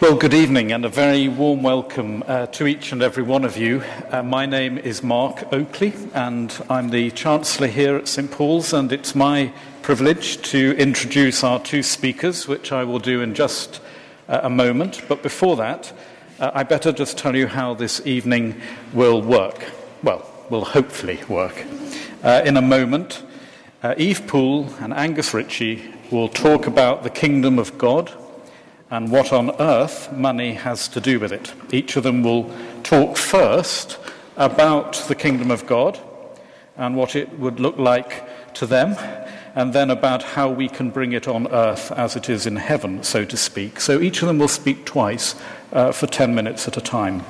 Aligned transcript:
Well, 0.00 0.14
good 0.14 0.32
evening 0.32 0.70
and 0.70 0.84
a 0.84 0.88
very 0.88 1.26
warm 1.26 1.64
welcome 1.64 2.22
uh, 2.28 2.46
to 2.46 2.68
each 2.68 2.92
and 2.92 3.02
every 3.02 3.24
one 3.24 3.44
of 3.44 3.56
you. 3.56 3.82
Uh, 4.12 4.22
my 4.22 4.46
name 4.46 4.78
is 4.78 5.02
Mark 5.02 5.52
Oakley 5.52 5.92
and 6.14 6.56
I'm 6.70 6.90
the 6.90 7.10
Chancellor 7.10 7.66
here 7.66 7.96
at 7.96 8.06
St 8.06 8.30
Paul's, 8.30 8.72
and 8.72 8.92
it's 8.92 9.16
my 9.16 9.52
privilege 9.82 10.40
to 10.52 10.76
introduce 10.78 11.42
our 11.42 11.58
two 11.58 11.82
speakers, 11.82 12.46
which 12.46 12.70
I 12.70 12.84
will 12.84 13.00
do 13.00 13.22
in 13.22 13.34
just 13.34 13.80
uh, 14.28 14.38
a 14.44 14.48
moment. 14.48 15.02
But 15.08 15.24
before 15.24 15.56
that, 15.56 15.92
uh, 16.38 16.52
I 16.54 16.62
better 16.62 16.92
just 16.92 17.18
tell 17.18 17.34
you 17.34 17.48
how 17.48 17.74
this 17.74 18.00
evening 18.06 18.60
will 18.92 19.20
work. 19.20 19.64
Well, 20.04 20.30
will 20.48 20.64
hopefully 20.64 21.18
work. 21.28 21.66
Uh, 22.22 22.42
in 22.44 22.56
a 22.56 22.62
moment, 22.62 23.24
uh, 23.82 23.96
Eve 23.98 24.28
Poole 24.28 24.72
and 24.78 24.94
Angus 24.94 25.34
Ritchie 25.34 25.92
will 26.12 26.28
talk 26.28 26.68
about 26.68 27.02
the 27.02 27.10
kingdom 27.10 27.58
of 27.58 27.76
God 27.78 28.12
and 28.90 29.10
what 29.10 29.32
on 29.32 29.50
earth 29.60 30.12
money 30.12 30.54
has 30.54 30.88
to 30.88 31.00
do 31.00 31.20
with 31.20 31.32
it. 31.32 31.52
Each 31.72 31.96
of 31.96 32.02
them 32.02 32.22
will 32.22 32.50
talk 32.82 33.16
first 33.16 33.98
about 34.36 34.94
the 35.08 35.14
kingdom 35.14 35.50
of 35.50 35.66
God 35.66 35.98
and 36.76 36.96
what 36.96 37.16
it 37.16 37.38
would 37.38 37.60
look 37.60 37.76
like 37.76 38.54
to 38.54 38.66
them, 38.66 38.96
and 39.54 39.72
then 39.72 39.90
about 39.90 40.22
how 40.22 40.48
we 40.48 40.68
can 40.68 40.90
bring 40.90 41.12
it 41.12 41.26
on 41.26 41.48
earth 41.52 41.90
as 41.92 42.16
it 42.16 42.28
is 42.28 42.46
in 42.46 42.56
heaven, 42.56 43.02
so 43.02 43.24
to 43.24 43.36
speak. 43.36 43.80
So 43.80 44.00
each 44.00 44.22
of 44.22 44.28
them 44.28 44.38
will 44.38 44.48
speak 44.48 44.84
twice 44.84 45.34
uh, 45.72 45.92
for 45.92 46.06
10 46.06 46.34
minutes 46.34 46.68
at 46.68 46.76
a 46.76 46.80
time. 46.80 47.24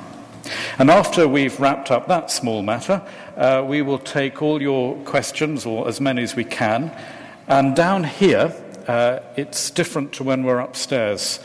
And 0.77 0.89
after 0.89 1.27
we've 1.27 1.59
wrapped 1.59 1.91
up 1.91 2.07
that 2.07 2.31
small 2.31 2.61
matter, 2.61 3.01
uh, 3.35 3.63
we 3.67 3.81
will 3.81 3.99
take 3.99 4.41
all 4.41 4.61
your 4.61 4.95
questions, 5.03 5.65
or 5.65 5.87
as 5.87 5.99
many 5.99 6.23
as 6.23 6.35
we 6.35 6.43
can, 6.43 6.91
and 7.47 7.75
down 7.75 8.03
here, 8.03 8.53
uh, 8.89 9.21
it's 9.35 9.69
different 9.69 10.11
to 10.13 10.23
when 10.23 10.43
we're 10.43 10.57
upstairs 10.57 11.39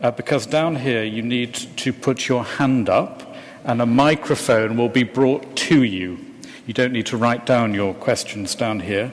uh, 0.00 0.10
because 0.10 0.46
down 0.46 0.74
here 0.74 1.04
you 1.04 1.22
need 1.22 1.54
to 1.54 1.92
put 1.92 2.26
your 2.26 2.42
hand 2.42 2.88
up 2.88 3.36
and 3.62 3.80
a 3.80 3.86
microphone 3.86 4.76
will 4.76 4.88
be 4.88 5.04
brought 5.04 5.54
to 5.54 5.84
you. 5.84 6.18
You 6.66 6.74
don't 6.74 6.92
need 6.92 7.06
to 7.06 7.16
write 7.16 7.46
down 7.46 7.72
your 7.72 7.94
questions 7.94 8.56
down 8.56 8.80
here. 8.80 9.12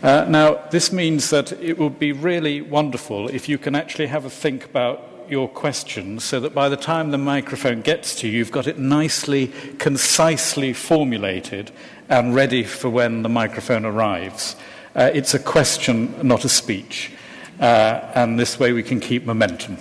Uh, 0.00 0.26
now, 0.28 0.64
this 0.70 0.92
means 0.92 1.30
that 1.30 1.50
it 1.60 1.76
would 1.76 1.98
be 1.98 2.12
really 2.12 2.60
wonderful 2.60 3.26
if 3.30 3.48
you 3.48 3.58
can 3.58 3.74
actually 3.74 4.06
have 4.06 4.24
a 4.24 4.30
think 4.30 4.64
about 4.64 5.02
your 5.28 5.48
questions 5.48 6.22
so 6.22 6.38
that 6.38 6.54
by 6.54 6.68
the 6.68 6.76
time 6.76 7.10
the 7.10 7.18
microphone 7.18 7.82
gets 7.82 8.14
to 8.20 8.28
you, 8.28 8.38
you've 8.38 8.52
got 8.52 8.68
it 8.68 8.78
nicely, 8.78 9.48
concisely 9.78 10.72
formulated 10.72 11.72
and 12.08 12.32
ready 12.32 12.62
for 12.62 12.88
when 12.88 13.22
the 13.22 13.28
microphone 13.28 13.84
arrives. 13.84 14.54
Uh, 14.94 15.10
it's 15.12 15.34
a 15.34 15.38
question, 15.38 16.14
not 16.26 16.44
a 16.44 16.48
speech. 16.48 17.12
Uh, 17.60 18.10
and 18.14 18.38
this 18.38 18.58
way 18.60 18.72
we 18.72 18.82
can 18.82 19.00
keep 19.00 19.24
momentum. 19.26 19.76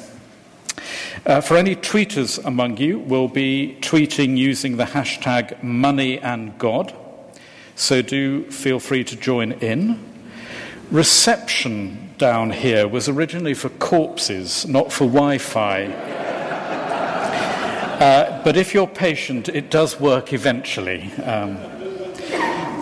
Uh, 1.26 1.42
for 1.42 1.58
any 1.58 1.76
tweeters 1.76 2.44
among 2.46 2.78
you, 2.78 3.00
we'll 3.00 3.28
be 3.28 3.78
tweeting 3.82 4.38
using 4.38 4.78
the 4.78 4.86
hashtag 4.86 5.62
money 5.62 6.20
and 6.20 6.58
God. 6.58 6.96
So 7.76 8.02
do 8.02 8.50
feel 8.50 8.80
free 8.80 9.04
to 9.04 9.16
join 9.16 9.52
in. 9.54 10.00
Reception 10.90 12.14
down 12.18 12.50
here 12.50 12.88
was 12.88 13.10
originally 13.10 13.54
for 13.54 13.70
corpses, 13.70 14.66
not 14.66 14.92
for 14.92 15.06
Wi 15.06 15.38
Fi. 15.38 15.86
uh, 18.00 18.42
but 18.44 18.58
if 18.58 18.74
you're 18.74 18.88
patient, 18.88 19.50
it 19.50 19.70
does 19.70 20.00
work 20.00 20.34
eventually. 20.34 21.12
Um, 21.24 21.60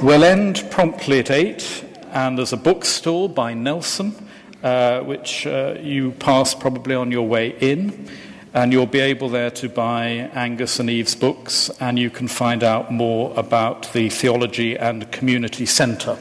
we'll 0.03 0.23
end 0.23 0.65
promptly 0.69 1.19
at 1.19 1.31
8 1.31 1.84
and 2.15 2.37
there's 2.37 2.53
a 2.53 2.57
bookstall 2.57 3.27
by 3.27 3.53
Nelson, 3.53 4.15
uh, 4.63 5.01
which 5.01 5.45
uh, 5.45 5.75
you 5.81 6.11
pass 6.13 6.55
probably 6.55 6.95
on 6.95 7.11
your 7.11 7.27
way 7.27 7.49
in. 7.59 8.09
And 8.53 8.71
you'll 8.71 8.85
be 8.85 9.01
able 9.01 9.27
there 9.27 9.51
to 9.51 9.67
buy 9.67 10.31
Angus 10.33 10.79
and 10.79 10.89
Eve's 10.89 11.13
books, 11.13 11.69
and 11.81 11.99
you 11.99 12.09
can 12.09 12.29
find 12.29 12.63
out 12.63 12.89
more 12.89 13.33
about 13.35 13.91
the 13.91 14.07
Theology 14.07 14.77
and 14.77 15.11
Community 15.11 15.65
Centre, 15.65 16.17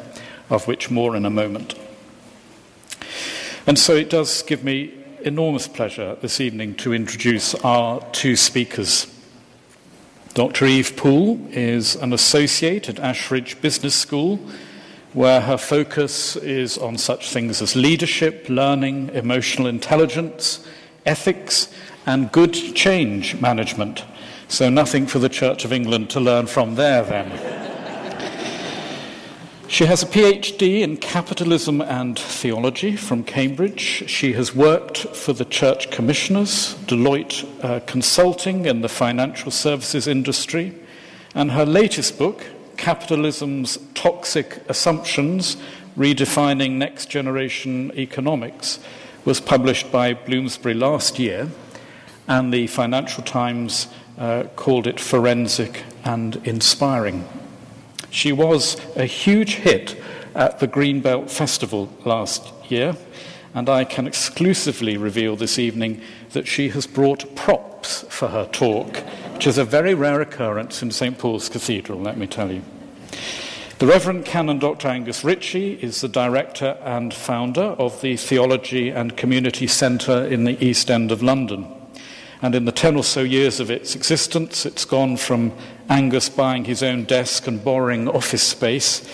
of 0.50 0.66
which 0.66 0.90
more 0.90 1.14
in 1.14 1.24
a 1.24 1.30
moment. 1.30 1.78
And 3.64 3.78
so 3.78 3.94
it 3.94 4.10
does 4.10 4.42
give 4.42 4.64
me 4.64 4.92
enormous 5.22 5.68
pleasure 5.68 6.16
this 6.20 6.40
evening 6.40 6.74
to 6.74 6.92
introduce 6.92 7.54
our 7.54 8.04
two 8.10 8.34
speakers. 8.34 9.06
Dr. 10.34 10.66
Eve 10.66 10.96
Poole 10.96 11.38
is 11.50 11.94
an 11.94 12.12
associate 12.12 12.88
at 12.88 12.96
Ashridge 12.96 13.60
Business 13.60 13.94
School 13.94 14.40
where 15.14 15.40
her 15.40 15.56
focus 15.56 16.36
is 16.36 16.76
on 16.76 16.98
such 16.98 17.30
things 17.30 17.62
as 17.62 17.74
leadership, 17.74 18.46
learning, 18.48 19.08
emotional 19.10 19.68
intelligence, 19.68 20.66
ethics, 21.06 21.72
and 22.04 22.30
good 22.32 22.52
change 22.52 23.40
management. 23.40 24.04
So, 24.48 24.68
nothing 24.68 25.06
for 25.06 25.18
the 25.18 25.28
Church 25.28 25.64
of 25.64 25.72
England 25.72 26.10
to 26.10 26.20
learn 26.20 26.46
from 26.46 26.74
there 26.74 27.02
then. 27.02 27.64
She 29.68 29.86
has 29.86 30.02
a 30.02 30.06
PhD 30.06 30.82
in 30.82 30.98
capitalism 30.98 31.80
and 31.80 32.18
theology 32.18 32.94
from 32.94 33.24
Cambridge. 33.24 34.08
She 34.08 34.32
has 34.34 34.54
worked 34.54 34.98
for 34.98 35.32
the 35.32 35.46
Church 35.46 35.90
Commissioners, 35.90 36.74
Deloitte 36.86 37.44
uh, 37.64 37.80
Consulting 37.80 38.66
in 38.66 38.82
the 38.82 38.88
financial 38.88 39.50
services 39.50 40.06
industry, 40.06 40.74
and 41.34 41.50
her 41.50 41.64
latest 41.64 42.18
book, 42.18 42.44
Capitalism's 42.76 43.78
Toxic 43.94 44.62
Assumptions 44.68 45.56
Redefining 45.96 46.72
Next 46.72 47.08
Generation 47.08 47.92
Economics 47.96 48.80
was 49.24 49.40
published 49.40 49.92
by 49.92 50.14
Bloomsbury 50.14 50.74
last 50.74 51.18
year, 51.18 51.48
and 52.26 52.52
the 52.52 52.66
Financial 52.66 53.22
Times 53.22 53.86
uh, 54.18 54.44
called 54.56 54.86
it 54.86 54.98
forensic 54.98 55.84
and 56.04 56.36
inspiring. 56.46 57.28
She 58.10 58.32
was 58.32 58.76
a 58.96 59.06
huge 59.06 59.56
hit 59.56 60.00
at 60.34 60.58
the 60.58 60.68
Greenbelt 60.68 61.30
Festival 61.30 61.88
last 62.04 62.52
year, 62.68 62.96
and 63.54 63.68
I 63.68 63.84
can 63.84 64.06
exclusively 64.06 64.96
reveal 64.96 65.36
this 65.36 65.58
evening 65.58 66.00
that 66.32 66.46
she 66.46 66.70
has 66.70 66.86
brought 66.86 67.34
props 67.36 68.04
for 68.08 68.28
her 68.28 68.46
talk 68.46 69.02
which 69.44 69.50
is 69.50 69.58
a 69.58 69.64
very 69.66 69.92
rare 69.92 70.22
occurrence 70.22 70.82
in 70.82 70.90
St. 70.90 71.18
Paul's 71.18 71.50
Cathedral, 71.50 72.00
let 72.00 72.16
me 72.16 72.26
tell 72.26 72.50
you. 72.50 72.62
The 73.78 73.86
Reverend 73.86 74.24
Canon 74.24 74.58
Dr. 74.58 74.88
Angus 74.88 75.22
Ritchie 75.22 75.74
is 75.82 76.00
the 76.00 76.08
director 76.08 76.78
and 76.82 77.12
founder 77.12 77.60
of 77.60 78.00
the 78.00 78.16
Theology 78.16 78.88
and 78.88 79.18
Community 79.18 79.66
Centre 79.66 80.24
in 80.24 80.44
the 80.44 80.56
East 80.64 80.90
End 80.90 81.12
of 81.12 81.22
London. 81.22 81.70
And 82.40 82.54
in 82.54 82.64
the 82.64 82.72
10 82.72 82.96
or 82.96 83.04
so 83.04 83.20
years 83.20 83.60
of 83.60 83.70
its 83.70 83.94
existence, 83.94 84.64
it's 84.64 84.86
gone 84.86 85.18
from 85.18 85.52
Angus 85.90 86.30
buying 86.30 86.64
his 86.64 86.82
own 86.82 87.04
desk 87.04 87.46
and 87.46 87.62
borrowing 87.62 88.08
office 88.08 88.42
space 88.42 89.06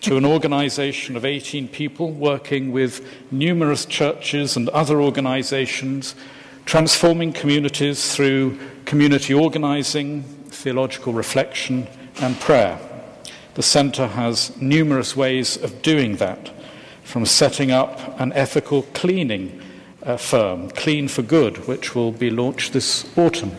to 0.00 0.16
an 0.16 0.24
organisation 0.24 1.16
of 1.16 1.24
18 1.24 1.68
people 1.68 2.10
working 2.10 2.72
with 2.72 3.06
numerous 3.30 3.86
churches 3.86 4.56
and 4.56 4.68
other 4.70 5.00
organisations, 5.00 6.16
transforming 6.66 7.32
communities 7.32 8.14
through 8.14 8.58
community 8.84 9.32
organising, 9.32 10.24
theological 10.48 11.12
reflection, 11.12 11.86
and 12.20 12.38
prayer. 12.40 12.78
The 13.54 13.62
Centre 13.62 14.08
has 14.08 14.54
numerous 14.60 15.16
ways 15.16 15.56
of 15.56 15.80
doing 15.80 16.16
that, 16.16 16.50
from 17.04 17.24
setting 17.24 17.70
up 17.70 18.20
an 18.20 18.32
ethical 18.32 18.82
cleaning 18.94 19.62
uh, 20.02 20.16
firm, 20.16 20.68
Clean 20.70 21.06
for 21.06 21.22
Good, 21.22 21.68
which 21.68 21.94
will 21.94 22.12
be 22.12 22.30
launched 22.30 22.72
this 22.72 23.16
autumn, 23.16 23.52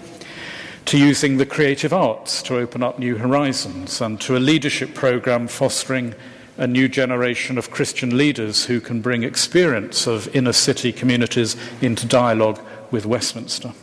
to 0.85 0.97
using 0.97 1.37
the 1.37 1.45
creative 1.45 1.93
arts 1.93 2.43
to 2.43 2.57
open 2.57 2.83
up 2.83 2.99
new 2.99 3.15
horizons, 3.15 4.01
and 4.01 4.19
to 4.21 4.35
a 4.35 4.39
leadership 4.39 4.93
programme 4.93 5.47
fostering 5.47 6.13
a 6.57 6.67
new 6.67 6.89
generation 6.89 7.57
of 7.57 7.71
Christian 7.71 8.17
leaders 8.17 8.65
who 8.65 8.81
can 8.81 8.99
bring 8.99 9.23
experience 9.23 10.07
of 10.07 10.33
inner 10.35 10.53
city 10.53 10.91
communities 10.91 11.55
into 11.81 12.05
dialogue 12.05 12.59
with 12.91 13.05
Westminster. 13.05 13.73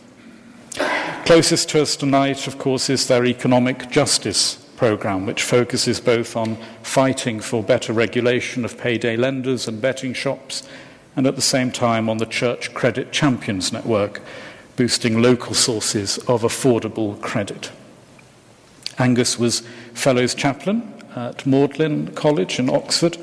Closest 1.25 1.71
to 1.71 1.81
us 1.83 1.97
tonight, 1.97 2.47
of 2.47 2.59
course, 2.59 2.91
is 2.91 3.07
their 3.07 3.25
economic 3.25 3.91
justice 3.91 4.57
programme, 4.77 5.25
which 5.25 5.43
focuses 5.43 6.01
both 6.01 6.37
on 6.37 6.57
fighting 6.83 7.41
for 7.41 7.63
better 7.63 7.93
regulation 7.93 8.65
of 8.65 8.77
payday 8.77 9.17
lenders 9.17 9.67
and 9.67 9.81
betting 9.81 10.13
shops, 10.13 10.69
and 11.17 11.27
at 11.27 11.37
the 11.37 11.43
same 11.43 11.71
time 11.71 12.09
on 12.09 12.19
the 12.19 12.27
Church 12.27 12.75
Credit 12.75 13.13
Champions 13.13 13.73
Network, 13.73 14.21
boosting 14.77 15.23
local 15.23 15.55
sources 15.55 16.19
of 16.19 16.43
affordable 16.43 17.21
credit. 17.21 17.71
Angus 18.99 19.39
was 19.39 19.61
Fellows 19.95 20.35
Chaplain 20.35 20.93
at 21.17 21.47
Magdalen 21.47 22.13
College 22.15 22.59
in 22.59 22.69
Oxford. 22.69 23.17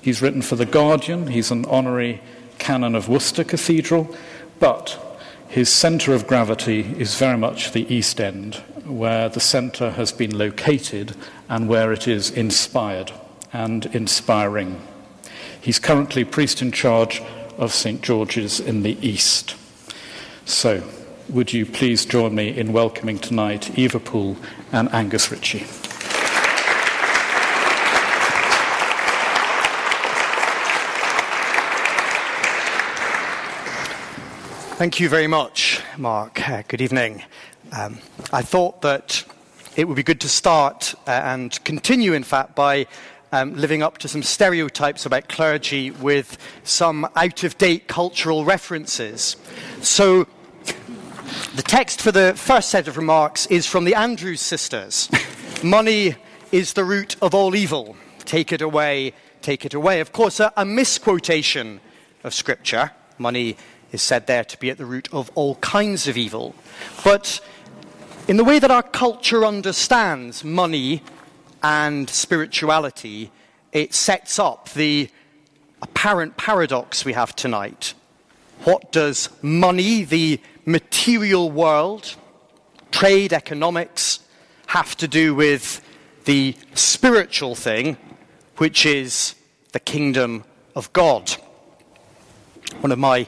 He's 0.00 0.22
written 0.22 0.42
for 0.42 0.56
The 0.56 0.66
Guardian, 0.66 1.26
he's 1.26 1.50
an 1.50 1.64
honorary 1.66 2.22
canon 2.58 2.94
of 2.94 3.08
Worcester 3.08 3.44
Cathedral, 3.44 4.14
but 4.58 5.11
his 5.52 5.68
centre 5.68 6.14
of 6.14 6.26
gravity 6.26 6.80
is 6.96 7.18
very 7.18 7.36
much 7.36 7.72
the 7.72 7.94
East 7.94 8.18
End, 8.18 8.54
where 8.86 9.28
the 9.28 9.38
centre 9.38 9.90
has 9.90 10.10
been 10.10 10.38
located 10.38 11.14
and 11.46 11.68
where 11.68 11.92
it 11.92 12.08
is 12.08 12.30
inspired 12.30 13.12
and 13.52 13.84
inspiring. 13.94 14.80
He's 15.60 15.78
currently 15.78 16.24
priest 16.24 16.62
in 16.62 16.72
charge 16.72 17.20
of 17.58 17.74
St. 17.74 18.00
George's 18.00 18.60
in 18.60 18.82
the 18.82 18.96
East. 19.06 19.54
So, 20.46 20.82
would 21.28 21.52
you 21.52 21.66
please 21.66 22.06
join 22.06 22.34
me 22.34 22.48
in 22.48 22.72
welcoming 22.72 23.18
tonight 23.18 23.78
Eva 23.78 24.00
Poole 24.00 24.38
and 24.72 24.90
Angus 24.90 25.30
Ritchie? 25.30 25.66
Thank 34.82 34.98
you 34.98 35.08
very 35.08 35.28
much, 35.28 35.80
Mark. 35.96 36.48
Uh, 36.48 36.64
good 36.66 36.80
evening. 36.80 37.22
Um, 37.70 38.00
I 38.32 38.42
thought 38.42 38.82
that 38.82 39.24
it 39.76 39.86
would 39.86 39.94
be 39.94 40.02
good 40.02 40.20
to 40.22 40.28
start 40.28 40.96
uh, 41.06 41.10
and 41.10 41.62
continue, 41.62 42.14
in 42.14 42.24
fact, 42.24 42.56
by 42.56 42.88
um, 43.30 43.54
living 43.54 43.84
up 43.84 43.98
to 43.98 44.08
some 44.08 44.24
stereotypes 44.24 45.06
about 45.06 45.28
clergy 45.28 45.92
with 45.92 46.36
some 46.64 47.08
out 47.14 47.44
of 47.44 47.56
date 47.58 47.86
cultural 47.86 48.44
references. 48.44 49.36
So, 49.82 50.26
the 51.54 51.62
text 51.62 52.02
for 52.02 52.10
the 52.10 52.34
first 52.34 52.68
set 52.68 52.88
of 52.88 52.96
remarks 52.96 53.46
is 53.46 53.68
from 53.68 53.84
the 53.84 53.94
Andrews 53.94 54.40
sisters 54.40 55.08
Money 55.62 56.16
is 56.50 56.72
the 56.72 56.84
root 56.84 57.14
of 57.22 57.36
all 57.36 57.54
evil. 57.54 57.96
Take 58.24 58.50
it 58.50 58.60
away, 58.60 59.12
take 59.42 59.64
it 59.64 59.74
away. 59.74 60.00
Of 60.00 60.10
course, 60.10 60.40
a, 60.40 60.52
a 60.56 60.64
misquotation 60.64 61.78
of 62.24 62.34
Scripture. 62.34 62.90
Money 63.16 63.56
is 63.92 64.02
said 64.02 64.26
there 64.26 64.44
to 64.44 64.58
be 64.58 64.70
at 64.70 64.78
the 64.78 64.86
root 64.86 65.08
of 65.12 65.30
all 65.34 65.56
kinds 65.56 66.08
of 66.08 66.16
evil. 66.16 66.54
But 67.04 67.40
in 68.26 68.38
the 68.38 68.44
way 68.44 68.58
that 68.58 68.70
our 68.70 68.82
culture 68.82 69.44
understands 69.44 70.42
money 70.42 71.02
and 71.62 72.08
spirituality, 72.08 73.30
it 73.72 73.94
sets 73.94 74.38
up 74.38 74.70
the 74.70 75.10
apparent 75.82 76.36
paradox 76.36 77.04
we 77.04 77.12
have 77.12 77.36
tonight. 77.36 77.94
What 78.64 78.92
does 78.92 79.28
money, 79.42 80.04
the 80.04 80.40
material 80.64 81.50
world, 81.50 82.14
trade, 82.90 83.32
economics, 83.32 84.20
have 84.68 84.96
to 84.98 85.08
do 85.08 85.34
with 85.34 85.80
the 86.24 86.56
spiritual 86.74 87.54
thing, 87.54 87.96
which 88.56 88.86
is 88.86 89.34
the 89.72 89.80
kingdom 89.80 90.44
of 90.74 90.92
God? 90.92 91.30
One 92.80 92.92
of 92.92 92.98
my 92.98 93.26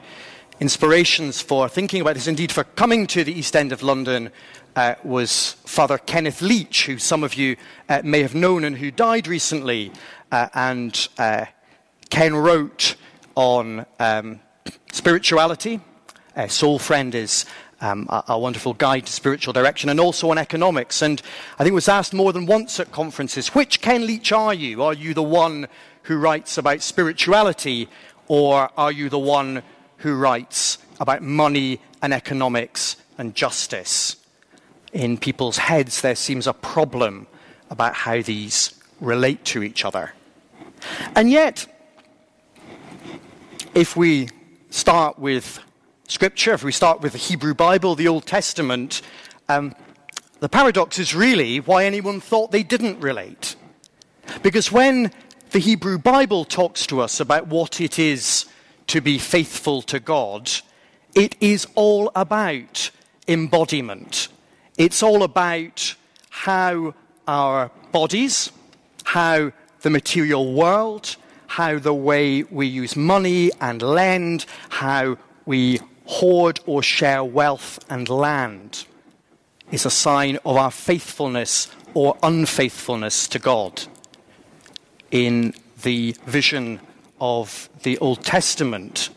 inspirations 0.65 1.43
for 1.43 1.69
thinking 1.69 2.01
about 2.01 2.15
this, 2.15 2.27
indeed 2.27 2.51
for 2.51 2.65
coming 2.65 3.07
to 3.07 3.23
the 3.23 3.39
East 3.39 3.55
End 3.55 3.71
of 3.71 3.83
London, 3.83 4.31
uh, 4.75 4.95
was 5.05 5.57
Father 5.67 5.99
Kenneth 5.99 6.41
Leech, 6.41 6.87
who 6.87 6.97
some 6.97 7.23
of 7.23 7.35
you 7.35 7.57
uh, 7.91 8.01
may 8.03 8.23
have 8.23 8.35
known 8.35 8.65
and 8.65 8.79
who 8.79 8.91
died 8.91 9.27
recently. 9.27 9.93
Uh, 10.33 10.49
and 10.55 11.07
uh, 11.19 11.45
Ken 12.09 12.35
wrote 12.35 12.97
on 13.35 13.85
um, 14.01 14.41
spirituality. 14.91 15.83
Uh, 16.35 16.49
Soul 16.49 16.79
Friend 16.79 17.15
is 17.15 17.45
um, 17.83 18.07
a, 18.09 18.25
a, 18.29 18.39
wonderful 18.39 18.73
guide 18.73 19.05
to 19.05 19.13
spiritual 19.13 19.53
direction, 19.53 19.91
and 19.91 20.01
also 20.01 20.31
on 20.31 20.39
economics. 20.39 21.03
And 21.03 21.21
I 21.59 21.63
think 21.63 21.75
was 21.75 21.91
asked 21.91 22.15
more 22.15 22.33
than 22.33 22.47
once 22.47 22.81
at 22.81 22.91
conferences 22.91 23.49
which 23.49 23.83
Ken 23.83 24.07
Leech 24.07 24.33
are 24.33 24.55
you? 24.55 24.83
Are 24.83 24.95
you 24.95 25.13
the 25.13 25.23
one 25.23 25.69
who 26.05 26.17
writes 26.17 26.57
about 26.57 26.81
spirituality, 26.81 27.87
or 28.29 28.71
are 28.79 28.93
you 28.93 29.11
the 29.11 29.19
one 29.19 29.63
who 30.05 30.15
writes 30.15 30.77
about 31.01 31.23
money 31.23 31.81
and 32.03 32.12
economics 32.12 32.97
and 33.17 33.35
justice. 33.35 34.17
In 34.93 35.17
people's 35.17 35.56
heads, 35.56 36.03
there 36.03 36.15
seems 36.15 36.47
a 36.47 36.53
problem 36.53 37.27
about 37.71 37.95
how 37.95 38.21
these 38.21 38.79
relate 39.01 39.47
to 39.47 39.62
each 39.62 39.83
other. 39.83 40.12
And 41.17 41.31
yet, 41.31 41.67
if 43.75 43.97
we 43.97 44.29
start 44.69 45.19
with 45.19 45.59
Scripture, 46.06 46.53
if 46.53 46.62
we 46.62 46.71
start 46.71 47.01
with 47.01 47.12
the 47.12 47.19
Hebrew 47.19 47.55
Bible, 47.55 47.95
the 47.95 48.06
Old 48.06 48.27
Testament, 48.27 49.01
um, 49.49 49.75
the 50.41 50.51
paradox 50.51 50.99
is 50.99 51.15
really 51.15 51.61
why 51.61 51.87
anyone 51.87 52.21
thought 52.21 52.53
they 52.53 52.62
didn't 52.62 53.01
relate. 53.01 53.56
Because 54.43 54.71
when 54.71 55.12
the 55.53 55.61
Hebrew 55.61 55.97
Bible 55.97 56.45
talks 56.45 56.87
to 56.89 57.01
us 57.01 57.21
about 57.21 57.47
what 57.47 57.81
it 57.81 57.99
is 57.99 58.45
to 58.89 59.01
be 59.01 59.19
faithful 59.19 59.83
to 59.83 60.01
God, 60.01 60.51
it 61.15 61.37
is 61.41 61.67
all 61.75 62.11
about 62.15 62.91
embodiment. 63.29 64.29
It's 64.77 65.03
all 65.03 65.23
about 65.23 65.95
how 66.31 66.95
our 67.27 67.71
bodies, 67.93 68.51
how 69.05 69.53
the 69.83 69.91
material 69.91 70.53
world, 70.53 71.17
how 71.47 71.79
the 71.79 71.95
way 71.95 72.43
we 72.43 72.67
use 72.67 72.97
money 72.97 73.51
and 73.61 73.81
lend, 73.81 74.47
how 74.69 75.17
we 75.47 75.79
hoard 76.07 76.61
or 76.67 76.83
share 76.83 77.25
wealth 77.25 77.79
and 77.89 78.09
land 78.09 78.87
is 79.71 79.87
a 79.87 79.91
sign 79.91 80.39
of 80.45 80.57
our 80.57 80.71
faithfulness 80.71 81.69
or 81.95 82.17
unfaithfulness 82.23 83.29
to 83.29 83.39
God. 83.39 83.85
In 85.11 85.55
the 85.83 86.17
vision 86.27 86.81
of 87.21 87.69
the 87.83 87.99
Old 87.99 88.25
Testament, 88.25 89.11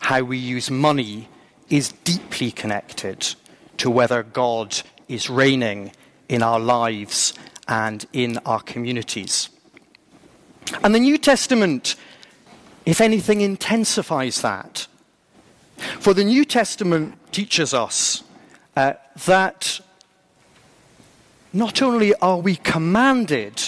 how 0.00 0.22
we 0.22 0.38
use 0.38 0.70
money 0.70 1.28
is 1.68 1.92
deeply 2.04 2.50
connected 2.50 3.34
to 3.78 3.90
whether 3.90 4.22
God 4.22 4.80
is 5.08 5.30
reigning 5.30 5.92
in 6.28 6.42
our 6.42 6.60
lives 6.60 7.34
and 7.68 8.06
in 8.12 8.38
our 8.38 8.60
communities. 8.60 9.48
And 10.82 10.94
the 10.94 11.00
New 11.00 11.18
Testament, 11.18 11.96
if 12.86 13.00
anything, 13.00 13.40
intensifies 13.40 14.40
that. 14.42 14.86
For 15.98 16.14
the 16.14 16.24
New 16.24 16.44
Testament 16.44 17.14
teaches 17.32 17.72
us 17.72 18.22
uh, 18.76 18.94
that 19.26 19.80
not 21.52 21.82
only 21.82 22.14
are 22.16 22.38
we 22.38 22.56
commanded 22.56 23.62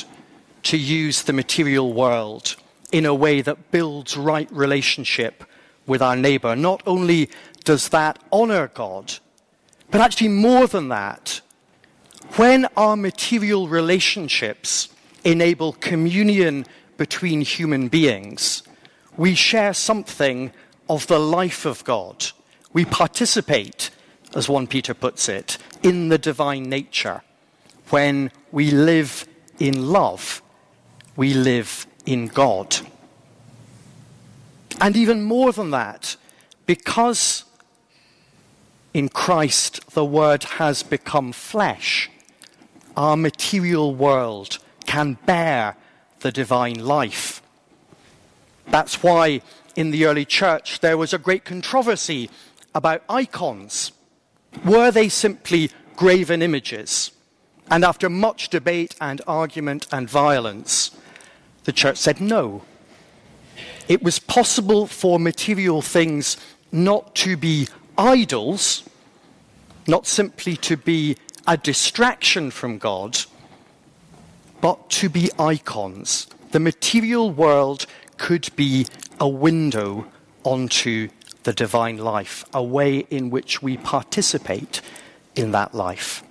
to 0.65 0.77
use 0.77 1.23
the 1.23 1.33
material 1.33 1.93
world 1.93 2.57
in 2.93 3.07
a 3.07 3.15
way 3.15 3.41
that 3.41 3.71
builds 3.71 4.17
right 4.17 4.49
relationship 4.53 5.45
with 5.87 6.01
our 6.01 6.15
neighbor. 6.15 6.55
Not 6.55 6.83
only 6.87 7.31
does 7.65 7.89
that 7.89 8.19
honor 8.31 8.69
God, 8.69 9.15
but 9.91 10.01
actually 10.01 10.29
more 10.29 10.67
than 10.67 10.89
that, 10.89 11.41
when 12.37 12.67
our 12.77 12.97
material 12.97 13.69
relationships 13.69 14.89
enable 15.25 15.73
communion 15.75 16.67
between 16.97 17.41
human 17.41 17.89
beings, 17.89 18.63
we 19.17 19.35
share 19.35 19.75
something 19.75 20.53
of 20.89 21.07
the 21.07 21.19
life 21.19 21.65
of 21.65 21.85
God. 21.85 22.27
We 22.73 22.85
participate, 22.85 23.91
as 24.35 24.49
1 24.49 24.67
Peter 24.67 24.95
puts 24.95 25.29
it, 25.29 25.59
in 25.83 26.09
the 26.09 26.19
divine 26.19 26.65
nature. 26.65 27.23
When 27.91 28.31
we 28.51 28.71
live 28.71 29.27
in 29.59 29.89
love, 29.89 30.43
we 31.17 31.35
live 31.35 31.87
in 32.07 32.27
God. 32.27 32.77
And 34.81 34.97
even 34.97 35.23
more 35.23 35.53
than 35.53 35.71
that, 35.71 36.17
because 36.67 37.45
in 38.95 39.09
Christ 39.09 39.91
the 39.93 40.05
Word 40.05 40.45
has 40.45 40.83
become 40.83 41.33
flesh, 41.33 42.11
our 42.97 43.17
material 43.17 43.95
world 43.95 44.59
can 44.87 45.19
bear 45.27 45.77
the 46.21 46.33
divine 46.33 46.85
life. 46.85 47.43
That's 48.67 49.03
why 49.03 49.43
in 49.77 49.91
the 49.91 50.05
early 50.07 50.25
church 50.25 50.81
there 50.81 50.97
was 50.97 51.13
a 51.13 51.19
great 51.19 51.45
controversy 51.45 52.31
about 52.75 53.03
icons. 53.09 53.93
Were 54.65 54.91
they 54.91 55.09
simply 55.09 55.71
graven 55.97 56.43
images? 56.43 57.11
And 57.71 57.85
after 57.85 58.11
much 58.11 58.49
debate 58.49 58.95
and 59.01 59.21
argument 59.27 59.87
and 59.91 60.09
violence, 60.09 60.91
the 61.65 61.73
church 61.73 61.97
said 61.97 62.21
no. 62.21 62.63
It 63.89 64.03
was 64.03 64.19
possible 64.19 64.87
for 64.87 65.19
material 65.19 65.83
things 65.83 66.37
not 66.71 67.15
to 67.17 67.37
be 67.37 67.69
idols, 67.99 68.85
not 69.87 70.07
simply 70.07 70.57
to 70.57 70.77
be 70.77 71.17
a 71.47 71.57
distraction 71.57 72.51
from 72.51 72.79
God, 72.79 73.19
but 74.61 74.89
to 74.91 75.09
be 75.09 75.31
icons. 75.39 76.29
The 76.53 76.61
material 76.61 77.31
world 77.31 77.87
could 78.17 78.55
be 78.57 78.87
a 79.21 79.29
window 79.29 80.07
onto 80.45 81.09
the 81.43 81.53
divine 81.53 81.99
life, 81.99 82.45
a 82.55 82.63
way 82.63 82.99
in 83.11 83.31
which 83.31 83.63
we 83.63 83.77
participate 83.77 84.81
in 85.35 85.51
that 85.53 85.75
life. 85.75 86.23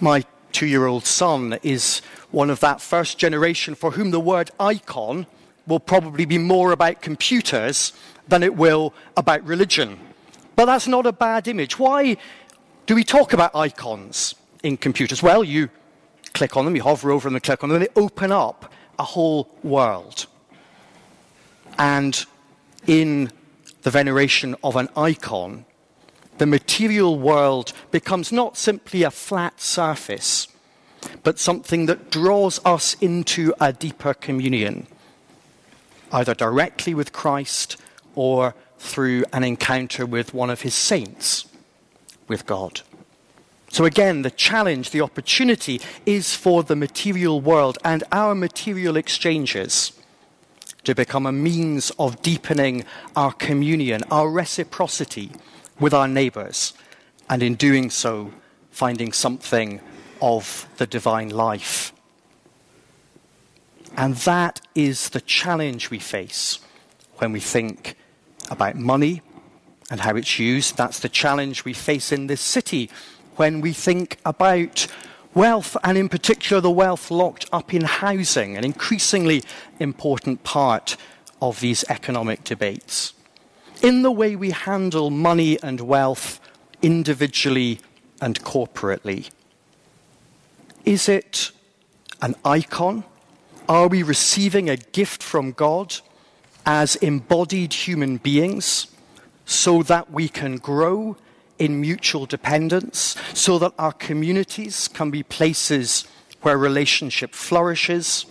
My 0.00 0.24
two 0.52 0.66
year 0.66 0.86
old 0.86 1.06
son 1.06 1.58
is 1.62 2.02
one 2.32 2.50
of 2.50 2.60
that 2.60 2.80
first 2.80 3.18
generation 3.18 3.74
for 3.74 3.92
whom 3.92 4.10
the 4.10 4.20
word 4.20 4.50
icon 4.58 5.26
will 5.66 5.80
probably 5.80 6.24
be 6.24 6.38
more 6.38 6.72
about 6.72 7.00
computers 7.00 7.92
than 8.26 8.42
it 8.42 8.56
will 8.56 8.92
about 9.16 9.44
religion. 9.44 9.98
But 10.56 10.64
that's 10.66 10.88
not 10.88 11.06
a 11.06 11.12
bad 11.12 11.46
image. 11.46 11.78
Why 11.78 12.16
do 12.86 12.94
we 12.94 13.04
talk 13.04 13.32
about 13.32 13.54
icons 13.54 14.34
in 14.62 14.76
computers? 14.76 15.22
Well, 15.22 15.44
you 15.44 15.70
click 16.34 16.56
on 16.56 16.64
them, 16.64 16.74
you 16.74 16.82
hover 16.82 17.10
over 17.10 17.28
them 17.28 17.36
and 17.36 17.42
click 17.42 17.62
on 17.62 17.68
them, 17.68 17.80
and 17.80 17.86
they 17.86 18.00
open 18.00 18.32
up 18.32 18.72
a 18.98 19.04
whole 19.04 19.48
world. 19.62 20.26
And 21.78 22.24
in 22.86 23.30
the 23.82 23.90
veneration 23.90 24.56
of 24.62 24.76
an 24.76 24.88
icon, 24.96 25.64
the 26.38 26.46
material 26.46 27.18
world 27.18 27.72
becomes 27.90 28.32
not 28.32 28.56
simply 28.56 29.02
a 29.02 29.10
flat 29.10 29.60
surface, 29.60 30.48
but 31.22 31.38
something 31.38 31.86
that 31.86 32.10
draws 32.10 32.60
us 32.64 32.94
into 33.00 33.54
a 33.60 33.72
deeper 33.72 34.14
communion, 34.14 34.86
either 36.12 36.34
directly 36.34 36.94
with 36.94 37.12
Christ 37.12 37.76
or 38.14 38.54
through 38.78 39.24
an 39.32 39.44
encounter 39.44 40.04
with 40.04 40.34
one 40.34 40.50
of 40.50 40.62
his 40.62 40.74
saints, 40.74 41.46
with 42.28 42.46
God. 42.46 42.80
So, 43.70 43.84
again, 43.84 44.22
the 44.22 44.30
challenge, 44.30 44.90
the 44.90 45.00
opportunity 45.00 45.80
is 46.04 46.34
for 46.34 46.62
the 46.62 46.76
material 46.76 47.40
world 47.40 47.78
and 47.84 48.04
our 48.12 48.34
material 48.34 48.96
exchanges 48.96 49.92
to 50.84 50.94
become 50.94 51.26
a 51.26 51.32
means 51.32 51.90
of 51.98 52.20
deepening 52.22 52.84
our 53.16 53.32
communion, 53.32 54.02
our 54.10 54.28
reciprocity 54.28 55.30
with 55.80 55.94
our 55.94 56.08
neighbours, 56.08 56.74
and 57.30 57.42
in 57.42 57.54
doing 57.54 57.88
so, 57.88 58.32
finding 58.70 59.12
something 59.12 59.80
of 60.22 60.66
the 60.78 60.86
divine 60.86 61.28
life. 61.28 61.92
And 63.96 64.14
that 64.16 64.62
is 64.74 65.10
the 65.10 65.20
challenge 65.20 65.90
we 65.90 65.98
face 65.98 66.60
when 67.16 67.32
we 67.32 67.40
think 67.40 67.96
about 68.50 68.76
money 68.76 69.20
and 69.90 70.00
how 70.00 70.16
it's 70.16 70.38
used. 70.38 70.78
That's 70.78 71.00
the 71.00 71.10
challenge 71.10 71.66
we 71.66 71.74
face 71.74 72.10
in 72.10 72.26
this 72.26 72.40
city 72.40 72.88
when 73.36 73.60
we 73.60 73.74
think 73.74 74.16
about 74.24 74.86
wealth, 75.34 75.76
and 75.82 75.98
in 75.98 76.08
particular 76.08 76.60
the 76.60 76.70
wealth 76.70 77.10
locked 77.10 77.46
up 77.52 77.74
in 77.74 77.82
housing, 77.82 78.56
an 78.56 78.64
increasingly 78.64 79.42
important 79.80 80.44
part 80.44 80.96
of 81.40 81.60
these 81.60 81.84
economic 81.88 82.44
debates. 82.44 83.12
In 83.82 84.02
the 84.02 84.12
way 84.12 84.36
we 84.36 84.50
handle 84.50 85.10
money 85.10 85.60
and 85.62 85.80
wealth 85.80 86.40
individually 86.82 87.80
and 88.20 88.42
corporately. 88.44 89.30
Is 90.84 91.08
it 91.08 91.52
an 92.20 92.34
icon? 92.44 93.04
Are 93.68 93.86
we 93.86 94.02
receiving 94.02 94.68
a 94.68 94.76
gift 94.76 95.22
from 95.22 95.52
God 95.52 95.96
as 96.66 96.96
embodied 96.96 97.72
human 97.72 98.16
beings 98.16 98.88
so 99.46 99.82
that 99.84 100.10
we 100.10 100.28
can 100.28 100.56
grow 100.56 101.16
in 101.58 101.80
mutual 101.80 102.26
dependence, 102.26 103.16
so 103.32 103.58
that 103.60 103.72
our 103.78 103.92
communities 103.92 104.88
can 104.88 105.10
be 105.10 105.22
places 105.22 106.04
where 106.40 106.58
relationship 106.58 107.34
flourishes? 107.34 108.26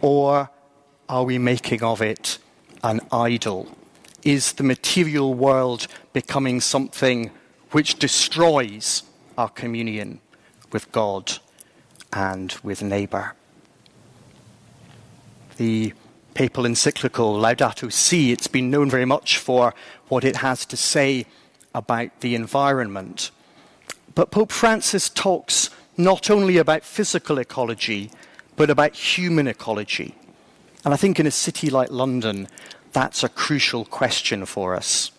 Or 0.00 0.50
are 1.08 1.24
we 1.24 1.38
making 1.38 1.84
of 1.84 2.02
it 2.02 2.38
an 2.82 3.00
idol? 3.12 3.68
Is 4.24 4.54
the 4.54 4.64
material 4.64 5.34
world 5.34 5.86
becoming 6.12 6.60
something 6.60 7.30
which 7.70 8.00
destroys 8.00 9.04
our 9.36 9.48
communion 9.48 10.20
with 10.72 10.90
God 10.92 11.38
and 12.12 12.54
with 12.62 12.82
neighbour? 12.82 13.34
The 15.56 15.94
papal 16.34 16.66
encyclical 16.66 17.38
Laudato 17.38 17.90
Si, 17.90 18.30
it's 18.30 18.46
been 18.46 18.70
known 18.70 18.90
very 18.90 19.06
much 19.06 19.38
for 19.38 19.74
what 20.08 20.24
it 20.24 20.36
has 20.36 20.66
to 20.66 20.76
say 20.76 21.26
about 21.74 22.20
the 22.20 22.34
environment. 22.34 23.30
But 24.14 24.30
Pope 24.30 24.52
Francis 24.52 25.08
talks 25.08 25.70
not 25.96 26.30
only 26.30 26.58
about 26.58 26.84
physical 26.84 27.38
ecology, 27.38 28.10
but 28.56 28.70
about 28.70 28.94
human 28.94 29.46
ecology. 29.46 30.14
And 30.84 30.94
I 30.94 30.96
think 30.96 31.18
in 31.18 31.26
a 31.26 31.30
city 31.30 31.70
like 31.70 31.90
London, 31.90 32.48
that's 32.92 33.24
a 33.24 33.28
crucial 33.28 33.84
question 33.84 34.46
for 34.46 34.74
us. 34.74 35.10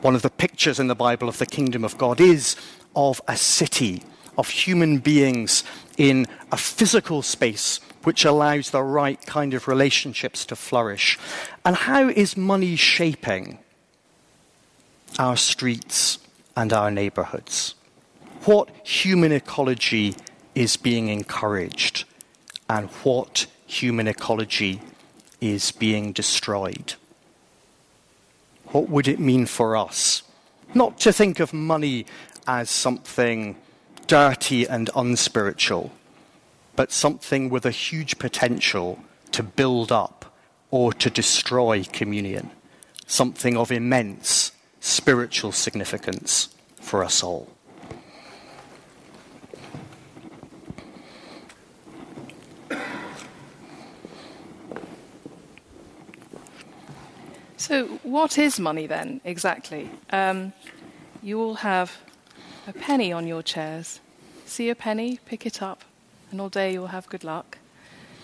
One 0.00 0.14
of 0.14 0.22
the 0.22 0.30
pictures 0.30 0.78
in 0.78 0.86
the 0.86 0.94
Bible 0.94 1.28
of 1.28 1.38
the 1.38 1.46
kingdom 1.46 1.84
of 1.84 1.98
God 1.98 2.20
is 2.20 2.54
of 2.94 3.20
a 3.26 3.36
city, 3.36 4.04
of 4.36 4.48
human 4.48 4.98
beings 4.98 5.64
in 5.96 6.26
a 6.52 6.56
physical 6.56 7.22
space 7.22 7.80
which 8.04 8.24
allows 8.24 8.70
the 8.70 8.82
right 8.82 9.20
kind 9.26 9.54
of 9.54 9.66
relationships 9.66 10.44
to 10.46 10.56
flourish? 10.56 11.18
And 11.64 11.74
how 11.74 12.08
is 12.08 12.36
money 12.36 12.76
shaping 12.76 13.58
our 15.18 15.36
streets 15.36 16.18
and 16.56 16.72
our 16.72 16.90
neighborhoods? 16.92 17.74
What 18.44 18.70
human 18.86 19.32
ecology 19.32 20.14
is 20.54 20.76
being 20.76 21.08
encouraged 21.08 22.04
and 22.70 22.88
what 23.02 23.46
human 23.66 24.06
ecology 24.06 24.80
is 25.40 25.72
being 25.72 26.12
destroyed? 26.12 26.94
What 28.72 28.88
would 28.90 29.08
it 29.08 29.18
mean 29.18 29.46
for 29.46 29.76
us? 29.76 30.22
Not 30.74 30.98
to 31.00 31.12
think 31.12 31.40
of 31.40 31.52
money 31.52 32.04
as 32.46 32.68
something 32.68 33.56
dirty 34.06 34.66
and 34.66 34.90
unspiritual, 34.94 35.92
but 36.76 36.92
something 36.92 37.50
with 37.50 37.64
a 37.64 37.70
huge 37.70 38.18
potential 38.18 39.00
to 39.32 39.42
build 39.42 39.90
up 39.90 40.34
or 40.70 40.92
to 40.92 41.08
destroy 41.10 41.84
communion, 41.84 42.50
something 43.06 43.56
of 43.56 43.72
immense 43.72 44.52
spiritual 44.80 45.52
significance 45.52 46.48
for 46.80 47.02
us 47.02 47.22
all. 47.22 47.48
So, 57.58 57.86
what 58.02 58.38
is 58.38 58.58
money 58.58 58.86
then, 58.86 59.20
exactly? 59.24 59.90
Um, 60.10 60.52
you 61.22 61.40
all 61.40 61.54
have 61.54 61.98
a 62.66 62.72
penny 62.72 63.12
on 63.12 63.26
your 63.26 63.42
chairs. 63.42 64.00
See 64.46 64.70
a 64.70 64.74
penny, 64.74 65.18
pick 65.26 65.44
it 65.44 65.60
up 65.60 65.84
and 66.30 66.40
all 66.40 66.48
day 66.48 66.72
you'll 66.72 66.88
have 66.88 67.08
good 67.08 67.24
luck. 67.24 67.58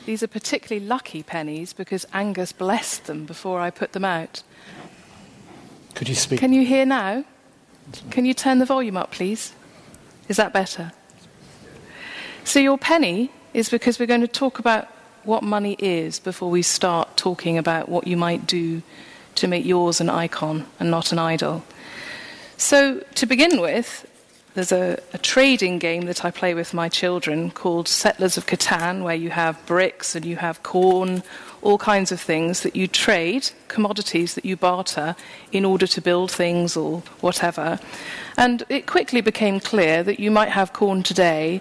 These 0.06 0.22
are 0.22 0.28
particularly 0.28 0.86
lucky 0.86 1.22
pennies 1.22 1.72
because 1.72 2.06
Angus 2.12 2.52
blessed 2.52 3.06
them 3.06 3.24
before 3.24 3.60
I 3.60 3.70
put 3.70 3.92
them 3.92 4.04
out. 4.04 4.42
Could 5.94 6.08
you 6.08 6.14
speak? 6.14 6.40
Can 6.40 6.52
you 6.52 6.64
hear 6.64 6.84
now? 6.84 7.24
Can 8.10 8.24
you 8.24 8.34
turn 8.34 8.58
the 8.58 8.66
volume 8.66 8.96
up, 8.96 9.10
please? 9.12 9.52
Is 10.28 10.36
that 10.36 10.52
better? 10.52 10.92
So, 12.44 12.60
your 12.60 12.78
penny 12.78 13.30
is 13.52 13.68
because 13.68 13.98
we're 13.98 14.06
going 14.06 14.20
to 14.20 14.28
talk 14.28 14.58
about 14.58 14.88
what 15.22 15.42
money 15.42 15.76
is 15.78 16.20
before 16.20 16.50
we 16.50 16.62
start 16.62 17.16
talking 17.16 17.56
about 17.56 17.88
what 17.88 18.06
you 18.06 18.16
might 18.16 18.46
do 18.46 18.82
to 19.36 19.48
make 19.48 19.64
yours 19.64 20.00
an 20.00 20.10
icon 20.10 20.66
and 20.78 20.90
not 20.90 21.12
an 21.12 21.18
idol. 21.18 21.64
So, 22.56 23.00
to 23.16 23.26
begin 23.26 23.60
with, 23.60 24.06
there's 24.54 24.70
a, 24.70 25.00
a, 25.12 25.18
trading 25.18 25.80
game 25.80 26.04
that 26.06 26.24
I 26.24 26.30
play 26.30 26.54
with 26.54 26.72
my 26.72 26.88
children 26.88 27.50
called 27.50 27.88
Settlers 27.88 28.36
of 28.36 28.46
Catan, 28.46 29.02
where 29.02 29.16
you 29.16 29.30
have 29.30 29.64
bricks 29.66 30.14
and 30.14 30.24
you 30.24 30.36
have 30.36 30.62
corn, 30.62 31.24
all 31.60 31.76
kinds 31.76 32.12
of 32.12 32.20
things 32.20 32.62
that 32.62 32.76
you 32.76 32.86
trade, 32.86 33.50
commodities 33.66 34.34
that 34.34 34.44
you 34.44 34.56
barter 34.56 35.16
in 35.50 35.64
order 35.64 35.88
to 35.88 36.00
build 36.00 36.30
things 36.30 36.76
or 36.76 37.00
whatever. 37.20 37.80
And 38.36 38.62
it 38.68 38.86
quickly 38.86 39.20
became 39.20 39.58
clear 39.58 40.04
that 40.04 40.20
you 40.20 40.30
might 40.30 40.50
have 40.50 40.72
corn 40.72 41.02
today 41.02 41.60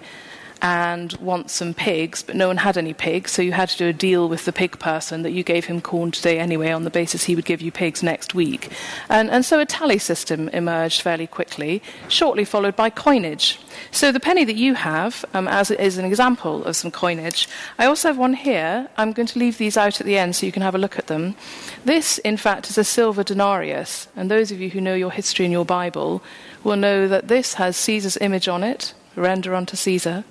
and 0.64 1.12
want 1.18 1.52
some 1.52 1.74
pigs, 1.74 2.24
but 2.24 2.38
no 2.38 2.48
one 2.48 2.56
had 2.56 2.78
any 2.78 2.94
pigs, 2.94 3.32
so 3.32 3.42
you 3.42 3.52
had 3.52 3.68
to 3.68 3.78
do 3.78 3.90
a 3.90 3.94
deal 3.94 4.30
with 4.30 4.46
the 4.46 4.54
pig 4.54 4.80
person 4.80 5.22
that 5.22 5.32
you 5.32 5.44
gave 5.44 5.66
him 5.66 5.82
corn 5.82 6.10
today 6.10 6.40
anyway 6.40 6.72
on 6.72 6.86
the 6.86 6.90
basis 6.90 7.26
he 7.26 7.36
would 7.36 7.44
give 7.44 7.62
you 7.62 7.70
pigs 7.70 8.02
next 8.02 8.34
week. 8.34 8.72
And, 9.10 9.30
and 9.30 9.44
so 9.44 9.60
a 9.60 9.66
tally 9.66 9.98
system 9.98 10.48
emerged 10.50 11.02
fairly 11.02 11.28
quickly, 11.28 11.84
shortly 12.08 12.46
followed 12.46 12.78
by 12.78 12.90
coinage. 12.90 13.60
So 13.92 14.14
the 14.14 14.22
penny 14.22 14.46
that 14.46 14.56
you 14.56 14.76
have, 14.76 15.26
um, 15.34 15.50
as 15.50 15.70
is 15.70 15.98
an 15.98 16.06
example 16.06 16.64
of 16.64 16.78
some 16.78 16.92
coinage, 16.92 17.50
I 17.78 17.86
also 17.86 18.08
have 18.08 18.18
one 18.18 18.34
here. 18.34 18.88
I'm 18.96 19.12
going 19.12 19.28
to 19.28 19.40
leave 19.40 19.58
these 19.58 19.76
out 19.76 20.00
at 20.00 20.08
the 20.08 20.18
end 20.18 20.34
so 20.38 20.46
you 20.46 20.54
can 20.54 20.62
have 20.62 20.76
a 20.76 20.78
look 20.78 20.98
at 20.98 21.08
them. 21.08 21.36
This, 21.84 22.20
in 22.20 22.38
fact, 22.38 22.70
is 22.70 22.78
a 22.78 22.86
silver 22.86 23.24
denarius, 23.24 24.08
and 24.16 24.32
those 24.32 24.50
of 24.50 24.62
you 24.62 24.70
who 24.70 24.80
know 24.80 24.96
your 24.96 25.12
history 25.12 25.44
and 25.44 25.52
your 25.52 25.66
Bible 25.66 26.24
will 26.64 26.78
know 26.78 27.10
that 27.10 27.28
this 27.28 27.56
has 27.56 27.76
Caesar's 27.76 28.16
image 28.22 28.48
on 28.48 28.64
it, 28.64 28.94
render 29.18 29.54
unto 29.56 29.76
Caesar 29.76 30.24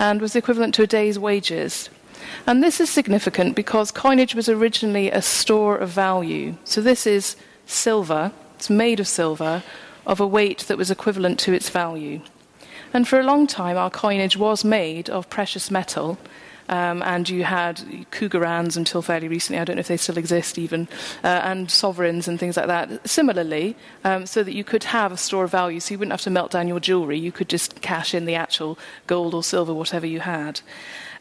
and 0.00 0.20
was 0.20 0.34
equivalent 0.34 0.74
to 0.74 0.82
a 0.82 0.86
day's 0.86 1.18
wages. 1.18 1.90
And 2.46 2.64
this 2.64 2.80
is 2.80 2.90
significant 2.90 3.54
because 3.54 3.92
coinage 3.92 4.34
was 4.34 4.48
originally 4.48 5.10
a 5.10 5.20
store 5.20 5.76
of 5.76 5.90
value. 5.90 6.56
So 6.64 6.80
this 6.80 7.06
is 7.06 7.36
silver, 7.66 8.32
it's 8.56 8.70
made 8.70 8.98
of 8.98 9.06
silver, 9.06 9.62
of 10.06 10.18
a 10.18 10.26
weight 10.26 10.60
that 10.60 10.78
was 10.78 10.90
equivalent 10.90 11.38
to 11.40 11.52
its 11.52 11.68
value. 11.68 12.22
And 12.94 13.06
for 13.06 13.20
a 13.20 13.24
long 13.24 13.46
time, 13.46 13.76
our 13.76 13.90
coinage 13.90 14.36
was 14.36 14.64
made 14.64 15.10
of 15.10 15.30
precious 15.30 15.70
metal, 15.70 16.18
um, 16.70 17.02
and 17.02 17.28
you 17.28 17.42
had 17.42 17.78
krugerrands 18.12 18.76
until 18.76 19.02
fairly 19.02 19.26
recently. 19.26 19.60
I 19.60 19.64
don't 19.64 19.76
know 19.76 19.80
if 19.80 19.88
they 19.88 19.96
still 19.96 20.16
exist 20.16 20.56
even, 20.56 20.88
uh, 21.24 21.40
and 21.42 21.68
sovereigns 21.68 22.28
and 22.28 22.38
things 22.38 22.56
like 22.56 22.68
that. 22.68 23.08
Similarly, 23.08 23.76
um, 24.04 24.24
so 24.24 24.44
that 24.44 24.54
you 24.54 24.62
could 24.62 24.84
have 24.84 25.10
a 25.10 25.16
store 25.16 25.44
of 25.44 25.50
value, 25.50 25.80
so 25.80 25.92
you 25.92 25.98
wouldn't 25.98 26.12
have 26.12 26.22
to 26.22 26.30
melt 26.30 26.52
down 26.52 26.68
your 26.68 26.78
jewellery. 26.78 27.18
You 27.18 27.32
could 27.32 27.48
just 27.48 27.82
cash 27.82 28.14
in 28.14 28.24
the 28.24 28.36
actual 28.36 28.78
gold 29.08 29.34
or 29.34 29.42
silver, 29.42 29.74
whatever 29.74 30.06
you 30.06 30.20
had. 30.20 30.60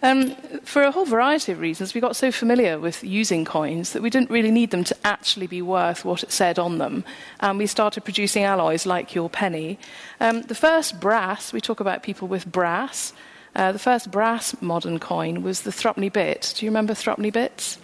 Um, 0.01 0.35
for 0.63 0.83
a 0.83 0.91
whole 0.91 1.05
variety 1.05 1.51
of 1.51 1.59
reasons, 1.59 1.93
we 1.93 1.99
got 1.99 2.15
so 2.15 2.31
familiar 2.31 2.79
with 2.79 3.03
using 3.03 3.43
coins 3.43 3.91
that 3.91 4.01
we 4.01 4.09
didn't 4.09 4.29
really 4.29 4.51
need 4.51 4.69
them 4.71 4.85
to 4.85 4.95
actually 5.03 5.47
be 5.47 5.61
worth 5.61 6.05
what 6.05 6.23
it 6.23 6.31
said 6.31 6.57
on 6.57 6.77
them. 6.77 7.03
And 7.39 7.57
we 7.57 7.65
started 7.65 8.05
producing 8.05 8.43
alloys 8.43 8.85
like 8.85 9.15
your 9.15 9.29
penny. 9.29 9.79
Um, 10.19 10.43
the 10.43 10.55
first 10.55 11.01
brass, 11.01 11.51
we 11.51 11.59
talk 11.59 11.79
about 11.79 12.03
people 12.03 12.27
with 12.27 12.49
brass. 12.49 13.13
Uh, 13.55 13.71
the 13.71 13.79
first 13.79 14.11
brass 14.11 14.55
modern 14.61 14.99
coin 14.99 15.41
was 15.41 15.61
the 15.61 15.71
threepenny 15.71 16.09
bit. 16.09 16.53
Do 16.55 16.65
you 16.65 16.69
remember 16.69 16.93
threepenny 16.93 17.31
bits? 17.31 17.77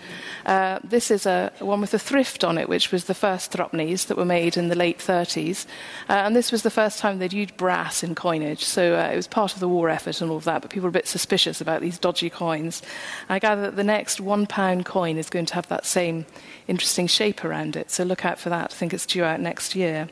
Uh, 0.46 0.80
this 0.84 1.10
is 1.10 1.26
a 1.26 1.52
one 1.60 1.82
with 1.82 1.94
a 1.94 2.00
thrift 2.00 2.44
on 2.44 2.58
it, 2.58 2.70
which 2.70 2.92
was 2.92 3.06
the 3.06 3.16
first 3.16 3.52
threepennies 3.52 4.08
that 4.08 4.18
were 4.18 4.26
made 4.26 4.58
in 4.58 4.68
the 4.68 4.76
late 4.76 5.00
30s. 5.00 5.66
Uh, 6.08 6.14
and 6.14 6.36
this 6.36 6.52
was 6.52 6.62
the 6.62 6.70
first 6.70 7.00
time 7.00 7.18
they'd 7.18 7.34
used 7.34 7.58
brass 7.58 8.04
in 8.04 8.14
coinage. 8.14 8.64
So 8.64 8.96
uh, 8.96 9.10
it 9.12 9.16
was 9.16 9.28
part 9.28 9.54
of 9.54 9.60
the 9.60 9.68
war 9.68 9.90
effort 9.90 10.22
and 10.22 10.30
all 10.30 10.38
of 10.38 10.44
that, 10.44 10.62
but 10.62 10.70
people 10.70 10.84
were 10.84 10.90
a 10.90 10.92
bit 10.92 11.08
suspicious 11.08 11.62
about 11.62 11.82
these 11.82 11.98
dodgy 11.98 12.30
coins. 12.30 12.84
I 13.28 13.40
gather 13.40 13.64
that 13.64 13.76
the 13.76 13.84
next 13.84 14.22
one 14.22 14.46
pound 14.46 14.86
coin 14.86 15.18
is 15.18 15.30
going 15.30 15.48
to 15.48 15.56
have 15.56 15.68
that 15.70 15.86
same 15.86 16.26
interesting 16.68 17.08
shape 17.08 17.44
around 17.44 17.76
it. 17.76 17.90
So 17.90 18.04
look 18.04 18.24
out 18.24 18.40
for 18.40 18.50
that. 18.50 18.72
I 18.72 18.76
think 18.76 18.94
it's 18.94 19.06
due 19.06 19.24
out 19.24 19.40
next 19.40 19.76
year. 19.76 20.10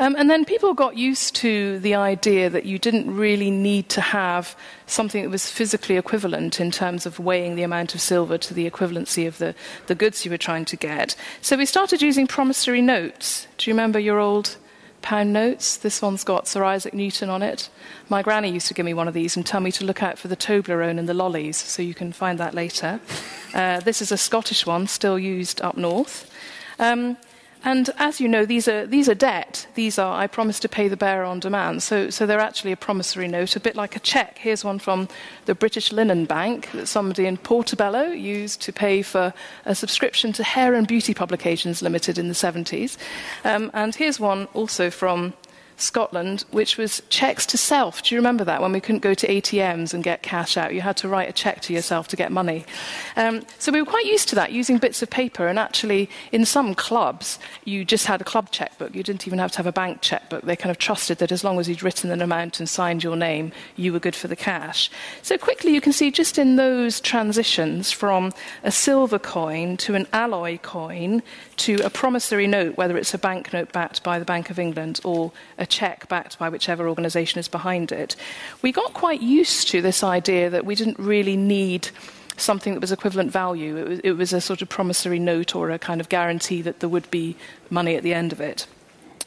Um, 0.00 0.14
and 0.16 0.30
then 0.30 0.44
people 0.44 0.74
got 0.74 0.96
used 0.96 1.34
to 1.36 1.80
the 1.80 1.94
idea 1.94 2.48
that 2.50 2.64
you 2.64 2.78
didn't 2.78 3.14
really 3.14 3.50
need 3.50 3.88
to 3.90 4.00
have 4.00 4.56
something 4.86 5.22
that 5.22 5.30
was 5.30 5.50
physically 5.50 5.96
equivalent 5.96 6.60
in 6.60 6.70
terms 6.70 7.04
of 7.04 7.18
weighing 7.18 7.56
the 7.56 7.64
amount 7.64 7.94
of 7.94 8.00
silver 8.00 8.38
to 8.38 8.54
the 8.54 8.70
equivalency 8.70 9.26
of 9.26 9.38
the, 9.38 9.54
the 9.86 9.96
goods 9.96 10.24
you 10.24 10.30
were 10.30 10.38
trying 10.38 10.64
to 10.66 10.76
get. 10.76 11.16
So 11.42 11.56
we 11.56 11.66
started 11.66 12.00
using 12.00 12.28
promissory 12.28 12.80
notes. 12.80 13.48
Do 13.58 13.68
you 13.68 13.74
remember 13.74 13.98
your 13.98 14.20
old 14.20 14.56
pound 15.02 15.32
notes? 15.32 15.76
This 15.76 16.00
one's 16.00 16.22
got 16.22 16.46
Sir 16.46 16.62
Isaac 16.62 16.94
Newton 16.94 17.28
on 17.28 17.42
it. 17.42 17.68
My 18.08 18.22
granny 18.22 18.52
used 18.52 18.68
to 18.68 18.74
give 18.74 18.86
me 18.86 18.94
one 18.94 19.08
of 19.08 19.14
these 19.14 19.36
and 19.36 19.44
tell 19.44 19.60
me 19.60 19.72
to 19.72 19.84
look 19.84 20.02
out 20.02 20.18
for 20.18 20.28
the 20.28 20.36
Toblerone 20.36 20.98
and 20.98 21.08
the 21.08 21.14
lollies, 21.14 21.56
so 21.56 21.82
you 21.82 21.94
can 21.94 22.12
find 22.12 22.38
that 22.38 22.54
later. 22.54 23.00
Uh, 23.52 23.80
this 23.80 24.00
is 24.00 24.12
a 24.12 24.16
Scottish 24.16 24.64
one, 24.64 24.86
still 24.86 25.18
used 25.18 25.60
up 25.60 25.76
north. 25.76 26.30
Um, 26.78 27.16
and 27.64 27.90
as 27.98 28.20
you 28.20 28.28
know, 28.28 28.44
these 28.44 28.68
are, 28.68 28.86
these 28.86 29.08
are 29.08 29.14
debt. 29.14 29.66
These 29.74 29.98
are, 29.98 30.18
I 30.18 30.26
promise 30.26 30.60
to 30.60 30.68
pay 30.68 30.88
the 30.88 30.96
bearer 30.96 31.24
on 31.24 31.40
demand. 31.40 31.82
So, 31.82 32.10
so 32.10 32.24
they're 32.26 32.38
actually 32.38 32.72
a 32.72 32.76
promissory 32.76 33.28
note, 33.28 33.56
a 33.56 33.60
bit 33.60 33.74
like 33.74 33.96
a 33.96 34.00
cheque. 34.00 34.38
Here's 34.38 34.64
one 34.64 34.78
from 34.78 35.08
the 35.46 35.54
British 35.54 35.92
Linen 35.92 36.24
Bank 36.24 36.70
that 36.72 36.86
somebody 36.86 37.26
in 37.26 37.36
Portobello 37.36 38.04
used 38.04 38.62
to 38.62 38.72
pay 38.72 39.02
for 39.02 39.34
a 39.64 39.74
subscription 39.74 40.32
to 40.34 40.44
Hair 40.44 40.74
and 40.74 40.86
Beauty 40.86 41.14
Publications 41.14 41.82
Limited 41.82 42.18
in 42.18 42.28
the 42.28 42.34
70s. 42.34 42.96
Um, 43.44 43.70
and 43.74 43.94
here's 43.94 44.20
one 44.20 44.46
also 44.54 44.90
from 44.90 45.34
Scotland, 45.80 46.44
which 46.50 46.76
was 46.76 47.02
checks 47.08 47.46
to 47.46 47.58
self. 47.58 48.02
Do 48.02 48.14
you 48.14 48.18
remember 48.18 48.44
that 48.44 48.60
when 48.60 48.72
we 48.72 48.80
couldn't 48.80 49.00
go 49.00 49.14
to 49.14 49.26
ATMs 49.26 49.94
and 49.94 50.02
get 50.02 50.22
cash 50.22 50.56
out? 50.56 50.74
You 50.74 50.80
had 50.80 50.96
to 50.98 51.08
write 51.08 51.28
a 51.28 51.32
check 51.32 51.60
to 51.62 51.72
yourself 51.72 52.08
to 52.08 52.16
get 52.16 52.32
money. 52.32 52.64
Um, 53.16 53.42
so 53.58 53.72
we 53.72 53.80
were 53.80 53.90
quite 53.90 54.06
used 54.06 54.28
to 54.30 54.34
that, 54.36 54.52
using 54.52 54.78
bits 54.78 55.02
of 55.02 55.10
paper. 55.10 55.46
And 55.46 55.58
actually, 55.58 56.10
in 56.32 56.44
some 56.44 56.74
clubs, 56.74 57.38
you 57.64 57.84
just 57.84 58.06
had 58.06 58.20
a 58.20 58.24
club 58.24 58.50
checkbook. 58.50 58.94
You 58.94 59.02
didn't 59.02 59.26
even 59.26 59.38
have 59.38 59.52
to 59.52 59.58
have 59.58 59.66
a 59.66 59.72
bank 59.72 60.00
checkbook. 60.00 60.42
They 60.42 60.56
kind 60.56 60.70
of 60.70 60.78
trusted 60.78 61.18
that 61.18 61.32
as 61.32 61.44
long 61.44 61.58
as 61.58 61.68
you'd 61.68 61.82
written 61.82 62.10
an 62.10 62.22
amount 62.22 62.58
and 62.58 62.68
signed 62.68 63.04
your 63.04 63.16
name, 63.16 63.52
you 63.76 63.92
were 63.92 64.00
good 64.00 64.16
for 64.16 64.28
the 64.28 64.36
cash. 64.36 64.90
So 65.22 65.38
quickly, 65.38 65.74
you 65.74 65.80
can 65.80 65.92
see 65.92 66.10
just 66.10 66.38
in 66.38 66.56
those 66.56 67.00
transitions 67.00 67.92
from 67.92 68.32
a 68.62 68.70
silver 68.70 69.18
coin 69.18 69.76
to 69.78 69.94
an 69.94 70.06
alloy 70.12 70.58
coin 70.58 71.22
to 71.58 71.76
a 71.84 71.90
promissory 71.90 72.46
note, 72.46 72.76
whether 72.76 72.96
it's 72.96 73.14
a 73.14 73.18
banknote 73.18 73.72
backed 73.72 74.02
by 74.02 74.18
the 74.18 74.24
Bank 74.24 74.50
of 74.50 74.58
England 74.58 75.00
or 75.04 75.32
a 75.58 75.66
cheque 75.68 76.08
backed 76.08 76.38
by 76.38 76.48
whichever 76.48 76.88
organisation 76.88 77.38
is 77.38 77.48
behind 77.48 77.92
it, 77.92 78.16
we 78.62 78.72
got 78.72 78.92
quite 78.94 79.22
used 79.22 79.68
to 79.68 79.80
this 79.82 80.02
idea 80.02 80.50
that 80.50 80.64
we 80.64 80.74
didn't 80.74 80.98
really 80.98 81.36
need 81.36 81.88
something 82.36 82.74
that 82.74 82.80
was 82.80 82.92
equivalent 82.92 83.30
value. 83.30 83.76
It 83.76 83.88
was, 83.88 84.00
it 84.00 84.12
was 84.12 84.32
a 84.32 84.40
sort 84.40 84.62
of 84.62 84.68
promissory 84.68 85.18
note 85.18 85.54
or 85.54 85.70
a 85.70 85.78
kind 85.78 86.00
of 86.00 86.08
guarantee 86.08 86.62
that 86.62 86.80
there 86.80 86.88
would 86.88 87.10
be 87.10 87.36
money 87.70 87.96
at 87.96 88.02
the 88.02 88.14
end 88.14 88.32
of 88.32 88.40
it. 88.40 88.66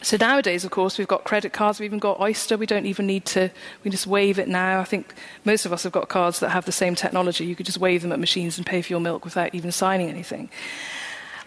So 0.04 0.18
nowadays, 0.18 0.66
of 0.66 0.72
course, 0.72 0.98
we've 0.98 1.08
got 1.08 1.26
credit 1.26 1.54
cards, 1.54 1.80
we've 1.80 1.86
even 1.86 2.00
got 2.00 2.20
Oyster. 2.20 2.58
We 2.58 2.66
don't 2.66 2.88
even 2.88 3.06
need 3.06 3.26
to, 3.26 3.52
we 3.84 3.92
just 3.92 4.08
wave 4.08 4.40
it 4.40 4.48
now. 4.48 4.80
I 4.80 4.84
think 4.84 5.14
most 5.46 5.66
of 5.68 5.72
us 5.72 5.84
have 5.84 5.92
got 5.92 6.10
cards 6.10 6.40
that 6.40 6.50
have 6.50 6.66
the 6.66 6.72
same 6.72 6.96
technology. 6.96 7.46
You 7.46 7.56
could 7.56 7.68
just 7.68 7.78
wave 7.78 8.02
them 8.02 8.12
at 8.12 8.20
machines 8.20 8.58
and 8.58 8.66
pay 8.66 8.82
for 8.82 8.92
your 8.92 9.00
milk 9.00 9.24
without 9.24 9.54
even 9.54 9.72
signing 9.72 10.10
anything. 10.10 10.50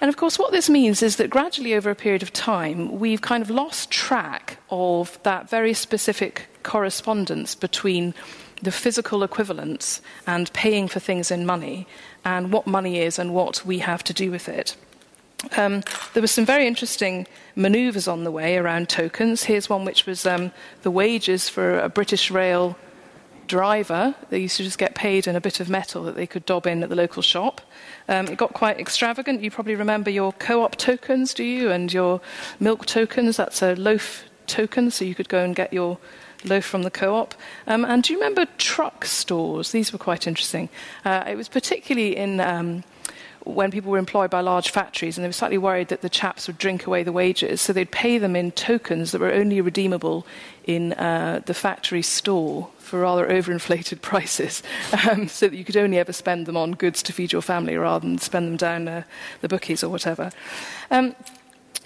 And 0.05 0.11
of 0.11 0.19
course, 0.19 0.38
what 0.38 0.53
this 0.53 0.69
means 0.69 1.03
is 1.03 1.17
that 1.17 1.31
gradually 1.31 1.73
over 1.73 1.88
a 1.88 1.95
period 1.95 2.23
of 2.23 2.31
time, 2.31 2.99
we've 2.99 3.23
kind 3.23 3.43
of 3.43 3.49
lost 3.49 3.90
track 3.90 4.59
of 4.69 5.19
that 5.23 5.49
very 5.49 5.73
specific 5.73 6.47
correspondence 6.62 7.55
between 7.55 8.12
the 8.61 8.71
physical 8.71 9.23
equivalence 9.23 10.03
and 10.27 10.53
paying 10.53 10.88
for 10.88 11.01
things 11.01 11.31
in 11.31 11.47
money 11.47 11.87
and 12.23 12.53
what 12.53 12.67
money 12.67 12.99
is 12.99 13.19
and 13.19 13.33
what 13.33 13.64
we 13.64 13.79
have 13.79 14.05
to 14.05 14.12
do 14.12 14.31
with 14.31 14.47
it. 14.47 14.77
Um, 15.57 15.83
there 16.12 16.21
were 16.21 16.27
some 16.27 16.45
very 16.45 16.67
interesting 16.67 17.27
manoeuvres 17.57 18.07
on 18.07 18.25
the 18.25 18.31
way 18.31 18.59
around 18.59 18.90
tokens. 18.90 19.45
Here's 19.45 19.71
one 19.71 19.87
which 19.87 20.05
was 20.05 20.27
um, 20.27 20.53
the 20.83 20.90
wages 20.90 21.49
for 21.49 21.79
a 21.81 21.88
British 21.88 22.31
Rail 22.31 22.77
driver. 23.47 24.14
They 24.29 24.40
used 24.40 24.59
to 24.59 24.64
just 24.64 24.77
get 24.77 24.95
paid 24.95 25.27
in 25.27 25.35
a 25.35 25.40
bit 25.40 25.61
of 25.61 25.71
metal 25.71 26.03
that 26.05 26.14
they 26.14 26.27
could 26.27 26.45
dob 26.45 26.67
in 26.67 26.83
at 26.83 26.90
the 26.90 26.95
local 26.95 27.23
shop. 27.23 27.62
Um, 28.09 28.29
it 28.29 28.37
got 28.37 28.53
quite 28.53 28.79
extravagant. 28.79 29.43
You 29.43 29.51
probably 29.51 29.75
remember 29.75 30.11
your 30.11 30.33
co 30.33 30.62
op 30.62 30.77
tokens, 30.77 31.35
do 31.35 31.45
you? 31.45 31.71
And 31.71 31.93
your 31.93 32.21
milk 32.61 32.87
tokens. 32.87 33.37
That's 33.37 33.62
a 33.62 33.75
loaf 33.75 34.25
token, 34.47 34.90
so 34.90 35.05
you 35.05 35.14
could 35.14 35.29
go 35.29 35.43
and 35.43 35.57
get 35.57 35.73
your 35.73 35.99
loaf 36.45 36.64
from 36.64 36.83
the 36.83 36.90
co 36.90 37.14
op. 37.14 37.35
Um, 37.67 37.85
and 37.85 38.03
do 38.03 38.12
you 38.12 38.19
remember 38.19 38.47
truck 38.59 39.05
stores? 39.05 39.73
These 39.73 39.93
were 39.93 39.99
quite 39.99 40.27
interesting. 40.27 40.69
Uh, 41.05 41.25
it 41.27 41.37
was 41.37 41.49
particularly 41.49 42.17
in. 42.17 42.40
Um, 42.40 42.85
when 43.44 43.70
people 43.70 43.90
were 43.90 43.98
employed 43.98 44.30
by 44.30 44.40
large 44.40 44.70
factories, 44.70 45.16
and 45.16 45.24
they 45.24 45.28
were 45.28 45.33
slightly 45.33 45.59
worried 45.59 45.88
that 45.88 46.00
the 46.00 46.09
chaps 46.09 46.46
would 46.46 46.59
drink 46.59 46.87
away 46.87 47.02
the 47.02 47.12
wages, 47.12 47.61
so 47.61 47.72
they'd 47.72 47.90
pay 47.90 48.18
them 48.18 48.35
in 48.35 48.50
tokens 48.52 49.12
that 49.12 49.20
were 49.20 49.33
only 49.33 49.61
redeemable 49.61 50.26
in 50.64 50.94
uh, 50.94 51.40
the 51.44 51.54
factory 51.54 52.02
store 52.02 52.70
for 52.78 53.00
rather 53.00 53.26
overinflated 53.28 54.00
prices, 54.00 54.62
um, 55.09 55.28
so 55.28 55.48
that 55.48 55.57
you 55.57 55.64
could 55.64 55.76
only 55.76 55.98
ever 55.98 56.12
spend 56.12 56.46
them 56.46 56.57
on 56.57 56.72
goods 56.72 57.02
to 57.02 57.12
feed 57.12 57.33
your 57.33 57.42
family 57.42 57.76
rather 57.76 58.07
than 58.07 58.18
spend 58.18 58.48
them 58.48 58.57
down 58.57 58.88
uh, 58.88 59.02
the 59.42 59.48
bookies 59.48 59.85
or 59.85 59.90
whatever. 59.90 60.30
Um, 60.90 61.14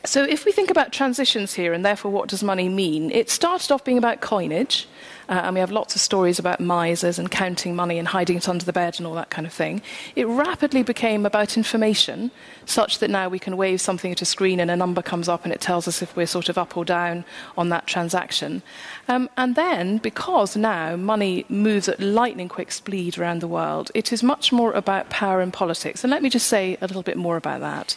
so, 0.04 0.22
if 0.22 0.44
we 0.44 0.52
think 0.52 0.70
about 0.70 0.92
transitions 0.92 1.54
here, 1.54 1.72
and 1.72 1.84
therefore 1.84 2.12
what 2.12 2.28
does 2.28 2.44
money 2.44 2.68
mean, 2.68 3.10
it 3.10 3.30
started 3.30 3.72
off 3.72 3.84
being 3.84 3.98
about 3.98 4.20
coinage. 4.20 4.86
Uh, 5.28 5.42
and 5.44 5.54
we 5.54 5.60
have 5.60 5.70
lots 5.70 5.94
of 5.94 6.00
stories 6.00 6.38
about 6.38 6.58
misers 6.58 7.18
and 7.18 7.30
counting 7.30 7.76
money 7.76 7.98
and 7.98 8.08
hiding 8.08 8.36
it 8.36 8.48
under 8.48 8.64
the 8.64 8.72
bed 8.72 8.94
and 8.98 9.06
all 9.06 9.14
that 9.14 9.28
kind 9.28 9.46
of 9.46 9.52
thing. 9.52 9.82
It 10.16 10.26
rapidly 10.26 10.82
became 10.82 11.26
about 11.26 11.56
information, 11.56 12.30
such 12.64 12.98
that 13.00 13.10
now 13.10 13.28
we 13.28 13.38
can 13.38 13.56
wave 13.56 13.80
something 13.80 14.10
at 14.10 14.22
a 14.22 14.24
screen 14.24 14.58
and 14.58 14.70
a 14.70 14.76
number 14.76 15.02
comes 15.02 15.28
up 15.28 15.44
and 15.44 15.52
it 15.52 15.60
tells 15.60 15.86
us 15.86 16.00
if 16.00 16.16
we're 16.16 16.26
sort 16.26 16.48
of 16.48 16.56
up 16.56 16.76
or 16.76 16.84
down 16.84 17.24
on 17.58 17.68
that 17.68 17.86
transaction. 17.86 18.62
Um, 19.06 19.28
and 19.36 19.54
then, 19.54 19.98
because 19.98 20.56
now 20.56 20.96
money 20.96 21.44
moves 21.48 21.88
at 21.88 22.00
lightning 22.00 22.48
quick 22.48 22.72
speed 22.72 23.18
around 23.18 23.40
the 23.40 23.48
world, 23.48 23.90
it 23.94 24.12
is 24.12 24.22
much 24.22 24.50
more 24.50 24.72
about 24.72 25.10
power 25.10 25.42
and 25.42 25.52
politics. 25.52 26.02
And 26.02 26.10
let 26.10 26.22
me 26.22 26.30
just 26.30 26.46
say 26.46 26.78
a 26.80 26.86
little 26.86 27.02
bit 27.02 27.18
more 27.18 27.36
about 27.36 27.60
that. 27.60 27.96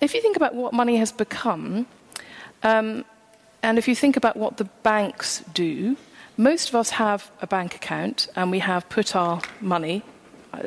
If 0.00 0.14
you 0.14 0.22
think 0.22 0.36
about 0.36 0.54
what 0.54 0.72
money 0.72 0.96
has 0.96 1.12
become, 1.12 1.86
um, 2.62 3.04
and 3.62 3.78
if 3.78 3.88
you 3.88 3.94
think 3.94 4.16
about 4.16 4.36
what 4.36 4.58
the 4.58 4.64
banks 4.82 5.42
do, 5.52 5.96
most 6.36 6.68
of 6.68 6.74
us 6.74 6.90
have 6.90 7.30
a 7.40 7.46
bank 7.46 7.74
account 7.74 8.28
and 8.36 8.50
we 8.50 8.58
have 8.60 8.88
put 8.88 9.16
our 9.16 9.40
money 9.60 10.02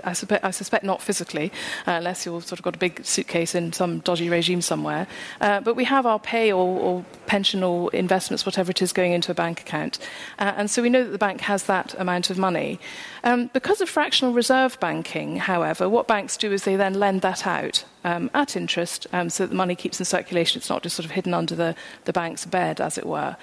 I, 0.04 0.14
suspect, 0.14 0.44
I 0.44 0.52
suspect 0.52 0.84
not 0.84 1.02
physically, 1.02 1.52
uh, 1.88 1.92
unless 1.92 2.26
you've 2.26 2.46
sort 2.46 2.60
of 2.60 2.64
got 2.64 2.76
a 2.76 2.80
big 2.80 3.04
suitcase 3.06 3.56
in 3.56 3.74
some 3.74 4.00
dodgy 4.00 4.30
regime 4.30 4.62
somewhere. 4.62 5.08
Uh, 5.42 5.62
but 5.62 5.76
we 5.76 5.84
have 5.86 6.06
our 6.06 6.20
pay 6.20 6.52
or, 6.52 6.80
or, 6.80 7.06
pension 7.26 7.64
or 7.64 7.92
investments, 7.94 8.46
whatever 8.46 8.72
it 8.72 8.82
is, 8.82 8.92
going 8.92 9.14
into 9.14 9.32
a 9.32 9.36
bank 9.36 9.62
account. 9.62 10.00
Uh, 10.40 10.54
and 10.58 10.70
so 10.70 10.82
we 10.82 10.90
know 10.90 11.04
that 11.04 11.12
the 11.12 11.18
bank 11.18 11.42
has 11.42 11.64
that 11.64 11.94
amount 12.00 12.30
of 12.30 12.38
money. 12.38 12.80
Um, 13.24 13.50
because 13.54 13.82
of 13.82 13.90
fractional 13.90 14.34
reserve 14.34 14.80
banking, 14.80 15.38
however, 15.38 15.88
what 15.88 16.08
banks 16.08 16.38
do 16.38 16.52
is 16.52 16.64
they 16.64 16.76
then 16.76 16.96
lend 16.96 17.22
that 17.22 17.46
out 17.46 17.86
um, 18.04 18.30
at 18.34 18.56
interest 18.56 19.08
um, 19.14 19.30
so 19.30 19.44
that 19.44 19.50
the 19.50 19.56
money 19.56 19.76
keeps 19.76 20.00
in 20.00 20.06
circulation. 20.06 20.60
It's 20.60 20.70
not 20.70 20.84
just 20.84 20.96
sort 20.96 21.06
of 21.06 21.12
hidden 21.12 21.34
under 21.34 21.56
the, 21.56 21.76
the 22.06 22.14
bank's 22.14 22.46
bed, 22.46 22.80
as 22.82 22.98
it 22.98 23.06
were. 23.06 23.36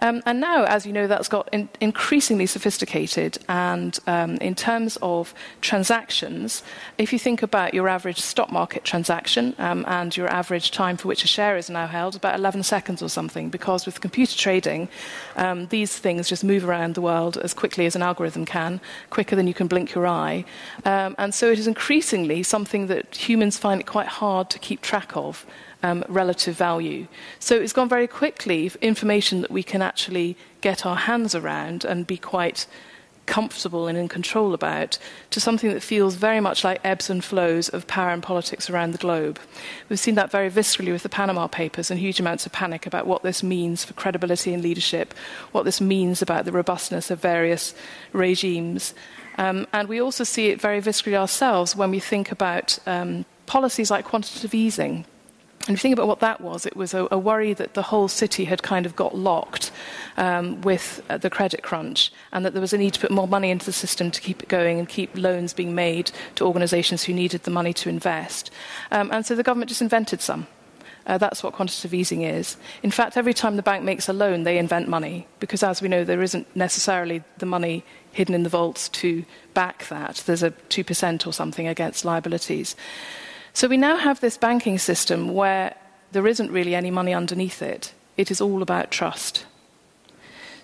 Um, 0.00 0.22
and 0.26 0.40
now, 0.40 0.64
as 0.64 0.86
you 0.86 0.92
know, 0.92 1.06
that's 1.06 1.28
got 1.28 1.48
in, 1.52 1.68
increasingly 1.80 2.46
sophisticated. 2.46 3.38
And 3.48 3.98
um, 4.06 4.36
in 4.36 4.54
terms 4.54 4.98
of 5.02 5.34
transactions, 5.60 6.62
if 6.98 7.12
you 7.12 7.18
think 7.18 7.42
about 7.42 7.74
your 7.74 7.88
average 7.88 8.20
stock 8.20 8.50
market 8.50 8.84
transaction 8.84 9.54
um, 9.58 9.84
and 9.88 10.16
your 10.16 10.28
average 10.28 10.70
time 10.70 10.96
for 10.96 11.08
which 11.08 11.24
a 11.24 11.28
share 11.28 11.56
is 11.56 11.68
now 11.68 11.86
held, 11.86 12.16
about 12.16 12.38
11 12.38 12.62
seconds 12.62 13.02
or 13.02 13.08
something, 13.08 13.50
because 13.50 13.86
with 13.86 14.00
computer 14.00 14.36
trading, 14.36 14.88
um, 15.36 15.66
these 15.66 15.98
things 15.98 16.28
just 16.28 16.44
move 16.44 16.64
around 16.64 16.94
the 16.94 17.00
world 17.00 17.36
as 17.38 17.54
quickly 17.54 17.86
as 17.86 17.96
an 17.96 18.02
algorithm 18.02 18.44
can, 18.44 18.80
quicker 19.10 19.36
than 19.36 19.46
you 19.46 19.54
can 19.54 19.66
blink 19.66 19.94
your 19.94 20.06
eye. 20.06 20.44
and 20.84 21.34
so 21.34 21.50
it 21.50 21.58
is 21.58 21.66
increasingly 21.66 22.42
something 22.42 22.86
that 22.86 23.14
humans 23.14 23.58
find 23.58 23.80
it 23.80 23.86
quite 23.86 24.03
quite 24.04 24.12
hard 24.12 24.50
to 24.50 24.58
keep 24.58 24.82
track 24.82 25.16
of 25.16 25.46
um, 25.82 26.04
relative 26.08 26.56
value. 26.56 27.06
So 27.38 27.54
it's 27.56 27.72
gone 27.72 27.88
very 27.88 28.06
quickly, 28.06 28.70
information 28.80 29.40
that 29.42 29.50
we 29.50 29.62
can 29.62 29.82
actually 29.82 30.36
get 30.60 30.84
our 30.84 30.96
hands 30.96 31.34
around 31.34 31.84
and 31.84 32.06
be 32.06 32.18
quite 32.18 32.66
comfortable 33.26 33.88
and 33.88 33.96
in 33.96 34.06
control 34.06 34.52
about 34.52 34.98
to 35.30 35.40
something 35.40 35.72
that 35.72 35.82
feels 35.82 36.14
very 36.14 36.40
much 36.40 36.62
like 36.62 36.78
ebbs 36.84 37.08
and 37.08 37.24
flows 37.24 37.70
of 37.70 37.86
power 37.86 38.10
and 38.10 38.22
politics 38.22 38.68
around 38.68 38.92
the 38.92 38.98
globe. 38.98 39.38
We've 39.88 39.98
seen 39.98 40.16
that 40.16 40.30
very 40.30 40.50
viscerally 40.50 40.92
with 40.92 41.02
the 41.02 41.08
Panama 41.08 41.46
Papers 41.46 41.90
and 41.90 41.98
huge 41.98 42.20
amounts 42.20 42.44
of 42.44 42.52
panic 42.52 42.86
about 42.86 43.06
what 43.06 43.22
this 43.22 43.42
means 43.42 43.82
for 43.82 43.94
credibility 43.94 44.52
and 44.52 44.62
leadership, 44.62 45.14
what 45.52 45.64
this 45.64 45.80
means 45.80 46.20
about 46.20 46.44
the 46.44 46.52
robustness 46.52 47.10
of 47.10 47.22
various 47.22 47.74
regimes. 48.12 48.92
Um, 49.38 49.66
and 49.72 49.88
we 49.88 50.02
also 50.02 50.24
see 50.24 50.48
it 50.48 50.60
very 50.60 50.82
viscerally 50.82 51.18
ourselves 51.18 51.74
when 51.74 51.90
we 51.90 52.00
think 52.00 52.30
about 52.30 52.78
um, 52.86 53.24
policies 53.46 53.90
like 53.90 54.04
quantitative 54.04 54.54
easing. 54.54 55.04
And 55.66 55.74
if 55.74 55.80
you 55.80 55.88
think 55.88 55.94
about 55.94 56.08
what 56.08 56.20
that 56.20 56.42
was, 56.42 56.66
it 56.66 56.76
was 56.76 56.92
a, 56.92 57.08
a 57.10 57.18
worry 57.18 57.54
that 57.54 57.72
the 57.72 57.80
whole 57.80 58.06
city 58.06 58.44
had 58.44 58.62
kind 58.62 58.84
of 58.84 58.94
got 58.94 59.16
locked 59.16 59.72
um, 60.18 60.60
with 60.60 61.02
uh, 61.08 61.16
the 61.16 61.30
credit 61.30 61.62
crunch 61.62 62.12
and 62.32 62.44
that 62.44 62.52
there 62.52 62.60
was 62.60 62.74
a 62.74 62.78
need 62.78 62.92
to 62.94 63.00
put 63.00 63.10
more 63.10 63.26
money 63.26 63.50
into 63.50 63.64
the 63.64 63.72
system 63.72 64.10
to 64.10 64.20
keep 64.20 64.42
it 64.42 64.48
going 64.50 64.78
and 64.78 64.90
keep 64.90 65.16
loans 65.16 65.54
being 65.54 65.74
made 65.74 66.10
to 66.34 66.44
organisations 66.44 67.04
who 67.04 67.14
needed 67.14 67.44
the 67.44 67.50
money 67.50 67.72
to 67.72 67.88
invest. 67.88 68.50
Um, 68.90 69.10
and 69.10 69.24
so 69.24 69.34
the 69.34 69.42
government 69.42 69.70
just 69.70 69.80
invented 69.80 70.20
some. 70.20 70.46
Uh, 71.06 71.18
that's 71.18 71.42
what 71.42 71.54
quantitative 71.54 71.94
easing 71.94 72.22
is. 72.22 72.56
In 72.82 72.90
fact, 72.90 73.16
every 73.16 73.34
time 73.34 73.56
the 73.56 73.62
bank 73.62 73.84
makes 73.84 74.08
a 74.08 74.12
loan, 74.12 74.42
they 74.42 74.58
invent 74.58 74.88
money 74.88 75.26
because, 75.38 75.62
as 75.62 75.82
we 75.82 75.88
know, 75.88 76.04
there 76.04 76.22
isn't 76.22 76.54
necessarily 76.54 77.22
the 77.38 77.46
money 77.46 77.84
hidden 78.12 78.34
in 78.34 78.42
the 78.42 78.48
vaults 78.48 78.88
to 78.90 79.24
back 79.52 79.86
that. 79.88 80.22
There's 80.26 80.42
a 80.42 80.50
2% 80.50 81.26
or 81.26 81.32
something 81.32 81.68
against 81.68 82.04
liabilities. 82.04 82.74
So 83.54 83.68
we 83.68 83.76
now 83.76 83.96
have 83.96 84.20
this 84.20 84.36
banking 84.36 84.78
system 84.78 85.32
where 85.32 85.76
there 86.10 86.26
isn't 86.26 86.50
really 86.50 86.74
any 86.74 86.90
money 86.90 87.14
underneath 87.14 87.62
it. 87.62 87.94
It 88.16 88.30
is 88.30 88.40
all 88.40 88.62
about 88.62 88.90
trust. 88.90 89.46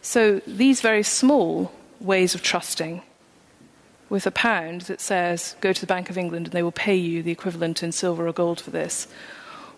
So 0.02 0.40
these 0.44 0.80
very 0.80 1.04
small 1.04 1.72
ways 2.00 2.34
of 2.34 2.42
trusting, 2.42 3.02
with 4.08 4.26
a 4.26 4.32
pound 4.32 4.82
that 4.82 5.00
says, 5.00 5.54
go 5.60 5.72
to 5.72 5.80
the 5.80 5.86
Bank 5.86 6.10
of 6.10 6.18
England 6.18 6.46
and 6.46 6.52
they 6.52 6.64
will 6.64 6.72
pay 6.72 6.96
you 6.96 7.22
the 7.22 7.30
equivalent 7.30 7.80
in 7.82 7.92
silver 7.92 8.26
or 8.26 8.32
gold 8.32 8.60
for 8.60 8.70
this, 8.70 9.06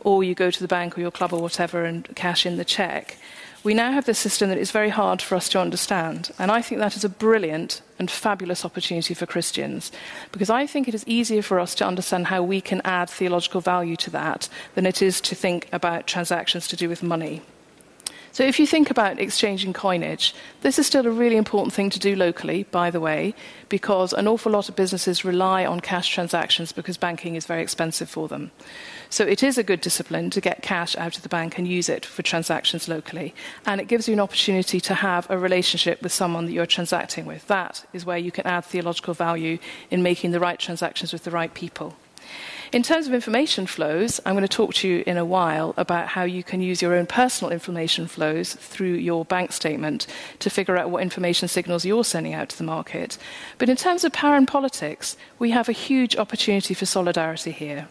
or 0.01 0.25
you 0.25 0.35
go 0.35 0.51
to 0.51 0.61
the 0.61 0.67
bank 0.67 0.97
or 0.97 1.03
your 1.03 1.11
club 1.11 1.35
or 1.35 1.43
whatever 1.43 1.85
and 1.85 2.09
cash 2.17 2.47
in 2.47 2.57
the 2.57 2.65
check, 2.65 3.19
we 3.65 3.75
now 3.75 3.93
have 3.93 4.07
this 4.07 4.19
system 4.19 4.49
that 4.49 4.59
is 4.59 4.73
very 4.73 4.89
hard 4.89 5.23
for 5.23 5.37
us 5.37 5.49
to 5.51 5.61
understand. 5.61 6.33
And 6.39 6.51
I 6.51 6.63
think 6.63 6.81
that 6.81 6.97
is 6.97 7.05
a 7.05 7.09
brilliant 7.09 7.81
and 7.99 8.11
fabulous 8.11 8.65
opportunity 8.65 9.15
for 9.15 9.27
Christians, 9.27 9.93
because 10.33 10.51
I 10.51 10.67
think 10.67 10.89
it 10.89 10.95
is 10.95 11.07
easier 11.07 11.43
for 11.43 11.61
us 11.61 11.75
to 11.77 11.87
understand 11.87 12.27
how 12.27 12.43
we 12.43 12.61
can 12.61 12.81
add 12.85 13.09
theological 13.09 13.61
value 13.61 13.97
to 13.97 14.11
that 14.11 14.49
than 14.75 14.87
it 14.87 15.01
is 15.01 15.21
to 15.23 15.35
think 15.35 15.69
about 15.73 16.07
transactions 16.07 16.67
to 16.69 16.77
do 16.77 16.89
with 16.89 17.03
money. 17.03 17.43
So, 18.33 18.45
if 18.45 18.59
you 18.59 18.67
think 18.67 18.91
about 18.91 19.21
exchanging 19.21 19.75
coinage, 19.75 20.35
this 20.63 20.79
is 20.79 20.87
still 20.87 21.07
a 21.07 21.11
really 21.11 21.37
important 21.37 21.75
thing 21.75 21.91
to 21.91 21.99
do 21.99 22.17
locally, 22.17 22.63
by 22.71 22.91
the 22.91 22.99
way, 22.99 23.35
because 23.69 24.15
an 24.15 24.27
awful 24.27 24.51
lot 24.51 24.71
of 24.71 24.77
businesses 24.77 25.23
rely 25.23 25.67
on 25.67 25.81
cash 25.81 26.09
transactions 26.09 26.73
because 26.73 26.97
banking 26.97 27.37
is 27.37 27.45
very 27.45 27.61
expensive 27.61 28.09
for 28.09 28.29
them. 28.29 28.51
So, 29.13 29.27
it 29.27 29.43
is 29.43 29.59
a 29.59 29.63
good 29.63 29.83
discipline 29.83 30.31
to 30.31 30.41
get 30.41 30.63
cash 30.63 30.97
out 30.97 31.19
of 31.19 31.23
the 31.23 31.29
bank 31.29 31.59
and 31.59 31.69
use 31.69 31.91
it 31.91 32.07
for 32.07 32.23
transactions 32.23 32.89
locally. 32.89 33.35
And 33.67 33.79
it 33.79 33.87
gives 33.87 34.09
you 34.09 34.15
an 34.15 34.21
opportunity 34.21 34.81
to 34.81 34.95
have 34.95 35.29
a 35.29 35.37
relationship 35.37 36.01
with 36.01 36.13
someone 36.13 36.47
that 36.47 36.53
you're 36.53 36.65
transacting 36.65 37.27
with. 37.27 37.47
That 37.47 37.85
is 37.93 38.07
where 38.07 38.17
you 38.17 38.33
can 38.33 38.47
add 38.47 38.65
theological 38.65 39.13
value 39.13 39.59
in 39.91 40.03
making 40.03 40.31
the 40.31 40.41
right 40.41 40.59
transactions 40.59 41.13
with 41.13 41.25
the 41.25 41.31
right 41.31 41.53
people. 41.53 41.95
In 42.73 42.83
terms 42.83 43.07
of 43.07 43.13
information 43.13 43.67
flows, 43.67 44.19
I'm 44.25 44.33
going 44.33 44.49
to 44.49 44.49
talk 44.49 44.73
to 44.77 44.89
you 44.89 45.05
in 45.07 45.19
a 45.19 45.27
while 45.27 45.75
about 45.77 46.09
how 46.09 46.23
you 46.23 46.43
can 46.43 46.63
use 46.63 46.81
your 46.81 46.95
own 46.95 47.05
personal 47.05 47.53
information 47.53 48.07
flows 48.07 48.55
through 48.55 48.95
your 48.95 49.27
bank 49.27 49.53
statement 49.53 50.07
to 50.39 50.49
figure 50.49 50.79
out 50.79 50.89
what 50.89 51.03
information 51.03 51.49
signals 51.49 51.85
you're 51.85 52.03
sending 52.03 52.33
out 52.33 52.49
to 52.49 52.57
the 52.57 52.65
market. 52.65 53.19
But 53.59 53.69
in 53.69 53.77
terms 53.77 54.05
of 54.05 54.15
power 54.15 54.37
and 54.37 54.49
politics, 54.49 55.19
we 55.39 55.51
have 55.51 55.69
a 55.69 55.73
huge 55.73 56.17
opportunity 56.17 56.73
for 56.73 56.87
solidarity 56.87 57.51
here. 57.51 57.89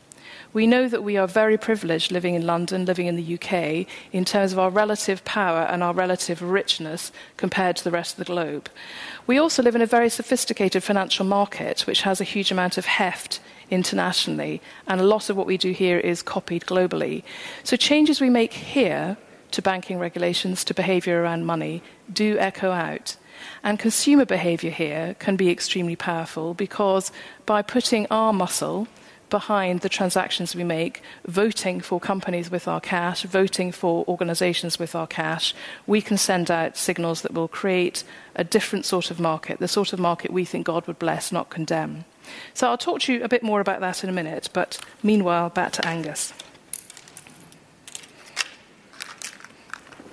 We 0.53 0.67
know 0.67 0.89
that 0.89 1.03
we 1.03 1.15
are 1.15 1.27
very 1.27 1.57
privileged 1.57 2.11
living 2.11 2.35
in 2.35 2.45
London, 2.45 2.85
living 2.85 3.07
in 3.07 3.15
the 3.15 3.33
UK, 3.35 3.87
in 4.11 4.25
terms 4.25 4.51
of 4.51 4.59
our 4.59 4.69
relative 4.69 5.23
power 5.23 5.61
and 5.61 5.81
our 5.81 5.93
relative 5.93 6.41
richness 6.41 7.11
compared 7.37 7.77
to 7.77 7.83
the 7.83 7.91
rest 7.91 8.13
of 8.13 8.17
the 8.17 8.33
globe. 8.33 8.69
We 9.27 9.37
also 9.37 9.63
live 9.63 9.75
in 9.75 9.81
a 9.81 9.85
very 9.85 10.09
sophisticated 10.09 10.83
financial 10.83 11.25
market, 11.25 11.87
which 11.87 12.01
has 12.01 12.19
a 12.19 12.25
huge 12.25 12.51
amount 12.51 12.77
of 12.77 12.85
heft 12.85 13.39
internationally, 13.69 14.61
and 14.87 14.99
a 14.99 15.05
lot 15.05 15.29
of 15.29 15.37
what 15.37 15.47
we 15.47 15.57
do 15.57 15.71
here 15.71 15.99
is 15.99 16.21
copied 16.21 16.65
globally. 16.65 17.23
So 17.63 17.77
changes 17.77 18.19
we 18.19 18.29
make 18.29 18.51
here 18.51 19.15
to 19.51 19.61
banking 19.61 19.99
regulations, 19.99 20.65
to 20.65 20.73
behavior 20.73 21.21
around 21.21 21.45
money, 21.45 21.81
do 22.11 22.37
echo 22.39 22.71
out. 22.71 23.15
And 23.63 23.79
consumer 23.79 24.25
behavior 24.25 24.71
here 24.71 25.15
can 25.19 25.35
be 25.35 25.49
extremely 25.49 25.95
powerful 25.95 26.53
because 26.53 27.11
by 27.45 27.61
putting 27.61 28.07
our 28.07 28.33
muscle 28.33 28.87
behind 29.31 29.79
the 29.79 29.89
transactions 29.89 30.55
we 30.55 30.63
make, 30.63 31.01
voting 31.25 31.81
for 31.81 31.99
companies 31.99 32.51
with 32.51 32.67
our 32.67 32.79
cash, 32.79 33.23
voting 33.23 33.71
for 33.71 34.05
organizations 34.07 34.77
with 34.77 34.93
our 34.93 35.07
cash, 35.07 35.55
we 35.87 36.01
can 36.01 36.17
send 36.17 36.51
out 36.51 36.77
signals 36.77 37.23
that 37.23 37.33
will 37.33 37.47
create 37.47 38.03
a 38.35 38.43
different 38.43 38.85
sort 38.85 39.09
of 39.09 39.19
market, 39.19 39.57
the 39.57 39.67
sort 39.67 39.93
of 39.93 39.99
market 39.99 40.31
we 40.31 40.45
think 40.45 40.67
God 40.67 40.85
would 40.85 40.99
bless, 40.99 41.31
not 41.31 41.49
condemn. 41.49 42.05
So 42.53 42.67
I'll 42.67 42.77
talk 42.77 42.99
to 43.01 43.13
you 43.13 43.23
a 43.23 43.27
bit 43.27 43.41
more 43.41 43.59
about 43.61 43.79
that 43.79 44.03
in 44.03 44.09
a 44.09 44.13
minute, 44.13 44.49
but 44.53 44.77
meanwhile, 45.01 45.49
back 45.49 45.71
to 45.73 45.87
Angus. 45.87 46.33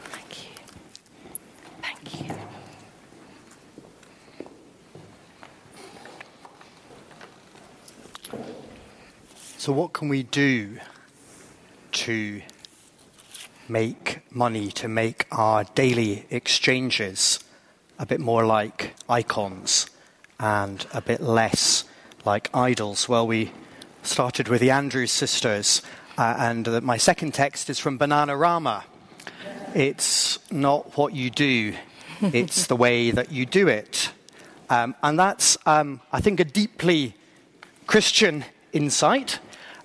Thank 0.04 0.44
you. 0.44 0.50
Thank 1.82 2.20
you. 2.20 2.34
So, 9.68 9.74
what 9.74 9.92
can 9.92 10.08
we 10.08 10.22
do 10.22 10.78
to 11.92 12.40
make 13.68 14.20
money, 14.30 14.68
to 14.68 14.88
make 14.88 15.26
our 15.30 15.64
daily 15.64 16.24
exchanges 16.30 17.38
a 17.98 18.06
bit 18.06 18.18
more 18.18 18.46
like 18.46 18.94
icons 19.10 19.90
and 20.40 20.86
a 20.94 21.02
bit 21.02 21.20
less 21.20 21.84
like 22.24 22.48
idols? 22.54 23.10
Well, 23.10 23.26
we 23.26 23.52
started 24.02 24.48
with 24.48 24.62
the 24.62 24.70
Andrews 24.70 25.12
sisters, 25.12 25.82
uh, 26.16 26.36
and 26.38 26.82
my 26.82 26.96
second 26.96 27.34
text 27.34 27.68
is 27.68 27.78
from 27.78 27.98
Bananarama. 27.98 28.84
It's 29.74 30.38
not 30.50 30.96
what 30.96 31.12
you 31.12 31.28
do, 31.28 31.74
it's 32.22 32.68
the 32.68 32.76
way 32.76 33.10
that 33.10 33.32
you 33.32 33.44
do 33.44 33.68
it. 33.68 34.12
Um, 34.70 34.94
and 35.02 35.18
that's, 35.18 35.58
um, 35.66 36.00
I 36.10 36.22
think, 36.22 36.40
a 36.40 36.44
deeply 36.44 37.14
Christian 37.86 38.46
insight. 38.72 39.40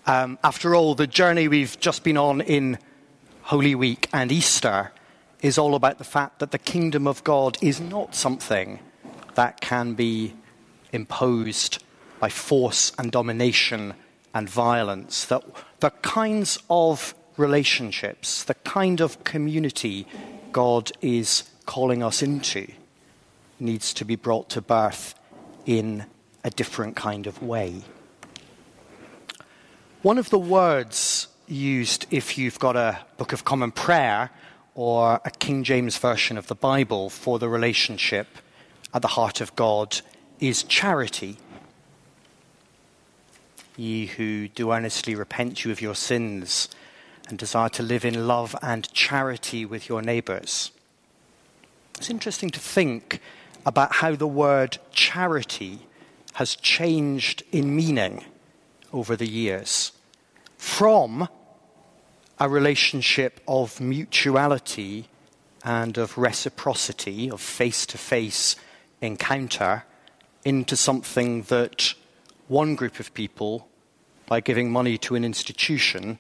Um, 0.06 0.38
after 0.44 0.76
all, 0.76 0.96
the 0.96 1.08
journey 1.08 1.48
we've 1.48 1.80
just 1.80 2.04
been 2.04 2.18
on 2.18 2.42
in 2.42 2.78
Holy 3.44 3.74
Week 3.74 4.10
and 4.12 4.34
Easter 4.34 4.92
is 5.42 5.58
all 5.58 5.76
about 5.76 5.98
the 5.98 6.04
fact 6.04 6.40
that 6.40 6.52
the 6.52 6.58
kingdom 6.58 7.08
of 7.08 7.24
God 7.24 7.58
is 7.62 7.80
not 7.80 8.14
something 8.14 8.80
that 9.36 9.62
can 9.62 9.94
be 9.94 10.34
imposed 10.92 11.82
by 12.20 12.28
force 12.28 12.92
and 12.98 13.12
domination 13.12 13.94
and 14.34 14.50
violence. 14.50 15.24
That 15.26 15.44
the 15.80 15.92
kinds 15.92 16.60
of 16.70 17.16
relationships, 17.38 18.44
the 18.44 18.56
kind 18.56 19.00
of 19.00 19.24
community 19.24 20.06
God 20.52 20.92
is 21.02 21.44
calling 21.66 22.04
us 22.04 22.22
into, 22.22 22.68
needs 23.58 23.94
to 23.94 24.04
be 24.04 24.18
brought 24.18 24.50
to 24.50 24.62
birth 24.62 25.16
in 25.66 26.06
a 26.44 26.50
different 26.50 26.98
kind 26.98 27.26
of 27.26 27.42
way. 27.42 27.84
One 30.04 30.18
of 30.18 30.32
the 30.32 30.38
words 30.38 31.30
used 31.48 32.08
if 32.12 32.38
you've 32.38 32.60
got 32.60 32.76
a 32.76 33.00
Book 33.16 33.32
of 33.32 33.46
Common 33.46 33.72
Prayer 33.72 34.32
or 34.76 35.22
a 35.24 35.32
King 35.32 35.64
James 35.64 35.98
version 35.98 36.38
of 36.38 36.48
the 36.48 36.56
Bible 36.56 37.10
for 37.10 37.40
the 37.40 37.48
relationship 37.48 38.28
at 38.94 39.02
the 39.02 39.08
heart 39.08 39.40
of 39.40 39.56
God 39.56 40.02
is 40.42 40.64
charity. 40.64 41.38
Ye 43.78 44.08
who 44.08 44.50
do 44.50 44.74
earnestly 44.74 45.16
repent 45.16 45.64
you 45.64 45.72
of 45.72 45.80
your 45.80 45.96
sins 45.96 46.68
and 47.30 47.40
desire 47.40 47.70
to 47.70 47.82
live 47.82 48.04
in 48.04 48.28
love 48.28 48.58
and 48.62 48.92
charity 48.92 49.64
with 49.66 49.88
your 49.88 50.02
neighbours. 50.02 50.72
It's 51.98 52.10
interesting 52.10 52.50
to 52.50 52.60
think 52.60 53.22
about 53.66 53.94
how 53.94 54.18
the 54.18 54.28
word 54.28 54.80
charity 54.92 55.88
has 56.34 56.58
changed 56.58 57.44
in 57.54 57.74
meaning 57.74 58.26
over 58.92 59.16
the 59.16 59.28
years. 59.28 59.93
From 60.64 61.28
a 62.40 62.50
relationship 62.50 63.42
of 63.48 63.80
mutuality 63.82 65.08
and 65.64 65.98
of 65.98 66.18
reciprocity, 66.18 67.30
of 67.30 67.42
face 67.42 67.86
to 67.88 67.98
face 67.98 68.56
encounter, 69.02 69.84
into 70.46 70.76
something 70.76 71.44
that 71.44 71.94
one 72.48 72.76
group 72.76 73.00
of 73.00 73.14
people, 73.14 73.68
by 74.26 74.40
giving 74.40 74.72
money 74.72 74.98
to 75.00 75.16
an 75.16 75.26
institution, 75.26 76.18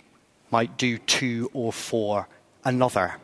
might 0.51 0.77
do 0.77 0.97
to 0.97 1.49
or 1.53 1.73
for 1.73 2.27
another. 2.65 3.15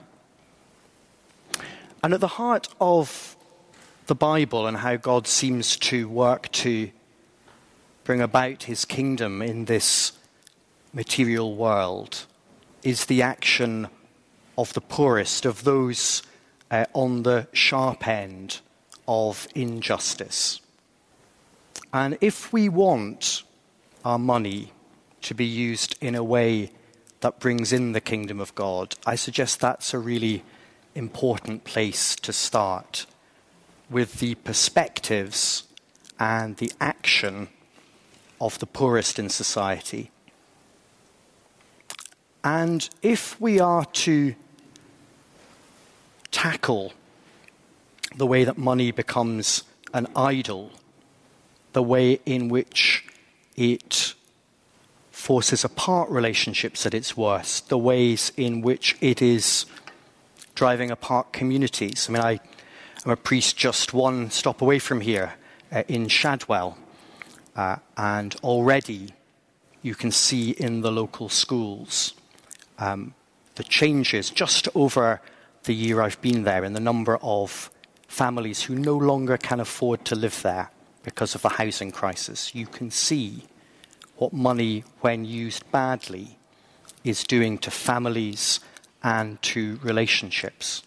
And 2.01 2.13
at 2.13 2.21
the 2.21 2.39
heart 2.39 2.69
of 2.79 3.35
the 4.07 4.15
Bible 4.15 4.65
and 4.65 4.77
how 4.77 4.95
God 4.95 5.27
seems 5.27 5.75
to 5.77 6.07
work 6.07 6.49
to 6.53 6.89
bring 8.05 8.21
about 8.21 8.63
his 8.63 8.85
kingdom 8.85 9.41
in 9.41 9.65
this 9.65 10.13
material 10.93 11.55
world 11.55 12.25
is 12.83 13.05
the 13.05 13.21
action 13.21 13.87
of 14.57 14.73
the 14.73 14.81
poorest, 14.81 15.45
of 15.45 15.63
those 15.63 16.23
uh, 16.71 16.85
on 16.93 17.23
the 17.23 17.47
sharp 17.53 18.07
end 18.07 18.59
of 19.07 19.47
injustice. 19.55 20.61
And 21.93 22.17
if 22.21 22.53
we 22.53 22.69
want 22.69 23.43
our 24.05 24.19
money 24.19 24.71
to 25.21 25.33
be 25.33 25.45
used 25.45 25.97
in 26.01 26.15
a 26.15 26.23
way 26.23 26.71
that 27.21 27.39
brings 27.39 27.73
in 27.73 27.91
the 27.91 28.01
kingdom 28.01 28.39
of 28.39 28.55
God, 28.55 28.95
I 29.05 29.15
suggest 29.15 29.59
that's 29.59 29.93
a 29.93 29.99
really 29.99 30.43
important 30.95 31.63
place 31.63 32.15
to 32.17 32.33
start 32.33 33.05
with 33.89 34.19
the 34.19 34.35
perspectives 34.35 35.63
and 36.19 36.57
the 36.57 36.71
action 36.79 37.49
of 38.39 38.59
the 38.59 38.65
poorest 38.65 39.19
in 39.19 39.29
society. 39.29 40.11
And 42.43 42.89
if 43.01 43.39
we 43.39 43.59
are 43.59 43.85
to 43.85 44.35
tackle 46.31 46.93
the 48.15 48.25
way 48.25 48.43
that 48.43 48.57
money 48.57 48.91
becomes 48.91 49.63
an 49.93 50.07
idol, 50.15 50.71
the 51.73 51.83
way 51.83 52.19
in 52.25 52.49
which 52.49 53.05
it 53.55 54.13
forces 55.11 55.65
apart 55.65 56.09
relationships 56.09 56.85
at 56.85 56.93
its 56.93 57.17
worst, 57.17 57.69
the 57.69 57.77
ways 57.77 58.31
in 58.37 58.61
which 58.61 58.97
it 59.01 59.21
is 59.21 59.65
driving 60.55 60.91
apart 60.91 61.31
communities. 61.33 62.07
I 62.07 62.11
mean, 62.13 62.21
I, 62.21 62.39
am 63.05 63.11
a 63.11 63.15
priest 63.15 63.57
just 63.57 63.93
one 63.93 64.31
stop 64.31 64.61
away 64.61 64.79
from 64.79 65.01
here 65.01 65.33
uh, 65.71 65.83
in 65.87 66.07
Shadwell, 66.07 66.77
uh, 67.55 67.77
and 67.97 68.35
already 68.43 69.13
you 69.81 69.93
can 69.93 70.11
see 70.11 70.51
in 70.51 70.81
the 70.81 70.91
local 70.91 71.29
schools 71.29 72.13
um, 72.79 73.13
the 73.55 73.63
changes 73.63 74.29
just 74.29 74.67
over 74.73 75.21
the 75.63 75.75
year 75.75 76.01
I've 76.01 76.21
been 76.21 76.43
there 76.43 76.63
in 76.63 76.73
the 76.73 76.79
number 76.79 77.17
of 77.21 77.69
families 78.07 78.63
who 78.63 78.75
no 78.75 78.97
longer 78.97 79.37
can 79.37 79.59
afford 79.59 80.05
to 80.05 80.15
live 80.15 80.41
there 80.41 80.71
because 81.03 81.35
of 81.35 81.41
the 81.41 81.49
housing 81.49 81.91
crisis. 81.91 82.55
You 82.55 82.65
can 82.65 82.89
see 82.89 83.43
what 84.15 84.33
money, 84.33 84.83
when 85.01 85.25
used 85.25 85.69
badly, 85.71 86.37
is 87.03 87.23
doing 87.23 87.57
to 87.59 87.71
families 87.71 88.59
and 89.03 89.41
to 89.41 89.79
relationships. 89.83 90.83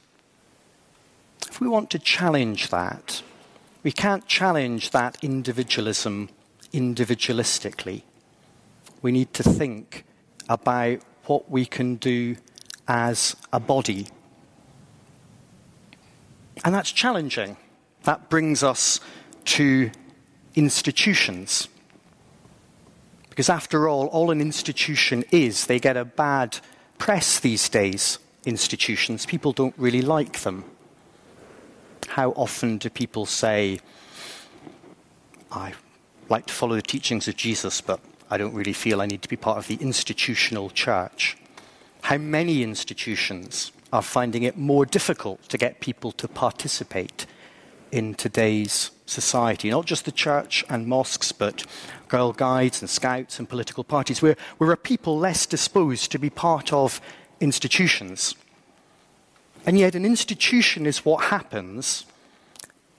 If 1.49 1.61
we 1.61 1.69
want 1.69 1.91
to 1.91 1.99
challenge 1.99 2.69
that, 2.69 3.23
we 3.83 3.93
can't 3.93 4.27
challenge 4.27 4.91
that 4.91 5.19
individualism 5.23 6.29
individualistically. 6.73 8.03
We 9.03 9.13
need 9.13 9.33
to 9.35 9.43
think 9.43 10.05
about 10.49 11.01
what 11.27 11.51
we 11.51 11.65
can 11.67 11.97
do 11.97 12.37
as 12.89 13.37
a 13.53 13.61
body 13.61 14.09
and 16.65 16.75
that's 16.75 16.93
challenging. 16.93 17.57
That 18.05 18.29
brings 18.29 18.63
us 18.63 19.01
to 19.47 19.91
institutions. 20.55 21.69
Because 23.31 23.49
after 23.49 23.89
all, 23.89 24.07
all 24.09 24.31
an 24.31 24.41
institution 24.41 25.25
is, 25.31 25.67
they 25.67 25.81
get 25.81 25.97
a 25.97 26.05
bad 26.05 26.59
press 26.99 27.41
these 27.41 27.69
days, 27.69 28.19
institutions. 28.45 29.27
People 29.27 29.53
don't 29.53 29.75
really 29.79 30.03
like 30.03 30.41
them. 30.41 30.65
How 32.09 32.31
often 32.33 32.79
do 32.79 32.91
people 32.91 33.25
say, 33.27 33.81
I 35.51 35.73
like 36.29 36.47
to 36.47 36.53
follow 36.53 36.77
the 36.77 36.83
teachings 36.83 37.27
of 37.27 37.37
Jesus, 37.37 37.81
but 37.81 38.01
I 38.33 38.39
don't 38.39 38.55
really 38.55 38.73
feel 38.73 39.03
I 39.03 39.07
need 39.07 39.21
to 39.21 39.29
be 39.29 39.37
part 39.37 39.59
of 39.59 39.67
the 39.67 39.75
institutional 39.75 40.71
church? 40.71 41.37
How 42.01 42.17
many 42.17 42.63
institutions 42.63 43.73
are 43.93 44.01
finding 44.01 44.43
it 44.43 44.57
more 44.57 44.87
difficult 44.87 45.47
to 45.51 45.59
get 45.59 45.81
people 45.81 46.13
to 46.13 46.27
participate 46.27 47.27
in 47.91 48.15
today's 48.15 48.91
society. 49.05 49.69
Not 49.69 49.85
just 49.85 50.07
the 50.07 50.13
church 50.13 50.65
and 50.71 50.87
mosques, 50.87 51.31
but 51.31 51.67
Girl 52.09 52.33
Guides 52.33 52.81
and 52.81 52.89
Scouts 52.89 53.39
and 53.39 53.47
political 53.47 53.85
parties. 53.85 54.23
We're, 54.23 54.39
we're 54.59 54.73
a 54.73 54.79
people 54.79 55.19
less 55.19 55.45
disposed 55.45 56.11
to 56.13 56.19
be 56.19 56.31
part 56.31 56.73
of 56.73 57.03
institutions. 57.39 58.35
And 59.67 59.79
yet, 59.79 59.95
an 59.95 60.07
institution 60.07 60.87
is 60.87 61.05
what 61.05 61.25
happens 61.25 62.07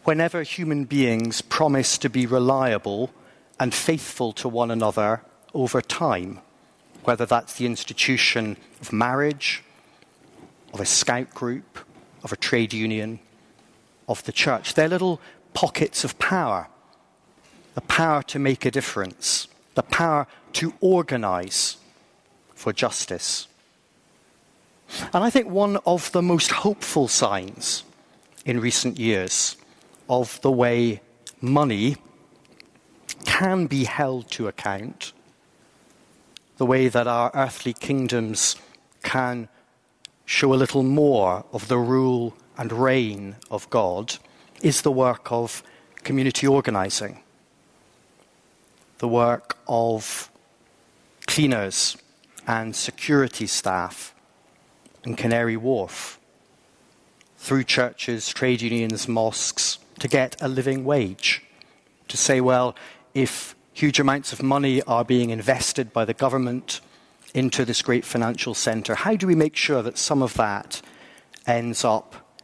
whenever 0.04 0.43
human 0.43 0.84
beings 0.84 1.41
promise 1.41 1.98
to 1.98 2.10
be 2.10 2.28
reliable 2.28 3.10
and 3.59 3.73
faithful 3.73 4.33
to 4.33 4.49
one 4.49 4.71
another 4.71 5.21
over 5.53 5.81
time, 5.81 6.39
whether 7.03 7.25
that's 7.25 7.55
the 7.55 7.65
institution 7.65 8.57
of 8.81 8.91
marriage 8.91 9.63
of 10.73 10.79
a 10.79 10.85
scout 10.85 11.29
group, 11.33 11.79
of 12.23 12.31
a 12.31 12.37
trade 12.37 12.73
union, 12.73 13.19
of 14.07 14.23
the 14.23 14.31
church. 14.31 14.73
They're 14.73 14.87
little 14.87 15.21
pockets 15.53 16.03
of 16.03 16.17
power 16.17 16.67
the 17.73 17.81
power 17.81 18.21
to 18.23 18.39
make 18.39 18.65
a 18.65 18.71
difference, 18.71 19.47
the 19.75 19.83
power 19.83 20.27
to 20.53 20.73
organize 20.79 21.77
for 22.53 22.71
justice. 22.71 23.47
And 25.11 25.23
I 25.23 25.29
think 25.29 25.49
one 25.49 25.77
of 25.85 26.11
the 26.11 26.21
most 26.21 26.51
hopeful 26.51 27.07
signs 27.07 27.83
in 28.45 28.59
recent 28.59 28.99
years 28.99 29.57
of 30.07 30.39
the 30.41 30.51
way 30.51 31.01
money 31.41 31.97
can 33.25 33.67
be 33.67 33.86
held 33.86 34.29
to 34.31 34.47
account, 34.47 35.13
the 36.57 36.65
way 36.65 36.88
that 36.88 37.07
our 37.07 37.31
earthly 37.33 37.73
kingdoms 37.73 38.55
can 39.01 39.49
show 40.25 40.53
a 40.53 40.55
little 40.55 40.83
more 40.83 41.45
of 41.51 41.67
the 41.67 41.77
rule 41.77 42.36
and 42.57 42.71
reign 42.71 43.36
of 43.51 43.69
God 43.69 44.15
is 44.62 44.81
the 44.81 44.91
work 44.91 45.31
of 45.31 45.63
community 46.03 46.47
organizing, 46.47 47.21
the 48.99 49.07
work 49.07 49.57
of 49.67 50.29
cleaners 51.25 51.97
and 52.47 52.75
security 52.75 53.47
staff 53.47 54.13
in 55.03 55.15
Canary 55.15 55.57
Wharf, 55.57 56.19
through 57.38 57.63
churches, 57.65 58.29
trade 58.29 58.62
unions, 58.62 59.07
mosques, 59.07 59.79
to 59.99 60.07
get 60.07 60.41
a 60.41 60.47
living 60.47 60.86
wage. 60.86 61.43
To 62.09 62.17
say, 62.17 62.41
well, 62.41 62.75
if 63.13 63.56
huge 63.73 63.99
amounts 63.99 64.34
of 64.34 64.43
money 64.43 64.82
are 64.84 65.04
being 65.04 65.30
invested 65.30 65.91
by 65.93 66.06
the 66.06 66.13
government 66.13 66.82
into 67.34 67.65
this 67.65 67.82
great 67.82 68.06
financial 68.06 68.54
center, 68.54 68.95
how 68.95 69.15
do 69.15 69.28
we 69.28 69.36
make 69.36 69.56
sure 69.56 69.82
that 69.82 69.97
some 69.97 70.21
of 70.21 70.36
that 70.36 70.82
ends 71.47 71.84
up 71.84 72.38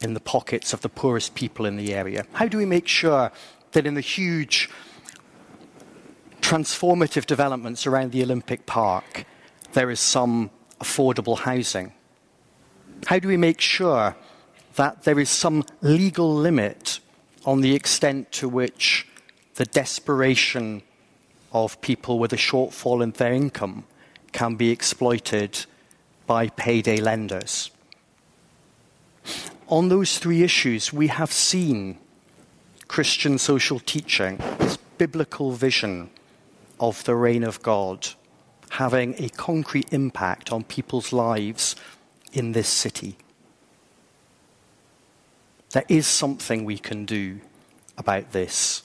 in 0.00 0.14
the 0.14 0.20
pockets 0.20 0.72
of 0.72 0.80
the 0.82 0.88
poorest 0.88 1.34
people 1.34 1.66
in 1.66 1.76
the 1.76 1.94
area? 1.94 2.24
How 2.32 2.46
do 2.46 2.58
we 2.58 2.66
make 2.66 2.86
sure 2.86 3.32
that 3.72 3.86
in 3.86 3.94
the 3.94 4.00
huge 4.00 4.70
transformative 6.40 7.26
developments 7.26 7.86
around 7.86 8.12
the 8.12 8.22
Olympic 8.22 8.66
Park, 8.66 9.24
there 9.72 9.90
is 9.90 10.00
some 10.00 10.50
affordable 10.80 11.38
housing? 11.38 11.92
How 13.06 13.18
do 13.18 13.28
we 13.28 13.36
make 13.36 13.60
sure 13.60 14.16
that 14.76 15.02
there 15.04 15.18
is 15.18 15.30
some 15.30 15.64
legal 15.80 16.34
limit 16.34 17.00
on 17.44 17.60
the 17.60 17.74
extent 17.74 18.30
to 18.32 18.48
which 18.48 19.06
the 19.56 19.66
desperation 19.66 20.82
of 21.52 21.80
people 21.80 22.18
with 22.18 22.32
a 22.32 22.36
shortfall 22.36 23.02
in 23.02 23.10
their 23.12 23.32
income 23.32 23.84
can 24.32 24.54
be 24.54 24.70
exploited 24.70 25.64
by 26.26 26.48
payday 26.50 26.98
lenders. 26.98 27.70
On 29.68 29.88
those 29.88 30.18
three 30.18 30.42
issues, 30.42 30.92
we 30.92 31.08
have 31.08 31.32
seen 31.32 31.98
Christian 32.86 33.38
social 33.38 33.80
teaching, 33.80 34.36
this 34.58 34.76
biblical 34.98 35.52
vision 35.52 36.10
of 36.78 37.02
the 37.04 37.16
reign 37.16 37.42
of 37.42 37.62
God, 37.62 38.08
having 38.70 39.14
a 39.18 39.30
concrete 39.30 39.92
impact 39.92 40.52
on 40.52 40.64
people's 40.64 41.12
lives 41.12 41.74
in 42.32 42.52
this 42.52 42.68
city. 42.68 43.16
There 45.70 45.84
is 45.88 46.06
something 46.06 46.64
we 46.64 46.78
can 46.78 47.06
do 47.06 47.40
about 47.98 48.32
this 48.32 48.82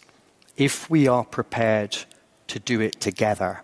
if 0.62 0.92
we 0.92 1.08
are 1.08 1.26
prepared 1.26 1.98
to 2.46 2.60
do 2.60 2.80
it 2.80 3.02
together. 3.02 3.64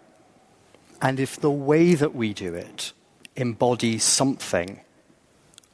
And 0.99 1.19
if 1.19 1.39
the 1.39 1.51
way 1.51 1.93
that 1.93 2.15
we 2.15 2.33
do 2.33 2.55
it 2.55 2.91
embodies 3.35 4.03
something 4.03 4.79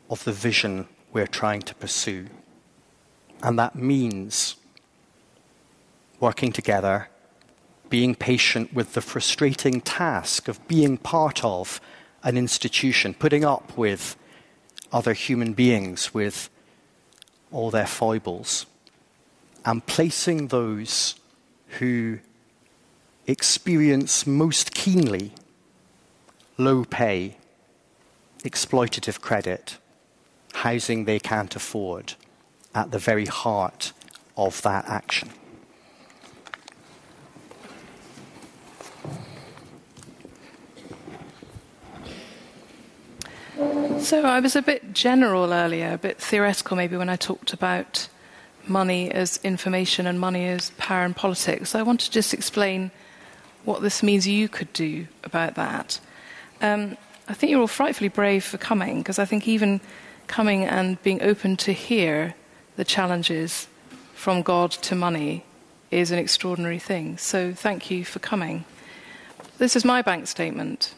of 0.09 0.21
the 0.25 0.33
vision 0.33 0.85
we're 1.13 1.25
trying 1.41 1.61
to 1.61 1.75
pursue, 1.75 2.27
and 3.41 3.57
that 3.57 3.73
means 3.73 4.57
working 6.19 6.51
together, 6.51 7.07
being 7.89 8.15
patient 8.15 8.73
with 8.73 8.93
the 8.93 9.01
frustrating 9.01 9.79
task 9.79 10.49
of 10.49 10.67
being 10.67 10.97
part 10.97 11.41
of 11.45 11.79
an 12.23 12.35
institution, 12.35 13.13
putting 13.13 13.45
up 13.45 13.77
with 13.77 14.17
other 14.91 15.13
human 15.13 15.53
beings 15.53 16.13
with 16.13 16.49
all 17.49 17.71
their 17.71 17.87
foibles, 17.87 18.65
and 19.65 19.85
placing 19.85 20.47
those 20.47 21.15
who 21.79 22.19
experience 23.27 24.27
most 24.27 24.73
keenly 24.73 25.31
low 26.57 26.83
pay, 26.85 27.37
exploitative 28.43 29.21
credit, 29.21 29.77
housing 30.53 31.05
they 31.05 31.19
can't 31.19 31.55
afford 31.55 32.13
at 32.75 32.91
the 32.91 32.99
very 32.99 33.25
heart 33.25 33.93
of 34.37 34.61
that 34.61 34.85
action. 34.87 35.29
So 43.99 44.23
I 44.23 44.41
was 44.41 44.55
a 44.55 44.61
bit 44.61 44.93
general 44.93 45.53
earlier, 45.53 45.93
a 45.93 45.97
bit 45.97 46.19
theoretical 46.19 46.75
maybe 46.75 46.97
when 46.97 47.07
I 47.07 47.15
talked 47.15 47.53
about 47.53 48.09
money 48.67 49.11
as 49.11 49.39
information 49.43 50.07
and 50.07 50.19
money 50.19 50.47
as 50.47 50.71
power 50.77 51.05
and 51.05 51.15
politics. 51.15 51.75
I 51.75 51.81
want 51.81 51.99
to 52.01 52.11
just 52.11 52.33
explain 52.33 52.91
what 53.65 53.81
this 53.81 54.03
means 54.03 54.27
you 54.27 54.49
could 54.49 54.71
do 54.73 55.07
about 55.23 55.55
that. 55.55 55.99
Um, 56.61 56.97
I 57.27 57.33
think 57.33 57.51
you're 57.51 57.61
all 57.61 57.67
frightfully 57.67 58.09
brave 58.09 58.43
for 58.43 58.57
coming, 58.57 58.97
because 58.99 59.19
I 59.19 59.25
think 59.25 59.47
even 59.47 59.79
coming 60.27 60.65
and 60.65 61.01
being 61.03 61.21
open 61.21 61.57
to 61.57 61.71
hear 61.71 62.35
the 62.75 62.83
challenges 62.83 63.67
from 64.13 64.41
God 64.41 64.71
to 64.71 64.95
money 64.95 65.45
is 65.91 66.11
an 66.11 66.19
extraordinary 66.19 66.79
thing. 66.79 67.17
So 67.17 67.53
thank 67.53 67.91
you 67.91 68.03
for 68.03 68.19
coming. 68.19 68.65
This 69.57 69.75
is 69.75 69.85
my 69.85 70.01
bank 70.01 70.27
statement. 70.27 70.95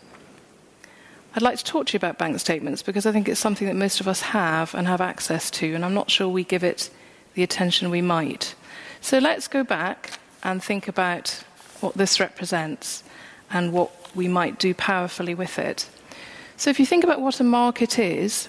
I'd 1.36 1.41
like 1.41 1.58
to 1.58 1.63
talk 1.63 1.88
to 1.88 1.93
you 1.93 1.97
about 1.97 2.17
bank 2.17 2.39
statements 2.39 2.82
because 2.82 3.06
I 3.06 3.12
think 3.12 3.28
it's 3.28 3.39
something 3.39 3.67
that 3.67 3.75
most 3.75 3.99
of 3.99 4.08
us 4.08 4.21
have 4.21 4.73
and 4.73 4.88
have 4.88 5.01
access 5.01 5.51
to, 5.51 5.75
and 5.75 5.84
I'm 5.84 5.93
not 5.93 6.10
sure 6.10 6.30
we 6.30 6.45
give 6.45 6.63
it 6.63 6.89
the 7.36 7.43
attention 7.43 7.89
we 7.89 8.02
might. 8.02 8.56
So 9.02 9.19
let's 9.19 9.48
go 9.48 9.63
back 9.63 10.19
and 10.43 10.63
think 10.63 10.88
about 10.88 11.43
what 11.82 11.95
this 11.95 12.19
represents 12.19 13.04
and 13.52 13.71
what 13.71 13.91
we 14.15 14.28
might 14.28 14.58
do 14.58 14.74
powerfully 14.74 15.36
with 15.36 15.60
it. 15.60 15.88
So, 16.58 16.69
if 16.69 16.80
you 16.80 16.86
think 16.86 17.04
about 17.04 17.21
what 17.21 17.39
a 17.39 17.43
market 17.43 18.00
is, 18.00 18.48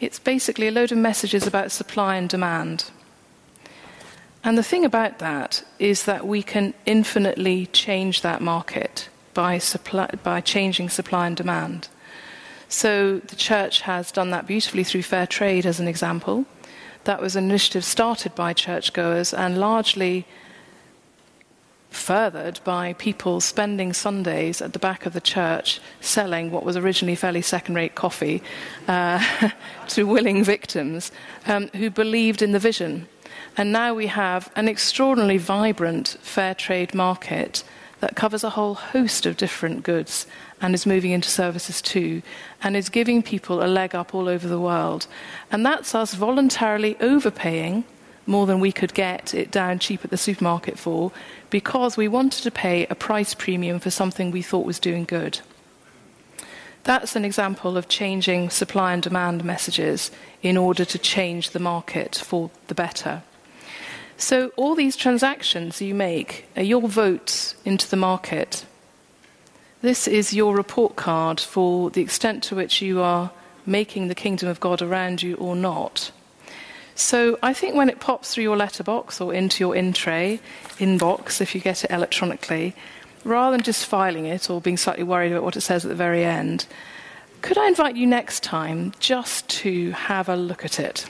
it's 0.00 0.18
basically 0.18 0.68
a 0.68 0.72
load 0.72 0.92
of 0.92 0.98
messages 0.98 1.46
about 1.46 1.70
supply 1.70 2.16
and 2.16 2.28
demand. 2.28 2.90
And 4.42 4.58
the 4.58 4.62
thing 4.62 4.84
about 4.84 5.18
that 5.18 5.64
is 5.78 6.04
that 6.04 6.26
we 6.26 6.42
can 6.42 6.74
infinitely 6.84 7.66
change 7.66 8.22
that 8.22 8.42
market 8.42 9.08
by, 9.34 9.58
supply, 9.58 10.06
by 10.22 10.40
changing 10.40 10.88
supply 10.88 11.26
and 11.26 11.36
demand. 11.36 11.88
So 12.68 13.18
the 13.18 13.36
church 13.36 13.82
has 13.82 14.10
done 14.10 14.30
that 14.30 14.46
beautifully 14.46 14.84
through 14.84 15.02
fair 15.02 15.26
trade, 15.26 15.66
as 15.66 15.80
an 15.80 15.88
example. 15.88 16.44
That 17.06 17.20
was 17.20 17.36
an 17.36 17.44
initiative 17.44 17.84
started 17.84 18.34
by 18.34 18.52
churchgoers 18.52 19.32
and 19.32 19.58
largely 19.58 20.26
furthered 21.88 22.58
by 22.64 22.94
people 22.94 23.40
spending 23.40 23.92
Sundays 23.92 24.60
at 24.60 24.72
the 24.72 24.80
back 24.80 25.06
of 25.06 25.12
the 25.12 25.20
church 25.20 25.80
selling 26.00 26.50
what 26.50 26.64
was 26.64 26.76
originally 26.76 27.14
fairly 27.14 27.42
second 27.42 27.76
rate 27.76 27.94
coffee 27.94 28.42
uh, 28.88 29.24
to 29.88 30.02
willing 30.02 30.42
victims 30.42 31.12
um, 31.46 31.68
who 31.76 31.90
believed 31.90 32.42
in 32.42 32.50
the 32.50 32.58
vision. 32.58 33.06
And 33.56 33.70
now 33.70 33.94
we 33.94 34.08
have 34.08 34.50
an 34.56 34.68
extraordinarily 34.68 35.38
vibrant 35.38 36.16
fair 36.22 36.56
trade 36.56 36.92
market 36.92 37.62
that 38.00 38.16
covers 38.16 38.42
a 38.42 38.50
whole 38.50 38.74
host 38.74 39.26
of 39.26 39.36
different 39.36 39.84
goods 39.84 40.26
and 40.60 40.74
is 40.74 40.86
moving 40.86 41.10
into 41.10 41.28
services 41.28 41.82
too, 41.82 42.22
and 42.62 42.76
is 42.76 42.88
giving 42.88 43.22
people 43.22 43.62
a 43.62 43.66
leg 43.66 43.94
up 43.94 44.14
all 44.14 44.28
over 44.28 44.48
the 44.48 44.60
world. 44.60 45.06
And 45.50 45.64
that's 45.64 45.94
us 45.94 46.14
voluntarily 46.14 46.96
overpaying 47.00 47.84
more 48.26 48.46
than 48.46 48.60
we 48.60 48.72
could 48.72 48.94
get 48.94 49.34
it 49.34 49.50
down 49.50 49.78
cheap 49.78 50.04
at 50.04 50.10
the 50.10 50.16
supermarket 50.16 50.78
for 50.78 51.12
because 51.50 51.96
we 51.96 52.08
wanted 52.08 52.42
to 52.42 52.50
pay 52.50 52.86
a 52.86 52.94
price 52.94 53.34
premium 53.34 53.78
for 53.78 53.90
something 53.90 54.30
we 54.30 54.42
thought 54.42 54.66
was 54.66 54.80
doing 54.80 55.04
good. 55.04 55.40
That's 56.84 57.16
an 57.16 57.24
example 57.24 57.76
of 57.76 57.88
changing 57.88 58.50
supply 58.50 58.92
and 58.92 59.02
demand 59.02 59.44
messages 59.44 60.10
in 60.42 60.56
order 60.56 60.84
to 60.84 60.98
change 60.98 61.50
the 61.50 61.58
market 61.58 62.14
for 62.14 62.50
the 62.68 62.74
better. 62.74 63.22
So, 64.18 64.52
all 64.56 64.74
these 64.74 64.96
transactions 64.96 65.82
you 65.82 65.94
make 65.94 66.46
are 66.56 66.62
your 66.62 66.88
votes 66.88 67.54
into 67.64 67.88
the 67.90 67.96
market. 67.96 68.64
This 69.82 70.08
is 70.08 70.32
your 70.32 70.56
report 70.56 70.96
card 70.96 71.38
for 71.38 71.90
the 71.90 72.00
extent 72.00 72.42
to 72.44 72.56
which 72.56 72.80
you 72.80 73.00
are 73.02 73.30
making 73.66 74.08
the 74.08 74.14
kingdom 74.14 74.48
of 74.48 74.58
God 74.58 74.80
around 74.80 75.22
you 75.22 75.34
or 75.34 75.54
not. 75.54 76.10
So 76.94 77.38
I 77.42 77.52
think 77.52 77.74
when 77.74 77.90
it 77.90 78.00
pops 78.00 78.32
through 78.32 78.44
your 78.44 78.56
letterbox 78.56 79.20
or 79.20 79.34
into 79.34 79.62
your 79.62 79.76
in 79.76 79.92
tray, 79.92 80.40
inbox, 80.78 81.42
if 81.42 81.54
you 81.54 81.60
get 81.60 81.84
it 81.84 81.90
electronically, 81.90 82.74
rather 83.22 83.54
than 83.54 83.64
just 83.64 83.84
filing 83.84 84.24
it 84.24 84.48
or 84.48 84.62
being 84.62 84.78
slightly 84.78 85.04
worried 85.04 85.32
about 85.32 85.44
what 85.44 85.56
it 85.56 85.60
says 85.60 85.84
at 85.84 85.88
the 85.90 85.94
very 85.94 86.24
end, 86.24 86.66
could 87.42 87.58
I 87.58 87.68
invite 87.68 87.96
you 87.96 88.06
next 88.06 88.42
time 88.42 88.94
just 88.98 89.46
to 89.60 89.90
have 89.90 90.30
a 90.30 90.36
look 90.36 90.64
at 90.64 90.80
it? 90.80 91.06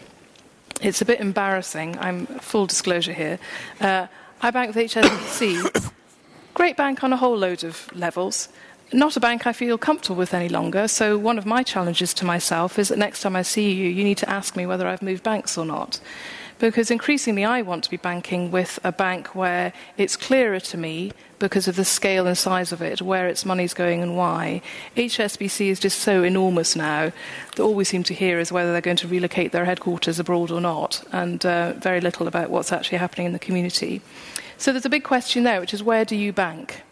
It's 0.83 1.01
a 1.01 1.05
bit 1.05 1.21
embarrassing. 1.21 1.97
I'm 2.01 2.27
full 2.27 2.67
disclosure 2.67 3.13
here. 3.13 3.39
Uh, 3.81 4.09
I 4.43 4.51
bank 4.51 4.75
with 4.75 4.91
HSBC, 4.91 5.93
great 6.57 6.77
bank 6.77 7.05
on 7.05 7.13
a 7.13 7.17
whole 7.19 7.37
load 7.37 7.63
of 7.63 7.95
levels 7.95 8.49
not 8.93 9.17
a 9.17 9.21
bank 9.21 9.47
I 9.47 9.53
feel 9.53 9.79
comfortable 9.79 10.17
with 10.17 10.33
any 10.33 10.49
longer. 10.49 10.87
So, 10.87 11.19
one 11.19 11.39
of 11.39 11.45
my 11.45 11.65
challenges 11.65 12.15
to 12.15 12.25
myself 12.25 12.79
is 12.79 12.89
that 12.89 12.99
next 12.99 13.21
time 13.23 13.35
I 13.35 13.43
see 13.43 13.73
you, 13.73 13.89
you 13.89 14.05
need 14.05 14.19
to 14.19 14.31
ask 14.31 14.55
me 14.55 14.65
whether 14.65 14.87
I've 14.87 15.03
moved 15.03 15.25
banks 15.25 15.59
or 15.59 15.65
not. 15.65 16.01
Because 16.59 16.91
increasingly, 16.91 17.45
I 17.45 17.63
want 17.63 17.85
to 17.85 17.91
be 17.91 17.97
banking 17.97 18.51
with 18.51 18.79
a 18.85 18.93
bank 18.93 19.35
where 19.35 19.73
it's 19.99 20.17
clearer 20.17 20.61
to 20.61 20.79
me, 20.79 21.11
because 21.39 21.69
of 21.69 21.77
the 21.77 21.85
scale 21.85 22.27
and 22.27 22.39
size 22.39 22.73
of 22.73 22.81
it, 22.81 23.03
where 23.03 23.29
its 23.29 23.45
money's 23.45 23.75
going 23.75 24.03
and 24.03 24.17
why. 24.17 24.63
HSBC 24.97 25.67
is 25.67 25.81
just 25.81 25.99
so 25.99 26.23
enormous 26.23 26.75
now 26.75 27.13
that 27.55 27.63
all 27.63 27.75
we 27.75 27.85
seem 27.85 28.03
to 28.05 28.15
hear 28.15 28.39
is 28.39 28.51
whether 28.51 28.73
they're 28.73 28.81
going 28.81 28.97
to 28.99 29.09
relocate 29.09 29.53
their 29.53 29.65
headquarters 29.65 30.19
abroad 30.19 30.51
or 30.51 30.61
not, 30.61 31.05
and 31.13 31.45
uh, 31.45 31.73
very 31.75 32.01
little 32.01 32.27
about 32.27 32.51
what's 32.51 32.73
actually 32.73 32.99
happening 32.99 33.27
in 33.27 33.33
the 33.33 33.39
community. 33.39 34.01
So, 34.59 34.73
there's 34.73 34.87
a 34.87 34.91
big 34.91 35.05
question 35.05 35.45
there, 35.45 35.61
which 35.61 35.75
is 35.75 35.83
where 35.83 36.05
do 36.05 36.17
you 36.17 36.33
bank? 36.33 36.83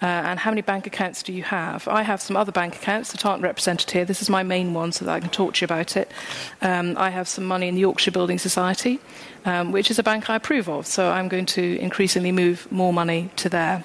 Uh, 0.00 0.06
and 0.06 0.38
how 0.38 0.50
many 0.50 0.62
bank 0.62 0.86
accounts 0.86 1.24
do 1.24 1.32
you 1.32 1.42
have? 1.42 1.88
I 1.88 2.02
have 2.02 2.20
some 2.20 2.36
other 2.36 2.52
bank 2.52 2.76
accounts 2.76 3.10
that 3.10 3.26
aren't 3.26 3.42
represented 3.42 3.90
here. 3.90 4.04
This 4.04 4.22
is 4.22 4.30
my 4.30 4.44
main 4.44 4.72
one 4.72 4.92
so 4.92 5.04
that 5.04 5.12
I 5.12 5.18
can 5.18 5.30
talk 5.30 5.54
to 5.54 5.62
you 5.62 5.64
about 5.64 5.96
it. 5.96 6.10
Um, 6.62 6.96
I 6.96 7.10
have 7.10 7.26
some 7.26 7.44
money 7.44 7.66
in 7.66 7.74
the 7.74 7.80
Yorkshire 7.80 8.12
Building 8.12 8.38
Society, 8.38 9.00
um, 9.44 9.72
which 9.72 9.90
is 9.90 9.98
a 9.98 10.04
bank 10.04 10.30
I 10.30 10.36
approve 10.36 10.68
of, 10.68 10.86
so 10.86 11.10
I'm 11.10 11.26
going 11.26 11.46
to 11.46 11.78
increasingly 11.80 12.30
move 12.30 12.70
more 12.70 12.92
money 12.92 13.30
to 13.36 13.48
there. 13.48 13.82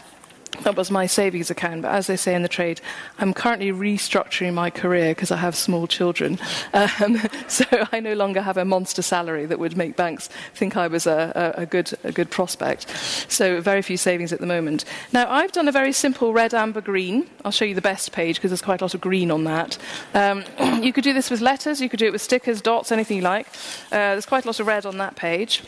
That 0.62 0.76
was 0.76 0.92
my 0.92 1.08
savings 1.08 1.50
account, 1.50 1.82
but 1.82 1.92
as 1.92 2.08
they 2.08 2.16
say 2.16 2.36
in 2.36 2.42
the 2.42 2.48
trade, 2.48 2.80
I'm 3.18 3.34
currently 3.34 3.72
restructuring 3.72 4.54
my 4.54 4.70
career 4.70 5.12
because 5.12 5.32
I 5.32 5.38
have 5.38 5.56
small 5.56 5.88
children. 5.88 6.40
Um, 6.74 7.18
so 7.48 7.66
I 7.92 8.00
no 8.00 8.14
longer 8.14 8.42
have 8.42 8.58
a 8.58 8.66
monster 8.66 9.02
salary 9.02 9.46
that 9.46 9.60
would 9.60 9.78
make 9.78 9.96
banks 9.96 10.30
think 10.54 10.76
I 10.76 10.88
was 10.88 11.06
a, 11.06 11.54
a, 11.58 11.62
a, 11.62 11.66
good, 11.66 11.92
a 12.04 12.12
good 12.12 12.30
prospect. 12.30 12.90
So 13.30 13.62
very 13.62 13.82
few 13.82 13.98
savings 13.98 14.34
at 14.34 14.40
the 14.40 14.46
moment. 14.46 14.86
Now, 15.12 15.30
I've 15.30 15.52
done 15.52 15.68
a 15.68 15.72
very 15.72 15.92
simple 15.92 16.34
red, 16.34 16.54
amber, 16.54 16.82
green. 16.82 17.30
I'll 17.46 17.52
show 17.52 17.66
you 17.66 17.76
the 17.76 17.82
best 17.82 18.12
page 18.12 18.36
because 18.38 18.52
there's 18.52 18.62
quite 18.62 18.82
a 18.82 18.84
lot 18.84 18.94
of 18.94 19.02
green 19.02 19.32
on 19.32 19.44
that. 19.46 19.78
Um, 20.14 20.44
you 20.84 20.92
could 20.94 21.04
do 21.04 21.14
this 21.14 21.30
with 21.30 21.42
letters, 21.42 21.80
you 21.80 21.90
could 21.90 22.00
do 22.00 22.08
it 22.08 22.12
with 22.12 22.22
stickers, 22.22 22.62
dots, 22.62 22.92
anything 22.92 23.18
you 23.18 23.24
like. 23.24 23.48
Uh, 23.92 24.14
there's 24.14 24.26
quite 24.26 24.46
a 24.46 24.48
lot 24.48 24.60
of 24.60 24.68
red 24.68 24.86
on 24.86 24.98
that 24.98 25.16
page. 25.16 25.64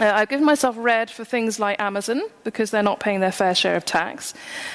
Uh, 0.00 0.10
I've 0.14 0.28
given 0.28 0.44
myself 0.44 0.74
red 0.78 1.10
for 1.10 1.24
things 1.24 1.60
like 1.60 1.80
Amazon 1.80 2.22
because 2.44 2.70
they're 2.70 2.82
not 2.82 2.98
paying 2.98 3.20
their 3.20 3.32
fair 3.32 3.54
share 3.54 3.76
of 3.76 3.84
tax. 3.84 4.32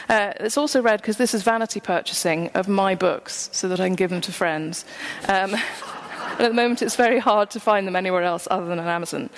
Uh, 0.08 0.34
it's 0.40 0.58
also 0.58 0.82
red 0.82 1.02
because 1.02 1.18
this 1.18 1.34
is 1.34 1.44
vanity 1.44 1.80
purchasing 1.80 2.50
of 2.54 2.68
my 2.68 2.94
books 2.94 3.50
so 3.52 3.68
that 3.68 3.80
I 3.80 3.88
can 3.88 3.96
give 3.96 4.12
them 4.12 4.22
to 4.22 4.32
friends. 4.32 4.86
Um, 5.28 5.56
But 6.38 6.46
at 6.46 6.50
the 6.50 6.56
moment, 6.56 6.82
it's 6.82 6.96
very 6.96 7.20
hard 7.20 7.50
to 7.52 7.60
find 7.60 7.88
them 7.88 7.96
anywhere 7.96 8.24
else 8.24 8.48
other 8.52 8.66
than 8.66 8.80
on 8.80 8.88
Amazon. 8.88 9.30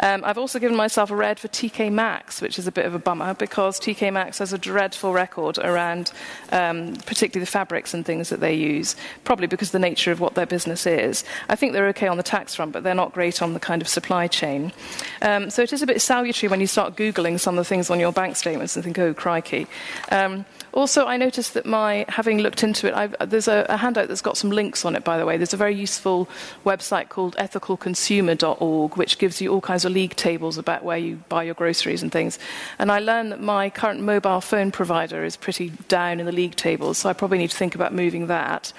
Um, 0.00 0.22
I've 0.24 0.38
also 0.38 0.58
given 0.58 0.76
myself 0.76 1.10
a 1.10 1.16
red 1.16 1.38
for 1.38 1.48
TK 1.48 1.92
Maxx, 1.92 2.40
which 2.40 2.58
is 2.58 2.66
a 2.66 2.72
bit 2.72 2.86
of 2.86 2.94
a 2.94 2.98
bummer 2.98 3.34
because 3.34 3.78
TK 3.78 4.12
Maxx 4.12 4.38
has 4.38 4.52
a 4.52 4.58
dreadful 4.58 5.12
record 5.12 5.58
around 5.58 6.12
um, 6.50 6.94
particularly 7.06 7.44
the 7.44 7.50
fabrics 7.50 7.94
and 7.94 8.04
things 8.04 8.28
that 8.30 8.40
they 8.40 8.54
use, 8.54 8.96
probably 9.24 9.46
because 9.46 9.68
of 9.68 9.72
the 9.72 9.78
nature 9.78 10.12
of 10.12 10.20
what 10.20 10.34
their 10.34 10.46
business 10.46 10.86
is. 10.86 11.24
I 11.48 11.56
think 11.56 11.72
they're 11.72 11.88
okay 11.88 12.08
on 12.08 12.16
the 12.16 12.22
tax 12.22 12.54
front, 12.54 12.72
but 12.72 12.82
they're 12.82 12.94
not 12.94 13.12
great 13.12 13.42
on 13.42 13.54
the 13.54 13.60
kind 13.60 13.82
of 13.82 13.88
supply 13.88 14.26
chain. 14.26 14.72
Um, 15.22 15.50
so 15.50 15.62
it 15.62 15.72
is 15.72 15.82
a 15.82 15.86
bit 15.86 16.00
salutary 16.00 16.50
when 16.50 16.60
you 16.60 16.66
start 16.66 16.96
Googling 16.96 17.38
some 17.38 17.58
of 17.58 17.64
the 17.64 17.68
things 17.68 17.90
on 17.90 18.00
your 18.00 18.12
bank 18.12 18.36
statements 18.36 18.76
and 18.76 18.84
think, 18.84 18.98
oh, 18.98 19.14
crikey. 19.14 19.66
Um, 20.10 20.44
also, 20.72 21.06
I 21.06 21.16
noticed 21.16 21.54
that 21.54 21.66
my, 21.66 22.04
having 22.08 22.38
looked 22.38 22.62
into 22.62 22.86
it, 22.86 22.94
I've, 22.94 23.14
there's 23.28 23.48
a, 23.48 23.64
a, 23.68 23.76
handout 23.76 24.08
that's 24.08 24.20
got 24.20 24.36
some 24.36 24.50
links 24.50 24.84
on 24.84 24.94
it, 24.94 25.04
by 25.04 25.18
the 25.18 25.24
way. 25.24 25.36
There's 25.36 25.54
a 25.54 25.58
very 25.58 25.74
useful 25.74 26.28
website 26.64 27.08
called 27.08 27.36
ethicalconsumer.org, 27.36 28.96
which 28.96 29.18
gives 29.18 29.40
you 29.40 29.52
all 29.52 29.60
kinds 29.60 29.84
of 29.84 29.92
league 29.92 30.14
tables 30.16 30.58
about 30.58 30.84
where 30.84 30.98
you 30.98 31.16
buy 31.28 31.44
your 31.44 31.54
groceries 31.54 32.02
and 32.02 32.12
things. 32.12 32.38
And 32.78 32.92
I 32.92 32.98
learned 32.98 33.32
that 33.32 33.40
my 33.40 33.70
current 33.70 34.00
mobile 34.00 34.40
phone 34.40 34.70
provider 34.70 35.24
is 35.24 35.36
pretty 35.36 35.70
down 35.88 36.20
in 36.20 36.26
the 36.26 36.32
league 36.32 36.56
tables, 36.56 36.98
so 36.98 37.08
I 37.08 37.12
probably 37.12 37.38
need 37.38 37.50
to 37.50 37.56
think 37.56 37.74
about 37.74 37.94
moving 37.94 38.26
that. 38.26 38.72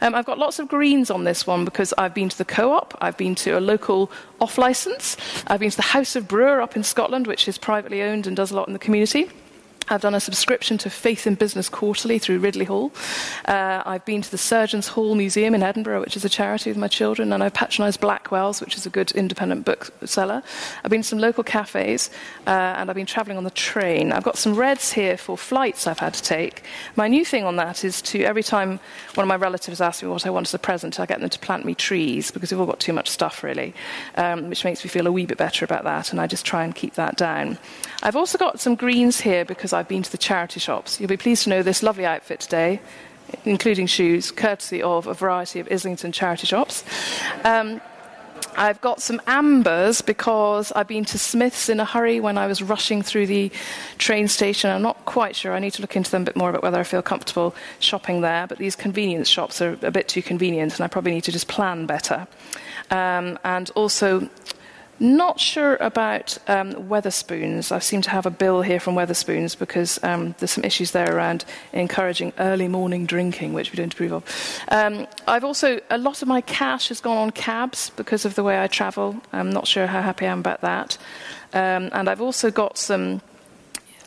Um, 0.00 0.14
I've 0.14 0.26
got 0.26 0.38
lots 0.38 0.58
of 0.58 0.68
greens 0.68 1.10
on 1.10 1.24
this 1.24 1.46
one 1.46 1.64
because 1.64 1.94
I've 1.96 2.14
been 2.14 2.28
to 2.28 2.38
the 2.38 2.44
co 2.44 2.72
op, 2.72 2.96
I've 3.00 3.16
been 3.16 3.34
to 3.36 3.58
a 3.58 3.60
local 3.60 4.10
off 4.40 4.58
license, 4.58 5.16
I've 5.46 5.60
been 5.60 5.70
to 5.70 5.76
the 5.76 5.82
House 5.82 6.16
of 6.16 6.24
Bruar 6.28 6.62
up 6.62 6.76
in 6.76 6.82
Scotland, 6.82 7.26
which 7.26 7.48
is 7.48 7.56
privately 7.56 8.02
owned 8.02 8.26
and 8.26 8.36
does 8.36 8.50
a 8.50 8.56
lot 8.56 8.66
in 8.66 8.72
the 8.72 8.78
community. 8.78 9.30
I've 9.88 10.00
done 10.00 10.16
a 10.16 10.20
subscription 10.20 10.78
to 10.78 10.90
Faith 10.90 11.28
in 11.28 11.36
Business 11.36 11.68
Quarterly 11.68 12.18
through 12.18 12.40
Ridley 12.40 12.64
Hall. 12.64 12.90
Uh, 13.44 13.84
I've 13.86 14.04
been 14.04 14.20
to 14.20 14.30
the 14.30 14.38
Surgeons 14.38 14.88
Hall 14.88 15.14
Museum 15.14 15.54
in 15.54 15.62
Edinburgh, 15.62 16.00
which 16.00 16.16
is 16.16 16.24
a 16.24 16.28
charity 16.28 16.70
with 16.70 16.76
my 16.76 16.88
children, 16.88 17.32
and 17.32 17.40
I've 17.40 17.54
patronised 17.54 18.00
Blackwell's, 18.00 18.60
which 18.60 18.76
is 18.76 18.84
a 18.84 18.90
good 18.90 19.12
independent 19.12 19.64
bookseller. 19.64 20.42
I've 20.82 20.90
been 20.90 21.02
to 21.02 21.08
some 21.08 21.20
local 21.20 21.44
cafes, 21.44 22.10
uh, 22.48 22.50
and 22.50 22.90
I've 22.90 22.96
been 22.96 23.06
travelling 23.06 23.38
on 23.38 23.44
the 23.44 23.50
train. 23.50 24.10
I've 24.10 24.24
got 24.24 24.36
some 24.36 24.56
reds 24.56 24.92
here 24.92 25.16
for 25.16 25.38
flights 25.38 25.86
I've 25.86 26.00
had 26.00 26.14
to 26.14 26.22
take. 26.22 26.64
My 26.96 27.06
new 27.06 27.24
thing 27.24 27.44
on 27.44 27.54
that 27.56 27.84
is 27.84 28.02
to 28.02 28.24
every 28.24 28.42
time 28.42 28.80
one 29.14 29.22
of 29.22 29.28
my 29.28 29.36
relatives 29.36 29.80
asks 29.80 30.02
me 30.02 30.08
what 30.08 30.26
I 30.26 30.30
want 30.30 30.48
as 30.48 30.54
a 30.54 30.58
present, 30.58 30.98
I 30.98 31.06
get 31.06 31.20
them 31.20 31.30
to 31.30 31.38
plant 31.38 31.64
me 31.64 31.76
trees 31.76 32.32
because 32.32 32.50
we've 32.50 32.60
all 32.60 32.66
got 32.66 32.80
too 32.80 32.92
much 32.92 33.08
stuff, 33.08 33.44
really, 33.44 33.72
um, 34.16 34.48
which 34.48 34.64
makes 34.64 34.82
me 34.82 34.90
feel 34.90 35.06
a 35.06 35.12
wee 35.12 35.26
bit 35.26 35.38
better 35.38 35.64
about 35.64 35.84
that, 35.84 36.10
and 36.10 36.20
I 36.20 36.26
just 36.26 36.44
try 36.44 36.64
and 36.64 36.74
keep 36.74 36.94
that 36.94 37.16
down. 37.16 37.56
I've 38.02 38.16
also 38.16 38.36
got 38.36 38.58
some 38.58 38.74
greens 38.74 39.20
here 39.20 39.44
because 39.44 39.75
I've 39.76 39.88
been 39.88 40.02
to 40.02 40.10
the 40.10 40.18
charity 40.18 40.60
shops. 40.60 41.00
You'll 41.00 41.08
be 41.08 41.16
pleased 41.16 41.44
to 41.44 41.50
know 41.50 41.62
this 41.62 41.82
lovely 41.82 42.06
outfit 42.06 42.40
today, 42.40 42.80
including 43.44 43.86
shoes, 43.86 44.30
courtesy 44.30 44.82
of 44.82 45.06
a 45.06 45.14
variety 45.14 45.60
of 45.60 45.68
Islington 45.70 46.12
charity 46.12 46.46
shops. 46.46 46.84
Um, 47.44 47.80
I've 48.56 48.80
got 48.80 49.02
some 49.02 49.20
ambers 49.26 50.00
because 50.00 50.72
I've 50.72 50.88
been 50.88 51.04
to 51.06 51.18
Smith's 51.18 51.68
in 51.68 51.78
a 51.78 51.84
hurry 51.84 52.20
when 52.20 52.38
I 52.38 52.46
was 52.46 52.62
rushing 52.62 53.02
through 53.02 53.26
the 53.26 53.50
train 53.98 54.28
station. 54.28 54.70
I'm 54.70 54.82
not 54.82 55.04
quite 55.04 55.36
sure. 55.36 55.52
I 55.52 55.58
need 55.58 55.74
to 55.74 55.82
look 55.82 55.94
into 55.94 56.10
them 56.10 56.22
a 56.22 56.24
bit 56.24 56.36
more 56.36 56.48
about 56.48 56.62
whether 56.62 56.80
I 56.80 56.82
feel 56.82 57.02
comfortable 57.02 57.54
shopping 57.80 58.22
there. 58.22 58.46
But 58.46 58.58
these 58.58 58.74
convenience 58.74 59.28
shops 59.28 59.60
are 59.60 59.78
a 59.82 59.90
bit 59.90 60.08
too 60.08 60.22
convenient, 60.22 60.74
and 60.74 60.84
I 60.84 60.88
probably 60.88 61.12
need 61.12 61.24
to 61.24 61.32
just 61.32 61.48
plan 61.48 61.84
better. 61.84 62.26
Um, 62.90 63.38
and 63.44 63.70
also, 63.74 64.28
not 64.98 65.38
sure 65.40 65.76
about 65.76 66.38
um, 66.48 66.72
Wetherspoons. 66.88 67.72
I 67.72 67.78
seem 67.78 68.02
to 68.02 68.10
have 68.10 68.26
a 68.26 68.30
bill 68.30 68.62
here 68.62 68.80
from 68.80 68.94
Wetherspoons 68.94 69.58
because 69.58 70.02
um, 70.02 70.34
there's 70.38 70.50
some 70.50 70.64
issues 70.64 70.92
there 70.92 71.14
around 71.14 71.44
encouraging 71.72 72.32
early 72.38 72.68
morning 72.68 73.06
drinking, 73.06 73.52
which 73.52 73.72
we 73.72 73.76
don't 73.76 73.92
approve 73.92 74.12
of. 74.12 74.24
Um, 74.68 75.06
I've 75.26 75.44
also, 75.44 75.80
a 75.90 75.98
lot 75.98 76.22
of 76.22 76.28
my 76.28 76.40
cash 76.40 76.88
has 76.88 77.00
gone 77.00 77.18
on 77.18 77.30
cabs 77.30 77.90
because 77.90 78.24
of 78.24 78.34
the 78.34 78.42
way 78.42 78.62
I 78.62 78.66
travel. 78.66 79.20
I'm 79.32 79.50
not 79.50 79.66
sure 79.66 79.86
how 79.86 80.02
happy 80.02 80.26
I 80.26 80.32
am 80.32 80.40
about 80.40 80.62
that. 80.62 80.98
Um, 81.52 81.90
and 81.92 82.08
I've 82.08 82.20
also 82.20 82.50
got 82.50 82.78
some 82.78 83.20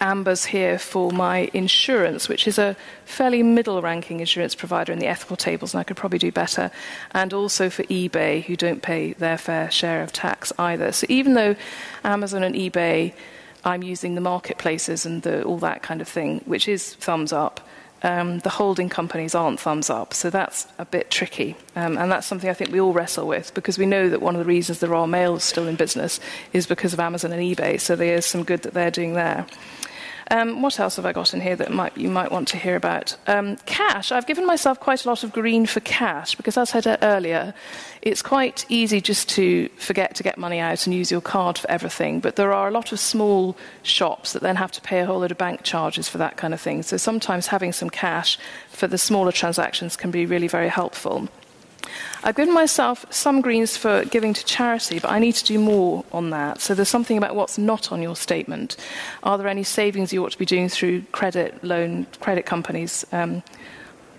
Ambers 0.02 0.46
here 0.46 0.80
for 0.80 1.12
my 1.12 1.50
insurance, 1.54 2.30
which 2.30 2.48
is 2.48 2.58
a 2.58 2.76
fairly 3.06 3.44
middle 3.44 3.82
ranking 3.82 4.20
insurance 4.20 4.56
provider 4.56 4.94
in 4.94 5.00
the 5.00 5.08
ethical 5.08 5.36
tables, 5.36 5.74
and 5.74 5.82
I 5.82 5.84
could 5.84 5.98
probably 5.98 6.20
do 6.20 6.32
better. 6.32 6.72
And 7.12 7.34
also 7.34 7.70
for 7.70 7.84
eBay, 7.84 8.44
who 8.44 8.56
don't 8.56 8.82
pay 8.82 9.14
their 9.14 9.38
fair 9.38 9.70
share 9.70 10.02
of 10.02 10.14
tax 10.14 10.54
either. 10.58 10.92
So 10.92 11.06
even 11.10 11.34
though 11.34 11.56
Amazon 12.04 12.44
and 12.44 12.56
eBay, 12.56 13.14
I'm 13.66 13.84
using 13.84 14.16
the 14.16 14.22
marketplaces 14.22 15.06
and 15.06 15.22
the, 15.24 15.44
all 15.44 15.58
that 15.60 15.84
kind 15.84 16.02
of 16.02 16.08
thing, 16.08 16.42
which 16.46 16.68
is 16.68 16.94
thumbs 16.96 17.34
up. 17.34 17.60
Um, 18.02 18.40
the 18.40 18.50
holding 18.50 18.88
companies 18.88 19.36
aren't 19.36 19.60
thumbs 19.60 19.90
up, 19.90 20.14
so 20.14 20.30
that's 20.30 20.66
a 20.78 20.86
bit 20.86 21.12
tricky. 21.12 21.58
Um, 21.76 21.98
and 21.98 22.10
that's 22.10 22.26
something 22.26 22.50
I 22.50 22.54
think 22.54 22.72
we 22.72 22.80
all 22.80 22.94
wrestle 22.94 23.28
with 23.28 23.54
because 23.54 23.78
we 23.78 23.86
know 23.86 24.08
that 24.10 24.22
one 24.22 24.36
of 24.36 24.40
the 24.40 24.46
reasons 24.46 24.80
the 24.80 24.88
Royal 24.88 25.08
Mail 25.08 25.36
is 25.36 25.44
still 25.44 25.68
in 25.68 25.76
business 25.76 26.22
is 26.54 26.66
because 26.66 26.94
of 26.94 27.02
Amazon 27.02 27.34
and 27.34 27.42
eBay, 27.42 27.80
so 27.80 27.98
there 27.98 28.16
is 28.16 28.26
some 28.26 28.46
good 28.46 28.62
that 28.62 28.74
they're 28.74 28.90
doing 28.90 29.16
there. 29.16 29.46
Um, 30.32 30.62
what 30.62 30.80
else 30.80 30.98
have 30.98 31.06
I 31.06 31.12
got 31.12 31.34
in 31.34 31.42
here 31.42 31.56
that 31.56 31.72
might, 31.72 31.98
you 31.98 32.10
might 32.10 32.32
want 32.32 32.48
to 32.50 32.58
hear 32.58 32.76
about? 32.76 33.18
Um, 33.26 33.58
cash. 33.66 34.12
I've 34.12 34.28
given 34.28 34.46
myself 34.46 34.80
quite 34.80 35.04
a 35.04 35.08
lot 35.08 35.24
of 35.24 35.34
green 35.34 35.66
for 35.66 35.80
cash 35.80 36.36
because, 36.36 36.56
as 36.56 36.76
I 36.76 36.82
said 36.82 37.00
earlier, 37.02 37.54
it's 38.04 38.22
quite 38.22 38.66
easy 38.70 39.02
just 39.02 39.28
to 39.30 39.70
forget 39.78 40.16
to 40.16 40.24
get 40.24 40.38
money 40.38 40.60
out 40.60 40.86
and 40.86 40.96
use 40.96 41.10
your 41.10 41.22
card 41.22 41.58
for 41.58 41.70
everything. 41.70 42.20
But 42.20 42.36
there 42.36 42.54
are 42.54 42.68
a 42.68 42.72
lot 42.72 42.92
of 42.92 43.00
small 43.00 43.58
shops 43.82 44.34
that 44.34 44.44
then 44.44 44.58
have 44.58 44.72
to 44.74 44.82
pay 44.82 45.00
a 45.00 45.06
whole 45.06 45.20
lot 45.20 45.32
of 45.32 45.38
bank 45.38 45.64
charges 45.64 46.08
for 46.08 46.20
that 46.20 46.38
kind 46.38 46.54
of 46.54 46.62
thing. 46.62 46.84
So 46.84 46.98
sometimes 46.98 47.48
having 47.48 47.72
some 47.72 47.90
cash 47.90 48.38
for 48.70 48.86
the 48.86 48.98
smaller 49.00 49.32
transactions 49.32 49.96
can 49.96 50.12
be 50.12 50.26
really 50.28 50.48
very 50.48 50.70
helpful. 50.70 51.28
I've 52.24 52.36
given 52.36 52.54
myself 52.54 53.06
some 53.10 53.40
greens 53.42 53.78
for 53.78 54.04
giving 54.06 54.34
to 54.34 54.44
charity, 54.44 55.00
but 55.00 55.10
I 55.10 55.20
need 55.20 55.34
to 55.34 55.46
do 55.46 55.58
more 55.58 56.04
on 56.12 56.32
that. 56.32 56.60
So 56.60 56.76
there's 56.76 56.90
something 56.90 57.18
about 57.18 57.36
what's 57.36 57.58
not 57.58 57.92
on 57.92 58.02
your 58.02 58.16
statement. 58.16 58.76
Are 59.24 59.38
there 59.38 59.48
any 59.48 59.64
savings 59.64 60.12
you 60.12 60.24
ought 60.26 60.32
to 60.34 60.38
be 60.38 60.46
doing 60.46 60.68
through 60.68 61.04
credit 61.12 61.64
loan, 61.64 62.08
credit 62.20 62.46
companies? 62.46 63.06
Um, 63.14 63.42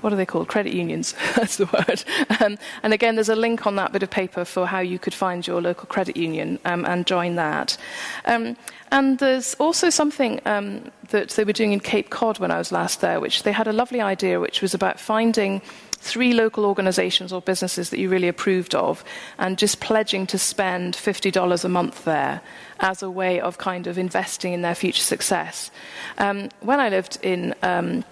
what 0.00 0.14
are 0.14 0.16
they 0.16 0.24
called? 0.24 0.48
Credit 0.48 0.72
unions. 0.72 1.14
That's 1.36 1.56
the 1.56 1.66
word. 1.66 2.04
Um, 2.40 2.56
and 2.82 2.94
again, 2.94 3.16
there's 3.16 3.28
a 3.28 3.36
link 3.36 3.66
on 3.66 3.76
that 3.76 3.92
bit 3.92 4.02
of 4.02 4.10
paper 4.10 4.46
for 4.46 4.66
how 4.66 4.80
you 4.80 4.98
could 4.98 5.14
find 5.14 5.46
your 5.46 5.60
local 5.60 5.86
credit 5.86 6.16
union 6.16 6.58
um, 6.64 6.86
and 6.86 7.06
join 7.06 7.34
that. 7.36 7.76
Um, 8.24 8.56
and 8.90 9.18
there's 9.18 9.54
also 9.54 9.90
something 9.90 10.40
um, 10.46 10.90
that 11.10 11.28
they 11.30 11.44
were 11.44 11.52
doing 11.52 11.72
in 11.72 11.80
Cape 11.80 12.08
Cod 12.10 12.38
when 12.38 12.50
I 12.50 12.58
was 12.58 12.72
last 12.72 13.02
there, 13.02 13.20
which 13.20 13.42
they 13.42 13.52
had 13.52 13.68
a 13.68 13.72
lovely 13.72 14.00
idea, 14.00 14.40
which 14.40 14.62
was 14.62 14.72
about 14.72 14.98
finding 14.98 15.60
three 16.00 16.32
local 16.32 16.64
organizations 16.64 17.32
or 17.32 17.42
businesses 17.42 17.90
that 17.90 17.98
you 17.98 18.08
really 18.08 18.28
approved 18.28 18.74
of 18.74 19.04
and 19.38 19.58
just 19.58 19.80
pledging 19.80 20.26
to 20.26 20.38
spend 20.38 20.94
$50 20.94 21.64
a 21.64 21.68
month 21.68 22.04
there 22.04 22.40
as 22.80 23.02
a 23.02 23.10
way 23.10 23.38
of 23.38 23.58
kind 23.58 23.86
of 23.86 23.98
investing 23.98 24.52
in 24.52 24.62
their 24.62 24.74
future 24.74 25.02
success. 25.02 25.70
Um, 26.18 26.48
when 26.60 26.80
I 26.80 26.88
lived 26.88 27.18
in 27.22 27.54
um, 27.62 28.04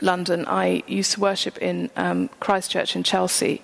London, 0.00 0.44
I 0.46 0.82
used 0.86 1.12
to 1.12 1.20
worship 1.20 1.58
in 1.58 1.90
um, 1.96 2.28
Christchurch 2.40 2.96
in 2.96 3.02
Chelsea. 3.02 3.62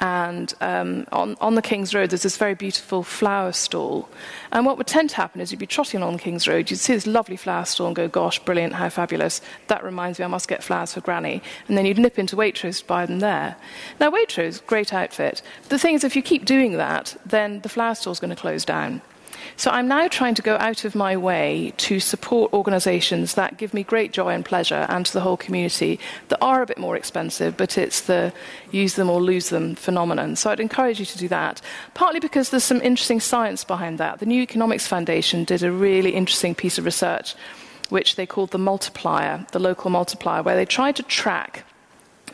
And 0.00 0.52
um, 0.60 1.06
on, 1.12 1.36
on 1.40 1.54
the 1.54 1.62
King's 1.62 1.94
Road, 1.94 2.10
there's 2.10 2.22
this 2.22 2.36
very 2.36 2.54
beautiful 2.54 3.02
flower 3.02 3.52
stall. 3.52 4.08
And 4.52 4.66
what 4.66 4.78
would 4.78 4.86
tend 4.86 5.10
to 5.10 5.16
happen 5.16 5.40
is 5.40 5.52
you'd 5.52 5.58
be 5.58 5.66
trotting 5.66 6.00
along 6.00 6.14
the 6.14 6.22
King's 6.22 6.48
Road, 6.48 6.70
you'd 6.70 6.78
see 6.78 6.94
this 6.94 7.06
lovely 7.06 7.36
flower 7.36 7.64
stall 7.64 7.86
and 7.86 7.96
go, 7.96 8.08
gosh, 8.08 8.38
brilliant, 8.38 8.74
how 8.74 8.88
fabulous. 8.88 9.40
That 9.68 9.84
reminds 9.84 10.18
me, 10.18 10.24
I 10.24 10.28
must 10.28 10.48
get 10.48 10.64
flowers 10.64 10.94
for 10.94 11.00
Granny. 11.00 11.42
And 11.68 11.76
then 11.76 11.86
you'd 11.86 11.98
nip 11.98 12.18
into 12.18 12.36
Waitrose 12.36 12.80
to 12.80 12.86
buy 12.86 13.06
them 13.06 13.20
there. 13.20 13.56
Now, 14.00 14.10
Waitrose, 14.10 14.64
great 14.66 14.92
outfit. 14.92 15.42
The 15.68 15.78
thing 15.78 15.94
is, 15.94 16.04
if 16.04 16.16
you 16.16 16.22
keep 16.22 16.44
doing 16.44 16.76
that, 16.76 17.16
then 17.24 17.60
the 17.60 17.68
flower 17.68 17.94
stall's 17.94 18.20
going 18.20 18.34
to 18.34 18.36
close 18.36 18.64
down. 18.64 19.02
So 19.56 19.70
I'm 19.70 19.88
now 19.88 20.08
trying 20.08 20.34
to 20.34 20.42
go 20.42 20.56
out 20.56 20.84
of 20.84 20.94
my 20.94 21.16
way 21.16 21.72
to 21.78 22.00
support 22.00 22.52
organisations 22.52 23.34
that 23.34 23.56
give 23.56 23.74
me 23.74 23.82
great 23.82 24.12
joy 24.12 24.30
and 24.30 24.44
pleasure 24.44 24.86
and 24.88 25.06
to 25.06 25.12
the 25.12 25.20
whole 25.20 25.36
community 25.36 26.00
that 26.28 26.38
are 26.42 26.62
a 26.62 26.66
bit 26.66 26.78
more 26.78 26.96
expensive, 26.96 27.56
but 27.56 27.78
it's 27.78 28.02
the 28.02 28.32
use 28.70 28.94
them 28.94 29.10
or 29.10 29.20
lose 29.20 29.48
them 29.48 29.74
phenomenon. 29.74 30.36
So 30.36 30.50
I'd 30.50 30.60
encourage 30.60 30.98
you 31.00 31.06
to 31.06 31.18
do 31.18 31.28
that, 31.28 31.60
partly 31.94 32.20
because 32.20 32.50
there's 32.50 32.64
some 32.64 32.80
interesting 32.82 33.20
science 33.20 33.64
behind 33.64 33.98
that. 33.98 34.18
The 34.18 34.26
New 34.26 34.42
Economics 34.42 34.86
Foundation 34.86 35.44
did 35.44 35.62
a 35.62 35.72
really 35.72 36.10
interesting 36.10 36.54
piece 36.54 36.78
of 36.78 36.84
research 36.84 37.34
which 37.90 38.16
they 38.16 38.26
called 38.26 38.50
the 38.50 38.58
multiplier, 38.58 39.46
the 39.52 39.58
local 39.58 39.90
multiplier, 39.90 40.42
where 40.42 40.56
they 40.56 40.64
tried 40.64 40.96
to 40.96 41.02
track 41.02 41.64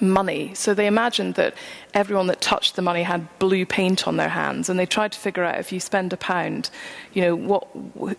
money. 0.00 0.54
So 0.54 0.74
they 0.74 0.86
imagined 0.86 1.34
that 1.34 1.54
everyone 1.92 2.28
that 2.28 2.40
touched 2.40 2.76
the 2.76 2.82
money 2.82 3.02
had 3.02 3.26
blue 3.38 3.66
paint 3.66 4.06
on 4.06 4.16
their 4.16 4.28
hands, 4.28 4.68
and 4.68 4.78
they 4.78 4.86
tried 4.86 5.12
to 5.12 5.18
figure 5.18 5.44
out 5.44 5.58
if 5.58 5.72
you 5.72 5.80
spend 5.80 6.12
a 6.12 6.16
pound, 6.16 6.70
you 7.12 7.22
know, 7.22 7.34
what, 7.34 7.66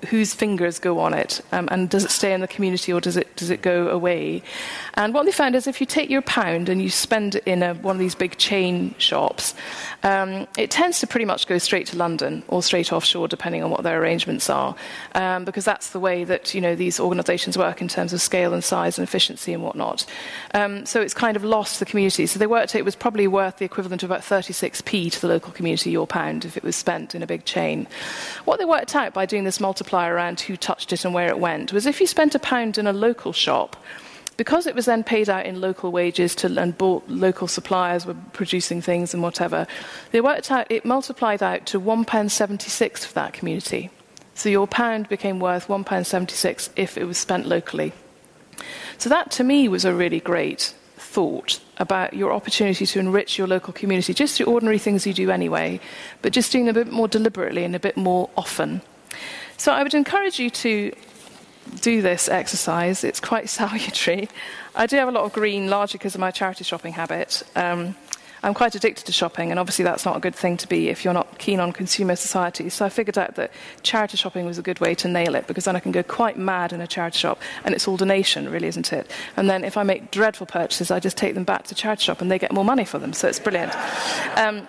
whose 0.07 0.33
fingers 0.33 0.77
go 0.79 0.99
on 0.99 1.13
it, 1.13 1.41
um, 1.51 1.69
and 1.71 1.89
does 1.89 2.03
it 2.03 2.11
stay 2.11 2.33
in 2.33 2.41
the 2.41 2.47
community 2.47 2.91
or 2.91 2.99
does 2.99 3.17
it, 3.17 3.33
does 3.35 3.49
it 3.49 3.61
go 3.61 3.87
away? 3.87 4.43
And 4.95 5.13
what 5.13 5.25
they 5.25 5.31
found 5.31 5.55
is 5.55 5.67
if 5.67 5.79
you 5.79 5.87
take 5.87 6.09
your 6.09 6.21
pound 6.21 6.69
and 6.69 6.81
you 6.81 6.89
spend 6.89 7.35
it 7.35 7.43
in 7.45 7.63
a, 7.63 7.73
one 7.75 7.95
of 7.95 7.99
these 7.99 8.15
big 8.15 8.37
chain 8.37 8.93
shops, 8.97 9.55
um, 10.03 10.47
it 10.57 10.69
tends 10.69 10.99
to 10.99 11.07
pretty 11.07 11.25
much 11.25 11.47
go 11.47 11.57
straight 11.57 11.87
to 11.87 11.97
London 11.97 12.43
or 12.49 12.61
straight 12.61 12.91
offshore, 12.91 13.27
depending 13.27 13.63
on 13.63 13.71
what 13.71 13.83
their 13.83 14.01
arrangements 14.01 14.49
are, 14.49 14.75
um, 15.15 15.45
because 15.45 15.63
that's 15.63 15.91
the 15.91 15.99
way 15.99 16.25
that, 16.25 16.53
you 16.53 16.61
know, 16.61 16.75
these 16.75 16.99
organizations 16.99 17.57
work 17.57 17.81
in 17.81 17.87
terms 17.87 18.11
of 18.11 18.21
scale 18.21 18.53
and 18.53 18.63
size 18.63 18.97
and 18.99 19.07
efficiency 19.07 19.53
and 19.53 19.63
whatnot. 19.63 20.05
Um, 20.53 20.85
so 20.85 20.99
it's 21.01 21.13
kind 21.13 21.37
of 21.37 21.43
lost 21.61 21.79
the 21.79 21.85
community. 21.85 22.25
So 22.25 22.39
they 22.39 22.47
worked 22.47 22.73
out 22.73 22.79
it 22.79 22.85
was 22.85 22.95
probably 22.95 23.27
worth 23.27 23.57
the 23.57 23.65
equivalent 23.65 24.01
of 24.01 24.09
about 24.09 24.21
36p 24.21 25.11
to 25.11 25.21
the 25.21 25.27
local 25.27 25.51
community, 25.51 25.91
your 25.91 26.07
pound, 26.07 26.43
if 26.43 26.57
it 26.57 26.63
was 26.63 26.75
spent 26.75 27.13
in 27.13 27.21
a 27.21 27.27
big 27.27 27.45
chain. 27.45 27.87
What 28.45 28.57
they 28.57 28.65
worked 28.65 28.95
out 28.95 29.13
by 29.13 29.27
doing 29.27 29.43
this 29.43 29.59
multiplier 29.59 30.15
around 30.15 30.39
who 30.39 30.57
touched 30.57 30.91
it 30.91 31.05
and 31.05 31.13
where 31.13 31.27
it 31.27 31.37
went 31.37 31.71
was 31.71 31.85
if 31.85 32.01
you 32.01 32.07
spent 32.07 32.33
a 32.33 32.39
pound 32.39 32.79
in 32.79 32.87
a 32.87 32.93
local 32.93 33.31
shop, 33.31 33.75
because 34.37 34.65
it 34.65 34.73
was 34.73 34.87
then 34.87 35.03
paid 35.03 35.29
out 35.29 35.45
in 35.45 35.61
local 35.61 35.91
wages 35.91 36.33
to, 36.33 36.47
and 36.59 36.75
bought 36.79 37.07
local 37.07 37.47
suppliers 37.47 38.07
were 38.07 38.15
producing 38.33 38.81
things 38.81 39.13
and 39.13 39.21
whatever, 39.21 39.67
they 40.09 40.19
worked 40.19 40.49
out 40.49 40.65
it 40.71 40.83
multiplied 40.83 41.43
out 41.43 41.67
to 41.67 41.79
one 41.79 42.03
pound 42.05 42.31
seventy 42.31 42.71
six 42.71 43.05
for 43.05 43.13
that 43.13 43.33
community. 43.33 43.91
So 44.33 44.49
your 44.49 44.65
pound 44.65 45.09
became 45.09 45.39
worth 45.39 45.69
one 45.69 45.83
pound 45.83 46.07
seventy 46.07 46.33
six 46.33 46.71
if 46.75 46.97
it 46.97 47.03
was 47.03 47.19
spent 47.19 47.45
locally. 47.45 47.93
So 48.97 49.09
that 49.09 49.29
to 49.37 49.43
me 49.43 49.67
was 49.67 49.85
a 49.85 49.93
really 49.93 50.19
great 50.19 50.73
thought 51.11 51.59
about 51.77 52.13
your 52.13 52.31
opportunity 52.31 52.85
to 52.85 52.99
enrich 52.99 53.37
your 53.37 53.47
local 53.47 53.73
community, 53.73 54.13
just 54.13 54.37
through 54.37 54.45
ordinary 54.45 54.79
things 54.79 55.05
you 55.05 55.13
do 55.13 55.29
anyway, 55.29 55.79
but 56.21 56.31
just 56.31 56.51
doing 56.51 56.69
a 56.69 56.73
bit 56.73 56.91
more 56.91 57.07
deliberately 57.07 57.65
and 57.65 57.75
a 57.75 57.79
bit 57.79 57.97
more 57.97 58.29
often. 58.37 58.81
So 59.57 59.73
I 59.73 59.83
would 59.83 59.93
encourage 59.93 60.39
you 60.39 60.49
to 60.49 60.93
do 61.81 62.01
this 62.01 62.29
exercise. 62.29 63.03
It's 63.03 63.19
quite 63.19 63.49
salutary. 63.61 64.29
I 64.73 64.85
do 64.85 64.95
have 64.95 65.09
a 65.09 65.11
lot 65.11 65.25
of 65.25 65.33
green, 65.33 65.69
largely 65.69 65.97
because 65.97 66.15
of 66.15 66.21
my 66.21 66.31
charity 66.31 66.63
shopping 66.63 66.93
habit. 66.93 67.43
Um, 67.55 67.95
I'm 68.43 68.53
quite 68.53 68.73
addicted 68.73 69.05
to 69.05 69.11
shopping, 69.11 69.51
and 69.51 69.59
obviously 69.59 69.83
that's 69.83 70.03
not 70.03 70.17
a 70.17 70.19
good 70.19 70.35
thing 70.35 70.57
to 70.57 70.67
be 70.67 70.89
if 70.89 71.05
you're 71.05 71.13
not 71.13 71.37
keen 71.37 71.59
on 71.59 71.71
consumer 71.71 72.15
society. 72.15 72.69
So 72.69 72.85
I 72.85 72.89
figured 72.89 73.17
out 73.17 73.35
that 73.35 73.51
charity 73.83 74.17
shopping 74.17 74.45
was 74.45 74.57
a 74.57 74.63
good 74.63 74.79
way 74.79 74.95
to 74.95 75.07
nail 75.07 75.35
it, 75.35 75.45
because 75.47 75.65
then 75.65 75.75
I 75.75 75.79
can 75.79 75.91
go 75.91 76.03
quite 76.03 76.37
mad 76.37 76.73
in 76.73 76.81
a 76.81 76.87
charity 76.87 77.19
shop, 77.19 77.39
and 77.63 77.75
it's 77.75 77.87
all 77.87 77.97
donation, 77.97 78.49
really, 78.49 78.67
isn't 78.67 78.91
it? 78.91 79.09
And 79.37 79.49
then 79.49 79.63
if 79.63 79.77
I 79.77 79.83
make 79.83 80.09
dreadful 80.09 80.47
purchases, 80.47 80.89
I 80.89 80.99
just 80.99 81.17
take 81.17 81.35
them 81.35 81.43
back 81.43 81.65
to 81.67 81.75
charity 81.75 82.03
shop, 82.03 82.21
and 82.21 82.31
they 82.31 82.39
get 82.39 82.51
more 82.51 82.65
money 82.65 82.85
for 82.85 82.97
them. 82.97 83.13
So 83.13 83.27
it's 83.27 83.39
brilliant. 83.39 83.75
Um, 84.37 84.67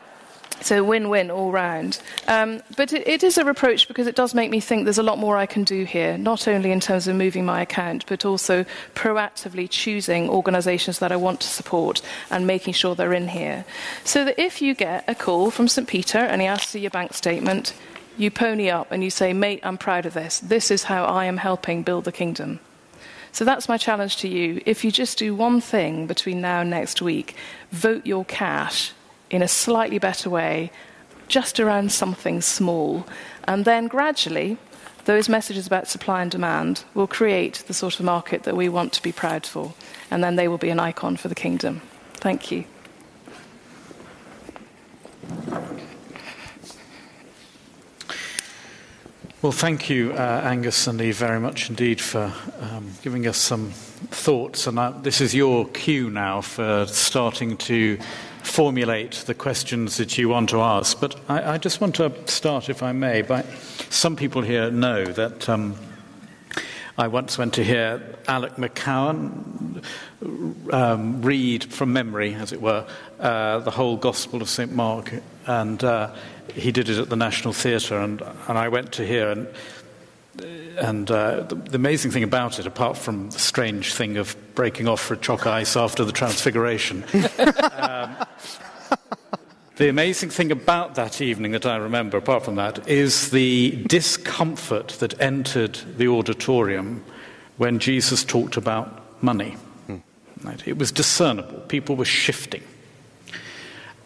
so 0.64 0.82
win-win 0.84 1.30
all 1.30 1.50
round. 1.50 2.00
Um, 2.28 2.62
but 2.76 2.92
it, 2.92 3.06
it 3.06 3.22
is 3.22 3.38
a 3.38 3.44
reproach 3.44 3.88
because 3.88 4.06
it 4.06 4.16
does 4.16 4.34
make 4.34 4.50
me 4.50 4.60
think 4.60 4.84
there's 4.84 4.98
a 4.98 5.02
lot 5.02 5.18
more 5.18 5.36
I 5.36 5.46
can 5.46 5.64
do 5.64 5.84
here, 5.84 6.16
not 6.18 6.48
only 6.48 6.72
in 6.72 6.80
terms 6.80 7.08
of 7.08 7.16
moving 7.16 7.44
my 7.44 7.60
account, 7.60 8.06
but 8.06 8.24
also 8.24 8.64
proactively 8.94 9.68
choosing 9.68 10.28
organisations 10.28 10.98
that 10.98 11.12
I 11.12 11.16
want 11.16 11.40
to 11.40 11.48
support 11.48 12.02
and 12.30 12.46
making 12.46 12.74
sure 12.74 12.94
they're 12.94 13.12
in 13.12 13.28
here. 13.28 13.64
So 14.04 14.24
that 14.24 14.40
if 14.40 14.62
you 14.62 14.74
get 14.74 15.04
a 15.08 15.14
call 15.14 15.50
from 15.50 15.68
St 15.68 15.88
Peter 15.88 16.18
and 16.18 16.40
he 16.40 16.46
asks 16.46 16.72
for 16.72 16.78
your 16.78 16.90
bank 16.90 17.14
statement, 17.14 17.74
you 18.16 18.30
pony 18.30 18.70
up 18.70 18.92
and 18.92 19.02
you 19.02 19.10
say, 19.10 19.32
mate, 19.32 19.60
I'm 19.62 19.78
proud 19.78 20.06
of 20.06 20.14
this. 20.14 20.40
This 20.40 20.70
is 20.70 20.84
how 20.84 21.04
I 21.04 21.24
am 21.24 21.38
helping 21.38 21.82
build 21.82 22.04
the 22.04 22.12
kingdom. 22.12 22.60
So 23.32 23.46
that's 23.46 23.68
my 23.68 23.78
challenge 23.78 24.18
to 24.18 24.28
you. 24.28 24.60
If 24.66 24.84
you 24.84 24.92
just 24.92 25.18
do 25.18 25.34
one 25.34 25.62
thing 25.62 26.06
between 26.06 26.42
now 26.42 26.60
and 26.60 26.70
next 26.70 27.00
week, 27.00 27.34
vote 27.70 28.04
your 28.04 28.26
cash 28.26 28.92
in 29.32 29.42
a 29.42 29.48
slightly 29.48 29.98
better 29.98 30.30
way, 30.30 30.70
just 31.26 31.58
around 31.58 31.90
something 31.90 32.40
small. 32.42 33.04
And 33.44 33.64
then 33.64 33.88
gradually, 33.88 34.58
those 35.06 35.28
messages 35.28 35.66
about 35.66 35.88
supply 35.88 36.22
and 36.22 36.30
demand 36.30 36.84
will 36.94 37.08
create 37.08 37.64
the 37.66 37.74
sort 37.74 37.98
of 37.98 38.04
market 38.04 38.44
that 38.44 38.54
we 38.54 38.68
want 38.68 38.92
to 38.92 39.02
be 39.02 39.10
proud 39.10 39.46
for. 39.46 39.72
And 40.10 40.22
then 40.22 40.36
they 40.36 40.46
will 40.46 40.58
be 40.58 40.70
an 40.70 40.78
icon 40.78 41.16
for 41.16 41.28
the 41.28 41.34
kingdom. 41.34 41.80
Thank 42.14 42.52
you. 42.52 42.66
Well, 49.40 49.50
thank 49.50 49.90
you, 49.90 50.12
uh, 50.12 50.42
Angus 50.44 50.86
and 50.86 51.00
Eve, 51.00 51.16
very 51.16 51.40
much 51.40 51.68
indeed 51.68 52.00
for 52.00 52.32
um, 52.60 52.92
giving 53.02 53.26
us 53.26 53.38
some 53.38 53.72
thoughts. 53.72 54.68
And 54.68 54.78
uh, 54.78 54.92
this 55.02 55.20
is 55.20 55.34
your 55.34 55.66
cue 55.66 56.10
now 56.10 56.42
for 56.42 56.86
starting 56.86 57.56
to 57.56 57.98
formulate 58.42 59.24
the 59.26 59.34
questions 59.34 59.96
that 59.96 60.18
you 60.18 60.28
want 60.28 60.50
to 60.50 60.60
ask. 60.60 61.00
But 61.00 61.18
I, 61.28 61.54
I 61.54 61.58
just 61.58 61.80
want 61.80 61.94
to 61.96 62.12
start, 62.26 62.68
if 62.68 62.82
I 62.82 62.92
may, 62.92 63.22
by 63.22 63.44
some 63.90 64.16
people 64.16 64.42
here 64.42 64.70
know 64.70 65.04
that. 65.04 65.48
Um, 65.48 65.76
I 66.98 67.08
once 67.08 67.38
went 67.38 67.54
to 67.54 67.64
hear 67.64 68.02
Alec 68.28 68.56
McCowen 68.56 69.82
um, 70.72 71.22
read 71.22 71.64
from 71.64 71.92
memory, 71.92 72.34
as 72.34 72.52
it 72.52 72.60
were, 72.60 72.86
uh, 73.18 73.60
the 73.60 73.70
whole 73.70 73.96
Gospel 73.96 74.42
of 74.42 74.48
St. 74.50 74.70
Mark, 74.70 75.10
and 75.46 75.82
uh, 75.82 76.14
he 76.54 76.70
did 76.70 76.90
it 76.90 76.98
at 76.98 77.08
the 77.08 77.16
National 77.16 77.54
Theatre, 77.54 77.98
and, 77.98 78.20
and 78.20 78.58
I 78.58 78.68
went 78.68 78.92
to 78.92 79.06
hear, 79.06 79.30
and 79.30 79.48
and 80.78 81.10
uh, 81.10 81.42
the, 81.42 81.54
the, 81.54 81.76
amazing 81.76 82.10
thing 82.10 82.22
about 82.22 82.58
it, 82.58 82.66
apart 82.66 82.96
from 82.96 83.30
the 83.30 83.38
strange 83.38 83.94
thing 83.94 84.16
of 84.16 84.36
breaking 84.54 84.88
off 84.88 85.00
for 85.00 85.14
a 85.14 85.16
chalk 85.16 85.46
ice 85.46 85.76
after 85.76 86.04
the 86.04 86.12
Transfiguration, 86.12 87.04
um, 87.72 88.16
the 89.76 89.88
amazing 89.88 90.30
thing 90.30 90.52
about 90.52 90.94
that 90.96 91.20
evening 91.20 91.52
that 91.52 91.66
I 91.66 91.76
remember, 91.76 92.16
apart 92.16 92.44
from 92.44 92.56
that, 92.56 92.88
is 92.88 93.30
the 93.30 93.82
discomfort 93.86 94.88
that 95.00 95.20
entered 95.20 95.80
the 95.96 96.08
auditorium 96.08 97.04
when 97.56 97.78
Jesus 97.78 98.24
talked 98.24 98.56
about 98.56 99.22
money. 99.22 99.56
Hmm. 99.86 99.96
Right? 100.42 100.66
It 100.66 100.78
was 100.78 100.92
discernible. 100.92 101.60
People 101.68 101.96
were 101.96 102.04
shifting. 102.04 102.62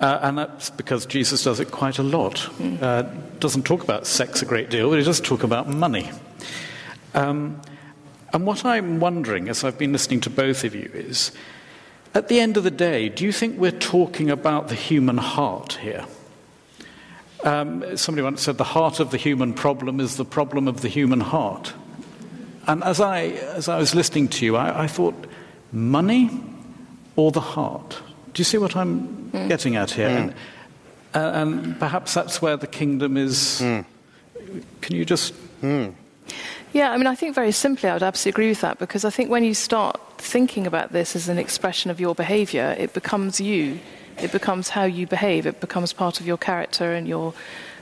Uh, 0.01 0.19
and 0.23 0.39
that's 0.39 0.71
because 0.71 1.07
Jesus 1.07 1.45
does 1.45 1.59
it 1.59 1.71
quite 1.71 1.99
a 1.99 2.03
lot. 2.03 2.39
Hmm. 2.39 2.77
Uh, 2.81 3.03
doesn't 3.41 3.65
talk 3.65 3.83
about 3.83 4.07
sex 4.07 4.43
a 4.43 4.45
great 4.45 4.69
deal, 4.69 4.91
but 4.91 4.99
he 4.99 5.05
does 5.05 5.21
talk 5.21 5.43
about 5.43 5.69
money. 5.69 6.11
Um, 7.15 7.61
and 8.33 8.47
what 8.47 8.65
I'm 8.65 9.01
wondering, 9.01 9.49
as 9.49 9.65
I've 9.65 9.79
been 9.79 9.93
listening 9.93 10.21
to 10.23 10.31
both 10.31 10.65
of 10.65 10.75
you, 10.75 10.91
is 10.93 11.33
at 12.15 12.29
the 12.29 12.41
end 12.41 12.57
of 12.57 12.65
the 12.65 12.71
day, 12.71 13.09
do 13.09 13.25
you 13.25 13.33
think 13.33 13.59
we're 13.59 13.71
talking 13.71 14.31
about 14.31 14.69
the 14.69 14.75
human 14.75 15.17
heart 15.17 15.75
here? 15.75 16.05
Um, 17.45 17.97
somebody 17.97 18.23
once 18.23 18.43
said 18.43 18.59
the 18.59 18.65
heart 18.65 19.01
of 19.01 19.11
the 19.11 19.17
human 19.17 19.55
problem 19.55 20.01
is 20.01 20.17
the 20.17 20.25
problem 20.25 20.69
of 20.69 20.83
the 20.83 20.89
human 20.89 21.21
heart. 21.21 21.73
And 22.67 22.83
as 22.83 23.01
I, 23.01 23.23
as 23.55 23.69
I 23.69 23.79
was 23.79 23.95
listening 23.95 24.29
to 24.29 24.45
you, 24.45 24.57
I, 24.57 24.85
I 24.85 24.87
thought, 24.87 25.15
money 25.73 26.31
or 27.15 27.31
the 27.31 27.41
heart? 27.41 27.99
Do 28.33 28.41
you 28.41 28.45
see 28.45 28.59
what 28.59 28.77
I'm 28.77 29.26
mm. 29.37 29.49
getting 29.49 29.77
at 29.77 29.91
here? 29.91 30.09
Mm. 30.09 30.17
And, 30.17 30.35
uh, 31.15 31.41
and, 31.41 31.79
perhaps 31.79 32.15
that's 32.15 32.43
where 32.43 32.57
the 32.57 32.67
kingdom 32.67 33.17
is. 33.17 33.61
Mm. 33.63 33.85
Can 34.81 34.97
you 34.97 35.05
just. 35.05 35.35
Hmm. 35.61 35.89
Yeah, 36.73 36.91
I 36.91 36.97
mean, 36.99 37.07
I 37.07 37.15
think 37.15 37.35
very 37.35 37.53
simply, 37.53 37.89
I 37.89 37.95
would 37.95 38.03
absolutely 38.03 38.37
agree 38.37 38.49
with 38.51 38.61
that 38.61 38.79
because 38.79 39.05
I 39.05 39.11
think 39.11 39.31
when 39.31 39.45
you 39.45 39.55
start 39.55 39.99
thinking 40.19 40.67
about 40.67 40.93
this 40.93 41.17
as 41.17 41.29
an 41.29 41.39
expression 41.39 41.91
of 41.91 42.01
your 42.01 42.15
behavior, 42.15 42.77
it 42.79 42.93
becomes 42.93 43.41
you. 43.41 43.79
It 44.21 44.33
becomes 44.33 44.69
how 44.69 44.85
you 44.85 45.07
behave. 45.07 45.47
It 45.47 45.61
becomes 45.61 45.93
part 45.93 46.21
of 46.21 46.27
your 46.27 46.37
character 46.37 46.93
and 46.93 47.07
your 47.09 47.33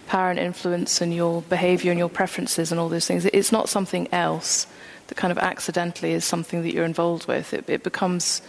power 0.07 0.31
and 0.31 0.39
influence 0.39 1.01
and 1.01 1.15
your 1.15 1.43
behavior 1.43 1.91
and 1.91 1.99
your 1.99 2.09
preferences 2.09 2.71
and 2.71 2.81
all 2.81 2.89
those 2.89 3.07
things. 3.07 3.25
It's 3.27 3.53
not 3.53 3.69
something 3.69 4.09
else 4.13 4.67
that 5.09 5.17
kind 5.17 5.31
of 5.31 5.39
accidentally 5.39 6.13
is 6.13 6.25
something 6.25 6.63
that 6.63 6.73
you're 6.73 6.85
involved 6.85 7.27
with. 7.27 7.55
It, 7.55 7.69
it 7.69 7.83
becomes 7.83 8.43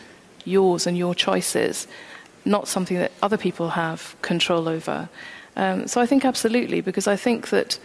yours 0.45 0.88
and 0.88 0.97
your 0.97 1.16
choices, 1.16 1.88
not 2.45 2.67
something 2.67 2.97
that 2.97 3.11
other 3.21 3.37
people 3.37 3.69
have 3.69 4.15
control 4.21 4.69
over. 4.69 5.09
Um, 5.55 5.87
so 5.87 6.01
I 6.01 6.05
think 6.05 6.25
absolutely, 6.25 6.81
because 6.81 7.07
I 7.07 7.15
think 7.15 7.49
that 7.49 7.79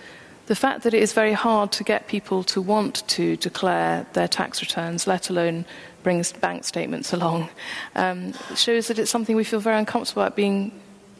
the 0.47 0.57
fact 0.57 0.83
that 0.83 0.95
it 0.95 1.03
is 1.03 1.13
very 1.13 1.33
hard 1.33 1.71
to 1.73 1.85
get 1.85 2.09
people 2.09 2.43
to 2.43 2.61
want 2.61 3.07
to 3.09 3.37
declare 3.37 4.07
their 4.15 4.27
tax 4.27 4.61
returns, 4.61 5.07
let 5.07 5.31
alone 5.31 5.65
bring 6.03 6.25
bank 6.41 6.65
statements 6.65 7.13
along, 7.19 7.49
um, 7.95 8.35
shows 8.57 8.89
that 8.89 8.99
it's 8.99 9.11
something 9.11 9.37
we 9.37 9.45
feel 9.45 9.61
very 9.61 9.79
uncomfortable 9.79 10.23
about 10.23 10.37
being 10.37 10.73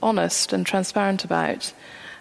honest 0.03 0.53
and 0.53 0.67
transparent 0.67 1.25
about. 1.25 1.73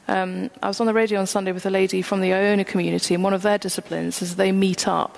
Um, 0.07 0.49
I 0.61 0.67
was 0.67 0.79
on 0.79 0.87
the 0.87 0.93
radio 0.93 1.19
on 1.19 1.27
Sunday 1.27 1.51
with 1.51 1.65
a 1.65 1.69
lady 1.69 2.01
from 2.01 2.21
the 2.21 2.33
Iona 2.33 2.65
community, 2.65 3.13
and 3.13 3.23
one 3.23 3.33
of 3.33 3.41
their 3.41 3.57
disciplines 3.57 4.21
is 4.21 4.35
they 4.35 4.51
meet 4.51 4.87
up 4.87 5.17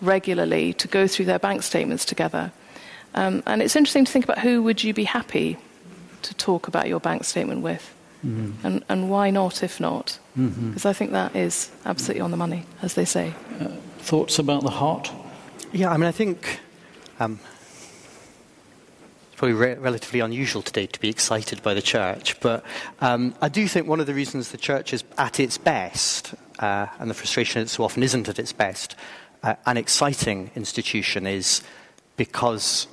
regularly 0.00 0.72
to 0.74 0.88
go 0.88 1.06
through 1.06 1.26
their 1.26 1.38
bank 1.38 1.62
statements 1.62 2.04
together. 2.04 2.52
Um, 3.14 3.42
and 3.46 3.62
it's 3.62 3.76
interesting 3.76 4.04
to 4.04 4.12
think 4.12 4.24
about 4.24 4.38
who 4.38 4.62
would 4.62 4.82
you 4.82 4.94
be 4.94 5.04
happy 5.04 5.58
to 6.22 6.34
talk 6.34 6.68
about 6.68 6.88
your 6.88 7.00
bank 7.00 7.24
statement 7.24 7.62
with. 7.62 7.94
Mm-hmm. 8.24 8.66
And, 8.66 8.84
and 8.88 9.10
why 9.10 9.30
not 9.30 9.62
if 9.62 9.80
not? 9.80 10.18
Because 10.36 10.52
mm-hmm. 10.52 10.88
I 10.88 10.92
think 10.92 11.10
that 11.10 11.34
is 11.34 11.70
absolutely 11.84 12.20
on 12.20 12.30
the 12.30 12.36
money, 12.36 12.64
as 12.80 12.94
they 12.94 13.04
say. 13.04 13.34
Uh, 13.60 13.68
thoughts 13.98 14.38
about 14.38 14.62
the 14.62 14.70
heart? 14.70 15.10
Yeah, 15.72 15.90
I 15.90 15.96
mean, 15.96 16.06
I 16.06 16.12
think 16.12 16.60
um, 17.18 17.40
it's 19.26 19.36
probably 19.36 19.54
re- 19.54 19.74
relatively 19.74 20.20
unusual 20.20 20.62
today 20.62 20.86
to 20.86 21.00
be 21.00 21.08
excited 21.08 21.62
by 21.62 21.74
the 21.74 21.82
church, 21.82 22.38
but 22.40 22.64
um, 23.00 23.34
I 23.42 23.48
do 23.48 23.66
think 23.66 23.88
one 23.88 23.98
of 23.98 24.06
the 24.06 24.14
reasons 24.14 24.50
the 24.50 24.58
church 24.58 24.92
is 24.92 25.02
at 25.18 25.40
its 25.40 25.58
best, 25.58 26.34
uh, 26.60 26.86
and 27.00 27.10
the 27.10 27.14
frustration 27.14 27.62
it 27.62 27.70
so 27.70 27.82
often 27.82 28.04
isn't 28.04 28.28
at 28.28 28.38
its 28.38 28.52
best, 28.52 28.94
uh, 29.42 29.54
an 29.66 29.76
exciting 29.76 30.52
institution 30.54 31.26
is 31.26 31.62
because 32.16 32.86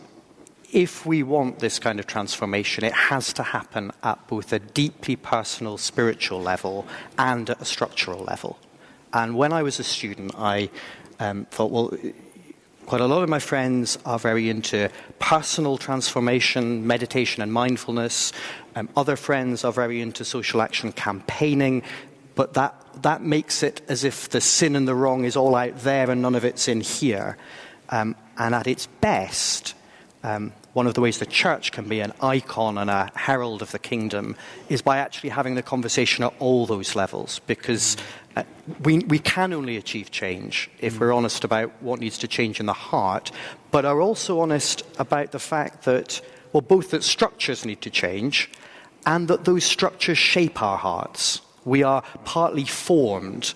if 0.71 1.05
we 1.05 1.23
want 1.23 1.59
this 1.59 1.79
kind 1.79 1.99
of 1.99 2.07
transformation, 2.07 2.83
it 2.83 2.93
has 2.93 3.33
to 3.33 3.43
happen 3.43 3.91
at 4.03 4.27
both 4.27 4.53
a 4.53 4.59
deeply 4.59 5.15
personal 5.15 5.77
spiritual 5.77 6.41
level 6.41 6.85
and 7.17 7.49
at 7.49 7.61
a 7.61 7.65
structural 7.65 8.23
level. 8.23 8.59
And 9.13 9.35
when 9.35 9.53
I 9.53 9.63
was 9.63 9.79
a 9.79 9.83
student, 9.83 10.33
I 10.37 10.69
um, 11.19 11.45
thought, 11.45 11.71
well, 11.71 11.91
quite 12.85 13.01
a 13.01 13.05
lot 13.05 13.23
of 13.23 13.29
my 13.29 13.39
friends 13.39 13.97
are 14.05 14.19
very 14.19 14.49
into 14.49 14.89
personal 15.19 15.77
transformation, 15.77 16.85
meditation, 16.85 17.41
and 17.41 17.51
mindfulness. 17.51 18.31
Um, 18.75 18.89
other 18.95 19.15
friends 19.15 19.63
are 19.63 19.71
very 19.71 20.01
into 20.01 20.23
social 20.23 20.61
action 20.61 20.91
campaigning, 20.91 21.83
but 22.35 22.53
that, 22.53 22.75
that 23.01 23.21
makes 23.21 23.63
it 23.63 23.81
as 23.87 24.03
if 24.03 24.29
the 24.29 24.41
sin 24.41 24.75
and 24.75 24.87
the 24.87 24.95
wrong 24.95 25.25
is 25.25 25.35
all 25.35 25.55
out 25.55 25.79
there 25.79 26.09
and 26.09 26.21
none 26.21 26.35
of 26.35 26.45
it's 26.45 26.67
in 26.67 26.81
here. 26.81 27.37
Um, 27.89 28.15
and 28.37 28.53
at 28.53 28.67
its 28.67 28.85
best, 29.01 29.73
um, 30.23 30.53
one 30.73 30.87
of 30.87 30.93
the 30.93 31.01
ways 31.01 31.19
the 31.19 31.25
church 31.25 31.71
can 31.71 31.87
be 31.87 31.99
an 31.99 32.13
icon 32.21 32.77
and 32.77 32.89
a 32.89 33.11
herald 33.15 33.61
of 33.61 33.71
the 33.71 33.79
kingdom 33.79 34.35
is 34.69 34.81
by 34.81 34.97
actually 34.97 35.29
having 35.29 35.55
the 35.55 35.63
conversation 35.63 36.23
at 36.23 36.33
all 36.39 36.65
those 36.65 36.95
levels 36.95 37.39
because 37.47 37.97
uh, 38.35 38.43
we, 38.83 38.99
we 38.99 39.19
can 39.19 39.51
only 39.53 39.77
achieve 39.77 40.11
change 40.11 40.69
if 40.79 40.99
we're 40.99 41.13
honest 41.13 41.43
about 41.43 41.71
what 41.81 41.99
needs 41.99 42.17
to 42.19 42.27
change 42.27 42.59
in 42.59 42.67
the 42.67 42.73
heart, 42.73 43.31
but 43.71 43.85
are 43.85 44.01
also 44.01 44.39
honest 44.39 44.83
about 44.99 45.31
the 45.31 45.39
fact 45.39 45.85
that, 45.85 46.21
well, 46.53 46.61
both 46.61 46.91
that 46.91 47.03
structures 47.03 47.65
need 47.65 47.81
to 47.81 47.89
change 47.89 48.49
and 49.05 49.27
that 49.27 49.45
those 49.45 49.63
structures 49.63 50.17
shape 50.17 50.61
our 50.61 50.77
hearts. 50.77 51.41
We 51.65 51.83
are 51.83 52.03
partly 52.25 52.65
formed 52.65 53.53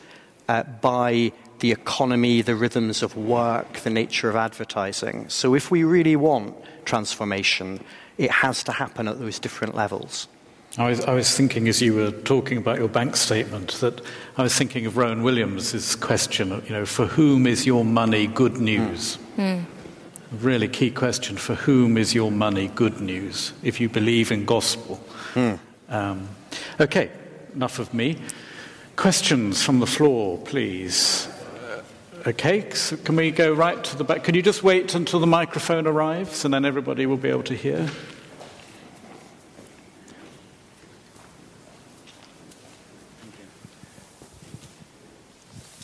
uh, 0.50 0.64
by 0.64 1.32
the 1.64 1.72
economy, 1.72 2.42
the 2.42 2.56
rhythms 2.56 3.02
of 3.02 3.16
work, 3.16 3.80
the 3.80 3.90
nature 3.90 4.30
of 4.30 4.36
advertising. 4.36 5.30
So 5.30 5.56
if 5.56 5.72
we 5.72 5.86
really 5.86 6.18
want 6.18 6.58
transformation, 6.84 7.80
it 8.18 8.30
has 8.30 8.66
to 8.66 8.74
happen 8.74 9.08
at 9.08 9.18
those 9.18 9.40
different 9.40 9.74
levels. 9.74 10.28
I 10.78 10.90
was, 10.90 11.00
I 11.06 11.14
was, 11.14 11.34
thinking 11.38 11.70
as 11.70 11.82
you 11.82 11.94
were 11.94 12.12
talking 12.12 12.58
about 12.58 12.80
your 12.80 12.90
bank 12.90 13.16
statement 13.16 13.76
that 13.80 14.02
I 14.36 14.44
was 14.44 14.54
thinking 14.54 14.86
of 14.86 14.98
Rowan 14.98 15.24
Williams' 15.24 15.96
question, 15.96 16.50
you 16.68 16.74
know, 16.74 16.86
for 16.86 17.06
whom 17.06 17.48
is 17.48 17.66
your 17.66 17.86
money 17.86 18.28
good 18.28 18.58
news? 18.58 19.18
Mm. 19.38 19.64
Really 20.34 20.68
key 20.68 20.92
question. 20.92 21.38
For 21.38 21.56
whom 21.56 21.98
is 21.98 22.14
your 22.14 22.30
money 22.30 22.68
good 22.76 23.00
news? 23.00 23.54
If 23.64 23.80
you 23.80 23.88
believe 23.88 24.34
in 24.34 24.44
gospel. 24.44 25.00
Mm. 25.36 25.60
Um, 25.88 26.28
okay, 26.82 27.10
enough 27.56 27.80
of 27.80 27.94
me. 27.94 28.18
Questions 28.98 29.64
from 29.64 29.80
the 29.80 29.88
floor, 29.88 30.40
please. 30.40 31.30
Okay, 32.26 32.70
so 32.70 32.96
can 32.96 33.18
we 33.18 33.32
go 33.32 33.52
right 33.52 33.84
to 33.84 33.98
the 33.98 34.06
back? 34.06 34.24
Can 34.24 34.34
you 34.34 34.42
just 34.42 34.64
wait 34.64 34.96
until 34.96 35.20
the 35.20 35.28
microphone 35.28 35.86
arrives 35.86 36.46
and 36.46 36.54
then 36.54 36.64
everybody 36.64 37.06
will 37.06 37.18
be 37.18 37.28
able 37.28 37.44
to 37.44 37.54
hear? 37.54 37.90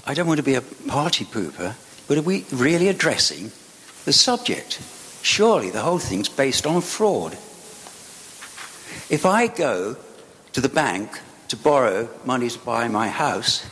I 0.07 0.13
don't 0.13 0.27
want 0.27 0.37
to 0.37 0.43
be 0.43 0.55
a 0.55 0.61
party 0.61 1.25
pooper, 1.25 1.75
but 2.07 2.17
are 2.17 2.21
we 2.21 2.45
really 2.53 2.87
addressing 2.87 3.51
the 4.05 4.13
subject? 4.13 4.79
Surely 5.21 5.69
the 5.69 5.81
whole 5.81 5.99
thing's 5.99 6.29
based 6.29 6.65
on 6.65 6.79
fraud. 6.79 7.33
If 9.09 9.25
I 9.25 9.47
go 9.47 9.97
to 10.53 10.61
the 10.61 10.69
bank 10.69 11.19
to 11.49 11.57
borrow 11.57 12.07
money 12.23 12.49
to 12.49 12.59
buy 12.59 12.87
my 12.87 13.09
house, 13.09 13.65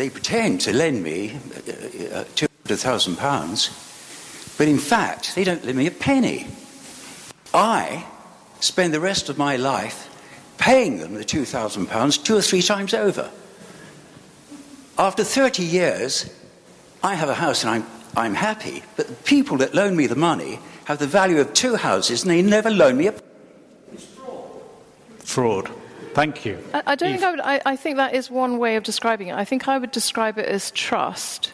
they 0.00 0.08
pretend 0.08 0.62
to 0.62 0.72
lend 0.72 1.02
me 1.02 1.32
uh, 1.32 2.20
uh, 2.20 2.24
£200,000, 2.34 4.56
but 4.56 4.66
in 4.66 4.78
fact, 4.78 5.34
they 5.34 5.44
don't 5.44 5.62
lend 5.62 5.76
me 5.76 5.86
a 5.86 5.90
penny. 5.90 6.46
I 7.52 8.06
spend 8.60 8.94
the 8.94 9.00
rest 9.00 9.28
of 9.28 9.36
my 9.36 9.56
life 9.56 10.08
paying 10.56 11.00
them 11.00 11.12
the 11.12 11.22
£2,000 11.22 12.24
two 12.24 12.34
or 12.34 12.40
three 12.40 12.62
times 12.62 12.94
over. 12.94 13.30
After 14.96 15.22
30 15.22 15.64
years, 15.64 16.34
I 17.02 17.14
have 17.14 17.28
a 17.28 17.34
house 17.34 17.62
and 17.62 17.70
I'm, 17.70 17.86
I'm 18.16 18.32
happy, 18.32 18.82
but 18.96 19.06
the 19.06 19.14
people 19.24 19.58
that 19.58 19.74
loan 19.74 19.96
me 19.96 20.06
the 20.06 20.16
money 20.16 20.60
have 20.86 20.98
the 20.98 21.06
value 21.06 21.40
of 21.40 21.52
two 21.52 21.76
houses 21.76 22.22
and 22.22 22.30
they 22.30 22.40
never 22.40 22.70
loan 22.70 22.96
me 22.96 23.08
a. 23.08 23.14
It's 23.92 24.06
fraud. 24.06 24.50
Fraud. 25.18 25.70
Thank 26.14 26.44
you. 26.44 26.58
I, 26.74 26.82
I 26.86 26.94
don't 26.94 27.10
Eve. 27.10 27.20
think 27.20 27.24
I 27.24 27.30
would. 27.30 27.40
I, 27.40 27.72
I 27.72 27.76
think 27.76 27.96
that 27.96 28.14
is 28.14 28.30
one 28.30 28.58
way 28.58 28.76
of 28.76 28.82
describing 28.82 29.28
it. 29.28 29.34
I 29.34 29.44
think 29.44 29.68
I 29.68 29.78
would 29.78 29.92
describe 29.92 30.38
it 30.38 30.46
as 30.46 30.70
trust, 30.72 31.52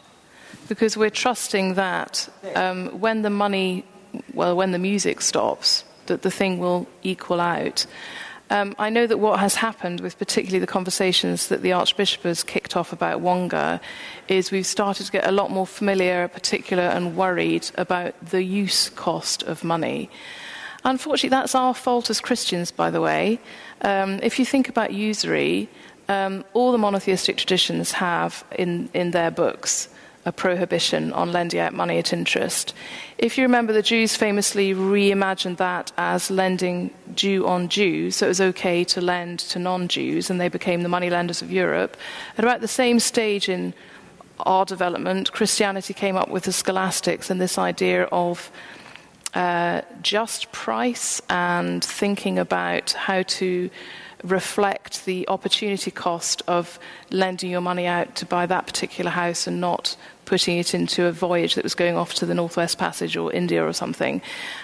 because 0.69 0.97
we're 0.97 1.11
trusting 1.11 1.75
that 1.75 2.29
um, 2.55 2.89
when 3.01 3.23
the 3.23 3.31
money, 3.31 3.85
well, 4.35 4.57
when 4.57 4.73
the 4.73 4.79
music 4.79 5.21
stops, 5.21 5.85
that 6.07 6.23
the 6.23 6.31
thing 6.31 6.59
will 6.59 6.87
equal 7.03 7.41
out. 7.41 7.87
Um, 8.49 8.77
I 8.79 8.91
know 8.91 9.09
that 9.09 9.19
what 9.19 9.41
has 9.41 9.57
happened 9.57 10.01
with 10.01 10.19
particularly 10.19 10.61
the 10.61 10.69
conversations 10.69 11.49
that 11.49 11.63
the 11.63 11.73
Archbishop 11.73 12.23
has 12.23 12.45
kicked 12.45 12.77
off 12.77 12.93
about 12.93 13.21
Wonga 13.21 13.81
is 14.29 14.53
we've 14.53 14.65
started 14.67 15.05
to 15.07 15.11
get 15.11 15.27
a 15.27 15.33
lot 15.33 15.51
more 15.51 15.67
familiar, 15.67 16.29
particular, 16.29 16.85
and 16.85 17.17
worried 17.17 17.69
about 17.75 18.15
the 18.25 18.45
use 18.45 18.89
cost 18.91 19.43
of 19.43 19.65
money. 19.65 20.09
Unfortunately, 20.85 21.31
that's 21.31 21.57
our 21.57 21.75
fault 21.75 22.09
as 22.09 22.21
Christians, 22.21 22.71
by 22.71 22.89
the 22.89 23.01
way. 23.01 23.41
Um, 23.83 24.21
if 24.23 24.39
you 24.39 24.45
think 24.45 24.69
about 24.69 24.93
usury, 24.93 25.69
um, 26.09 26.45
all 26.55 26.73
the 26.73 26.79
monotheistic 26.79 27.37
traditions 27.37 27.93
have 27.93 28.45
in, 28.59 28.89
in 28.95 29.11
their 29.11 29.31
books 29.31 29.89
a 30.25 30.33
prohibition 30.33 31.13
on 31.13 31.31
lending 31.31 31.61
out 31.61 31.73
money 31.73 31.99
at 31.99 32.13
interest. 32.13 32.75
If 33.17 33.39
you 33.39 33.45
remember, 33.45 33.73
the 33.73 33.81
Jews 33.81 34.17
famously 34.17 34.75
reimagined 34.75 35.59
that 35.59 35.93
as 35.97 36.31
lending 36.33 36.91
Jew 37.15 37.47
on 37.47 37.69
Jew, 37.69 38.11
so 38.11 38.27
it 38.27 38.31
was 38.31 38.41
okay 38.41 38.83
to 38.85 39.01
lend 39.01 39.39
to 39.41 39.61
non 39.61 39.87
Jews, 39.87 40.29
and 40.29 40.41
they 40.41 40.49
became 40.49 40.83
the 40.83 40.89
moneylenders 40.89 41.43
of 41.43 41.53
Europe. 41.53 41.97
At 42.37 42.45
about 42.45 42.61
the 42.61 42.69
same 42.69 42.99
stage 42.99 43.49
in 43.49 43.73
our 44.41 44.65
development, 44.65 45.33
Christianity 45.33 45.95
came 45.95 46.17
up 46.17 46.29
with 46.29 46.43
the 46.43 46.53
scholastics 46.53 47.31
and 47.31 47.41
this 47.41 47.57
idea 47.57 48.05
of 48.05 48.51
uh, 49.37 49.83
just 50.01 50.51
price 50.51 51.21
and 51.29 51.85
thinking 51.85 52.39
about 52.39 52.93
how 52.93 53.23
to 53.23 53.69
reflect 54.25 55.05
the 55.05 55.29
opportunity 55.29 55.91
cost 55.91 56.41
of 56.49 56.79
lending 57.11 57.51
your 57.51 57.61
money 57.61 57.87
out 57.87 58.17
to 58.17 58.25
buy 58.25 58.47
that 58.47 58.67
particular 58.67 59.11
house 59.11 59.47
and 59.47 59.61
not 59.61 59.95
putting 60.27 60.59
it 60.59 60.75
into 60.75 61.07
a 61.07 61.13
voyage 61.13 61.55
that 61.55 61.65
was 61.65 61.75
going 61.75 61.97
off 61.97 62.13
to 62.15 62.27
the 62.27 62.35
Northwest 62.35 62.77
Passage 62.77 63.17
or 63.17 63.33
India 63.33 63.67
or 63.67 63.73
something. 63.73 64.21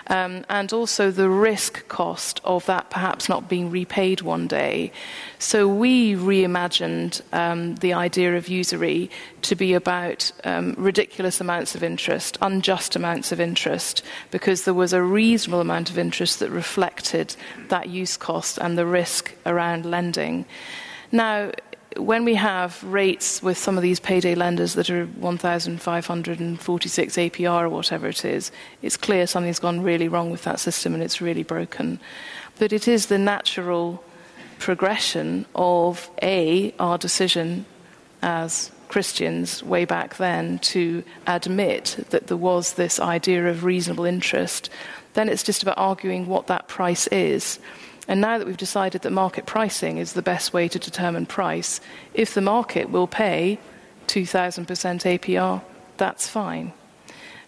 Um, 0.08 0.44
and 0.50 0.72
also 0.72 1.10
the 1.10 1.30
risk 1.30 1.88
cost 1.88 2.40
of 2.44 2.66
that 2.66 2.90
perhaps 2.90 3.28
not 3.28 3.48
being 3.48 3.70
repaid 3.70 4.20
one 4.20 4.46
day. 4.46 4.92
So 5.38 5.66
we 5.66 6.14
reimagined 6.14 7.22
um, 7.32 7.76
the 7.76 7.94
idea 7.94 8.36
of 8.36 8.48
usury 8.48 9.10
to 9.42 9.54
be 9.54 9.72
about 9.72 10.30
um, 10.44 10.74
ridiculous 10.76 11.40
amounts 11.40 11.74
of 11.74 11.82
interest, 11.82 12.36
unjust 12.42 12.96
amounts 12.96 13.32
of 13.32 13.40
interest, 13.40 14.02
because 14.30 14.64
there 14.64 14.74
was 14.74 14.92
a 14.92 15.02
reasonable 15.02 15.60
amount 15.60 15.90
of 15.90 15.98
interest 15.98 16.40
that 16.40 16.50
reflected 16.50 17.34
that 17.68 17.88
use 17.88 18.16
cost 18.16 18.58
and 18.58 18.76
the 18.76 18.86
risk 18.86 19.32
around 19.46 19.86
lending. 19.86 20.44
Now, 21.12 21.52
when 21.96 22.24
we 22.24 22.34
have 22.34 22.82
rates 22.84 23.42
with 23.42 23.58
some 23.58 23.76
of 23.76 23.82
these 23.82 24.00
payday 24.00 24.34
lenders 24.34 24.74
that 24.74 24.90
are 24.90 25.06
1,546 25.06 27.16
APR 27.16 27.62
or 27.62 27.68
whatever 27.68 28.08
it 28.08 28.24
is, 28.24 28.52
it's 28.82 28.96
clear 28.96 29.26
something's 29.26 29.58
gone 29.58 29.80
really 29.80 30.08
wrong 30.08 30.30
with 30.30 30.44
that 30.44 30.60
system 30.60 30.94
and 30.94 31.02
it's 31.02 31.20
really 31.20 31.42
broken. 31.42 31.98
But 32.58 32.72
it 32.72 32.86
is 32.86 33.06
the 33.06 33.18
natural 33.18 34.04
progression 34.58 35.46
of 35.54 36.10
A, 36.22 36.74
our 36.78 36.98
decision 36.98 37.64
as 38.22 38.70
Christians 38.88 39.62
way 39.62 39.84
back 39.84 40.18
then 40.18 40.58
to 40.58 41.02
admit 41.26 42.04
that 42.10 42.26
there 42.26 42.36
was 42.36 42.74
this 42.74 43.00
idea 43.00 43.48
of 43.48 43.64
reasonable 43.64 44.04
interest. 44.04 44.70
Then 45.14 45.28
it's 45.28 45.42
just 45.42 45.62
about 45.62 45.78
arguing 45.78 46.26
what 46.26 46.46
that 46.46 46.68
price 46.68 47.06
is. 47.08 47.58
And 48.08 48.20
now 48.20 48.38
that 48.38 48.46
we've 48.46 48.56
decided 48.56 49.02
that 49.02 49.10
market 49.10 49.46
pricing 49.46 49.98
is 49.98 50.12
the 50.12 50.22
best 50.22 50.52
way 50.52 50.68
to 50.68 50.78
determine 50.78 51.26
price, 51.26 51.80
if 52.14 52.34
the 52.34 52.40
market 52.40 52.90
will 52.90 53.06
pay 53.06 53.58
2,000% 54.08 54.66
APR, 54.66 55.62
that's 55.96 56.28
fine. 56.28 56.72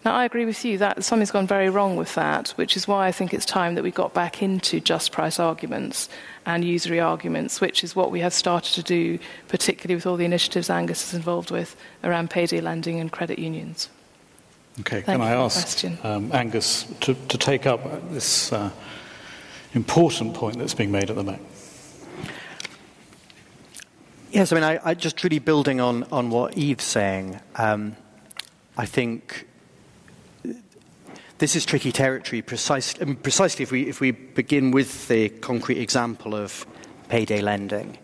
Now, 0.04 0.14
I 0.14 0.26
agree 0.26 0.44
with 0.44 0.64
you 0.66 0.76
that 0.78 1.02
something's 1.02 1.30
gone 1.30 1.46
very 1.46 1.70
wrong 1.70 1.96
with 1.96 2.14
that, 2.14 2.50
which 2.50 2.76
is 2.76 2.86
why 2.86 3.06
I 3.06 3.12
think 3.12 3.32
it's 3.32 3.46
time 3.46 3.74
that 3.74 3.82
we 3.82 3.90
got 3.90 4.12
back 4.12 4.42
into 4.42 4.78
just 4.78 5.12
price 5.12 5.40
arguments 5.40 6.10
and 6.44 6.62
usury 6.62 7.00
arguments, 7.00 7.58
which 7.58 7.82
is 7.82 7.96
what 7.96 8.10
we 8.10 8.20
have 8.20 8.34
started 8.34 8.74
to 8.74 8.82
do, 8.82 9.18
particularly 9.48 9.94
with 9.94 10.06
all 10.06 10.18
the 10.18 10.26
initiatives 10.26 10.68
Angus 10.68 11.08
is 11.08 11.14
involved 11.14 11.50
with 11.50 11.74
around 12.02 12.28
payday 12.28 12.60
lending 12.60 13.00
and 13.00 13.10
credit 13.10 13.38
unions. 13.38 13.88
Okay, 14.80 15.00
Thank 15.00 15.06
can 15.06 15.22
I 15.22 15.30
ask 15.32 15.84
um, 16.04 16.30
Angus 16.32 16.84
to, 17.00 17.14
to, 17.14 17.38
take 17.38 17.64
up 17.64 18.10
this 18.10 18.52
uh, 18.52 18.70
important 19.74 20.34
point 20.34 20.58
that's 20.58 20.74
being 20.74 20.92
made 20.92 21.10
at 21.10 21.16
the 21.16 21.24
back. 21.24 21.40
Yes, 24.30 24.50
I 24.50 24.54
mean, 24.54 24.64
I, 24.64 24.80
I 24.84 24.94
just 24.94 25.22
really 25.22 25.38
building 25.38 25.80
on, 25.80 26.04
on 26.04 26.30
what 26.30 26.56
Eve's 26.56 26.84
saying. 26.84 27.38
Um, 27.56 27.96
I 28.76 28.86
think 28.86 29.46
this 31.38 31.54
is 31.54 31.64
tricky 31.64 31.92
territory, 31.92 32.42
precisely, 32.42 33.04
mean, 33.04 33.16
precisely 33.16 33.62
if, 33.62 33.70
we, 33.70 33.88
if 33.88 34.00
we 34.00 34.10
begin 34.10 34.70
with 34.70 35.08
the 35.08 35.28
concrete 35.28 35.78
example 35.78 36.34
of 36.34 36.66
payday 37.08 37.40
lending. 37.40 37.98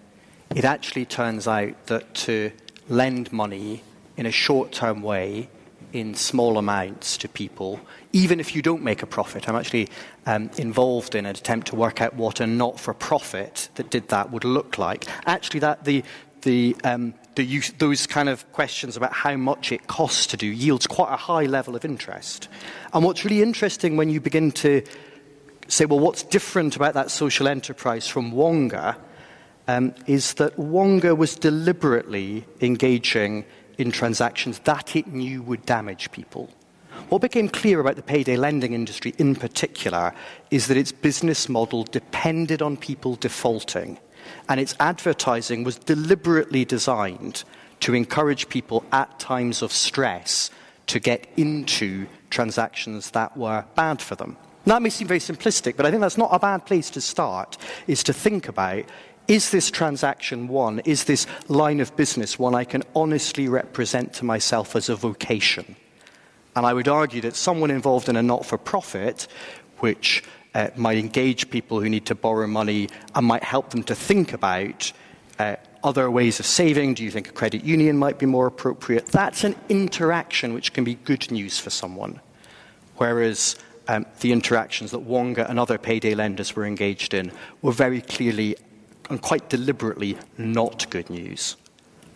It 0.55 0.65
actually 0.65 1.05
turns 1.05 1.49
out 1.49 1.87
that 1.87 2.15
to 2.15 2.53
lend 2.89 3.33
money 3.33 3.83
in 4.17 4.27
a 4.27 4.31
short 4.31 4.73
term 4.73 5.03
way 5.03 5.49
in 5.93 6.15
small 6.15 6.59
amounts 6.59 7.17
to 7.19 7.29
people, 7.29 7.81
even 8.13 8.41
if 8.41 8.55
you 8.55 8.63
don't 8.63 8.83
make 8.83 9.03
a 9.03 9.07
profit. 9.07 9.49
I'm 9.49 9.57
actually 9.57 9.89
um, 10.27 10.51
involved 10.57 11.15
in 11.15 11.27
an 11.27 11.31
attempt 11.31 11.69
to 11.69 11.77
work 11.77 12.01
out 12.01 12.15
what 12.15 12.41
a 12.41 12.47
not 12.47 12.79
for 12.79 12.95
profit 12.95 13.69
that 13.75 13.91
did 13.91 14.09
that 14.09 14.31
would 14.31 14.45
look 14.45 14.79
like. 14.79 15.07
Actually, 15.27 15.61
that 15.61 15.85
the, 15.85 16.03
the, 16.43 16.77
um, 16.85 17.15
the 17.35 17.45
use, 17.45 17.71
those 17.79 18.07
kind 18.07 18.29
of 18.29 18.51
questions 18.53 18.97
about 18.97 19.13
how 19.13 19.37
much 19.37 19.73
it 19.73 19.87
costs 19.87 20.27
to 20.29 20.37
do 20.37 20.47
yields 20.47 20.87
quite 20.87 21.13
a 21.13 21.17
high 21.17 21.45
level 21.45 21.77
of 21.77 21.85
interest. 21.85 22.49
And 22.93 23.05
what's 23.05 23.25
really 23.25 23.43
interesting 23.43 23.97
when 23.97 24.11
you 24.11 24.21
begin 24.21 24.53
to 24.53 24.83
say, 25.69 25.85
well, 25.85 26.01
what's 26.01 26.23
different 26.23 26.77
about 26.77 26.95
that 26.95 27.11
social 27.11 27.47
enterprise 27.47 28.09
from 28.09 28.33
Wonga 28.33 28.97
um, 29.69 29.95
is 30.07 30.35
that 30.35 30.59
Wonga 30.59 31.15
was 31.15 31.37
deliberately 31.37 32.45
engaging 32.61 33.45
in 33.81 33.91
transactions 33.91 34.59
that 34.61 34.95
it 34.95 35.07
knew 35.07 35.43
would 35.43 35.65
damage 35.67 36.11
people. 36.13 36.51
What 37.09 37.23
became 37.23 37.49
clear 37.49 37.81
about 37.81 37.97
the 37.97 38.03
payday 38.03 38.37
lending 38.37 38.73
industry 38.73 39.15
in 39.19 39.35
particular 39.35 40.13
is 40.51 40.67
that 40.67 40.77
its 40.77 40.93
business 40.93 41.49
model 41.49 41.85
depended 41.85 42.63
on 42.63 42.77
people 42.77 43.17
defaulting, 43.17 43.99
and 44.49 44.61
its 44.61 44.77
advertising 44.79 45.65
was 45.65 45.77
deliberately 45.77 46.65
designed 46.65 47.43
to 47.81 47.95
encourage 47.95 48.49
people 48.49 48.85
at 48.93 49.19
times 49.19 49.63
of 49.63 49.73
stress 49.73 50.51
to 50.87 51.01
get 51.01 51.27
into 51.37 52.07
transactions 52.29 53.13
that 53.13 53.37
were 53.37 53.65
bad 53.75 54.03
for 54.03 54.15
them. 54.15 54.37
Now, 54.67 54.75
that 54.75 54.83
may 54.83 54.91
seem 54.91 55.09
very 55.09 55.21
simplistic, 55.21 55.77
but 55.77 55.87
I 55.87 55.91
think 55.91 56.03
that's 56.03 56.19
not 56.19 56.31
a 56.33 56.39
bad 56.39 56.67
place 56.67 56.91
to 56.91 57.01
start, 57.01 57.57
is 57.87 58.03
to 58.05 58.13
think 58.13 58.47
about 58.47 58.85
is 59.29 59.51
this 59.51 59.71
transaction 59.71 60.49
one, 60.49 60.81
is 60.81 61.05
this 61.05 61.27
line 61.49 61.81
of 61.81 61.95
business 61.97 62.39
one 62.39 62.55
I 62.55 62.65
can 62.65 62.83
honestly 62.95 63.49
represent 63.49 64.13
to 64.15 64.25
myself 64.25 64.75
as 64.75 64.89
a 64.89 64.97
vocation? 64.97 65.77
And 66.57 66.67
I 66.67 66.75
would 66.75 66.89
argue 66.89 67.21
that 67.23 67.37
someone 67.37 67.71
involved 67.71 68.09
in 68.09 68.17
a 68.17 68.23
not 68.23 68.45
for 68.45 68.59
profit, 68.59 69.29
which 69.79 70.25
uh, 70.55 70.69
might 70.77 70.99
engage 70.99 71.51
people 71.51 71.81
who 71.81 71.89
need 71.89 72.07
to 72.07 72.15
borrow 72.15 72.47
money 72.47 72.89
and 73.15 73.27
might 73.27 73.45
help 73.45 73.71
them 73.71 73.85
to 73.85 73.95
think 73.95 74.33
about 74.33 74.93
uh, 75.39 75.57
other 75.85 76.11
ways 76.11 76.41
of 76.41 76.47
saving. 76.47 76.95
Do 76.95 77.05
you 77.05 77.11
think 77.11 77.29
a 77.29 77.33
credit 77.33 77.65
union 77.65 77.97
might 77.97 78.19
be 78.19 78.27
more 78.27 78.47
appropriate? 78.47 79.07
That's 79.07 79.45
an 79.45 79.55
interaction 79.69 80.55
which 80.55 80.73
can 80.73 80.85
be 80.85 80.95
good 80.95 81.31
news 81.31 81.59
for 81.59 81.71
someone. 81.71 82.21
Whereas 82.97 83.57
um, 83.89 84.07
the 84.21 84.33
interactions 84.33 84.91
that 84.91 85.01
Wonga 85.01 85.49
and 85.49 85.59
other 85.59 85.79
payday 85.79 86.15
lenders 86.15 86.55
were 86.55 86.67
engaged 86.67 87.15
in 87.15 87.33
were 87.63 87.73
very 87.73 88.01
clearly 88.01 88.57
and 89.11 89.21
quite 89.21 89.51
deliberately 89.51 90.17
not 90.39 90.89
good 90.89 91.11
news. 91.11 91.57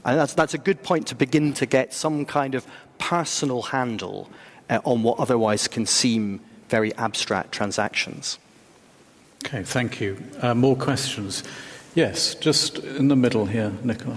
And 0.05 0.18
that's, 0.18 0.34
that's 0.34 0.55
a 0.55 0.59
good 0.59 0.82
point 0.82 1.07
to 1.09 1.14
begin 1.14 1.53
to 1.55 1.66
get 1.66 1.92
some 1.92 2.24
kind 2.24 2.55
of 2.55 2.66
personal 2.99 3.62
handle 3.62 4.30
uh, 4.70 4.80
on 4.84 5.03
what 5.03 5.18
otherwise 5.18 5.68
can 5.68 5.86
seem 5.86 6.40
very 6.68 6.95
abstract 6.95 7.53
transactions. 7.53 8.38
Okay, 9.45 9.62
thank 9.62 10.01
you. 10.01 10.16
Uh, 10.40 10.55
more 10.55 10.76
questions? 10.76 11.42
Yes, 11.95 12.34
just 12.34 12.78
in 12.78 13.09
the 13.09 13.16
middle 13.16 13.47
here, 13.47 13.72
Nicola. 13.82 14.16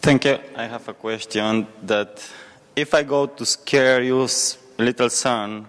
Thank 0.00 0.24
you. 0.24 0.38
I 0.54 0.66
have 0.66 0.88
a 0.88 0.94
question 0.94 1.66
that 1.82 2.28
if 2.76 2.94
I 2.94 3.02
go 3.02 3.26
to 3.26 3.46
scare 3.46 4.02
your 4.02 4.28
little 4.78 5.10
son, 5.10 5.66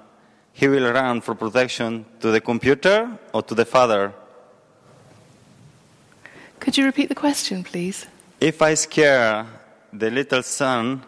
he 0.58 0.68
will 0.68 0.92
run 0.92 1.22
for 1.22 1.36
protection 1.36 2.04
to 2.20 2.32
the 2.32 2.42
computer 2.42 3.16
or 3.32 3.44
to 3.44 3.54
the 3.54 3.64
father? 3.64 4.12
Could 6.60 6.76
you 6.76 6.84
repeat 6.84 7.10
the 7.10 7.16
question, 7.26 7.64
please? 7.64 8.08
If 8.42 8.64
I 8.64 8.74
scare 8.74 9.46
the 9.94 10.10
little 10.10 10.42
son, 10.42 11.04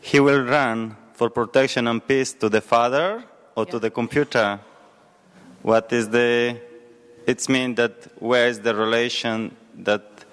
he 0.00 0.20
will 0.20 0.44
run 0.44 0.96
for 1.14 1.28
protection 1.30 1.88
and 1.88 2.06
peace 2.06 2.32
to 2.34 2.48
the 2.48 2.60
father 2.60 3.24
or 3.56 3.64
yeah. 3.64 3.72
to 3.72 3.78
the 3.80 3.90
computer. 3.90 4.60
What 5.62 5.92
is 5.92 6.08
the? 6.08 6.56
It's 7.26 7.48
mean 7.48 7.74
that 7.74 7.94
where 8.22 8.46
is 8.46 8.60
the 8.60 8.74
relation 8.76 9.56
that 9.78 10.24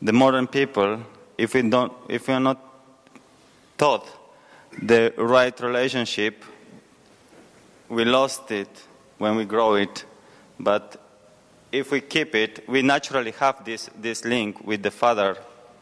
the 0.00 0.12
modern 0.12 0.46
people, 0.46 1.00
if 1.36 1.54
we 1.54 1.62
don't, 1.62 1.92
if 2.08 2.28
we 2.28 2.34
are 2.34 2.46
not 2.50 2.60
taught 3.76 4.06
the 4.80 5.12
right 5.18 5.60
relationship, 5.60 6.44
we 7.88 8.04
lost 8.04 8.50
it 8.50 8.68
when 9.18 9.36
we 9.36 9.44
grow 9.44 9.74
it, 9.74 10.04
but 10.58 11.00
if 11.72 11.90
we 11.90 12.00
keep 12.00 12.34
it, 12.34 12.68
we 12.68 12.82
naturally 12.82 13.32
have 13.32 13.64
this, 13.64 13.90
this 14.00 14.24
link 14.24 14.64
with 14.66 14.82
the 14.82 14.90
father, 14.90 15.36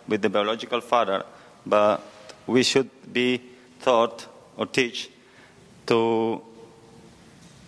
with 0.09 0.22
the 0.22 0.28
biological 0.28 0.80
father, 0.80 1.24
but 1.66 2.02
we 2.46 2.62
should 2.62 2.90
be 3.12 3.40
taught 3.82 4.26
or 4.57 4.66
teach 4.66 5.11
to 5.86 6.42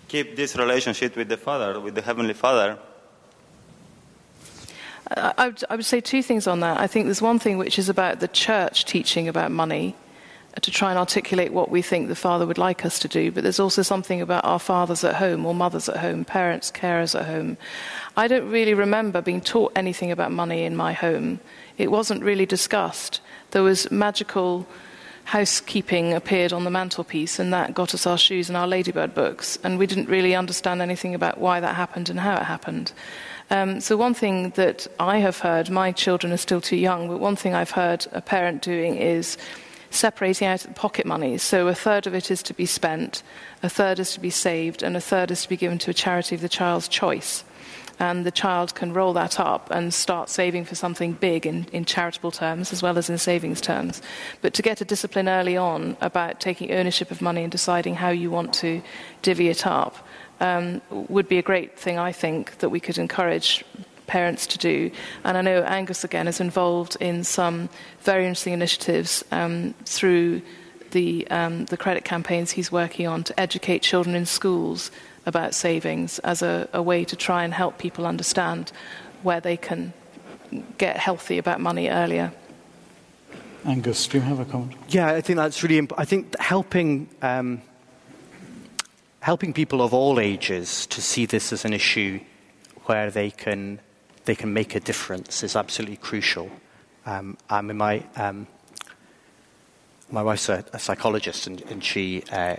keep 0.09 0.37
this 0.37 0.57
relationship 0.57 1.16
with 1.16 1.28
the 1.28 1.37
father, 1.37 1.80
with 1.80 1.95
the 1.95 2.03
heavenly 2.03 2.34
father. 2.34 2.78
I 5.09 5.49
would, 5.49 5.64
I 5.70 5.76
would 5.76 5.84
say 5.84 6.01
two 6.01 6.22
things 6.22 6.47
on 6.47 6.61
that. 6.61 6.80
I 6.80 6.87
think 6.87 7.07
there's 7.07 7.22
one 7.22 7.39
thing 7.39 7.59
which 7.59 7.78
is 7.78 7.89
about 7.89 8.18
the 8.20 8.28
church 8.28 8.84
teaching 8.87 9.28
about 9.28 9.53
money 9.53 9.95
to 10.63 10.71
try 10.71 10.91
and 10.91 10.99
articulate 10.99 11.53
what 11.53 11.71
we 11.71 11.83
think 11.83 12.09
the 12.09 12.15
Father 12.15 12.47
would 12.47 12.59
like 12.59 12.85
us 12.85 12.99
to 13.01 13.09
do, 13.09 13.31
but 13.31 13.43
there's 13.43 13.61
also 13.61 13.83
something 13.83 14.23
about 14.23 14.45
our 14.45 14.59
fathers 14.59 15.05
at 15.05 15.17
home 15.17 15.45
or 15.45 15.55
mothers 15.55 15.89
at 15.89 15.99
home, 15.99 16.25
parents, 16.25 16.71
carers 16.71 17.19
at 17.19 17.27
home. 17.27 17.59
I 18.17 18.27
don't 18.27 18.51
really 18.51 18.75
remember 18.75 19.21
being 19.21 19.43
taught 19.43 19.73
anything 19.77 20.11
about 20.11 20.33
money 20.33 20.65
in 20.65 20.75
my 20.75 20.95
home. 20.95 21.41
It 21.77 21.91
wasn't 21.91 22.25
really 22.25 22.47
discussed. 22.47 23.21
There 23.51 23.63
was 23.63 23.91
magical 23.91 24.67
housekeeping 25.25 26.15
appeared 26.15 26.53
on 26.53 26.65
the 26.65 26.71
mantelpiece, 26.71 27.39
and 27.39 27.53
that 27.53 27.75
got 27.75 27.93
us 27.93 28.07
our 28.07 28.17
shoes 28.17 28.49
and 28.49 28.57
our 28.57 28.67
Ladybird 28.67 29.15
books, 29.15 29.59
and 29.63 29.79
we 29.79 29.87
didn't 29.87 30.09
really 30.09 30.35
understand 30.35 30.81
anything 30.81 31.15
about 31.15 31.39
why 31.39 31.61
that 31.61 31.75
happened 31.75 32.09
and 32.09 32.21
how 32.21 32.37
it 32.37 32.45
happened. 32.45 32.93
Um, 33.51 33.81
so, 33.81 33.97
one 33.97 34.15
thing 34.15 34.51
that 34.51 34.87
I 34.99 35.19
have 35.19 35.41
heard, 35.41 35.69
my 35.69 35.93
children 35.93 36.33
are 36.33 36.39
still 36.39 36.61
too 36.61 36.77
young, 36.77 37.09
but 37.09 37.19
one 37.19 37.37
thing 37.37 37.55
I've 37.55 37.73
heard 37.73 38.07
a 38.13 38.21
parent 38.21 38.63
doing 38.63 38.97
is 38.97 39.37
separating 39.97 40.47
out 40.47 40.66
pocket 40.74 41.07
money. 41.07 41.38
So 41.38 41.68
a 41.68 41.74
third 41.74 42.07
of 42.07 42.14
it 42.14 42.30
is 42.30 42.42
to 42.44 42.55
be 42.55 42.66
spent, 42.66 43.22
a 43.62 43.68
third 43.68 43.99
is 43.99 44.12
to 44.12 44.20
be 44.20 44.30
saved, 44.30 44.82
and 44.82 44.97
a 44.97 45.01
third 45.01 45.30
is 45.30 45.42
to 45.42 45.49
be 45.49 45.57
given 45.57 45.78
to 45.78 45.90
a 45.90 45.94
charity 45.94 46.34
of 46.34 46.40
the 46.40 46.49
child's 46.49 46.88
choice. 46.88 47.44
And 47.99 48.26
the 48.26 48.30
child 48.30 48.74
can 48.74 48.92
roll 48.92 49.14
that 49.14 49.40
up 49.40 49.70
and 49.70 49.92
start 49.92 50.28
saving 50.28 50.66
for 50.66 50.74
something 50.74 51.14
big 51.14 51.47
in, 51.47 51.64
in 51.72 51.86
charitable 51.86 52.30
terms 52.30 52.70
as 52.70 52.82
well 52.82 52.99
as 52.99 53.09
in 53.09 53.16
savings 53.16 53.61
terms. 53.61 54.03
But 54.42 54.53
to 54.55 54.62
get 54.62 54.82
a 54.82 54.84
discipline 54.84 55.30
early 55.30 55.57
on 55.57 55.97
about 56.03 56.38
taking 56.38 56.72
ownership 56.72 57.11
of 57.11 57.22
money 57.22 57.42
and 57.42 57.51
deciding 57.51 57.94
how 57.94 58.11
you 58.11 58.30
want 58.30 58.53
to 58.55 58.82
divvy 59.22 59.49
it 59.49 59.66
up 59.66 60.07
um, 60.40 60.82
would 60.90 61.26
be 61.26 61.38
a 61.38 61.42
great 61.42 61.78
thing, 61.78 61.99
I 61.99 62.12
think, 62.12 62.59
that 62.59 62.68
we 62.68 62.80
could 62.80 62.99
encourage 62.99 63.64
parents 64.07 64.47
to 64.49 64.59
do. 64.59 64.91
And 65.25 65.37
I 65.37 65.43
know 65.43 65.63
Angus, 65.63 66.05
again, 66.05 66.29
is 66.29 66.41
involved 66.41 66.97
in 67.01 67.25
some 67.25 67.69
very 68.01 68.27
interesting 68.27 68.53
initiatives 68.53 69.25
um, 69.33 69.75
through 69.85 70.43
the, 70.93 71.29
um, 71.31 71.67
the 71.67 71.77
credit 71.77 72.05
campaigns 72.05 72.53
he's 72.53 72.73
working 72.73 73.07
on 73.07 73.25
to 73.25 73.39
educate 73.39 73.83
children 73.83 74.15
in 74.15 74.27
schools 74.27 74.91
about 75.27 75.55
savings 75.55 76.19
as 76.21 76.43
a, 76.43 76.69
a 76.73 76.81
way 76.81 77.05
to 77.05 77.17
try 77.17 77.45
and 77.45 77.53
help 77.53 77.79
people 77.79 78.07
understand 78.07 78.73
where 79.23 79.41
they 79.41 79.57
can 79.57 79.93
get 80.79 80.97
healthy 80.97 81.39
about 81.39 81.61
money 81.61 81.89
earlier. 81.89 82.33
Angus, 83.65 84.07
do 84.07 84.19
you 84.19 84.25
have 84.25 84.39
a 84.39 84.45
comment? 84.45 84.75
Yeah, 84.89 85.09
I 85.09 85.21
think 85.21 85.39
that's 85.39 85.63
really 85.63 85.79
important. 85.79 86.07
I 86.07 86.09
think 86.09 86.39
helping, 86.39 87.09
um, 87.21 87.61
helping 89.21 89.53
people 89.53 89.83
of 89.83 89.93
all 89.93 90.21
ages 90.21 90.87
to 90.87 91.03
see 91.03 91.27
this 91.27 91.53
as 91.53 91.65
an 91.65 91.73
issue 91.73 92.21
where 92.85 93.11
they 93.11 93.33
can 93.33 93.81
they 94.27 94.35
can 94.35 94.53
make 94.53 94.74
a 94.74 94.81
difference 94.81 95.43
is 95.43 95.57
absolutely 95.57 95.97
crucial. 95.97 96.51
Um, 97.07 97.39
I 97.49 97.62
mean, 97.62 97.77
my, 97.77 98.03
um, 98.16 98.47
my 100.11 100.22
wife's 100.22 100.49
a, 100.49 100.64
a 100.72 100.79
psychologist, 100.79 101.47
and, 101.47 101.62
and 101.62 101.83
she 101.83 102.22
uh, 102.31 102.57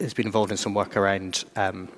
has 0.00 0.12
been 0.12 0.26
involved 0.26 0.50
in 0.50 0.56
some 0.56 0.74
work 0.74 0.96
around 0.96 1.44
um, 1.56 1.88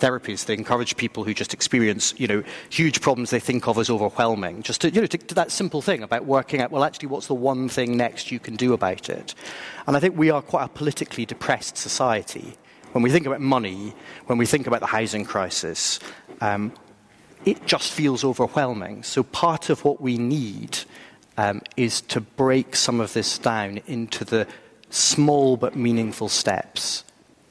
therapies 0.00 0.46
that 0.46 0.54
encourage 0.54 0.96
people 0.96 1.24
who 1.24 1.34
just 1.34 1.52
experience, 1.52 2.14
you 2.16 2.26
know, 2.26 2.42
huge 2.70 3.02
problems 3.02 3.28
they 3.28 3.40
think 3.40 3.68
of 3.68 3.76
as 3.76 3.90
overwhelming, 3.90 4.62
just 4.62 4.80
to, 4.80 4.90
you 4.90 5.02
know, 5.02 5.06
to, 5.06 5.18
to, 5.18 5.34
that 5.34 5.50
simple 5.50 5.82
thing 5.82 6.02
about 6.02 6.24
working 6.24 6.62
out, 6.62 6.70
well, 6.70 6.82
actually, 6.82 7.08
what's 7.08 7.26
the 7.26 7.34
one 7.34 7.68
thing 7.68 7.96
next 7.96 8.32
you 8.32 8.38
can 8.38 8.56
do 8.56 8.72
about 8.72 9.10
it? 9.10 9.34
And 9.86 9.96
I 9.96 10.00
think 10.00 10.16
we 10.16 10.30
are 10.30 10.40
quite 10.40 10.64
a 10.64 10.68
politically 10.68 11.26
depressed 11.26 11.76
society. 11.76 12.56
When 12.92 13.02
we 13.02 13.10
think 13.10 13.26
about 13.26 13.42
money, 13.42 13.94
when 14.26 14.38
we 14.38 14.46
think 14.46 14.66
about 14.66 14.80
the 14.80 14.86
housing 14.86 15.24
crisis, 15.24 16.00
um, 16.40 16.72
it 17.44 17.66
just 17.66 17.92
feels 17.92 18.24
overwhelming. 18.24 19.02
So, 19.02 19.22
part 19.22 19.70
of 19.70 19.84
what 19.84 20.00
we 20.00 20.16
need 20.16 20.78
um, 21.36 21.62
is 21.76 22.00
to 22.02 22.20
break 22.20 22.76
some 22.76 23.00
of 23.00 23.12
this 23.12 23.38
down 23.38 23.80
into 23.86 24.24
the 24.24 24.46
small 24.90 25.56
but 25.56 25.76
meaningful 25.76 26.28
steps 26.28 27.04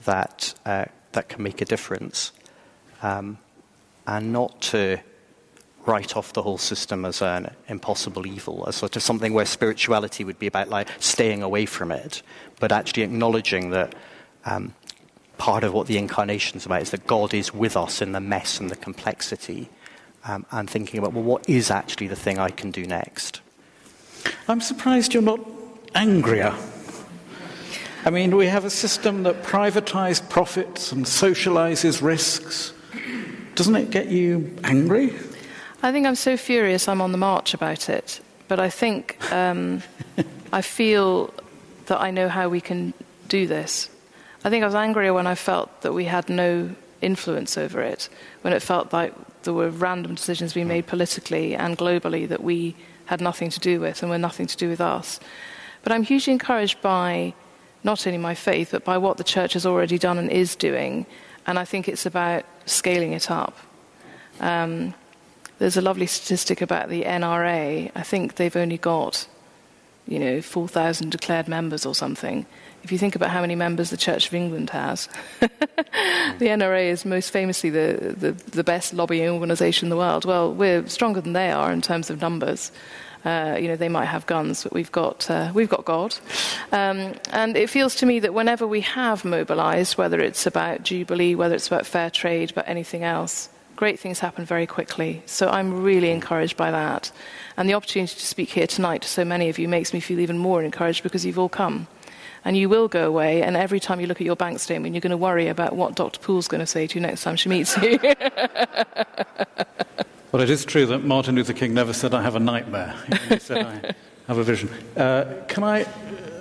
that, 0.05 0.53
uh, 0.65 0.85
that 1.11 1.29
can 1.29 1.43
make 1.43 1.61
a 1.61 1.65
difference, 1.65 2.31
um, 3.01 3.37
and 4.07 4.33
not 4.33 4.61
to 4.61 4.99
write 5.85 6.15
off 6.15 6.31
the 6.31 6.41
whole 6.41 6.57
system 6.57 7.03
as 7.03 7.21
an 7.21 7.53
impossible 7.67 8.25
evil, 8.25 8.63
as 8.67 8.75
sort 8.77 8.95
of 8.95 9.03
something 9.03 9.33
where 9.33 9.45
spirituality 9.45 10.23
would 10.23 10.39
be 10.39 10.47
about 10.47 10.69
like 10.69 10.87
staying 10.99 11.43
away 11.43 11.65
from 11.65 11.91
it, 11.91 12.21
but 12.59 12.71
actually 12.71 13.03
acknowledging 13.03 13.71
that 13.71 13.93
um, 14.45 14.73
part 15.37 15.65
of 15.65 15.73
what 15.73 15.87
the 15.87 15.97
incarnation 15.97 16.57
is 16.57 16.65
about 16.65 16.81
is 16.81 16.91
that 16.91 17.05
God 17.05 17.33
is 17.33 17.53
with 17.53 17.75
us 17.75 18.01
in 18.01 18.13
the 18.13 18.21
mess 18.21 18.61
and 18.61 18.69
the 18.69 18.77
complexity 18.77 19.69
um, 20.25 20.45
and 20.51 20.69
thinking 20.69 20.99
about, 20.99 21.13
well, 21.13 21.23
what 21.23 21.47
is 21.49 21.71
actually 21.71 22.07
the 22.07 22.15
thing 22.15 22.39
I 22.39 22.49
can 22.49 22.71
do 22.71 22.85
next? 22.85 23.41
I'm 24.47 24.61
surprised 24.61 25.13
you're 25.13 25.23
not 25.23 25.39
angrier. 25.95 26.55
I 28.05 28.09
mean, 28.09 28.35
we 28.35 28.47
have 28.47 28.65
a 28.65 28.69
system 28.69 29.23
that 29.23 29.43
privatizes 29.43 30.27
profits 30.29 30.91
and 30.91 31.05
socializes 31.05 32.01
risks. 32.01 32.73
Doesn't 33.55 33.75
it 33.75 33.91
get 33.91 34.07
you 34.07 34.55
angry? 34.63 35.13
I 35.81 35.91
think 35.91 36.05
I'm 36.05 36.15
so 36.15 36.35
furious 36.35 36.87
I'm 36.87 37.01
on 37.01 37.11
the 37.11 37.17
march 37.17 37.53
about 37.53 37.89
it. 37.89 38.19
But 38.47 38.59
I 38.59 38.69
think 38.69 39.17
um, 39.31 39.83
I 40.53 40.61
feel 40.61 41.33
that 41.85 42.01
I 42.01 42.11
know 42.11 42.29
how 42.29 42.49
we 42.49 42.61
can 42.61 42.93
do 43.27 43.47
this. 43.47 43.89
I 44.43 44.49
think 44.49 44.63
I 44.63 44.65
was 44.65 44.75
angrier 44.75 45.13
when 45.13 45.27
I 45.27 45.35
felt 45.35 45.81
that 45.81 45.93
we 45.93 46.05
had 46.05 46.29
no 46.29 46.75
influence 47.01 47.57
over 47.57 47.81
it, 47.81 48.09
when 48.41 48.53
it 48.53 48.61
felt 48.61 48.91
like 48.91 49.13
there 49.43 49.53
were 49.53 49.69
random 49.69 50.15
decisions 50.15 50.53
being 50.53 50.67
made 50.67 50.87
politically 50.87 51.55
and 51.55 51.77
globally 51.77 52.27
that 52.27 52.43
we 52.43 52.75
had 53.05 53.21
nothing 53.21 53.49
to 53.49 53.59
do 53.59 53.79
with 53.79 54.01
and 54.01 54.09
were 54.09 54.17
nothing 54.17 54.47
to 54.47 54.57
do 54.57 54.69
with 54.69 54.81
us. 54.81 55.19
But 55.83 55.91
I'm 55.91 56.03
hugely 56.03 56.33
encouraged 56.33 56.81
by 56.81 57.33
not 57.83 58.07
only 58.07 58.17
my 58.17 58.33
faith, 58.33 58.69
but 58.71 58.85
by 58.85 58.97
what 58.97 59.17
the 59.17 59.23
church 59.23 59.53
has 59.53 59.65
already 59.65 59.97
done 59.97 60.17
and 60.17 60.29
is 60.29 60.55
doing. 60.55 61.05
And 61.45 61.59
I 61.59 61.65
think 61.65 61.87
it's 61.87 62.05
about 62.05 62.45
scaling 62.65 63.13
it 63.13 63.29
up. 63.29 63.57
Um, 64.39 64.93
there's 65.59 65.77
a 65.77 65.81
lovely 65.81 66.07
statistic 66.07 66.61
about 66.61 66.89
the 66.89 67.03
NRA. 67.03 67.91
I 67.93 68.01
think 68.01 68.35
they've 68.35 68.55
only 68.55 68.77
got, 68.77 69.27
you 70.07 70.19
know, 70.19 70.41
4,000 70.41 71.11
declared 71.11 71.47
members 71.47 71.85
or 71.85 71.93
something. 71.93 72.45
If 72.83 72.91
you 72.91 72.97
think 72.97 73.15
about 73.15 73.29
how 73.29 73.41
many 73.41 73.55
members 73.55 73.89
the 73.89 73.97
Church 73.97 74.27
of 74.27 74.33
England 74.33 74.69
has, 74.71 75.07
the 75.39 75.47
NRA 76.47 76.89
is 76.89 77.05
most 77.05 77.31
famously 77.31 77.69
the, 77.69 78.13
the, 78.17 78.31
the 78.31 78.63
best 78.63 78.93
lobbying 78.93 79.29
organisation 79.29 79.85
in 79.85 79.89
the 79.89 79.97
world. 79.97 80.25
Well, 80.25 80.53
we're 80.53 80.85
stronger 80.89 81.21
than 81.21 81.33
they 81.33 81.49
are 81.51 81.71
in 81.71 81.81
terms 81.81 82.09
of 82.09 82.19
numbers. 82.21 82.71
Uh, 83.23 83.57
you 83.57 83.69
know, 83.69 83.77
they 83.77 83.87
might 83.87 84.05
have 84.05 84.25
guns, 84.25 84.63
but 84.63 84.73
we've 84.73 84.91
got, 84.91 85.29
uh, 85.31 85.49
we've 85.53 85.69
got 85.69 85.85
God. 85.85 86.13
Um, 86.73 87.15
and 87.31 87.55
it 87.55 87.69
feels 87.69 87.95
to 87.95 88.05
me 88.05 88.19
that 88.19 88.33
whenever 88.33 88.67
we 88.67 88.81
have 88.81 89.23
mobilized, 89.23 89.97
whether 89.97 90.19
it's 90.19 90.45
about 90.45 90.83
Jubilee, 90.83 91.35
whether 91.35 91.55
it's 91.55 91.67
about 91.67 91.85
fair 91.85 92.09
trade, 92.09 92.51
but 92.53 92.67
anything 92.67 93.03
else, 93.03 93.47
great 93.77 93.97
things 93.97 94.19
happen 94.19 94.43
very 94.43 94.67
quickly. 94.67 95.23
So 95.25 95.47
I'm 95.47 95.83
really 95.83 96.11
encouraged 96.11 96.57
by 96.57 96.71
that. 96.71 97.13
And 97.55 97.69
the 97.69 97.75
opportunity 97.75 98.13
to 98.13 98.25
speak 98.25 98.49
here 98.49 98.67
tonight 98.67 99.03
to 99.03 99.07
so 99.07 99.23
many 99.23 99.47
of 99.47 99.57
you 99.57 99.69
makes 99.69 99.93
me 99.93 100.01
feel 100.01 100.19
even 100.19 100.37
more 100.37 100.61
encouraged 100.61 101.01
because 101.01 101.25
you've 101.25 101.39
all 101.39 101.49
come. 101.49 101.87
And 102.45 102.57
you 102.57 102.67
will 102.67 102.87
go 102.87 103.07
away, 103.07 103.41
and 103.41 103.55
every 103.55 103.79
time 103.79 104.01
you 104.01 104.07
look 104.07 104.19
at 104.19 104.25
your 104.25 104.35
bank 104.35 104.59
statement, 104.59 104.93
you're 104.93 105.01
going 105.01 105.11
to 105.11 105.17
worry 105.17 105.47
about 105.47 105.75
what 105.75 105.95
Dr. 105.95 106.19
Poole's 106.19 106.47
going 106.47 106.59
to 106.59 106.67
say 106.67 106.87
to 106.87 106.95
you 106.95 107.01
next 107.01 107.23
time 107.23 107.37
she 107.37 107.47
meets 107.47 107.77
you. 107.77 107.97
well, 110.31 110.41
it 110.41 110.49
is 110.49 110.65
true 110.65 110.85
that 110.87 111.05
Martin 111.05 111.35
Luther 111.35 111.53
King 111.53 111.73
never 111.73 111.93
said, 111.93 112.13
I 112.13 112.21
have 112.21 112.35
a 112.35 112.41
nightmare. 112.41 112.95
He 113.29 113.39
said, 113.39 113.65
I 113.65 113.93
have 114.27 114.37
a 114.37 114.43
vision. 114.43 114.69
Uh, 114.97 115.43
can 115.47 115.63
I. 115.63 115.83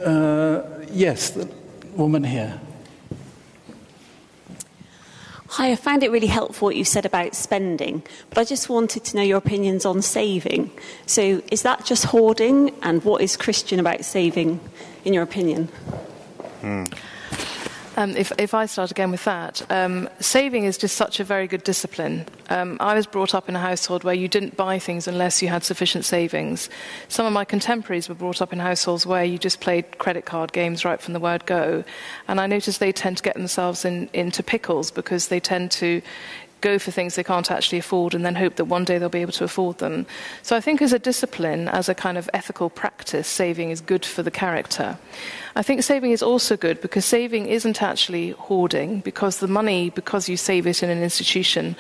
Uh, 0.05 0.85
yes, 0.91 1.31
the 1.31 1.49
woman 1.95 2.25
here. 2.25 2.61
Hi, 5.49 5.73
I 5.73 5.77
found 5.77 6.03
it 6.03 6.11
really 6.11 6.29
helpful 6.29 6.65
what 6.65 6.77
you 6.77 6.85
said 6.85 7.05
about 7.05 7.35
spending, 7.35 8.03
but 8.31 8.39
I 8.39 8.45
just 8.45 8.71
wanted 8.71 9.05
to 9.05 9.17
know 9.17 9.23
your 9.23 9.37
opinions 9.37 9.85
on 9.85 10.01
saving. 10.01 10.71
So, 11.05 11.43
is 11.53 11.61
that 11.61 11.85
just 11.85 12.07
hoarding, 12.07 12.75
and 12.81 13.05
what 13.05 13.21
is 13.21 13.37
Christian 13.37 13.79
about 13.79 14.03
saving, 14.03 14.61
in 15.05 15.13
your 15.13 15.23
opinion? 15.23 15.69
Mm. 16.63 16.93
Um, 17.95 18.17
if, 18.17 18.33
if, 18.39 18.55
I 18.55 18.65
start 18.65 18.91
again 18.91 19.11
with 19.11 19.25
that, 19.25 19.61
um, 19.71 20.09
saving 20.19 20.65
is 20.65 20.79
just 20.79 20.97
such 20.97 21.21
a 21.21 21.25
very 21.25 21.47
good 21.47 21.63
discipline. 21.63 22.25
Um, 22.49 22.79
I 22.81 22.95
was 22.95 23.07
brought 23.07 23.35
up 23.35 23.51
in 23.51 23.57
a 23.57 23.59
household 23.59 24.03
where 24.03 24.15
you 24.15 24.29
didn't 24.29 24.57
buy 24.57 24.79
things 24.79 25.07
unless 25.07 25.43
you 25.43 25.49
had 25.49 25.63
sufficient 25.63 26.07
savings. 26.07 26.71
Some 27.09 27.27
of 27.27 27.35
my 27.35 27.45
contemporaries 27.45 28.09
were 28.09 28.15
brought 28.15 28.41
up 28.41 28.51
in 28.51 28.61
households 28.61 29.05
where 29.05 29.25
you 29.25 29.37
just 29.37 29.61
played 29.61 29.99
credit 29.99 30.25
card 30.25 30.55
games 30.55 30.87
right 30.87 31.03
from 31.03 31.13
the 31.13 31.21
word 31.21 31.45
go. 31.45 31.85
And 32.29 32.41
I 32.41 32.47
notice 32.47 32.79
they 32.79 32.93
tend 32.93 33.19
to 33.19 33.23
get 33.23 33.35
themselves 33.35 33.85
in, 33.85 34.09
into 34.15 34.43
pickles 34.43 34.91
because 34.91 35.29
they 35.29 35.41
tend 35.41 35.71
to 35.73 36.01
go 36.63 36.79
for 36.79 36.91
things 36.91 37.15
they 37.15 37.25
can't 37.25 37.51
actually 37.51 37.79
afford 37.79 38.15
and 38.15 38.25
then 38.25 38.35
hope 38.35 38.57
that 38.57 38.65
one 38.65 38.85
day 38.85 38.97
they'll 38.97 39.09
be 39.09 39.21
able 39.21 39.33
to 39.33 39.45
afford 39.45 39.79
them. 39.79 40.07
So 40.43 40.57
I 40.57 40.61
think 40.61 40.81
as 40.81 40.93
a 40.93 40.99
discipline, 40.99 41.69
as 41.69 41.89
a 41.89 41.95
kind 41.95 42.17
of 42.17 42.31
ethical 42.33 42.71
practice, 42.71 43.29
saving 43.29 43.71
is 43.71 43.81
good 43.81 44.05
for 44.05 44.23
the 44.23 44.31
character. 44.31 44.99
I 45.55 45.63
think 45.63 45.83
saving 45.83 46.13
is 46.13 46.23
also 46.23 46.57
good 46.57 46.81
because 46.81 47.05
saving 47.05 47.47
isn't 47.47 47.83
actually 47.83 48.31
hoarding 48.31 49.01
because 49.01 49.39
the 49.39 49.49
money, 49.49 49.91
because 49.91 50.29
you 50.29 50.37
save 50.39 50.67
it 50.67 50.83
in 50.83 50.89
an 50.89 51.03
institution, 51.03 51.77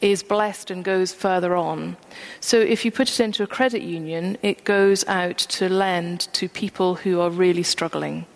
is 0.00 0.22
blessed 0.22 0.70
and 0.70 0.84
goes 0.84 1.14
further 1.14 1.56
on. 1.56 1.96
So 2.40 2.58
if 2.60 2.84
you 2.84 2.90
put 2.90 3.08
it 3.08 3.20
into 3.20 3.42
a 3.42 3.46
credit 3.46 3.82
union, 3.82 4.36
it 4.42 4.64
goes 4.64 5.06
out 5.06 5.38
to 5.38 5.68
lend 5.70 6.20
to 6.34 6.48
people 6.48 6.96
who 6.96 7.20
are 7.20 7.30
really 7.30 7.62
struggling 7.62 8.26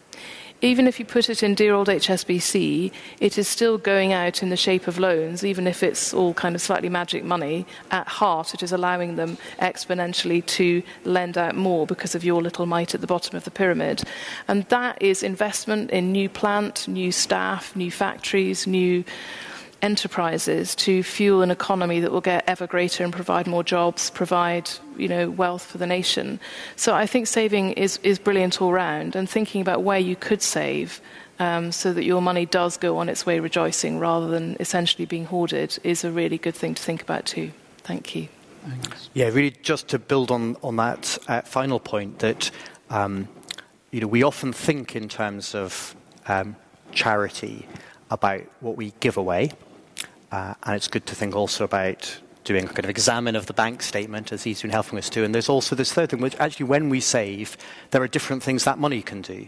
even 0.60 0.88
if 0.88 0.98
you 0.98 1.04
put 1.04 1.30
it 1.30 1.42
in 1.42 1.54
dear 1.54 1.74
old 1.74 1.88
HSBC, 1.88 2.90
it 3.20 3.38
is 3.38 3.46
still 3.46 3.78
going 3.78 4.12
out 4.12 4.42
in 4.42 4.48
the 4.48 4.56
shape 4.56 4.88
of 4.88 4.98
loans, 4.98 5.44
even 5.44 5.66
if 5.66 5.82
it's 5.82 6.12
all 6.12 6.34
kind 6.34 6.54
of 6.54 6.60
slightly 6.60 6.88
magic 6.88 7.22
money. 7.22 7.64
At 7.90 8.08
heart, 8.08 8.54
it 8.54 8.62
is 8.62 8.72
allowing 8.72 9.16
them 9.16 9.38
exponentially 9.60 10.44
to 10.46 10.82
lend 11.04 11.38
out 11.38 11.54
more 11.54 11.86
because 11.86 12.14
of 12.14 12.24
your 12.24 12.42
little 12.42 12.66
mite 12.66 12.94
at 12.94 13.00
the 13.00 13.06
bottom 13.06 13.36
of 13.36 13.44
the 13.44 13.50
pyramid. 13.50 14.02
And 14.48 14.64
that 14.64 15.00
is 15.00 15.22
investment 15.22 15.90
in 15.90 16.10
new 16.10 16.28
plant, 16.28 16.88
new 16.88 17.12
staff, 17.12 17.76
new 17.76 17.90
factories, 17.90 18.66
new 18.66 19.04
enterprises 19.82 20.74
to 20.74 21.02
fuel 21.02 21.42
an 21.42 21.50
economy 21.50 22.00
that 22.00 22.10
will 22.10 22.20
get 22.20 22.44
ever 22.46 22.66
greater 22.66 23.04
and 23.04 23.12
provide 23.12 23.46
more 23.46 23.62
jobs, 23.62 24.10
provide 24.10 24.70
you 24.96 25.08
know, 25.08 25.30
wealth 25.30 25.64
for 25.64 25.78
the 25.78 25.86
nation. 25.86 26.40
So 26.76 26.94
I 26.94 27.06
think 27.06 27.26
saving 27.26 27.72
is, 27.72 27.98
is 28.02 28.18
brilliant 28.18 28.60
all 28.60 28.72
round 28.72 29.14
and 29.14 29.28
thinking 29.28 29.60
about 29.60 29.82
where 29.82 29.98
you 29.98 30.16
could 30.16 30.42
save 30.42 31.00
um, 31.38 31.70
so 31.70 31.92
that 31.92 32.04
your 32.04 32.20
money 32.20 32.46
does 32.46 32.76
go 32.76 32.98
on 32.98 33.08
its 33.08 33.24
way 33.24 33.38
rejoicing 33.38 33.98
rather 33.98 34.28
than 34.28 34.56
essentially 34.58 35.06
being 35.06 35.26
hoarded 35.26 35.78
is 35.84 36.04
a 36.04 36.10
really 36.10 36.38
good 36.38 36.54
thing 36.54 36.74
to 36.74 36.82
think 36.82 37.02
about 37.02 37.26
too. 37.26 37.52
Thank 37.78 38.16
you. 38.16 38.28
Thanks. 38.66 39.08
Yeah, 39.14 39.26
really 39.26 39.54
just 39.62 39.88
to 39.88 39.98
build 39.98 40.30
on, 40.30 40.56
on 40.62 40.76
that 40.76 41.16
uh, 41.28 41.42
final 41.42 41.78
point 41.78 42.18
that 42.18 42.50
um, 42.90 43.28
you 43.90 44.00
know, 44.00 44.06
we 44.06 44.22
often 44.22 44.52
think 44.52 44.96
in 44.96 45.08
terms 45.08 45.54
of 45.54 45.94
um, 46.26 46.56
charity 46.92 47.66
about 48.10 48.42
what 48.60 48.76
we 48.76 48.92
give 49.00 49.16
away 49.16 49.52
uh, 50.30 50.54
and 50.64 50.76
it's 50.76 50.88
good 50.88 51.06
to 51.06 51.14
think 51.14 51.34
also 51.34 51.64
about 51.64 52.20
doing 52.44 52.64
a 52.64 52.68
kind 52.68 52.84
of 52.84 52.90
examen 52.90 53.36
of 53.36 53.46
the 53.46 53.52
bank 53.52 53.82
statement, 53.82 54.32
as 54.32 54.44
he's 54.44 54.62
been 54.62 54.70
helping 54.70 54.98
us 54.98 55.10
to. 55.10 55.24
And 55.24 55.34
there's 55.34 55.48
also 55.48 55.76
this 55.76 55.92
third 55.92 56.10
thing, 56.10 56.20
which 56.20 56.36
actually, 56.36 56.66
when 56.66 56.88
we 56.88 57.00
save, 57.00 57.56
there 57.90 58.02
are 58.02 58.08
different 58.08 58.42
things 58.42 58.64
that 58.64 58.78
money 58.78 59.02
can 59.02 59.20
do. 59.20 59.46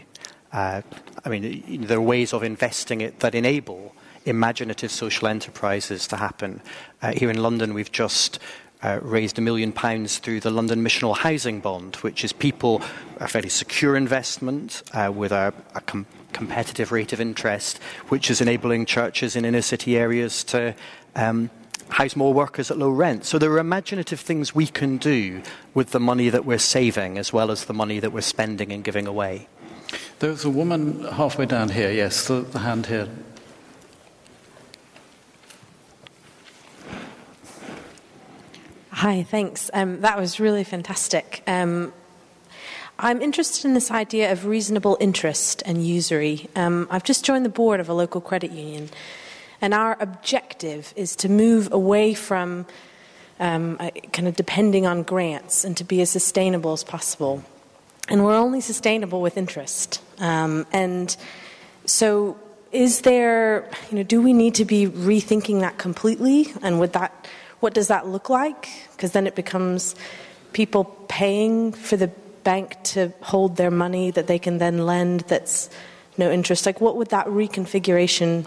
Uh, 0.53 0.83
I 1.25 1.29
mean, 1.29 1.87
there 1.87 1.99
are 1.99 2.03
ways 2.03 2.33
of 2.33 2.43
investing 2.43 3.01
it 3.01 3.21
that 3.21 3.35
enable 3.35 3.95
imaginative 4.27 4.91
social 4.91 5.29
enterprises 5.29 6.07
to 6.09 6.17
happen. 6.17 6.61
Uh, 7.01 7.13
here 7.13 7.31
in 7.31 7.43
London, 7.43 7.73
we've 7.73 7.93
just 7.93 8.39
uh, 8.83 8.99
raised 9.03 9.39
a 9.39 9.43
million 9.43 9.73
pounds 9.73 10.19
through 10.19 10.41
the 10.41 10.51
London 10.51 10.85
Missional 10.85 11.17
Housing 11.17 11.61
Bond, 11.61 11.97
which 11.97 12.25
is 12.25 12.33
people 12.33 12.83
a 13.19 13.29
fairly 13.29 13.49
secure 13.49 13.97
investment 13.97 14.83
uh, 14.93 15.11
with 15.15 15.33
a, 15.33 15.55
a 15.75 15.81
com- 15.81 16.07
competitive 16.33 16.93
rate 16.93 17.13
of 17.13 17.21
interest, 17.21 17.79
which 18.09 18.31
is 18.31 18.41
enabling 18.41 18.87
churches 18.87 19.37
in 19.37 19.45
inner 19.45 19.63
city 19.63 19.97
areas 19.97 20.45
to 20.45 20.75
um, 21.17 21.51
house 21.91 22.17
more 22.17 22.33
workers 22.33 22.71
at 22.71 22.79
low 22.79 22.91
rent. 22.91 23.25
So 23.25 23.39
there 23.39 23.51
are 23.53 23.59
imaginative 23.59 24.21
things 24.21 24.55
we 24.55 24.67
can 24.67 24.97
do 24.97 25.43
with 25.75 25.91
the 25.91 26.01
money 26.01 26.29
that 26.29 26.45
we're 26.45 26.59
saving 26.59 27.19
as 27.19 27.33
well 27.33 27.51
as 27.51 27.65
the 27.65 27.75
money 27.75 28.01
that 28.01 28.13
we're 28.13 28.21
spending 28.21 28.73
and 28.73 28.85
giving 28.85 29.07
away. 29.07 29.49
There's 30.21 30.45
a 30.45 30.51
woman 30.51 31.05
halfway 31.05 31.47
down 31.47 31.71
here, 31.71 31.91
yes, 31.91 32.29
the, 32.29 32.43
the 32.43 32.61
hand 32.61 32.87
here. 32.87 33.09
Hi, 38.91 39.23
thanks. 39.23 39.71
Um, 39.73 40.03
that 40.03 40.19
was 40.19 40.39
really 40.39 40.63
fantastic. 40.63 41.43
Um, 41.47 41.93
I'm 43.03 43.23
interested 43.23 43.65
in 43.65 43.73
this 43.73 43.91
idea 43.91 44.31
of 44.31 44.45
reasonable 44.45 44.99
interest 45.01 45.63
and 45.65 45.85
usury. 45.85 46.51
Um, 46.55 46.87
I've 46.91 47.03
just 47.03 47.25
joined 47.25 47.47
the 47.47 47.51
board 47.51 47.81
of 47.81 47.89
a 47.89 47.95
local 47.95 48.21
credit 48.21 48.51
union, 48.51 48.91
and 49.63 49.73
our 49.73 49.97
objective 50.01 50.93
is 50.97 51.17
to 51.17 51.31
move 51.31 51.73
away 51.73 52.13
from 52.13 52.67
um, 53.39 53.79
kind 54.13 54.29
of 54.29 54.37
depending 54.37 54.87
on 54.87 55.03
grants 55.03 55.65
and 55.65 55.79
to 55.79 55.85
be 55.85 56.03
as 56.03 56.11
sustainable 56.11 56.75
as 56.75 56.85
possible. 56.85 57.43
And 58.09 58.23
we're 58.23 58.37
only 58.37 58.61
sustainable 58.61 59.23
with 59.23 59.39
interest. 59.39 60.03
Um, 60.19 60.67
and 60.71 61.17
so, 61.87 62.39
is 62.71 63.01
there, 63.01 63.67
you 63.91 63.97
know, 63.97 64.03
do 64.03 64.21
we 64.21 64.35
need 64.35 64.57
to 64.57 64.67
be 64.67 64.87
rethinking 64.87 65.61
that 65.61 65.79
completely? 65.79 66.53
And 66.61 66.79
would 66.81 66.93
that, 66.93 67.27
what 67.61 67.73
does 67.73 67.89
that 67.89 68.07
look 68.07 68.29
like? 68.29 68.69
Because 68.93 69.13
then 69.13 69.27
it 69.27 69.35
becomes 69.35 69.95
people 70.53 70.85
paying 71.09 71.73
for 71.73 71.97
the 71.97 72.11
bank 72.51 72.83
to 72.83 73.13
hold 73.21 73.57
their 73.57 73.71
money 73.71 74.11
that 74.11 74.27
they 74.27 74.39
can 74.47 74.59
then 74.59 74.77
lend 74.93 75.21
that's 75.33 75.71
no 76.19 76.27
interest? 76.39 76.67
Like, 76.67 76.81
what 76.81 76.97
would 76.97 77.11
that 77.11 77.27
reconfiguration 77.27 78.45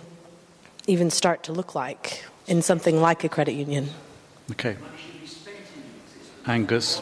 even 0.88 1.10
start 1.10 1.43
to 1.43 1.54
look 1.54 1.74
like 1.74 2.26
in 2.45 2.62
something 2.62 2.99
like 2.99 3.24
a 3.24 3.30
credit 3.30 3.54
union? 3.54 3.88
Okay. 4.51 4.76
Angus. 6.45 7.01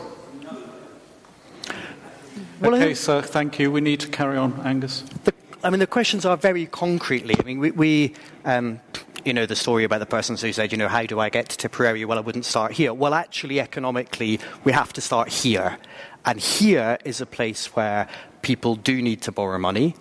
Well, 2.60 2.76
okay, 2.76 2.94
sir, 2.94 3.24
thank 3.24 3.58
you. 3.58 3.72
We 3.72 3.82
need 3.82 4.00
to 4.02 4.10
carry 4.20 4.38
on, 4.38 4.52
Angus. 4.64 5.02
The, 5.24 5.34
I 5.64 5.72
mean, 5.72 5.80
the 5.80 5.88
questions 5.88 6.24
are 6.26 6.38
very 6.38 6.68
concretely. 6.68 7.34
I 7.40 7.44
mean, 7.44 7.58
we, 7.58 7.72
we 7.72 8.14
um, 8.46 8.80
you 9.26 9.34
know, 9.34 9.46
the 9.46 9.56
story 9.56 9.84
about 9.84 10.00
the 10.00 10.06
person 10.06 10.36
who 10.38 10.54
said, 10.54 10.72
you 10.72 10.78
know, 10.78 10.88
how 10.88 11.06
do 11.06 11.20
I 11.20 11.30
get 11.30 11.50
to 11.50 11.58
Tipperary? 11.58 12.06
Well, 12.06 12.18
I 12.18 12.22
wouldn't 12.22 12.46
start 12.46 12.72
here. 12.74 12.94
Well, 12.94 13.14
actually, 13.14 13.60
economically, 13.60 14.40
we 14.64 14.72
have 14.72 14.94
to 14.94 15.02
start 15.02 15.30
here. 15.30 15.78
And 16.26 16.40
here 16.40 16.98
is 17.04 17.22
a 17.22 17.26
place 17.26 17.76
where 17.76 18.08
people 18.42 18.76
do 18.76 19.02
need 19.02 19.22
to 19.24 19.32
borrow 19.32 19.58
money, 19.58 19.96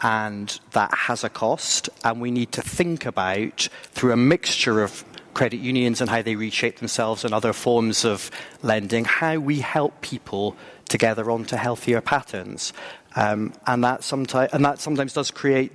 and 0.00 0.58
that 0.72 0.92
has 0.92 1.24
a 1.24 1.28
cost. 1.28 1.88
And 2.04 2.20
we 2.20 2.30
need 2.30 2.52
to 2.52 2.62
think 2.62 3.06
about, 3.06 3.68
through 3.92 4.12
a 4.12 4.16
mixture 4.16 4.82
of 4.82 5.04
credit 5.34 5.58
unions 5.58 6.00
and 6.00 6.08
how 6.08 6.22
they 6.22 6.34
reshape 6.34 6.78
themselves 6.78 7.24
and 7.24 7.34
other 7.34 7.52
forms 7.52 8.04
of 8.04 8.30
lending, 8.62 9.04
how 9.04 9.36
we 9.36 9.60
help 9.60 10.00
people 10.00 10.56
together 10.88 11.30
onto 11.30 11.56
healthier 11.56 12.00
patterns. 12.00 12.72
Um, 13.16 13.52
and, 13.66 13.84
that 13.84 14.02
sometimes, 14.02 14.52
and 14.52 14.64
that 14.64 14.80
sometimes 14.80 15.12
does 15.12 15.30
create 15.30 15.72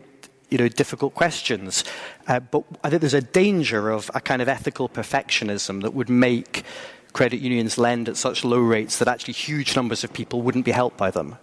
you 0.49 0.57
know, 0.57 0.67
difficult 0.67 1.15
questions. 1.15 1.83
Uh, 2.27 2.39
but 2.39 2.63
I 2.83 2.89
think 2.89 3.01
there's 3.01 3.13
a 3.13 3.21
danger 3.21 3.89
of 3.89 4.11
a 4.13 4.21
kind 4.21 4.41
of 4.41 4.49
ethical 4.49 4.89
perfectionism 4.89 5.81
that 5.81 5.93
would 5.93 6.09
make 6.09 6.63
credit 7.13 7.39
unions 7.41 7.77
lend 7.77 8.07
at 8.09 8.17
such 8.17 8.43
low 8.43 8.59
rates 8.59 8.99
that 8.99 9.07
actually 9.07 9.33
huge 9.33 9.75
numbers 9.75 10.03
of 10.03 10.13
people 10.13 10.41
wouldn't 10.41 10.65
be 10.65 10.71
helped 10.71 10.97
by 10.97 11.11
them. 11.11 11.37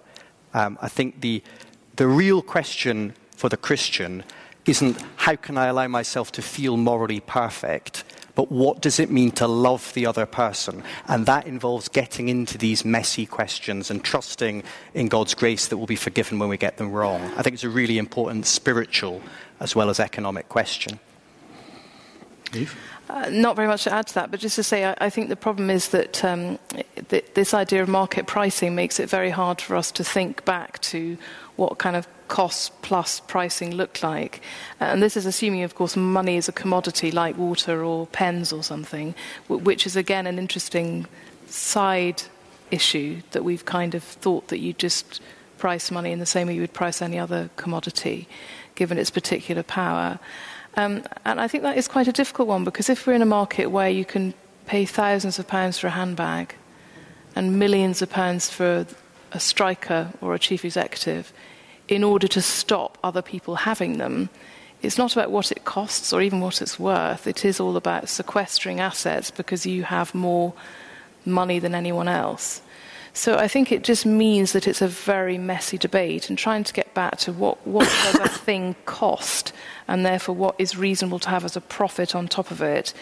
Um, 0.54 0.78
I 0.80 0.88
think 0.88 1.20
the, 1.20 1.42
the 1.96 2.06
real 2.06 2.42
question 2.42 3.14
for 3.36 3.48
the 3.48 3.56
Christian 3.56 4.24
isn't 4.66 5.02
how 5.16 5.36
can 5.36 5.56
I 5.56 5.66
allow 5.66 5.88
myself 5.88 6.32
to 6.32 6.42
feel 6.42 6.76
morally 6.76 7.20
perfect, 7.20 8.04
but 8.34 8.52
what 8.52 8.80
does 8.80 9.00
it 9.00 9.10
mean 9.10 9.30
to 9.32 9.46
love 9.46 9.92
the 9.94 10.06
other 10.06 10.26
person? 10.26 10.82
And 11.06 11.26
that 11.26 11.46
involves 11.46 11.88
getting 11.88 12.28
into 12.28 12.58
these 12.58 12.84
messy 12.84 13.26
questions 13.26 13.90
and 13.90 14.04
trusting 14.04 14.62
in 14.94 15.08
God's 15.08 15.34
grace 15.34 15.68
that 15.68 15.76
we'll 15.76 15.86
be 15.86 15.96
forgiven 15.96 16.38
when 16.38 16.48
we 16.48 16.56
get 16.56 16.76
them 16.76 16.92
wrong. 16.92 17.20
I 17.36 17.42
think 17.42 17.54
it's 17.54 17.64
a 17.64 17.68
really 17.68 17.98
important 17.98 18.46
spiritual 18.46 19.22
as 19.60 19.74
well 19.74 19.90
as 19.90 19.98
economic 19.98 20.48
question. 20.48 21.00
Eve? 22.54 22.76
Uh, 23.08 23.30
not 23.30 23.56
very 23.56 23.66
much 23.66 23.84
to 23.84 23.92
add 23.92 24.06
to 24.06 24.14
that, 24.14 24.30
but 24.30 24.38
just 24.38 24.56
to 24.56 24.62
say, 24.62 24.84
I, 24.84 24.94
I 25.00 25.10
think 25.10 25.30
the 25.30 25.36
problem 25.36 25.70
is 25.70 25.88
that 25.88 26.22
um, 26.24 26.58
th- 27.08 27.24
this 27.34 27.54
idea 27.54 27.82
of 27.82 27.88
market 27.88 28.26
pricing 28.26 28.74
makes 28.74 29.00
it 29.00 29.08
very 29.08 29.30
hard 29.30 29.60
for 29.60 29.76
us 29.76 29.90
to 29.92 30.04
think 30.04 30.44
back 30.44 30.78
to 30.80 31.16
what 31.56 31.78
kind 31.78 31.96
of 31.96 32.06
cost 32.28 32.80
plus 32.82 33.20
pricing 33.20 33.74
looked 33.74 34.02
like. 34.02 34.42
Uh, 34.80 34.84
and 34.84 35.02
this 35.02 35.16
is 35.16 35.24
assuming, 35.24 35.62
of 35.62 35.74
course, 35.74 35.96
money 35.96 36.36
is 36.36 36.48
a 36.48 36.52
commodity 36.52 37.10
like 37.10 37.36
water 37.38 37.82
or 37.82 38.06
pens 38.08 38.52
or 38.52 38.62
something, 38.62 39.14
which 39.48 39.86
is 39.86 39.96
again 39.96 40.26
an 40.26 40.38
interesting 40.38 41.06
side 41.46 42.22
issue 42.70 43.22
that 43.30 43.42
we've 43.42 43.64
kind 43.64 43.94
of 43.94 44.04
thought 44.04 44.48
that 44.48 44.58
you 44.58 44.74
just 44.74 45.22
price 45.56 45.90
money 45.90 46.12
in 46.12 46.18
the 46.18 46.26
same 46.26 46.46
way 46.46 46.54
you 46.54 46.60
would 46.60 46.74
price 46.74 47.00
any 47.02 47.18
other 47.18 47.48
commodity, 47.56 48.28
given 48.74 48.98
its 48.98 49.10
particular 49.10 49.62
power. 49.62 50.18
Um, 50.76 51.02
and 51.24 51.40
I 51.40 51.48
think 51.48 51.62
that 51.64 51.76
is 51.76 51.88
quite 51.88 52.08
a 52.08 52.12
difficult 52.12 52.48
one 52.48 52.64
because 52.64 52.88
if 52.88 53.06
we're 53.06 53.14
in 53.14 53.22
a 53.22 53.26
market 53.26 53.66
where 53.66 53.88
you 53.88 54.04
can 54.04 54.34
pay 54.66 54.84
thousands 54.84 55.38
of 55.38 55.48
pounds 55.48 55.78
for 55.78 55.88
a 55.88 55.90
handbag 55.90 56.54
and 57.34 57.58
millions 57.58 58.02
of 58.02 58.10
pounds 58.10 58.50
for 58.50 58.86
a 59.32 59.40
striker 59.40 60.12
or 60.20 60.34
a 60.34 60.38
chief 60.38 60.64
executive 60.64 61.32
in 61.88 62.04
order 62.04 62.28
to 62.28 62.42
stop 62.42 62.98
other 63.02 63.22
people 63.22 63.56
having 63.56 63.98
them, 63.98 64.28
it's 64.82 64.98
not 64.98 65.14
about 65.14 65.30
what 65.30 65.50
it 65.50 65.64
costs 65.64 66.12
or 66.12 66.22
even 66.22 66.40
what 66.40 66.62
it's 66.62 66.78
worth. 66.78 67.26
It 67.26 67.44
is 67.44 67.58
all 67.58 67.76
about 67.76 68.08
sequestering 68.08 68.78
assets 68.78 69.30
because 69.30 69.66
you 69.66 69.82
have 69.84 70.14
more 70.14 70.52
money 71.24 71.58
than 71.58 71.74
anyone 71.74 72.08
else. 72.08 72.62
So 73.12 73.36
I 73.36 73.48
think 73.48 73.72
it 73.72 73.82
just 73.82 74.06
means 74.06 74.52
that 74.52 74.68
it's 74.68 74.82
a 74.82 74.86
very 74.86 75.38
messy 75.38 75.78
debate 75.78 76.28
and 76.28 76.38
trying 76.38 76.62
to 76.62 76.72
get 76.72 76.94
back 76.94 77.18
to 77.18 77.32
what, 77.32 77.66
what 77.66 77.88
does 78.02 78.14
a 78.16 78.28
thing 78.46 78.76
cost 78.84 79.52
and 79.88 80.04
therefore 80.04 80.34
what 80.34 80.54
is 80.58 80.76
reasonable 80.76 81.18
to 81.18 81.30
have 81.30 81.44
as 81.44 81.56
a 81.56 81.60
profit 81.60 82.14
on 82.14 82.28
top 82.28 82.50
of 82.50 82.62
it 82.62 82.92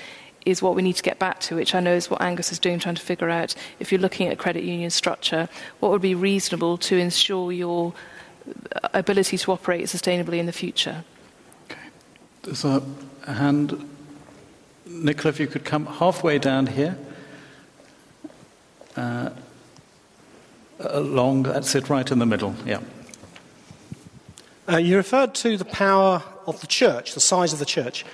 is 0.46 0.62
what 0.62 0.76
we 0.76 0.82
need 0.82 0.94
to 0.94 1.02
get 1.02 1.18
back 1.18 1.40
to, 1.40 1.56
which 1.56 1.74
I 1.74 1.80
know 1.80 1.94
is 1.94 2.08
what 2.08 2.22
Angus 2.22 2.52
is 2.52 2.60
doing, 2.60 2.78
trying 2.78 2.94
to 2.94 3.02
figure 3.02 3.28
out 3.28 3.54
if 3.80 3.90
you're 3.90 4.00
looking 4.00 4.28
at 4.28 4.32
a 4.32 4.36
credit 4.36 4.62
union 4.62 4.90
structure, 4.90 5.48
what 5.80 5.90
would 5.90 6.00
be 6.00 6.14
reasonable 6.14 6.78
to 6.78 6.96
ensure 6.96 7.50
your 7.50 7.92
ability 8.94 9.36
to 9.38 9.52
operate 9.52 9.86
sustainably 9.86 10.38
in 10.38 10.46
the 10.46 10.52
future. 10.52 11.04
Okay. 11.68 11.80
There's 12.44 12.64
a 12.64 12.80
hand. 13.26 13.90
Nicola, 14.86 15.30
if 15.30 15.40
you 15.40 15.48
could 15.48 15.64
come 15.64 15.86
halfway 15.86 16.38
down 16.38 16.68
here. 16.68 16.96
Uh, 18.94 19.30
along, 20.78 21.42
that's 21.42 21.74
it, 21.74 21.88
right 21.88 22.08
in 22.08 22.20
the 22.20 22.26
middle, 22.26 22.54
yeah. 22.64 22.80
Uh, 24.68 24.76
you 24.76 24.96
referred 24.96 25.34
to 25.34 25.56
the 25.56 25.64
power 25.64 26.22
of 26.46 26.60
the 26.60 26.66
church, 26.66 27.14
the 27.14 27.20
size 27.20 27.52
of 27.52 27.58
the 27.58 27.64
church. 27.64 28.04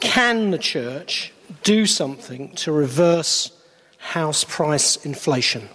Can 0.00 0.50
the 0.50 0.58
church 0.58 1.32
do 1.62 1.86
something 1.86 2.54
to 2.56 2.72
reverse 2.72 3.52
house 3.98 4.44
price 4.44 4.96
inflation? 5.04 5.68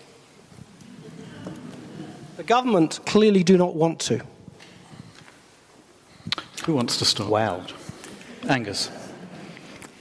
The 2.36 2.44
government 2.44 3.00
clearly 3.06 3.44
do 3.44 3.58
not 3.58 3.76
want 3.76 4.00
to. 4.02 4.22
Who 6.66 6.76
wants 6.76 6.98
to 6.98 7.06
start? 7.06 7.30
Well, 7.30 7.66
Angus. 8.50 8.92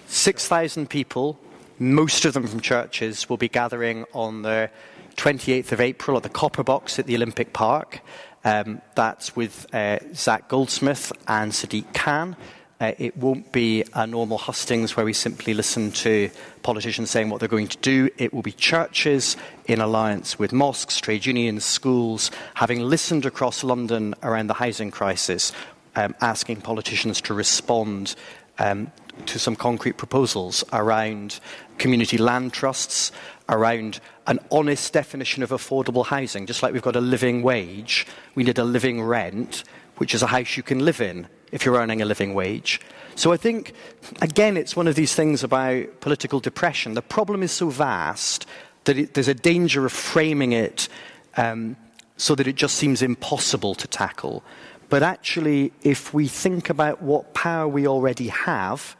6,000 0.08 0.88
people, 0.88 1.38
most 1.78 2.24
of 2.24 2.34
them 2.34 2.46
from 2.46 2.60
churches, 2.60 3.28
will 3.28 3.36
be 3.36 3.48
gathering 3.48 4.04
on 4.12 4.42
the 4.42 4.70
28th 5.16 5.72
of 5.72 5.80
April 5.80 6.16
at 6.16 6.22
the 6.22 6.28
Copper 6.28 6.62
Box 6.62 6.98
at 6.98 7.06
the 7.06 7.14
Olympic 7.14 7.52
Park. 7.52 8.00
Um, 8.46 8.80
that's 8.94 9.34
with 9.34 9.66
uh, 9.74 9.98
Zac 10.14 10.46
Goldsmith 10.46 11.10
and 11.26 11.50
Sadiq 11.50 11.92
Khan. 11.92 12.36
Uh, 12.80 12.92
it 12.96 13.16
won't 13.16 13.50
be 13.50 13.82
a 13.92 14.06
normal 14.06 14.38
hustings 14.38 14.96
where 14.96 15.04
we 15.04 15.12
simply 15.12 15.52
listen 15.52 15.90
to 15.90 16.30
politicians 16.62 17.10
saying 17.10 17.28
what 17.28 17.40
they're 17.40 17.48
going 17.48 17.66
to 17.66 17.78
do. 17.78 18.08
It 18.18 18.32
will 18.32 18.42
be 18.42 18.52
churches 18.52 19.36
in 19.64 19.80
alliance 19.80 20.38
with 20.38 20.52
mosques, 20.52 21.00
trade 21.00 21.26
unions, 21.26 21.64
schools, 21.64 22.30
having 22.54 22.82
listened 22.82 23.26
across 23.26 23.64
London 23.64 24.14
around 24.22 24.46
the 24.46 24.54
housing 24.54 24.92
crisis, 24.92 25.50
um, 25.96 26.14
asking 26.20 26.60
politicians 26.60 27.20
to 27.22 27.34
respond 27.34 28.14
um, 28.60 28.92
to 29.24 29.40
some 29.40 29.56
concrete 29.56 29.96
proposals 29.96 30.62
around 30.72 31.40
community 31.78 32.16
land 32.16 32.52
trusts, 32.52 33.10
around 33.48 34.00
an 34.26 34.38
honest 34.50 34.92
definition 34.92 35.42
of 35.42 35.50
affordable 35.50 36.06
housing. 36.06 36.46
Just 36.46 36.62
like 36.62 36.72
we've 36.72 36.82
got 36.82 36.96
a 36.96 37.00
living 37.00 37.42
wage, 37.42 38.06
we 38.34 38.44
need 38.44 38.58
a 38.58 38.64
living 38.64 39.02
rent, 39.02 39.64
which 39.96 40.14
is 40.14 40.22
a 40.22 40.26
house 40.26 40.56
you 40.56 40.62
can 40.62 40.84
live 40.84 41.00
in 41.00 41.26
if 41.52 41.64
you're 41.64 41.76
earning 41.76 42.02
a 42.02 42.04
living 42.04 42.34
wage. 42.34 42.80
So 43.14 43.32
I 43.32 43.36
think, 43.36 43.72
again, 44.20 44.56
it's 44.56 44.76
one 44.76 44.88
of 44.88 44.94
these 44.94 45.14
things 45.14 45.42
about 45.42 46.00
political 46.00 46.40
depression. 46.40 46.94
The 46.94 47.02
problem 47.02 47.42
is 47.42 47.52
so 47.52 47.70
vast 47.70 48.46
that 48.84 48.98
it, 48.98 49.14
there's 49.14 49.28
a 49.28 49.34
danger 49.34 49.86
of 49.86 49.92
framing 49.92 50.52
it 50.52 50.88
um, 51.36 51.76
so 52.16 52.34
that 52.34 52.46
it 52.46 52.56
just 52.56 52.76
seems 52.76 53.00
impossible 53.00 53.74
to 53.76 53.86
tackle. 53.86 54.42
But 54.88 55.02
actually, 55.02 55.72
if 55.82 56.12
we 56.12 56.28
think 56.28 56.68
about 56.70 57.02
what 57.02 57.34
power 57.34 57.66
we 57.66 57.86
already 57.86 58.28
have, 58.28 58.96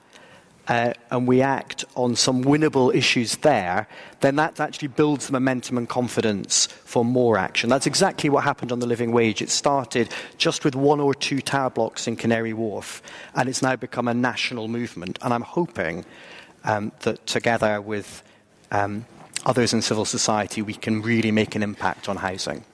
uh, 0.69 0.93
and 1.11 1.29
we 1.29 1.43
act 1.43 1.85
on 1.95 2.17
some 2.17 2.43
winnable 2.45 2.95
issues 2.95 3.37
there, 3.37 3.87
then 4.21 4.37
that 4.37 4.59
actually 4.59 4.89
builds 4.89 5.27
the 5.27 5.33
momentum 5.33 5.79
and 5.79 5.89
confidence 5.89 6.67
for 6.67 7.05
more 7.05 7.39
action. 7.39 7.71
That's 7.71 7.87
exactly 7.87 8.31
what 8.31 8.45
happened 8.45 8.73
on 8.73 8.81
the 8.81 8.87
living 8.87 9.13
wage. 9.13 9.43
It 9.43 9.51
started 9.51 10.09
just 10.39 10.65
with 10.65 10.75
one 10.75 11.01
or 11.01 11.15
two 11.15 11.41
tower 11.41 11.71
blocks 11.71 12.09
in 12.09 12.17
Canary 12.17 12.53
Wharf, 12.53 13.03
and 13.35 13.49
it's 13.49 13.63
now 13.63 13.77
become 13.77 14.09
a 14.09 14.15
national 14.15 14.69
movement. 14.69 15.19
And 15.23 15.33
I'm 15.33 15.43
hoping 15.43 16.05
um, 16.65 16.93
that 17.01 17.25
together 17.27 17.81
with 17.81 18.23
um, 18.73 19.07
others 19.45 19.73
in 19.73 19.83
civil 19.83 20.05
society, 20.05 20.63
we 20.63 20.75
can 20.75 21.03
really 21.03 21.31
make 21.31 21.55
an 21.55 21.63
impact 21.63 22.09
on 22.09 22.17
housing. 22.17 22.65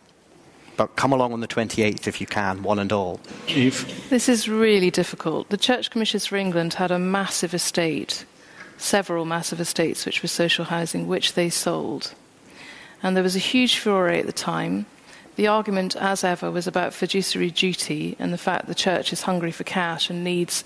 But 0.77 0.97
come 0.97 1.13
along 1.13 1.33
on 1.33 1.41
the 1.41 1.49
28th 1.49 2.07
if 2.07 2.21
you 2.21 2.27
can, 2.27 2.63
one 2.63 2.79
and 2.79 2.93
all. 2.93 3.21
Eve. 3.47 4.09
This 4.09 4.29
is 4.29 4.49
really 4.49 4.91
difficult. 4.91 5.51
The 5.51 5.57
Church 5.57 5.91
Commissioners 5.91 6.27
for 6.27 6.37
England 6.37 6.75
had 6.75 6.91
a 6.91 6.99
massive 6.99 7.55
estate, 7.55 8.25
several 8.79 9.25
massive 9.25 9.61
estates, 9.61 10.07
which 10.07 10.23
were 10.23 10.29
social 10.29 10.67
housing, 10.67 11.07
which 11.07 11.35
they 11.35 11.51
sold. 11.51 12.15
And 13.03 13.17
there 13.17 13.23
was 13.23 13.37
a 13.37 13.41
huge 13.41 13.79
furore 13.79 14.09
at 14.09 14.27
the 14.27 14.33
time. 14.33 14.87
The 15.37 15.47
argument, 15.47 15.97
as 15.97 16.25
ever, 16.25 16.51
was 16.51 16.67
about 16.67 16.95
fiduciary 16.95 17.51
duty 17.51 18.17
and 18.19 18.33
the 18.33 18.39
fact 18.39 18.67
the 18.67 18.75
church 18.75 19.13
is 19.13 19.23
hungry 19.23 19.51
for 19.51 19.65
cash 19.65 20.11
and 20.11 20.23
needs 20.23 20.63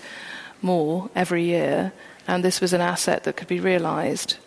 more 0.61 1.09
every 1.15 1.43
year, 1.43 1.93
and 2.27 2.43
this 2.43 2.59
was 2.59 2.73
an 2.73 2.81
asset 2.81 3.23
that 3.23 3.37
could 3.37 3.47
be 3.47 3.59
realised. 3.59 4.37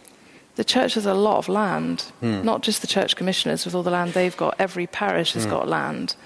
The 0.61 0.65
church 0.65 0.93
has 0.93 1.07
a 1.07 1.15
lot 1.15 1.39
of 1.39 1.49
land, 1.49 2.03
hmm. 2.21 2.43
not 2.43 2.61
just 2.61 2.83
the 2.83 2.87
church 2.87 3.17
commissioners 3.17 3.65
with 3.65 3.75
all 3.75 3.83
the 3.83 3.91
land 3.91 4.13
they've 4.13 4.37
got, 4.37 4.57
every 4.59 4.87
parish 4.87 5.33
has 5.33 5.45
hmm. 5.45 5.53
got 5.53 5.69
land. 5.69 6.17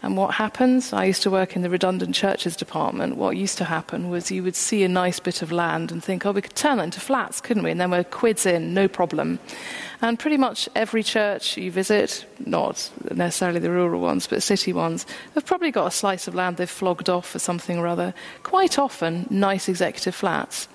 And 0.00 0.16
what 0.16 0.36
happens? 0.36 0.94
I 0.94 1.04
used 1.04 1.22
to 1.24 1.30
work 1.30 1.54
in 1.54 1.60
the 1.60 1.68
redundant 1.68 2.14
churches 2.14 2.56
department. 2.56 3.18
What 3.18 3.36
used 3.36 3.58
to 3.58 3.64
happen 3.64 4.08
was 4.08 4.30
you 4.30 4.42
would 4.42 4.56
see 4.56 4.84
a 4.84 4.88
nice 4.88 5.20
bit 5.20 5.42
of 5.42 5.52
land 5.52 5.92
and 5.92 6.02
think, 6.02 6.24
oh, 6.24 6.32
we 6.32 6.40
could 6.40 6.54
turn 6.54 6.78
that 6.78 6.84
into 6.84 7.00
flats, 7.00 7.42
couldn't 7.42 7.62
we? 7.62 7.70
And 7.70 7.78
then 7.78 7.90
we're 7.90 8.04
quids 8.04 8.46
in, 8.46 8.72
no 8.72 8.88
problem. 8.88 9.38
And 10.00 10.18
pretty 10.18 10.38
much 10.38 10.66
every 10.74 11.02
church 11.02 11.58
you 11.58 11.70
visit, 11.70 12.24
not 12.46 12.90
necessarily 13.10 13.60
the 13.60 13.70
rural 13.70 14.00
ones, 14.00 14.26
but 14.26 14.42
city 14.42 14.72
ones, 14.72 15.04
have 15.34 15.44
probably 15.44 15.72
got 15.72 15.88
a 15.88 15.90
slice 15.90 16.26
of 16.26 16.34
land 16.34 16.56
they've 16.56 16.70
flogged 16.70 17.10
off 17.10 17.28
for 17.28 17.38
something 17.38 17.76
or 17.76 17.86
other. 17.86 18.14
Quite 18.44 18.78
often, 18.78 19.26
nice 19.28 19.68
executive 19.68 20.14
flats. 20.14 20.68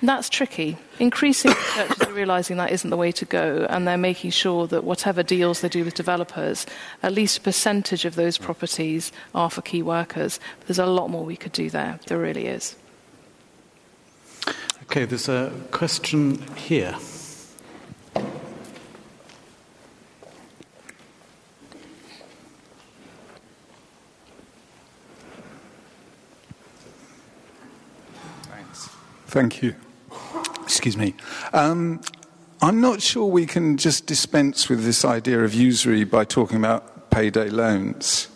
And 0.00 0.08
that's 0.08 0.28
tricky. 0.28 0.78
Increasingly, 0.98 1.56
churches 1.74 2.02
are 2.02 2.12
realizing 2.12 2.56
that 2.58 2.70
isn't 2.70 2.90
the 2.90 2.96
way 2.96 3.10
to 3.12 3.24
go, 3.24 3.66
and 3.68 3.86
they're 3.86 3.96
making 3.96 4.30
sure 4.30 4.66
that 4.68 4.84
whatever 4.84 5.22
deals 5.22 5.60
they 5.60 5.68
do 5.68 5.84
with 5.84 5.94
developers, 5.94 6.66
at 7.02 7.12
least 7.12 7.38
a 7.38 7.40
percentage 7.40 8.04
of 8.04 8.14
those 8.14 8.38
properties 8.38 9.10
are 9.34 9.50
for 9.50 9.62
key 9.62 9.82
workers. 9.82 10.38
There's 10.66 10.78
a 10.78 10.86
lot 10.86 11.10
more 11.10 11.24
we 11.24 11.36
could 11.36 11.52
do 11.52 11.68
there. 11.68 11.98
There 12.06 12.18
really 12.18 12.46
is. 12.46 12.76
Okay, 14.84 15.04
there's 15.04 15.28
a 15.28 15.52
question 15.70 16.40
here. 16.54 16.96
Thank 29.28 29.62
you. 29.62 29.74
Excuse 30.88 31.06
me. 31.06 31.14
Um, 31.52 32.00
I'm 32.62 32.80
not 32.80 33.02
sure 33.02 33.26
we 33.26 33.44
can 33.44 33.76
just 33.76 34.06
dispense 34.06 34.70
with 34.70 34.84
this 34.84 35.04
idea 35.04 35.44
of 35.44 35.52
usury 35.52 36.04
by 36.04 36.24
talking 36.24 36.56
about 36.56 37.10
payday 37.10 37.50
loans. 37.50 38.28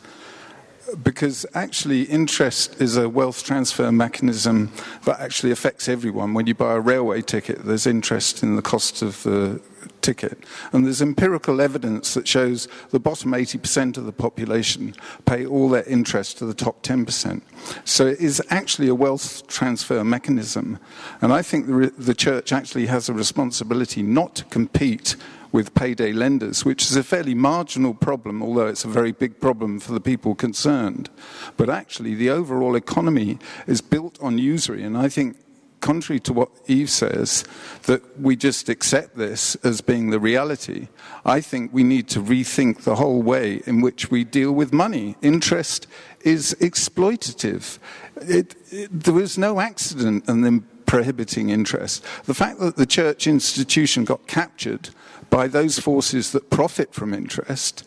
Because 1.03 1.47
actually, 1.55 2.03
interest 2.03 2.80
is 2.80 2.97
a 2.97 3.09
wealth 3.09 3.45
transfer 3.45 3.90
mechanism 3.93 4.72
that 5.05 5.20
actually 5.20 5.53
affects 5.53 5.88
everyone. 5.88 6.34
When 6.34 6.47
you 6.47 6.55
buy 6.55 6.74
a 6.74 6.80
railway 6.80 7.22
ticket, 7.22 7.64
there's 7.64 7.86
interest 7.86 8.43
in 8.43 8.57
the 8.57 8.62
cost 8.62 9.03
of 9.03 9.22
the 9.22 9.61
ticket. 10.03 10.45
And 10.72 10.84
there's 10.84 11.01
empirical 11.01 11.61
evidence 11.61 12.14
that 12.14 12.28
shows 12.28 12.68
the 12.90 13.01
bottom 13.01 13.32
80% 13.32 13.97
of 13.97 14.05
the 14.05 14.12
population 14.12 14.95
pay 15.24 15.47
all 15.47 15.68
their 15.68 15.84
interest 15.84 16.38
to 16.38 16.47
the 16.47 16.55
top 16.55 16.82
10%. 16.82 17.40
So 17.84 18.07
it 18.07 18.20
is 18.20 18.43
actually 18.51 18.88
a 18.88 18.95
wealth 18.95 19.47
transfer 19.47 20.05
mechanism. 20.05 20.78
And 21.20 21.32
I 21.32 21.43
think 21.43 21.66
the, 21.66 21.93
the 21.97 22.14
church 22.14 22.53
actually 22.53 22.86
has 22.86 23.09
a 23.09 23.14
responsibility 23.14 24.03
not 24.03 24.34
to 24.36 24.45
compete 24.45 25.16
with 25.53 25.74
payday 25.74 26.12
lenders, 26.12 26.64
which 26.64 26.82
is 26.82 26.96
a 26.96 27.05
fairly 27.05 27.34
marginal 27.34 27.94
problem, 27.94 28.42
although 28.42 28.66
it's 28.66 28.84
a 28.84 28.88
very 28.88 29.12
big 29.12 29.38
problem 29.38 29.78
for 29.78 29.92
the 29.92 30.00
people 30.00 30.34
concerned. 30.34 31.11
But 31.57 31.68
actually, 31.68 32.14
the 32.14 32.30
overall 32.30 32.74
economy 32.74 33.38
is 33.66 33.80
built 33.80 34.18
on 34.22 34.38
usury, 34.38 34.82
and 34.82 34.96
I 34.96 35.09
think 35.09 35.36
contrary 35.82 36.20
to 36.20 36.32
what 36.32 36.48
Eve 36.66 36.88
says, 36.88 37.44
that 37.82 38.18
we 38.18 38.36
just 38.36 38.70
accept 38.70 39.16
this 39.16 39.55
as 39.57 39.82
being 39.82 40.09
the 40.09 40.18
reality, 40.18 40.88
I 41.24 41.42
think 41.42 41.72
we 41.74 41.82
need 41.82 42.09
to 42.11 42.20
rethink 42.20 42.84
the 42.84 42.94
whole 42.94 43.20
way 43.20 43.62
in 43.66 43.82
which 43.82 44.11
we 44.11 44.24
deal 44.24 44.53
with 44.53 44.72
money. 44.72 45.16
Interest 45.20 45.86
is 46.22 46.57
exploitative. 46.61 47.78
It, 48.16 48.55
it, 48.70 48.88
there 48.92 49.12
was 49.12 49.36
no 49.36 49.61
accident 49.61 50.28
in 50.28 50.40
them 50.40 50.68
prohibiting 50.86 51.50
interest. 51.50 52.05
The 52.24 52.34
fact 52.34 52.61
that 52.61 52.76
the 52.76 52.86
church 52.86 53.26
institution 53.26 54.05
got 54.05 54.26
captured 54.26 54.90
by 55.32 55.48
those 55.48 55.78
forces 55.78 56.30
that 56.32 56.50
profit 56.50 56.92
from 56.92 57.14
interest 57.14 57.84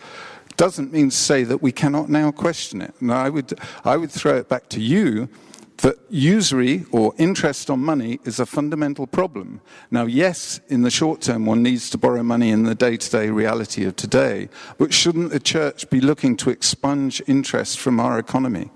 doesn't 0.57 0.91
mean 0.91 1.11
to 1.11 1.15
say 1.15 1.43
that 1.43 1.61
we 1.61 1.71
cannot 1.71 2.09
now 2.09 2.31
question 2.31 2.81
it. 2.81 2.91
And 2.99 3.11
I 3.11 3.29
would, 3.29 3.53
I 3.83 3.97
would 3.97 4.11
throw 4.11 4.35
it 4.35 4.49
back 4.49 4.67
to 4.69 4.81
you 4.81 5.29
that 5.77 5.95
usury 6.09 6.85
or 6.91 7.13
interest 7.19 7.69
on 7.69 7.81
money 7.81 8.19
is 8.23 8.39
a 8.39 8.47
fundamental 8.47 9.05
problem. 9.05 9.61
Now, 9.91 10.05
yes, 10.05 10.59
in 10.69 10.81
the 10.81 10.89
short 10.89 11.21
term, 11.21 11.45
one 11.45 11.61
needs 11.61 11.91
to 11.91 11.99
borrow 11.99 12.23
money 12.23 12.49
in 12.49 12.63
the 12.63 12.73
day 12.73 12.97
to 12.97 13.11
day 13.11 13.29
reality 13.29 13.85
of 13.85 13.95
today, 13.95 14.49
but 14.79 14.91
shouldn't 14.91 15.29
the 15.29 15.39
church 15.39 15.87
be 15.91 16.01
looking 16.01 16.37
to 16.37 16.49
expunge 16.49 17.21
interest 17.27 17.77
from 17.77 17.99
our 17.99 18.17
economy? 18.17 18.71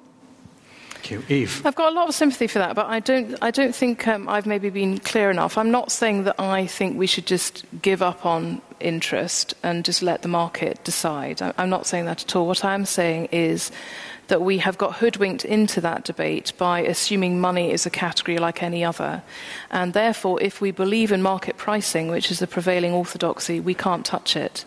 Thank 1.02 1.30
you. 1.30 1.36
Eve. 1.36 1.62
I've 1.66 1.76
got 1.76 1.94
a 1.94 1.96
lot 1.96 2.10
of 2.10 2.16
sympathy 2.16 2.48
for 2.48 2.60
that, 2.60 2.76
but 2.76 2.88
I 2.88 3.00
don't, 3.00 3.38
I 3.42 3.52
don't 3.52 3.74
think 3.74 4.06
um, 4.06 4.28
I've 4.28 4.46
maybe 4.46 4.70
been 4.70 5.00
clear 5.00 5.32
enough. 5.32 5.58
I'm 5.58 5.72
not 5.72 5.92
saying 5.92 6.26
that 6.26 6.40
I 6.40 6.68
think 6.68 6.98
we 6.98 7.08
should 7.08 7.26
just 7.26 7.66
give 7.82 8.02
up 8.02 8.26
on 8.26 8.62
interest 8.82 9.54
and 9.64 9.86
just 9.86 10.02
let 10.02 10.24
the 10.24 10.28
market 10.28 10.84
decide. 10.84 11.42
I'm 11.42 11.70
not 11.70 11.86
saying 11.86 12.06
that 12.06 12.24
at 12.24 12.36
all. 12.36 12.48
What 12.48 12.66
I'm 12.66 12.86
saying 12.86 13.30
is 13.32 13.72
that 14.28 14.42
we 14.42 14.58
have 14.58 14.78
got 14.78 14.96
hoodwinked 14.96 15.46
into 15.46 15.80
that 15.82 16.04
debate 16.04 16.52
by 16.58 16.82
assuming 16.82 17.40
money 17.40 17.72
is 17.72 17.86
a 17.86 17.90
category 17.90 18.38
like 18.38 18.62
any 18.62 18.84
other. 18.84 19.24
And 19.72 19.94
therefore, 19.94 20.42
if 20.42 20.60
we 20.60 20.72
believe 20.72 21.14
in 21.14 21.22
market 21.22 21.56
pricing, 21.58 22.10
which 22.10 22.30
is 22.30 22.40
the 22.40 22.48
prevailing 22.48 22.92
orthodoxy, 22.92 23.60
we 23.62 23.74
can't 23.74 24.06
touch 24.06 24.36
it. 24.36 24.66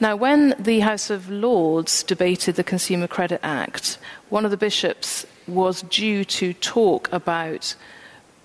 Now, 0.00 0.16
when 0.16 0.56
the 0.58 0.80
House 0.80 1.08
of 1.08 1.30
Lords 1.30 2.02
debated 2.02 2.56
the 2.56 2.64
Consumer 2.64 3.06
Credit 3.06 3.40
Act, 3.44 3.98
one 4.28 4.44
of 4.44 4.50
the 4.50 4.56
bishops 4.56 5.24
was 5.46 5.82
due 5.82 6.24
to 6.24 6.52
talk 6.54 7.12
about 7.12 7.74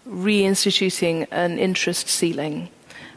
reinstituting 0.08 1.28
an 1.32 1.60
interest 1.60 2.08
ceiling 2.08 2.70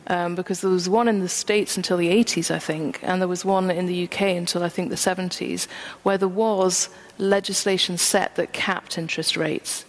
um, 0.09 0.35
because 0.35 0.61
there 0.61 0.71
was 0.71 0.89
one 0.89 1.07
in 1.09 1.21
the 1.21 1.29
States 1.29 1.77
until 1.77 1.97
the 1.97 2.11
80s, 2.11 2.51
I 2.51 2.59
think, 2.59 2.99
and 3.03 3.21
there 3.21 3.29
was 3.29 3.45
one 3.45 3.71
in 3.71 3.87
the 3.87 4.05
UK 4.05 4.23
until 4.23 4.65
I 4.65 4.69
think 4.69 4.91
the 4.91 4.97
70s, 4.97 5.69
where 6.03 6.19
there 6.19 6.29
was 6.29 6.89
legislation 7.19 7.97
set 7.97 8.35
that 8.35 8.53
capped 8.53 8.99
interest 8.99 9.37
rates. 9.37 9.85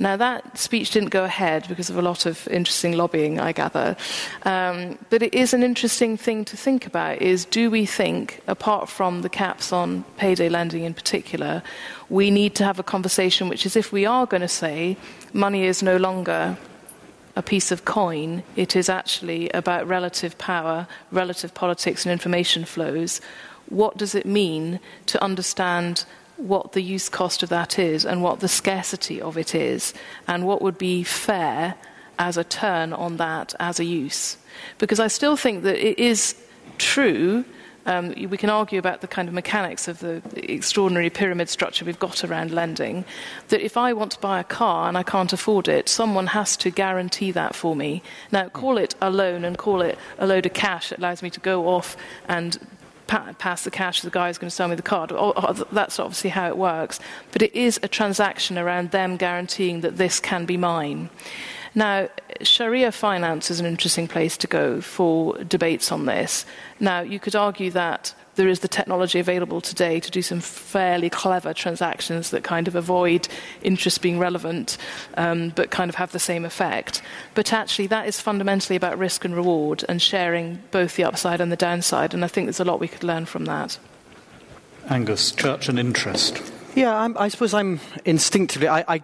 Now, 0.00 0.16
that 0.16 0.56
speech 0.56 0.92
didn't 0.92 1.10
go 1.10 1.24
ahead 1.24 1.68
because 1.68 1.90
of 1.90 1.98
a 1.98 2.02
lot 2.02 2.24
of 2.24 2.48
interesting 2.48 2.96
lobbying, 2.96 3.38
I 3.38 3.52
gather. 3.52 3.98
Um, 4.44 4.98
but 5.10 5.22
it 5.22 5.34
is 5.34 5.52
an 5.52 5.62
interesting 5.62 6.16
thing 6.16 6.46
to 6.46 6.56
think 6.56 6.86
about 6.86 7.20
is 7.20 7.44
do 7.44 7.70
we 7.70 7.84
think, 7.84 8.40
apart 8.46 8.88
from 8.88 9.20
the 9.20 9.28
caps 9.28 9.74
on 9.74 10.04
payday 10.16 10.48
lending 10.48 10.84
in 10.84 10.94
particular, 10.94 11.62
we 12.08 12.30
need 12.30 12.54
to 12.54 12.64
have 12.64 12.78
a 12.78 12.82
conversation 12.82 13.50
which 13.50 13.66
is 13.66 13.76
if 13.76 13.92
we 13.92 14.06
are 14.06 14.24
going 14.24 14.40
to 14.40 14.48
say 14.48 14.96
money 15.34 15.64
is 15.64 15.82
no 15.82 15.98
longer 15.98 16.56
a 17.36 17.42
piece 17.42 17.70
of 17.70 17.84
coin, 17.84 18.42
it 18.56 18.74
is 18.74 18.88
actually 18.88 19.50
about 19.50 19.86
relative 19.86 20.38
power, 20.38 20.86
relative 21.12 21.52
politics, 21.52 22.06
and 22.06 22.12
information 22.12 22.64
flows. 22.64 23.20
What 23.68 23.98
does 23.98 24.14
it 24.14 24.24
mean 24.24 24.80
to 25.06 25.22
understand 25.22 26.06
what 26.40 26.72
the 26.72 26.82
use 26.82 27.08
cost 27.08 27.42
of 27.42 27.48
that 27.48 27.78
is 27.78 28.04
and 28.04 28.22
what 28.22 28.40
the 28.40 28.48
scarcity 28.48 29.20
of 29.20 29.36
it 29.36 29.54
is, 29.54 29.94
and 30.26 30.46
what 30.46 30.62
would 30.62 30.78
be 30.78 31.02
fair 31.02 31.74
as 32.18 32.36
a 32.36 32.44
turn 32.44 32.92
on 32.92 33.16
that 33.16 33.54
as 33.60 33.80
a 33.80 33.84
use? 33.84 34.36
Because 34.78 35.00
I 35.00 35.08
still 35.08 35.36
think 35.36 35.62
that 35.62 35.76
it 35.76 35.98
is 35.98 36.34
true 36.78 37.44
um, 37.86 38.14
we 38.28 38.36
can 38.36 38.50
argue 38.50 38.78
about 38.78 39.00
the 39.00 39.08
kind 39.08 39.26
of 39.28 39.34
mechanics 39.34 39.88
of 39.88 40.00
the 40.00 40.22
extraordinary 40.36 41.10
pyramid 41.10 41.48
structure 41.48 41.84
we've 41.84 41.98
got 41.98 42.22
around 42.24 42.50
lending. 42.50 43.04
That 43.48 43.62
if 43.62 43.76
I 43.76 43.92
want 43.94 44.12
to 44.12 44.20
buy 44.20 44.38
a 44.38 44.44
car 44.44 44.88
and 44.88 44.98
I 44.98 45.02
can't 45.02 45.32
afford 45.32 45.66
it, 45.66 45.88
someone 45.88 46.28
has 46.28 46.56
to 46.58 46.70
guarantee 46.70 47.32
that 47.32 47.54
for 47.54 47.74
me. 47.74 48.02
Now, 48.30 48.48
call 48.48 48.76
it 48.76 48.94
a 49.00 49.10
loan 49.10 49.44
and 49.44 49.56
call 49.56 49.80
it 49.80 49.98
a 50.18 50.26
load 50.26 50.46
of 50.46 50.52
cash 50.52 50.90
that 50.90 50.98
allows 50.98 51.22
me 51.22 51.30
to 51.30 51.40
go 51.40 51.68
off 51.68 51.96
and 52.28 52.58
pa- 53.10 53.34
pass 53.38 53.64
the 53.64 53.70
cash 53.70 54.02
the 54.02 54.10
guy 54.10 54.28
who's 54.28 54.38
going 54.38 54.48
to 54.48 54.54
sell 54.54 54.68
me 54.68 54.76
the 54.76 54.82
car. 54.82 55.06
That's 55.72 55.98
obviously 55.98 56.30
how 56.30 56.48
it 56.48 56.56
works. 56.56 57.00
But 57.32 57.42
it 57.42 57.54
is 57.54 57.78
a 57.82 57.88
transaction 57.88 58.56
around 58.56 58.92
them 58.92 59.16
guaranteeing 59.16 59.80
that 59.80 59.96
this 59.96 60.20
can 60.20 60.46
be 60.46 60.56
mine. 60.56 61.10
Now, 61.74 62.08
Sharia 62.42 62.92
finance 62.92 63.50
is 63.50 63.60
an 63.60 63.66
interesting 63.66 64.08
place 64.08 64.36
to 64.38 64.46
go 64.46 64.80
for 64.80 65.36
debates 65.44 65.92
on 65.92 66.06
this. 66.06 66.46
Now, 66.78 67.00
you 67.00 67.20
could 67.20 67.36
argue 67.36 67.70
that 67.72 68.14
there 68.40 68.48
is 68.48 68.60
the 68.60 68.68
technology 68.68 69.18
available 69.18 69.60
today 69.60 70.00
to 70.00 70.10
do 70.10 70.22
some 70.22 70.40
fairly 70.40 71.10
clever 71.10 71.52
transactions 71.52 72.30
that 72.30 72.42
kind 72.42 72.66
of 72.66 72.74
avoid 72.74 73.28
interest 73.60 74.00
being 74.00 74.18
relevant 74.18 74.78
um, 75.18 75.50
but 75.50 75.70
kind 75.70 75.90
of 75.90 75.94
have 75.96 76.12
the 76.12 76.18
same 76.18 76.46
effect. 76.46 77.02
But 77.34 77.52
actually, 77.52 77.86
that 77.88 78.08
is 78.08 78.18
fundamentally 78.18 78.76
about 78.76 78.96
risk 78.96 79.26
and 79.26 79.36
reward 79.36 79.84
and 79.90 80.00
sharing 80.00 80.62
both 80.70 80.96
the 80.96 81.04
upside 81.04 81.42
and 81.42 81.52
the 81.52 81.56
downside. 81.56 82.14
And 82.14 82.24
I 82.24 82.28
think 82.28 82.46
there's 82.46 82.60
a 82.60 82.64
lot 82.64 82.80
we 82.80 82.88
could 82.88 83.04
learn 83.04 83.26
from 83.26 83.44
that. 83.44 83.78
Angus, 84.88 85.32
church 85.32 85.68
and 85.68 85.78
interest. 85.78 86.42
Yeah, 86.74 86.96
I'm, 86.96 87.18
i 87.18 87.28
suppose 87.28 87.52
I'm 87.52 87.78
instinctively, 88.06 88.68
I, 88.68 88.84
I, 88.88 89.02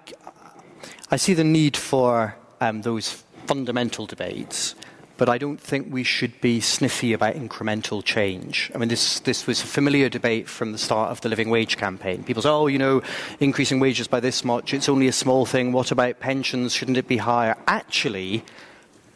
I 1.10 1.16
see 1.16 1.35
the 1.35 1.44
need 1.44 1.77
for 1.77 2.35
um, 2.62 2.81
those 2.81 3.23
fundamental 3.44 4.06
debates, 4.06 4.74
but 5.16 5.28
I 5.28 5.38
don't 5.38 5.60
think 5.60 5.93
we 5.93 6.02
should 6.02 6.40
be 6.40 6.60
sniffy 6.60 7.12
about 7.12 7.34
incremental 7.34 8.05
change. 8.05 8.70
I 8.74 8.78
mean, 8.78 8.88
this, 8.88 9.20
this 9.20 9.47
was 9.47 9.62
a 9.62 9.66
familiar 9.66 10.09
debate 10.09 10.48
from 10.48 10.72
the 10.72 10.78
start 10.78 11.10
of 11.10 11.20
the 11.22 11.28
living 11.28 11.48
wage 11.48 11.76
campaign. 11.76 12.22
People 12.22 12.43
say, 12.43 12.51
oh, 12.51 12.66
you 12.66 12.78
know, 12.78 13.02
increasing 13.40 13.80
wages 13.80 14.09
by 14.09 14.20
this 14.20 14.44
much, 14.44 14.74
it's 14.74 14.88
only 14.88 15.09
a 15.09 15.12
small 15.12 15.47
thing. 15.47 15.72
What 15.72 15.90
about 15.90 16.20
pensions? 16.20 16.74
Shouldn't 16.74 16.98
it 16.98 17.09
be 17.09 17.16
higher? 17.16 17.56
Actually, 17.66 18.44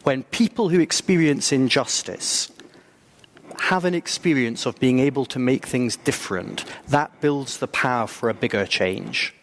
when 0.03 0.23
people 0.23 0.69
who 0.69 0.79
experience 0.79 1.51
injustice 1.51 2.51
have 3.59 3.85
an 3.85 3.93
experience 3.93 4.65
of 4.65 4.79
being 4.79 4.99
able 4.99 5.25
to 5.25 5.37
make 5.37 5.67
things 5.67 5.95
different, 5.97 6.65
that 6.87 7.21
builds 7.21 7.57
the 7.57 7.67
power 7.67 8.07
for 8.07 8.29
a 8.29 8.33
bigger 8.33 8.65
change. 8.65 9.35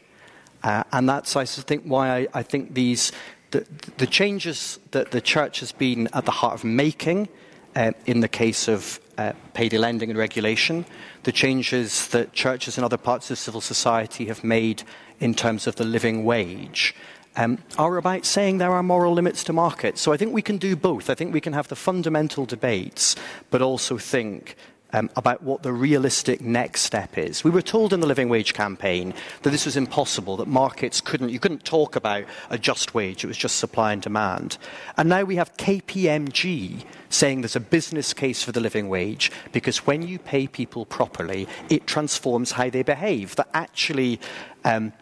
Uh, 0.64 0.82
and 0.92 1.08
that's, 1.08 1.36
I 1.36 1.44
think, 1.44 1.84
why 1.84 2.10
I, 2.10 2.28
I 2.34 2.42
think 2.42 2.74
these 2.74 3.12
the, 3.50 3.66
the, 3.96 4.06
changes 4.06 4.78
that 4.90 5.10
the 5.10 5.20
church 5.20 5.60
has 5.60 5.72
been 5.72 6.08
at 6.12 6.24
the 6.24 6.30
heart 6.30 6.54
of 6.54 6.64
making 6.64 7.28
uh, 7.74 7.92
in 8.06 8.20
the 8.20 8.28
case 8.28 8.68
of 8.68 9.00
uh, 9.16 9.32
payday 9.54 9.78
lending 9.78 10.10
and 10.10 10.18
regulation, 10.18 10.84
the 11.24 11.32
changes 11.32 12.08
that 12.08 12.32
churches 12.32 12.76
and 12.76 12.84
other 12.84 12.96
parts 12.96 13.30
of 13.30 13.38
civil 13.38 13.60
society 13.60 14.26
have 14.26 14.44
made 14.44 14.82
in 15.20 15.34
terms 15.34 15.66
of 15.66 15.76
the 15.76 15.84
living 15.84 16.24
wage, 16.24 16.94
um, 17.36 17.58
are 17.76 17.96
about 17.96 18.24
saying 18.24 18.58
there 18.58 18.72
are 18.72 18.82
moral 18.82 19.12
limits 19.12 19.44
to 19.44 19.52
markets. 19.52 20.00
So 20.00 20.12
I 20.12 20.16
think 20.16 20.32
we 20.32 20.42
can 20.42 20.58
do 20.58 20.76
both. 20.76 21.10
I 21.10 21.14
think 21.14 21.32
we 21.32 21.40
can 21.40 21.52
have 21.52 21.68
the 21.68 21.76
fundamental 21.76 22.46
debates, 22.46 23.16
but 23.50 23.62
also 23.62 23.98
think 23.98 24.56
um, 24.92 25.10
about 25.16 25.42
what 25.42 25.62
the 25.62 25.72
realistic 25.72 26.40
next 26.40 26.82
step 26.82 27.18
is. 27.18 27.44
We 27.44 27.50
were 27.50 27.62
told 27.62 27.92
in 27.92 28.00
the 28.00 28.06
living 28.06 28.28
wage 28.28 28.54
campaign 28.54 29.14
that 29.42 29.50
this 29.50 29.64
was 29.64 29.76
impossible, 29.76 30.36
that 30.38 30.48
markets 30.48 31.00
couldn't, 31.00 31.30
you 31.30 31.38
couldn't 31.38 31.64
talk 31.64 31.96
about 31.96 32.24
a 32.50 32.58
just 32.58 32.94
wage, 32.94 33.24
it 33.24 33.26
was 33.26 33.36
just 33.36 33.56
supply 33.56 33.92
and 33.92 34.02
demand. 34.02 34.58
And 34.96 35.08
now 35.08 35.24
we 35.24 35.36
have 35.36 35.56
KPMG 35.56 36.84
saying 37.10 37.40
there's 37.40 37.56
a 37.56 37.60
business 37.60 38.12
case 38.12 38.42
for 38.42 38.52
the 38.52 38.60
living 38.60 38.88
wage 38.88 39.30
because 39.52 39.86
when 39.86 40.02
you 40.02 40.18
pay 40.18 40.46
people 40.46 40.86
properly, 40.86 41.48
it 41.68 41.86
transforms 41.86 42.52
how 42.52 42.70
they 42.70 42.82
behave. 42.82 43.36
That 43.36 43.48
actually, 43.54 44.20
um, 44.64 44.92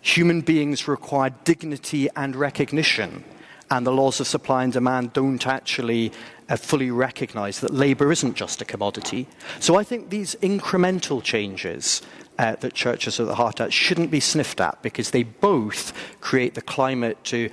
human 0.00 0.40
beings 0.40 0.88
require 0.88 1.30
dignity 1.44 2.08
and 2.16 2.34
recognition 2.34 3.24
and 3.70 3.86
the 3.86 3.92
laws 3.92 4.20
of 4.20 4.26
supply 4.26 4.64
and 4.64 4.72
demand 4.72 5.12
don't 5.12 5.46
actually 5.46 6.12
uh, 6.48 6.56
fully 6.56 6.90
recognize 6.90 7.60
that 7.60 7.72
labor 7.72 8.10
isn't 8.10 8.34
just 8.34 8.60
a 8.60 8.64
commodity. 8.64 9.28
So 9.60 9.76
I 9.76 9.84
think 9.84 10.10
these 10.10 10.34
incremental 10.36 11.22
changes 11.22 12.02
uh, 12.38 12.56
that 12.56 12.74
churches 12.74 13.20
are 13.20 13.24
at 13.24 13.28
the 13.28 13.34
heart 13.34 13.60
of 13.60 13.72
shouldn't 13.72 14.10
be 14.10 14.20
sniffed 14.20 14.60
at 14.60 14.82
because 14.82 15.10
they 15.10 15.22
both 15.22 15.92
create 16.20 16.54
the 16.54 16.62
climate 16.62 17.22
to 17.24 17.50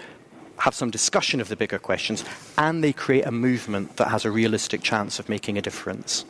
have 0.60 0.74
some 0.74 0.90
discussion 0.90 1.40
of 1.40 1.50
the 1.50 1.56
bigger 1.56 1.78
questions 1.78 2.26
and 2.58 2.84
they 2.84 2.94
create 2.94 3.26
a 3.26 3.32
movement 3.32 3.98
that 3.98 4.08
has 4.08 4.26
a 4.26 4.32
realistic 4.32 4.82
chance 4.82 5.20
of 5.20 5.30
making 5.30 5.58
a 5.58 5.62
difference. 5.62 6.26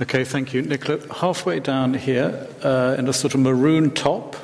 Okay, 0.00 0.24
thank 0.24 0.54
you. 0.54 0.62
Nicola, 0.62 1.00
halfway 1.14 1.60
down 1.60 1.92
here, 1.92 2.48
uh, 2.62 2.96
in 2.98 3.06
a 3.08 3.12
sort 3.12 3.34
of 3.34 3.40
maroon 3.40 3.90
top, 3.90 4.34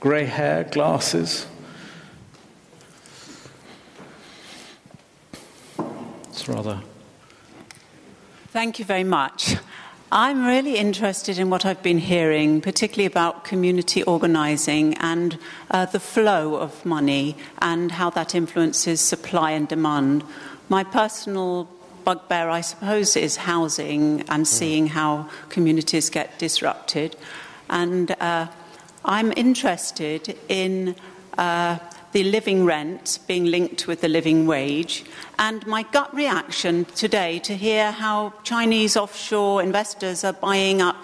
grey 0.00 0.26
hair, 0.26 0.64
glasses. 0.64 1.46
It's 6.32 6.48
rather. 6.48 6.80
Thank 8.48 8.78
you 8.78 8.86
very 8.86 9.04
much. 9.04 9.56
I'm 10.10 10.46
really 10.46 10.78
interested 10.78 11.38
in 11.38 11.50
what 11.50 11.66
I've 11.66 11.82
been 11.82 11.98
hearing, 11.98 12.62
particularly 12.62 13.04
about 13.04 13.44
community 13.44 14.02
organising 14.04 14.94
and 14.94 15.36
uh, 15.70 15.84
the 15.84 16.00
flow 16.00 16.54
of 16.54 16.86
money 16.86 17.36
and 17.58 17.92
how 17.92 18.08
that 18.10 18.34
influences 18.34 19.02
supply 19.02 19.50
and 19.50 19.68
demand. 19.68 20.24
My 20.70 20.84
personal 20.84 21.68
bugbear, 22.02 22.48
I 22.48 22.62
suppose, 22.62 23.14
is 23.14 23.36
housing 23.36 24.22
and 24.30 24.48
seeing 24.48 24.86
how 24.86 25.28
communities 25.50 26.08
get 26.08 26.38
disrupted. 26.38 27.14
And 27.68 28.16
uh, 28.20 28.46
I'm 29.04 29.34
interested 29.36 30.38
in 30.48 30.96
uh, 31.36 31.78
the 32.12 32.24
living 32.24 32.64
rent 32.64 33.18
being 33.26 33.46
linked 33.46 33.86
with 33.86 34.02
the 34.02 34.08
living 34.08 34.46
wage, 34.46 35.04
and 35.38 35.66
my 35.66 35.82
gut 35.82 36.14
reaction 36.14 36.84
today 36.94 37.38
to 37.40 37.56
hear 37.56 37.90
how 37.90 38.34
Chinese 38.44 38.96
offshore 38.96 39.62
investors 39.62 40.22
are 40.22 40.34
buying 40.34 40.82
up 40.82 40.96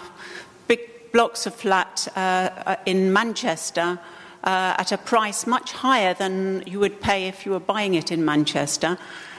big 0.67 1.11
blocks 1.11 1.45
of 1.45 1.55
flat 1.55 2.07
uh, 2.15 2.19
uh, 2.19 2.75
in 2.85 3.11
Manchester 3.11 3.99
uh, 4.43 4.75
at 4.77 4.91
a 4.91 4.97
price 4.97 5.47
much 5.47 5.71
higher 5.71 6.13
than 6.13 6.63
you 6.65 6.79
would 6.79 7.01
pay 7.01 7.27
if 7.27 7.45
you 7.45 7.51
were 7.51 7.59
buying 7.59 7.95
it 7.95 8.11
in 8.11 8.23
Manchester. 8.23 8.97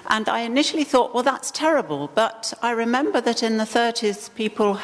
And 0.08 0.28
I 0.28 0.40
initially 0.40 0.84
thought, 0.84 1.14
well, 1.14 1.22
that's 1.22 1.52
terrible. 1.52 2.10
But 2.14 2.52
I 2.62 2.72
remember 2.72 3.20
that 3.20 3.44
in 3.44 3.58
the 3.58 3.64
30s, 3.64 4.34
people 4.34 4.80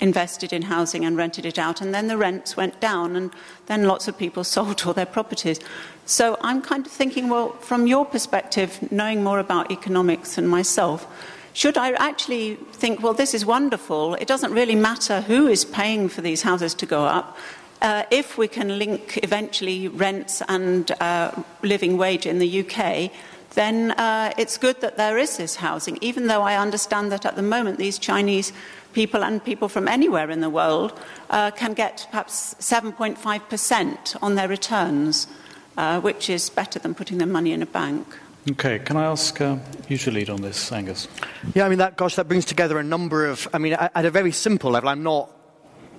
invested 0.00 0.52
in 0.52 0.62
housing 0.62 1.04
and 1.04 1.16
rented 1.16 1.46
it 1.46 1.58
out, 1.58 1.80
and 1.80 1.94
then 1.94 2.06
the 2.08 2.18
rents 2.18 2.56
went 2.56 2.78
down, 2.80 3.16
and 3.16 3.30
then 3.66 3.84
lots 3.84 4.08
of 4.08 4.18
people 4.18 4.44
sold 4.56 4.82
all 4.84 4.92
their 4.92 5.06
properties. 5.06 5.60
So 6.06 6.36
I'm 6.40 6.62
kind 6.62 6.86
of 6.86 6.92
thinking, 6.92 7.28
well, 7.28 7.50
from 7.54 7.88
your 7.88 8.06
perspective, 8.06 8.78
knowing 8.92 9.24
more 9.24 9.40
about 9.40 9.72
economics 9.72 10.36
than 10.36 10.46
myself, 10.46 11.04
should 11.52 11.76
I 11.76 11.92
actually 11.94 12.54
think, 12.72 13.02
well, 13.02 13.12
this 13.12 13.34
is 13.34 13.44
wonderful? 13.44 14.14
It 14.14 14.28
doesn't 14.28 14.52
really 14.52 14.76
matter 14.76 15.22
who 15.22 15.48
is 15.48 15.64
paying 15.64 16.08
for 16.08 16.20
these 16.20 16.42
houses 16.42 16.74
to 16.74 16.86
go 16.86 17.04
up. 17.04 17.36
Uh, 17.82 18.04
if 18.12 18.38
we 18.38 18.46
can 18.46 18.78
link 18.78 19.18
eventually 19.24 19.88
rents 19.88 20.42
and 20.48 20.92
uh, 21.00 21.32
living 21.62 21.98
wage 21.98 22.24
in 22.24 22.38
the 22.38 22.60
UK, 22.60 23.10
then 23.54 23.90
uh, 23.92 24.32
it's 24.38 24.58
good 24.58 24.80
that 24.82 24.96
there 24.96 25.18
is 25.18 25.38
this 25.38 25.56
housing, 25.56 25.98
even 26.02 26.28
though 26.28 26.42
I 26.42 26.56
understand 26.56 27.10
that 27.10 27.26
at 27.26 27.34
the 27.34 27.42
moment 27.42 27.78
these 27.78 27.98
Chinese 27.98 28.52
people 28.92 29.24
and 29.24 29.42
people 29.42 29.68
from 29.68 29.88
anywhere 29.88 30.30
in 30.30 30.40
the 30.40 30.50
world 30.50 30.92
uh, 31.30 31.50
can 31.50 31.72
get 31.72 32.06
perhaps 32.10 32.54
7.5% 32.60 34.16
on 34.22 34.34
their 34.36 34.46
returns, 34.46 35.26
uh, 35.76 36.00
which 36.00 36.30
is 36.30 36.50
better 36.50 36.78
than 36.78 36.94
putting 36.94 37.18
their 37.18 37.26
money 37.26 37.52
in 37.52 37.62
a 37.62 37.66
bank. 37.66 38.06
Okay, 38.52 38.78
can 38.78 38.96
I 38.96 39.04
ask 39.04 39.40
uh, 39.40 39.56
you 39.88 39.98
to 39.98 40.10
lead 40.10 40.30
on 40.30 40.40
this, 40.40 40.70
Angus? 40.70 41.08
Yeah, 41.54 41.66
I 41.66 41.68
mean, 41.68 41.78
that, 41.78 41.96
gosh, 41.96 42.14
that 42.14 42.28
brings 42.28 42.44
together 42.44 42.78
a 42.78 42.84
number 42.84 43.26
of, 43.26 43.48
I 43.52 43.58
mean, 43.58 43.72
at 43.72 44.04
a 44.04 44.10
very 44.10 44.30
simple 44.30 44.70
level, 44.70 44.88
I'm 44.88 45.02
not 45.02 45.30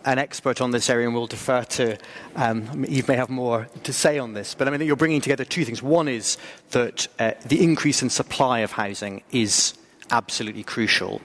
an 0.05 0.17
expert 0.17 0.61
on 0.61 0.71
this 0.71 0.89
area 0.89 1.05
and 1.05 1.13
will 1.13 1.27
defer 1.27 1.63
to 1.63 1.97
um, 2.37 2.85
Eve 2.87 3.09
may 3.09 3.17
have 3.17 3.29
more 3.29 3.67
to 3.83 3.91
say 3.91 4.17
on 4.17 4.33
this. 4.33 4.55
But 4.55 4.69
I 4.69 4.71
mean, 4.71 4.87
you're 4.87 4.95
bringing 4.95 5.19
together 5.19 5.43
two 5.43 5.65
things. 5.65 5.83
One 5.83 6.07
is 6.07 6.37
that 6.71 7.07
uh, 7.19 7.31
the 7.45 7.61
increase 7.61 8.01
in 8.01 8.09
supply 8.09 8.59
of 8.59 8.71
housing 8.71 9.23
is 9.31 9.73
absolutely 10.09 10.63
crucial. 10.63 11.19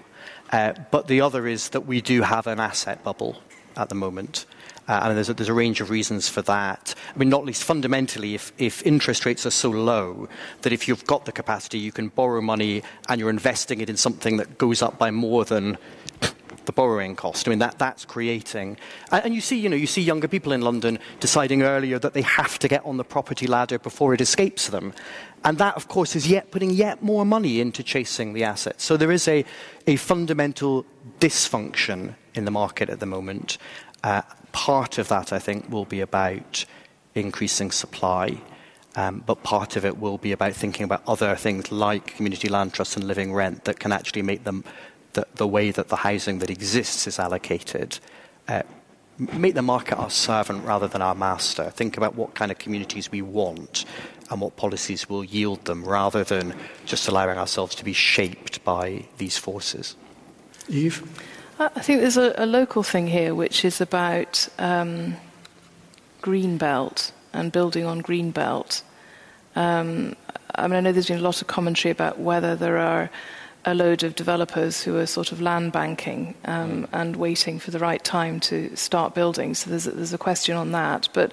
Uh, 0.50 0.72
but 0.90 1.06
the 1.06 1.20
other 1.20 1.46
is 1.46 1.68
that 1.68 1.82
we 1.82 2.00
do 2.00 2.22
have 2.22 2.48
an 2.48 2.58
asset 2.58 3.04
bubble 3.04 3.40
at 3.76 3.88
the 3.88 3.94
moment. 3.94 4.44
Uh, 4.92 5.00
and 5.04 5.16
there's 5.16 5.30
a, 5.30 5.32
there's 5.32 5.48
a, 5.48 5.54
range 5.54 5.80
of 5.80 5.88
reasons 5.88 6.28
for 6.28 6.42
that. 6.42 6.94
I 7.14 7.18
mean, 7.18 7.30
not 7.30 7.46
least 7.46 7.64
fundamentally, 7.64 8.34
if, 8.34 8.52
if, 8.58 8.84
interest 8.84 9.24
rates 9.24 9.46
are 9.46 9.50
so 9.50 9.70
low 9.70 10.28
that 10.60 10.70
if 10.70 10.86
you've 10.86 11.06
got 11.06 11.24
the 11.24 11.32
capacity, 11.32 11.78
you 11.78 11.92
can 11.92 12.08
borrow 12.08 12.42
money 12.42 12.82
and 13.08 13.18
you're 13.18 13.30
investing 13.30 13.80
it 13.80 13.88
in 13.88 13.96
something 13.96 14.36
that 14.36 14.58
goes 14.58 14.82
up 14.82 14.98
by 14.98 15.10
more 15.10 15.46
than 15.46 15.78
the 16.66 16.72
borrowing 16.72 17.16
cost. 17.16 17.48
I 17.48 17.50
mean, 17.50 17.60
that, 17.60 17.78
that's 17.78 18.04
creating. 18.04 18.76
And, 19.10 19.34
you 19.34 19.40
see, 19.40 19.58
you 19.58 19.70
know, 19.70 19.76
you 19.76 19.86
see 19.86 20.02
younger 20.02 20.28
people 20.28 20.52
in 20.52 20.60
London 20.60 20.98
deciding 21.20 21.62
earlier 21.62 21.98
that 21.98 22.12
they 22.12 22.20
have 22.20 22.58
to 22.58 22.68
get 22.68 22.84
on 22.84 22.98
the 22.98 23.04
property 23.04 23.46
ladder 23.46 23.78
before 23.78 24.12
it 24.12 24.20
escapes 24.20 24.68
them. 24.68 24.92
And 25.42 25.56
that, 25.56 25.74
of 25.74 25.88
course, 25.88 26.14
is 26.14 26.28
yet 26.28 26.50
putting 26.50 26.70
yet 26.70 27.02
more 27.02 27.24
money 27.24 27.62
into 27.62 27.82
chasing 27.82 28.34
the 28.34 28.44
assets. 28.44 28.84
So 28.84 28.98
there 28.98 29.10
is 29.10 29.26
a, 29.26 29.42
a 29.86 29.96
fundamental 29.96 30.84
dysfunction 31.18 32.14
in 32.34 32.44
the 32.44 32.50
market 32.50 32.90
at 32.90 33.00
the 33.00 33.06
moment. 33.06 33.56
Uh, 34.04 34.20
part 34.52 34.98
of 34.98 35.08
that, 35.08 35.32
I 35.32 35.38
think, 35.38 35.70
will 35.70 35.84
be 35.84 36.00
about 36.00 36.64
increasing 37.14 37.70
supply. 37.70 38.40
Um, 38.94 39.22
but 39.24 39.42
part 39.42 39.76
of 39.76 39.84
it 39.84 39.98
will 39.98 40.18
be 40.18 40.32
about 40.32 40.52
thinking 40.52 40.84
about 40.84 41.02
other 41.06 41.34
things 41.34 41.72
like 41.72 42.16
community 42.16 42.48
land 42.48 42.74
trusts 42.74 42.96
and 42.96 43.06
living 43.06 43.32
rent 43.32 43.64
that 43.64 43.80
can 43.80 43.90
actually 43.90 44.22
make 44.22 44.44
them 44.44 44.64
the, 45.14 45.26
the 45.34 45.46
way 45.46 45.70
that 45.70 45.88
the 45.88 45.96
housing 45.96 46.40
that 46.40 46.50
exists 46.50 47.06
is 47.06 47.18
allocated. 47.18 47.98
Uh, 48.48 48.62
make 49.18 49.54
the 49.54 49.62
market 49.62 49.98
our 49.98 50.10
servant 50.10 50.64
rather 50.64 50.88
than 50.88 51.00
our 51.00 51.14
master. 51.14 51.70
Think 51.70 51.96
about 51.96 52.14
what 52.14 52.34
kind 52.34 52.50
of 52.50 52.58
communities 52.58 53.10
we 53.10 53.22
want 53.22 53.84
and 54.30 54.40
what 54.40 54.56
policies 54.56 55.08
will 55.08 55.24
yield 55.24 55.64
them 55.64 55.84
rather 55.84 56.24
than 56.24 56.54
just 56.86 57.08
allowing 57.08 57.38
ourselves 57.38 57.74
to 57.76 57.84
be 57.84 57.92
shaped 57.92 58.64
by 58.64 59.04
these 59.18 59.38
forces. 59.38 59.96
Eve? 60.68 61.02
I 61.74 61.80
think 61.80 62.00
there's 62.00 62.16
a, 62.16 62.34
a 62.36 62.46
local 62.46 62.82
thing 62.82 63.06
here 63.06 63.34
which 63.34 63.64
is 63.64 63.80
about 63.80 64.48
um, 64.58 65.16
green 66.20 66.58
belt 66.58 67.12
and 67.32 67.52
building 67.52 67.84
on 67.84 68.00
green 68.00 68.30
belt. 68.30 68.82
Um, 69.54 70.16
I 70.54 70.66
mean, 70.66 70.76
I 70.76 70.80
know 70.80 70.92
there's 70.92 71.08
been 71.08 71.18
a 71.18 71.22
lot 71.22 71.40
of 71.40 71.48
commentary 71.48 71.90
about 71.90 72.18
whether 72.18 72.56
there 72.56 72.78
are 72.78 73.10
a 73.64 73.74
load 73.74 74.02
of 74.02 74.14
developers 74.16 74.82
who 74.82 74.96
are 74.98 75.06
sort 75.06 75.32
of 75.32 75.40
land 75.40 75.72
banking 75.72 76.34
um, 76.44 76.82
mm. 76.82 76.88
and 76.92 77.16
waiting 77.16 77.58
for 77.58 77.70
the 77.70 77.78
right 77.78 78.02
time 78.02 78.40
to 78.40 78.74
start 78.76 79.14
building. 79.14 79.54
So 79.54 79.70
there's 79.70 79.86
a, 79.86 79.92
there's 79.92 80.12
a 80.12 80.18
question 80.18 80.56
on 80.56 80.72
that. 80.72 81.08
But 81.12 81.32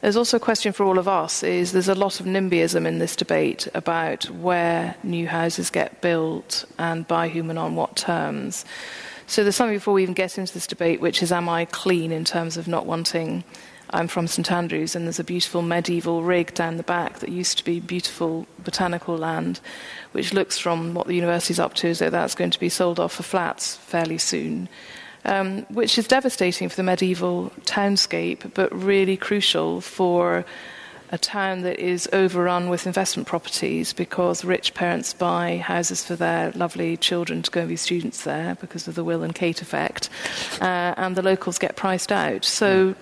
there's 0.00 0.16
also 0.16 0.36
a 0.36 0.40
question 0.40 0.72
for 0.72 0.84
all 0.84 0.98
of 0.98 1.08
us 1.08 1.42
is 1.42 1.72
there's 1.72 1.88
a 1.88 1.94
lot 1.94 2.20
of 2.20 2.26
NIMBYism 2.26 2.86
in 2.86 2.98
this 2.98 3.16
debate 3.16 3.66
about 3.74 4.30
where 4.30 4.94
new 5.02 5.26
houses 5.26 5.70
get 5.70 6.00
built 6.00 6.64
and 6.78 7.08
by 7.08 7.28
whom 7.28 7.50
and 7.50 7.58
on 7.58 7.74
what 7.74 7.96
terms. 7.96 8.64
So 9.26 9.42
there's 9.42 9.56
something 9.56 9.76
before 9.76 9.94
we 9.94 10.02
even 10.02 10.14
get 10.14 10.38
into 10.38 10.52
this 10.52 10.66
debate, 10.66 11.00
which 11.00 11.22
is 11.22 11.32
am 11.32 11.48
I 11.48 11.64
clean 11.64 12.12
in 12.12 12.24
terms 12.24 12.56
of 12.56 12.68
not 12.68 12.86
wanting 12.86 13.44
I'm 13.90 14.08
from 14.08 14.26
St 14.26 14.50
Andrews, 14.50 14.96
and 14.96 15.06
there's 15.06 15.20
a 15.20 15.24
beautiful 15.24 15.62
medieval 15.62 16.24
rig 16.24 16.52
down 16.54 16.78
the 16.78 16.82
back 16.82 17.20
that 17.20 17.28
used 17.28 17.58
to 17.58 17.64
be 17.64 17.78
beautiful 17.78 18.46
botanical 18.64 19.16
land, 19.16 19.60
which 20.12 20.32
looks 20.34 20.58
from 20.58 20.94
what 20.94 21.06
the 21.06 21.14
university's 21.14 21.60
up 21.60 21.74
to 21.74 21.88
as 21.88 22.00
though 22.00 22.10
that's 22.10 22.34
going 22.34 22.50
to 22.50 22.58
be 22.58 22.68
sold 22.68 22.98
off 22.98 23.12
for 23.12 23.22
flats 23.22 23.76
fairly 23.76 24.18
soon. 24.18 24.68
Um, 25.26 25.62
which 25.70 25.96
is 25.96 26.06
devastating 26.06 26.68
for 26.68 26.76
the 26.76 26.82
medieval 26.82 27.50
townscape, 27.62 28.52
but 28.52 28.70
really 28.74 29.16
crucial 29.16 29.80
for 29.80 30.44
a 31.14 31.18
town 31.18 31.62
that 31.62 31.78
is 31.78 32.08
overrun 32.12 32.68
with 32.68 32.88
investment 32.88 33.28
properties 33.28 33.92
because 33.92 34.44
rich 34.44 34.74
parents 34.74 35.14
buy 35.14 35.58
houses 35.58 36.04
for 36.04 36.16
their 36.16 36.50
lovely 36.52 36.96
children 36.96 37.40
to 37.40 37.50
go 37.52 37.60
and 37.60 37.68
be 37.68 37.76
students 37.76 38.24
there 38.24 38.56
because 38.56 38.88
of 38.88 38.96
the 38.96 39.04
Will 39.04 39.22
and 39.22 39.32
Kate 39.32 39.62
effect, 39.62 40.10
uh, 40.60 40.94
and 40.96 41.14
the 41.14 41.22
locals 41.22 41.56
get 41.56 41.76
priced 41.76 42.10
out. 42.10 42.44
So 42.44 42.96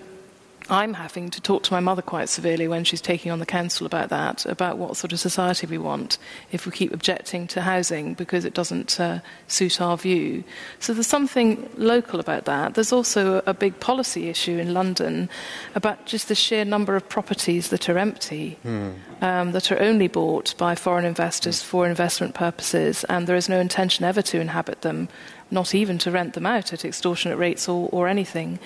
I'm 0.73 0.95
having 0.95 1.29
to 1.29 1.41
talk 1.43 1.65
to 1.65 1.73
my 1.75 1.81
mother 1.81 2.01
quite 2.01 2.31
severely 2.31 2.67
when 2.67 2.83
she's 2.83 3.03
taking 3.03 3.31
on 3.31 3.41
the 3.41 3.47
council 3.47 3.85
about 3.85 4.09
that, 4.09 4.47
about 4.47 4.79
what 4.79 4.97
sort 4.97 5.13
of 5.13 5.21
society 5.21 5.67
we 5.67 5.77
want 5.77 6.17
if 6.51 6.65
we 6.65 6.73
keep 6.73 6.95
objecting 6.95 7.47
to 7.49 7.61
housing 7.61 8.15
because 8.15 8.47
it 8.47 8.55
doesn't 8.55 8.99
uh, 8.99 9.21
suit 9.49 9.83
our 9.83 9.99
view. 9.99 10.43
So 10.81 10.95
there's 10.95 11.07
something 11.07 11.69
local 11.77 12.21
about 12.21 12.47
that. 12.47 12.73
There's 12.73 12.91
also 12.91 13.43
a 13.45 13.53
big 13.53 13.81
policy 13.81 14.31
issue 14.31 14.59
in 14.59 14.73
London 14.73 15.29
about 15.75 16.07
just 16.07 16.29
the 16.29 16.35
sheer 16.35 16.65
number 16.65 16.97
of 16.97 17.07
properties 17.07 17.69
that 17.69 17.91
are 17.91 17.99
empty, 17.99 18.57
mm. 18.65 18.95
um, 19.21 19.53
that 19.53 19.71
are 19.71 19.79
only 19.79 20.09
bought 20.09 20.55
by 20.57 20.75
foreign 20.75 21.05
investors 21.05 21.61
mm. 21.61 21.65
for 21.67 21.87
investment 21.87 22.35
purposes, 22.35 23.05
and 23.11 23.27
there 23.27 23.37
is 23.37 23.47
no 23.47 23.61
intention 23.61 24.07
ever 24.07 24.23
to 24.23 24.41
inhabit 24.41 24.81
them 24.81 25.11
not 25.53 25.75
even 25.75 25.99
to 25.99 26.11
rent 26.11 26.33
them 26.35 26.47
out 26.47 26.73
at 26.73 26.85
extortionate 26.85 27.39
rates 27.39 27.69
or, 27.69 27.89
or 27.93 28.09
anything. 28.09 28.59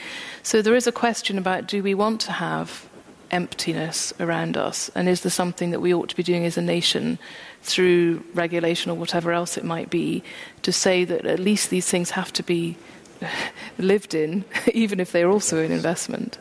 So 0.42 0.62
there 0.62 0.76
is 0.76 0.86
a 0.86 0.92
question 0.92 1.36
about 1.36 1.66
do 1.66 1.82
we 1.82 1.94
want 1.94 2.20
to 2.22 2.32
have 2.32 2.88
emptiness 3.30 4.12
around 4.20 4.56
us? 4.56 4.90
And 4.94 5.08
is 5.08 5.22
there 5.22 5.30
something 5.30 5.70
that 5.70 5.80
we 5.80 5.92
ought 5.92 6.08
to 6.08 6.16
be 6.16 6.22
doing 6.22 6.44
as 6.44 6.56
a 6.56 6.62
nation 6.62 7.18
through 7.62 8.24
regulation 8.34 8.90
or 8.90 8.94
whatever 8.94 9.32
else 9.32 9.56
it 9.56 9.64
might 9.64 9.90
be 9.90 10.22
to 10.62 10.72
say 10.72 11.04
that 11.04 11.26
at 11.26 11.40
least 11.40 11.70
these 11.70 11.90
things 11.90 12.10
have 12.10 12.32
to 12.34 12.42
be 12.42 12.76
lived 13.78 14.14
in, 14.14 14.44
even 14.72 15.00
if 15.00 15.10
they're 15.12 15.30
also 15.30 15.62
an 15.62 15.72
investment? 15.72 16.38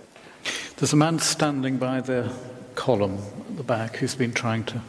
There's 0.77 0.93
a 0.93 0.97
man 0.97 1.19
standing 1.19 1.77
by 1.77 2.01
the 2.01 2.31
column 2.75 3.17
at 3.49 3.57
the 3.57 3.63
back 3.63 3.95
who's 3.95 4.15
been 4.15 4.33
trying 4.33 4.65
to 4.65 4.81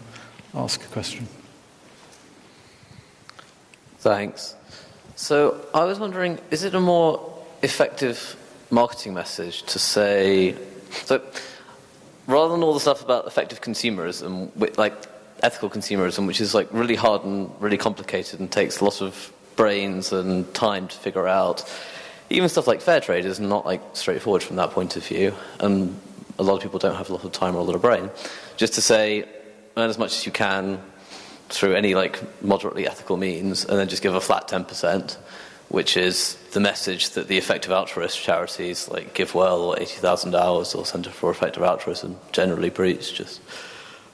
ask 0.55 0.83
a 0.83 0.89
question. 0.89 1.29
Thanks. 3.99 4.56
So 5.17 5.67
I 5.73 5.85
was 5.85 5.99
wondering, 5.99 6.39
is 6.51 6.63
it 6.63 6.75
a 6.75 6.81
more 6.81 7.43
effective 7.63 8.37
marketing 8.71 9.15
message 9.15 9.63
to 9.63 9.79
say, 9.79 10.55
so 10.91 11.23
rather 12.27 12.53
than 12.53 12.63
all 12.63 12.75
the 12.75 12.81
stuff 12.81 13.03
about 13.03 13.27
effective 13.27 13.63
consumerism, 13.63 14.51
like 14.77 14.93
ethical 15.43 15.71
consumerism, 15.71 16.27
which 16.27 16.43
is 16.43 16.55
like 16.55 16.69
really 16.71 16.97
hard 16.97 17.25
and 17.25 17.51
really 17.61 17.79
complicated 17.79 18.41
and 18.41 18.53
takes 18.53 18.83
lots 18.83 19.01
of 19.01 19.33
brains 19.57 20.13
and 20.13 20.53
time 20.53 20.87
to 20.87 20.97
figure 20.99 21.27
out. 21.27 21.65
Even 22.29 22.51
stuff 22.51 22.67
like 22.67 22.83
fair 22.83 23.01
trade 23.01 23.25
is 23.25 23.41
not 23.41 23.65
like 23.65 23.81
straightforward 23.95 24.43
from 24.43 24.57
that 24.57 24.73
point 24.73 24.97
of 24.97 25.07
view, 25.07 25.33
and 25.61 25.99
a 26.39 26.43
lot 26.43 26.57
of 26.57 26.63
people 26.63 26.79
don't 26.79 26.97
have 26.97 27.09
a 27.09 27.13
lot 27.15 27.25
of 27.25 27.33
time 27.33 27.57
or 27.57 27.61
a 27.61 27.63
lot 27.63 27.75
of 27.75 27.81
brain. 27.81 28.11
Just 28.59 28.75
to 28.75 28.83
say, 28.83 29.27
earn 29.79 29.89
as 29.89 29.97
much 29.97 30.15
as 30.15 30.27
you 30.27 30.33
can, 30.33 30.79
through 31.49 31.75
any 31.75 31.95
like 31.95 32.21
moderately 32.43 32.87
ethical 32.87 33.17
means, 33.17 33.65
and 33.65 33.79
then 33.79 33.89
just 33.89 34.03
give 34.03 34.15
a 34.15 34.21
flat 34.21 34.49
10%, 34.49 35.17
which 35.69 35.97
is 35.97 36.37
the 36.53 36.61
message 36.61 37.11
that 37.11 37.29
the 37.29 37.39
effective 37.39 37.73
altruist 37.73 38.21
charities 38.21 38.89
like 38.89 39.15
GiveWell 39.15 39.59
or 39.61 39.79
80,000 39.79 40.35
Hours 40.35 40.75
or 40.75 40.85
Centre 40.85 41.11
for 41.11 41.31
Effective 41.31 41.63
Altruism 41.63 42.17
generally 42.33 42.71
preach. 42.71 43.15
Just 43.15 43.41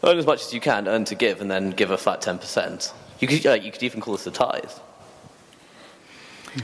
earn 0.05 0.19
as 0.19 0.27
much 0.27 0.43
as 0.43 0.53
you 0.53 0.61
can, 0.61 0.89
earn 0.89 1.05
to 1.07 1.15
give, 1.15 1.41
and 1.41 1.51
then 1.51 1.71
give 1.71 1.91
a 1.91 1.97
flat 1.97 2.21
10%. 2.21 2.93
You 3.21 3.29
could, 3.29 3.47
uh, 3.47 3.53
you 3.55 3.71
could 3.71 3.83
even 3.83 4.01
call 4.01 4.15
this 4.15 4.27
a 4.27 4.31
tithe. 4.31 4.71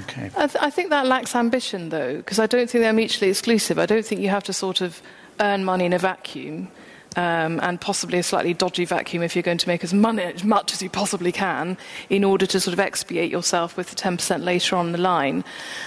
Okay. 0.03 0.31
I, 0.37 0.47
th- 0.47 0.63
I 0.63 0.71
think 0.71 0.91
that 0.91 1.07
lacks 1.07 1.35
ambition, 1.35 1.89
though, 1.89 2.17
because 2.17 2.39
I 2.39 2.47
don't 2.47 2.69
think 2.69 2.83
they're 2.83 2.93
mutually 2.93 3.31
exclusive. 3.31 3.79
I 3.79 3.87
don't 3.87 4.05
think 4.05 4.21
you 4.21 4.29
have 4.29 4.45
to 4.45 4.53
sort 4.53 4.81
of 4.81 5.01
earn 5.41 5.65
money 5.65 5.87
in 5.87 5.93
a 5.93 5.99
vacuum 5.99 6.69
um, 7.17 7.59
and 7.63 7.81
possibly 7.81 8.19
a 8.19 8.23
slightly 8.23 8.55
dodgy 8.55 8.85
vacuum 8.85 9.23
if 9.23 9.35
you're 9.35 9.43
going 9.43 9.59
to 9.59 9.69
make 9.69 9.83
as, 9.83 9.95
money, 9.95 10.33
much 10.45 10.73
as 10.73 10.83
you 10.83 10.91
possibly 10.91 11.33
can 11.33 11.77
in 12.11 12.25
order 12.25 12.47
to 12.47 12.61
sort 12.61 12.73
of 12.73 12.81
expiate 12.81 13.31
yourself 13.31 13.77
with 13.77 13.91
the 13.91 13.97
10% 13.97 14.45
later 14.45 14.77
on 14.77 14.93
the 14.93 14.99
line. 14.99 15.45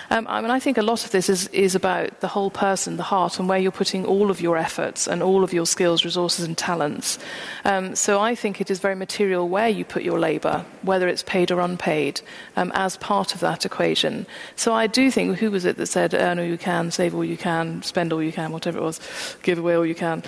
Um, 0.10 0.27
I 0.27 0.41
mean, 0.41 0.52
I 0.52 0.60
think 0.60 0.77
a 0.77 0.81
lot 0.81 1.06
of 1.06 1.11
this 1.11 1.30
is, 1.30 1.48
is 1.49 1.76
about 1.76 2.19
the 2.22 2.27
whole 2.27 2.49
person, 2.49 2.98
the 2.98 3.03
heart, 3.03 3.39
and 3.39 3.48
where 3.48 3.60
you're 3.60 3.72
putting 3.72 4.06
all 4.06 4.30
of 4.30 4.41
your 4.41 4.57
efforts 4.57 5.07
and 5.07 5.22
all 5.22 5.43
of 5.43 5.53
your 5.53 5.65
skills, 5.65 6.03
resources, 6.03 6.45
and 6.45 6.57
talents. 6.57 7.19
Um, 7.65 7.95
so 7.95 8.19
I 8.19 8.35
think 8.35 8.60
it 8.60 8.72
is 8.72 8.80
very 8.80 8.95
material 8.95 9.48
where 9.48 9.69
you 9.69 9.85
put 9.85 10.03
your 10.03 10.19
labour, 10.19 10.65
whether 10.81 11.07
it's 11.07 11.23
paid 11.23 11.52
or 11.52 11.60
unpaid, 11.60 12.22
um, 12.56 12.72
as 12.76 12.98
part 12.98 13.34
of 13.34 13.39
that 13.41 13.65
equation. 13.65 14.26
So 14.56 14.73
I 14.73 14.88
do 14.88 15.11
think, 15.11 15.38
who 15.38 15.52
was 15.52 15.65
it 15.65 15.77
that 15.77 15.88
said, 15.88 16.14
earn 16.14 16.39
all 16.39 16.45
you 16.45 16.57
can, 16.57 16.91
save 16.91 17.15
all 17.15 17.23
you 17.23 17.38
can, 17.38 17.81
spend 17.84 18.11
all 18.11 18.22
you 18.22 18.31
can, 18.31 18.52
whatever 18.52 18.80
it 18.80 18.84
was, 18.84 18.99
give 19.43 19.57
away 19.57 19.76
all 19.76 19.85
you 19.85 19.95
can? 19.95 20.23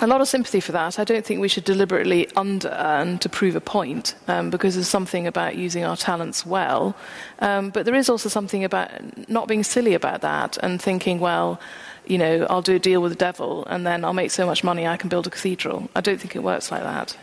A 0.00 0.06
lot 0.06 0.20
of 0.20 0.28
sympathy 0.28 0.60
for 0.60 0.72
that. 0.72 0.98
I 0.98 1.04
don't 1.04 1.24
think 1.24 1.40
we 1.40 1.48
should 1.48 1.64
deliberately 1.64 2.28
under 2.36 2.68
earn 2.68 3.18
to 3.18 3.28
prove 3.28 3.56
a 3.56 3.60
point 3.60 4.14
um, 4.28 4.48
because 4.48 4.74
there's 4.74 4.88
something 4.88 5.26
about 5.26 5.56
using 5.56 5.84
our 5.84 5.96
talents 5.96 6.46
well. 6.46 6.94
Um, 7.40 7.70
but 7.70 7.84
there 7.84 7.96
is 7.96 8.08
also 8.08 8.28
something 8.28 8.62
about 8.62 8.90
not 9.28 9.48
being 9.48 9.64
silly 9.64 9.94
about 9.94 10.20
that 10.20 10.56
and 10.62 10.80
thinking, 10.80 11.18
well, 11.18 11.60
you 12.06 12.16
know, 12.16 12.46
I'll 12.48 12.62
do 12.62 12.76
a 12.76 12.78
deal 12.78 13.02
with 13.02 13.10
the 13.10 13.18
devil 13.18 13.66
and 13.66 13.84
then 13.84 14.04
I'll 14.04 14.12
make 14.12 14.30
so 14.30 14.46
much 14.46 14.62
money 14.62 14.86
I 14.86 14.96
can 14.96 15.08
build 15.08 15.26
a 15.26 15.30
cathedral. 15.30 15.90
I 15.96 16.00
don't 16.00 16.20
think 16.20 16.36
it 16.36 16.42
works 16.44 16.70
like 16.70 16.82
that. 16.82 17.16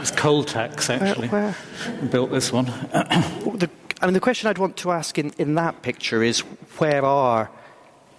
It's 0.00 0.10
coal 0.10 0.44
tax, 0.44 0.88
actually, 0.88 1.28
where, 1.28 1.52
where? 1.52 2.08
built 2.08 2.30
this 2.30 2.52
one. 2.52 2.66
the, 2.92 3.68
I 4.00 4.06
mean, 4.06 4.14
the 4.14 4.20
question 4.20 4.48
I'd 4.48 4.58
want 4.58 4.76
to 4.78 4.92
ask 4.92 5.18
in, 5.18 5.32
in 5.36 5.56
that 5.56 5.82
picture 5.82 6.22
is 6.22 6.40
where 6.78 7.04
are, 7.04 7.50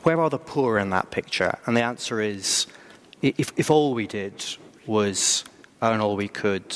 where 0.03 0.19
are 0.19 0.29
the 0.29 0.37
poor 0.37 0.77
in 0.77 0.91
that 0.91 1.11
picture? 1.11 1.57
And 1.65 1.75
the 1.75 1.81
answer 1.81 2.21
is 2.21 2.67
if, 3.23 3.53
if 3.55 3.71
all 3.71 3.93
we 3.93 4.05
did 4.05 4.43
was 4.85 5.45
earn 5.81 6.01
all 6.01 6.15
we 6.15 6.27
could 6.27 6.75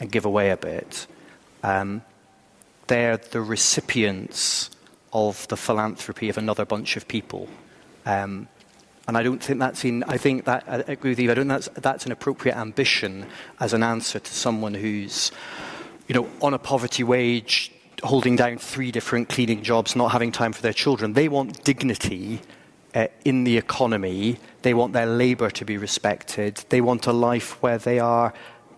and 0.00 0.12
give 0.12 0.24
away 0.24 0.50
a 0.50 0.56
bit, 0.56 1.06
um, 1.62 2.02
they're 2.86 3.16
the 3.16 3.40
recipients 3.40 4.70
of 5.12 5.48
the 5.48 5.56
philanthropy 5.56 6.28
of 6.28 6.38
another 6.38 6.64
bunch 6.64 6.96
of 6.96 7.08
people. 7.08 7.48
Um, 8.04 8.48
and 9.06 9.16
I 9.16 9.22
don't 9.22 9.42
think 9.42 9.58
that's 9.58 9.84
in, 9.84 10.04
I 10.04 10.18
think 10.18 10.44
that, 10.44 10.64
I 10.68 10.92
agree 10.92 11.12
with 11.12 11.18
you, 11.18 11.30
I 11.30 11.34
don't 11.34 11.48
think 11.48 11.64
that's, 11.64 11.80
that's 11.80 12.06
an 12.06 12.12
appropriate 12.12 12.56
ambition 12.56 13.26
as 13.58 13.72
an 13.72 13.82
answer 13.82 14.18
to 14.18 14.32
someone 14.32 14.74
who's, 14.74 15.32
you 16.06 16.14
know, 16.14 16.28
on 16.42 16.52
a 16.52 16.58
poverty 16.58 17.02
wage, 17.02 17.72
holding 18.02 18.36
down 18.36 18.58
three 18.58 18.92
different 18.92 19.30
cleaning 19.30 19.62
jobs, 19.62 19.96
not 19.96 20.12
having 20.12 20.30
time 20.30 20.52
for 20.52 20.60
their 20.60 20.74
children. 20.74 21.14
They 21.14 21.28
want 21.28 21.64
dignity 21.64 22.40
uh, 22.94 23.06
in 23.24 23.44
the 23.44 23.56
economy. 23.56 24.38
They 24.62 24.74
want 24.74 24.92
their 24.92 25.06
labour 25.06 25.50
to 25.50 25.64
be 25.64 25.76
respected. 25.76 26.64
They 26.68 26.80
want 26.80 27.06
a 27.06 27.12
life 27.12 27.62
where 27.62 27.78
they 27.78 27.98
are 27.98 28.32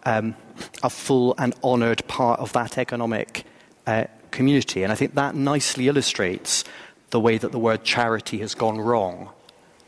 um, 0.05 0.35
a 0.83 0.91
full 0.91 1.35
and 1.39 1.55
honoured 1.63 2.07
part 2.07 2.41
of 2.41 2.53
that 2.53 2.79
economic 2.79 3.45
uh, 3.87 4.05
community. 4.31 4.83
And 4.83 4.93
I 4.93 4.97
think 4.97 5.15
that 5.15 5.35
nicely 5.35 5.89
illustrates 5.89 6.65
the 7.11 7.21
way 7.21 7.39
that 7.39 7.53
the 7.53 7.59
word 7.59 7.85
charity 7.85 8.39
has 8.39 8.55
gone 8.55 8.81
wrong. 8.81 9.31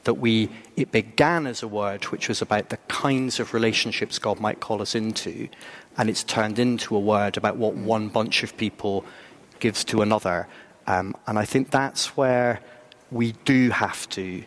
That 0.04 0.14
we, 0.14 0.50
it 0.76 0.90
began 0.90 1.46
as 1.46 1.62
a 1.62 1.68
word 1.68 2.04
which 2.06 2.28
was 2.28 2.42
about 2.42 2.70
the 2.70 2.78
kinds 2.88 3.38
of 3.38 3.54
relationships 3.54 4.18
God 4.18 4.40
might 4.40 4.58
call 4.58 4.82
us 4.82 4.96
into, 4.96 5.48
and 5.96 6.10
it's 6.10 6.24
turned 6.24 6.58
into 6.58 6.96
a 6.96 7.00
word 7.00 7.36
about 7.36 7.56
what 7.56 7.74
one 7.74 8.08
bunch 8.08 8.42
of 8.42 8.56
people 8.56 9.04
gives 9.60 9.84
to 9.84 10.02
another. 10.02 10.48
Um, 10.88 11.14
and 11.28 11.38
I 11.38 11.44
think 11.44 11.70
that's 11.70 12.16
where 12.16 12.60
we 13.12 13.32
do 13.44 13.70
have 13.70 14.08
to 14.10 14.42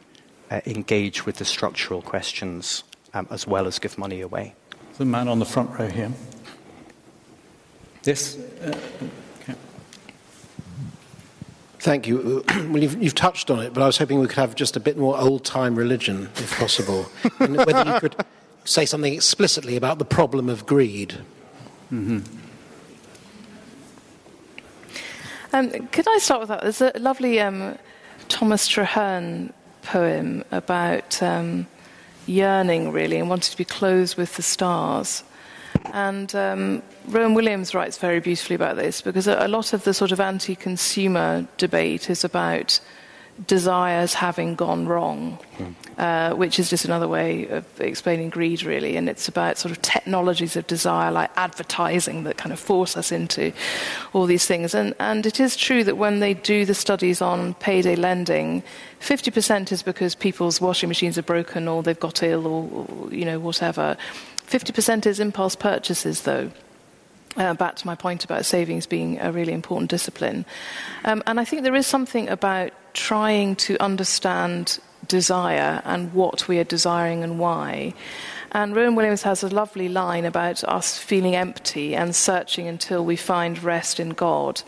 uh, 0.52 0.62
engage 0.66 1.26
with 1.26 1.38
the 1.38 1.46
structural 1.46 2.02
questions 2.02 2.84
um, 3.14 3.28
as 3.30 3.48
well 3.48 3.68
as 3.68 3.80
give 3.80 3.98
money 3.98 4.22
away. 4.22 4.56
The 4.98 5.06
man 5.06 5.28
on 5.28 5.40
the 5.40 5.46
front 5.46 5.78
row 5.78 5.88
here. 5.88 6.12
Yes. 8.04 8.38
Uh, 8.38 8.78
okay. 9.42 9.56
Thank 11.80 12.08
you. 12.08 12.44
Well, 12.56 12.82
you've, 12.82 13.02
you've, 13.02 13.16
touched 13.16 13.50
on 13.52 13.60
it, 13.60 13.74
but 13.74 13.84
I 13.84 13.86
was 13.86 13.98
hoping 13.98 14.20
we 14.20 14.28
could 14.28 14.38
have 14.38 14.56
just 14.56 14.76
a 14.76 14.80
bit 14.80 14.98
more 14.98 15.18
old 15.18 15.46
time 15.46 15.76
religion, 15.76 16.30
if 16.36 16.58
possible. 16.58 17.06
and 17.40 17.58
whether 17.58 17.84
you 17.90 18.00
could 18.00 18.16
say 18.66 18.86
something 18.86 19.14
explicitly 19.14 19.78
about 19.78 20.00
the 20.00 20.06
problem 20.06 20.50
of 20.50 20.66
greed. 20.66 21.20
Mm-hmm. 21.92 22.20
Um, 25.54 25.88
could 25.88 26.08
I 26.08 26.18
start 26.18 26.42
with 26.42 26.50
that? 26.50 26.62
There's 26.64 26.82
a 26.82 26.92
lovely 27.00 27.40
um, 27.40 27.78
Thomas 28.28 28.68
Traherne 28.68 29.52
poem 29.84 30.44
about 30.52 31.22
um, 31.22 31.68
yearning, 32.26 32.92
really, 32.92 33.18
and 33.18 33.30
wanting 33.30 33.52
to 33.52 33.58
be 33.58 33.66
clothed 33.66 34.18
with 34.18 34.36
the 34.36 34.42
stars. 34.42 35.24
And 35.94 36.34
um, 36.36 36.82
Rowan 37.08 37.34
Williams 37.34 37.74
writes 37.74 37.98
very 37.98 38.20
beautifully 38.20 38.56
about 38.56 38.76
this 38.76 39.02
because 39.02 39.28
a, 39.28 39.38
a 39.46 39.48
lot 39.48 39.74
of 39.74 39.84
the 39.84 39.94
sort 39.94 40.12
of 40.12 40.20
anti 40.20 40.56
consumer 40.56 41.48
debate 41.58 42.10
is 42.10 42.24
about 42.24 42.80
desires 43.48 44.14
having 44.14 44.56
gone 44.56 44.88
wrong, 44.88 45.38
uh, 45.98 46.34
which 46.34 46.58
is 46.58 46.70
just 46.70 46.86
another 46.86 47.08
way 47.08 47.48
of 47.48 47.66
explaining 47.82 48.30
greed, 48.30 48.64
really. 48.64 48.96
And 48.96 49.10
it's 49.10 49.28
about 49.28 49.58
sort 49.58 49.72
of 49.72 49.82
technologies 49.82 50.56
of 50.56 50.66
desire, 50.68 51.12
like 51.12 51.30
advertising, 51.36 52.24
that 52.24 52.38
kind 52.38 52.54
of 52.54 52.60
force 52.60 52.96
us 52.96 53.12
into 53.12 53.52
all 54.14 54.26
these 54.26 54.46
things. 54.46 54.74
And, 54.74 54.96
and 55.00 55.26
it 55.26 55.40
is 55.40 55.58
true 55.58 55.84
that 55.84 55.98
when 55.98 56.22
they 56.22 56.34
do 56.34 56.66
the 56.66 56.74
studies 56.74 57.22
on 57.22 57.56
payday 57.56 57.96
lending, 57.96 58.64
50% 59.02 59.72
is 59.72 59.84
because 59.84 60.16
people's 60.16 60.62
washing 60.62 60.88
machines 60.88 61.18
are 61.18 61.24
broken 61.24 61.68
or 61.68 61.84
they've 61.84 62.00
got 62.00 62.24
ill 62.24 62.48
or, 62.48 62.88
or 62.88 63.14
you 63.14 63.26
know, 63.26 63.40
whatever. 63.40 63.98
50% 64.48 65.06
is 65.06 65.20
impulse 65.20 65.56
purchases, 65.56 66.22
though. 66.22 66.52
Uh, 67.36 67.54
back 67.54 67.76
to 67.76 67.86
my 67.86 67.96
point 67.96 68.24
about 68.24 68.46
savings 68.46 68.88
being 68.88 69.20
a 69.20 69.30
really 69.30 69.52
important 69.52 69.90
discipline. 69.90 70.46
Um, 71.04 71.22
and 71.28 71.38
I 71.38 71.44
think 71.44 71.64
there 71.64 71.76
is 71.76 71.86
something 71.86 72.30
about 72.30 72.72
trying 72.96 73.56
to 73.58 73.78
understand 73.80 74.80
desire 75.08 75.82
and 75.86 76.14
what 76.14 76.48
we 76.48 76.58
are 76.58 76.64
desiring 76.64 77.24
and 77.24 77.38
why. 77.38 77.94
And 78.52 78.76
Rowan 78.76 78.96
Williams 78.96 79.24
has 79.24 79.44
a 79.44 79.50
lovely 79.50 79.90
line 79.90 80.24
about 80.24 80.64
us 80.64 80.98
feeling 80.98 81.36
empty 81.36 81.94
and 81.94 82.16
searching 82.16 82.68
until 82.68 83.04
we 83.04 83.18
find 83.18 83.62
rest 83.62 84.00
in 84.00 84.12
God. 84.12 84.62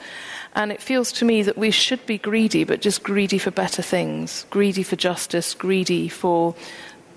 And 0.53 0.71
it 0.71 0.81
feels 0.81 1.11
to 1.13 1.25
me 1.25 1.41
that 1.43 1.57
we 1.57 1.71
should 1.71 2.05
be 2.05 2.17
greedy, 2.17 2.65
but 2.65 2.81
just 2.81 3.01
greedy 3.01 3.37
for 3.37 3.49
better 3.49 3.81
things, 3.81 4.45
greedy 4.49 4.83
for 4.83 4.97
justice, 4.97 5.53
greedy 5.53 6.09
for 6.09 6.53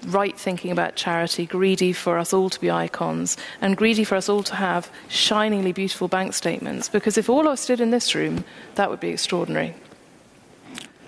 right 0.07 0.39
thinking 0.39 0.71
about 0.71 0.95
charity, 0.95 1.45
greedy 1.45 1.93
for 1.93 2.19
us 2.19 2.33
all 2.33 2.49
to 2.49 2.61
be 2.61 2.71
icons, 2.71 3.37
and 3.61 3.77
greedy 3.77 4.05
for 4.05 4.15
us 4.15 4.29
all 4.29 4.45
to 4.45 4.55
have 4.55 4.91
shiningly 5.09 5.73
beautiful 5.73 6.09
bank 6.09 6.35
statements. 6.35 6.89
Because 6.89 7.19
if 7.19 7.29
all 7.29 7.41
of 7.41 7.47
us 7.49 7.67
did 7.67 7.81
in 7.81 7.91
this 7.91 8.15
room, 8.15 8.45
that 8.77 8.91
would 8.91 9.01
be 9.01 9.11
extraordinary. 9.11 9.75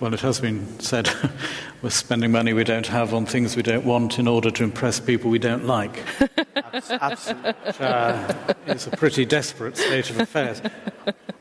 Well, 0.02 0.14
it 0.14 0.20
has 0.22 0.40
been 0.40 0.80
said 0.80 1.08
we're 1.82 1.90
spending 1.90 2.32
money 2.32 2.52
we 2.52 2.64
don't 2.64 2.88
have 2.88 3.14
on 3.14 3.24
things 3.24 3.54
we 3.54 3.62
don't 3.62 3.84
want 3.84 4.18
in 4.18 4.26
order 4.26 4.50
to 4.50 4.64
impress 4.64 4.98
people 4.98 5.30
we 5.30 5.38
don't 5.38 5.64
like. 5.64 6.02
Absolutely. 6.90 7.54
Uh, 7.78 8.34
it's 8.66 8.88
a 8.88 8.90
pretty 8.90 9.24
desperate 9.24 9.76
state 9.76 10.10
of 10.10 10.18
affairs. 10.18 10.60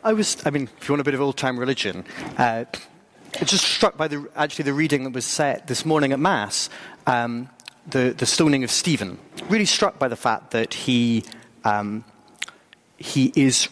I 0.03 0.13
was, 0.13 0.38
I 0.45 0.51
mean, 0.51 0.69
if 0.77 0.88
you 0.88 0.93
want 0.93 1.01
a 1.01 1.03
bit 1.03 1.15
of 1.15 1.21
old 1.21 1.38
time 1.38 1.59
religion, 1.59 2.05
uh, 2.38 2.65
I 3.41 3.45
just 3.45 3.65
struck 3.65 3.97
by 3.97 4.07
the, 4.07 4.29
actually 4.35 4.65
the 4.65 4.73
reading 4.73 5.05
that 5.05 5.13
was 5.13 5.25
set 5.25 5.65
this 5.65 5.83
morning 5.83 6.11
at 6.13 6.19
Mass, 6.19 6.69
um, 7.07 7.49
the, 7.89 8.13
the 8.15 8.27
stoning 8.27 8.63
of 8.63 8.69
Stephen. 8.69 9.17
Really 9.49 9.65
struck 9.65 9.97
by 9.97 10.07
the 10.07 10.15
fact 10.15 10.51
that 10.51 10.75
he, 10.75 11.23
um, 11.63 12.03
he 12.99 13.33
is 13.35 13.69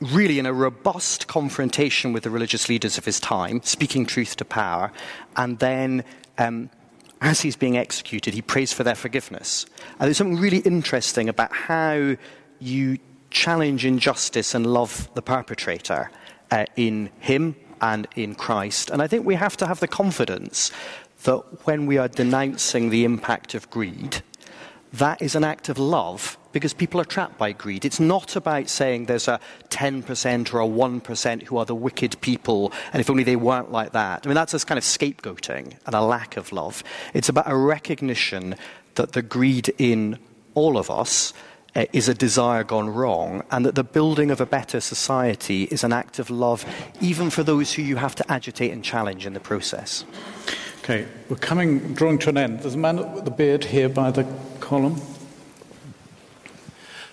really 0.00 0.38
in 0.38 0.46
a 0.46 0.52
robust 0.52 1.26
confrontation 1.26 2.12
with 2.12 2.22
the 2.22 2.30
religious 2.30 2.68
leaders 2.68 2.98
of 2.98 3.04
his 3.04 3.20
time, 3.20 3.60
speaking 3.62 4.06
truth 4.06 4.36
to 4.36 4.44
power, 4.44 4.92
and 5.36 5.58
then 5.58 6.04
um, 6.38 6.70
as 7.20 7.40
he's 7.42 7.56
being 7.56 7.76
executed, 7.76 8.34
he 8.34 8.42
prays 8.42 8.72
for 8.72 8.82
their 8.82 8.94
forgiveness. 8.94 9.66
And 9.98 10.06
there's 10.06 10.16
something 10.16 10.38
really 10.40 10.58
interesting 10.58 11.28
about 11.28 11.52
how 11.52 12.16
you 12.58 12.98
challenge 13.30 13.84
injustice 13.84 14.54
and 14.54 14.66
love 14.66 15.08
the 15.14 15.22
perpetrator 15.22 16.10
uh, 16.50 16.64
in 16.76 17.10
him 17.20 17.54
and 17.80 18.08
in 18.16 18.34
Christ. 18.34 18.90
And 18.90 19.02
I 19.02 19.06
think 19.06 19.26
we 19.26 19.34
have 19.34 19.56
to 19.58 19.66
have 19.66 19.80
the 19.80 19.88
confidence 19.88 20.72
that 21.24 21.66
when 21.66 21.86
we 21.86 21.98
are 21.98 22.08
denouncing 22.08 22.90
the 22.90 23.04
impact 23.04 23.54
of 23.54 23.70
greed, 23.70 24.22
that 24.94 25.22
is 25.22 25.34
an 25.34 25.44
act 25.44 25.68
of 25.68 25.78
love 25.78 26.36
because 26.52 26.74
people 26.74 27.00
are 27.00 27.04
trapped 27.04 27.38
by 27.38 27.52
greed. 27.52 27.84
It's 27.84 28.00
not 28.00 28.34
about 28.34 28.68
saying 28.68 29.06
there's 29.06 29.28
a 29.28 29.38
10% 29.68 30.52
or 30.52 30.60
a 30.60 30.66
1% 30.66 31.42
who 31.44 31.56
are 31.58 31.64
the 31.64 31.74
wicked 31.74 32.20
people, 32.20 32.72
and 32.92 33.00
if 33.00 33.08
only 33.08 33.22
they 33.22 33.36
weren't 33.36 33.70
like 33.70 33.92
that. 33.92 34.26
I 34.26 34.28
mean, 34.28 34.34
that's 34.34 34.54
a 34.54 34.58
kind 34.58 34.78
of 34.78 34.84
scapegoating 34.84 35.76
and 35.86 35.94
a 35.94 36.00
lack 36.00 36.36
of 36.36 36.52
love. 36.52 36.82
It's 37.14 37.28
about 37.28 37.50
a 37.50 37.56
recognition 37.56 38.56
that 38.96 39.12
the 39.12 39.22
greed 39.22 39.72
in 39.78 40.18
all 40.54 40.76
of 40.76 40.90
us 40.90 41.32
uh, 41.76 41.84
is 41.92 42.08
a 42.08 42.14
desire 42.14 42.64
gone 42.64 42.90
wrong, 42.90 43.44
and 43.52 43.64
that 43.64 43.76
the 43.76 43.84
building 43.84 44.32
of 44.32 44.40
a 44.40 44.46
better 44.46 44.80
society 44.80 45.64
is 45.64 45.84
an 45.84 45.92
act 45.92 46.18
of 46.18 46.28
love, 46.28 46.64
even 47.00 47.30
for 47.30 47.44
those 47.44 47.74
who 47.74 47.82
you 47.82 47.94
have 47.94 48.16
to 48.16 48.32
agitate 48.32 48.72
and 48.72 48.82
challenge 48.82 49.24
in 49.24 49.34
the 49.34 49.40
process. 49.40 50.04
Okay, 50.82 51.06
we're 51.28 51.36
coming, 51.36 51.92
drawing 51.92 52.18
to 52.20 52.30
an 52.30 52.38
end. 52.38 52.60
There's 52.60 52.74
a 52.74 52.78
man 52.78 52.96
with 53.14 53.26
the 53.26 53.30
beard 53.30 53.64
here 53.64 53.90
by 53.90 54.10
the 54.10 54.26
column. 54.60 54.98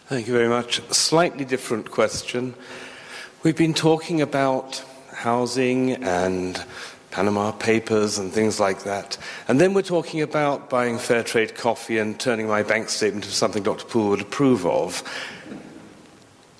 Thank 0.06 0.26
you 0.26 0.31
very 0.31 0.48
much. 0.48 0.80
Slightly 0.89 1.44
different 1.44 1.91
question. 1.91 2.56
We've 3.44 3.57
been 3.57 3.73
talking 3.73 4.22
about 4.22 4.85
housing 5.11 5.91
and 6.02 6.64
Panama 7.11 7.52
Papers 7.52 8.18
and 8.18 8.31
things 8.31 8.57
like 8.57 8.84
that. 8.84 9.18
And 9.49 9.60
then 9.60 9.73
we're 9.73 9.81
talking 9.81 10.22
about 10.22 10.69
buying 10.69 10.98
fair 10.98 11.22
trade 11.22 11.56
coffee 11.56 11.98
and 11.98 12.18
turning 12.18 12.48
my 12.48 12.64
bank 12.64 12.88
statement 12.88 13.26
into 13.26 13.35
something 13.35 13.64
Dr. 13.64 13.84
Poole 13.84 14.11
would 14.11 14.22
approve 14.22 14.65
of. 14.65 15.03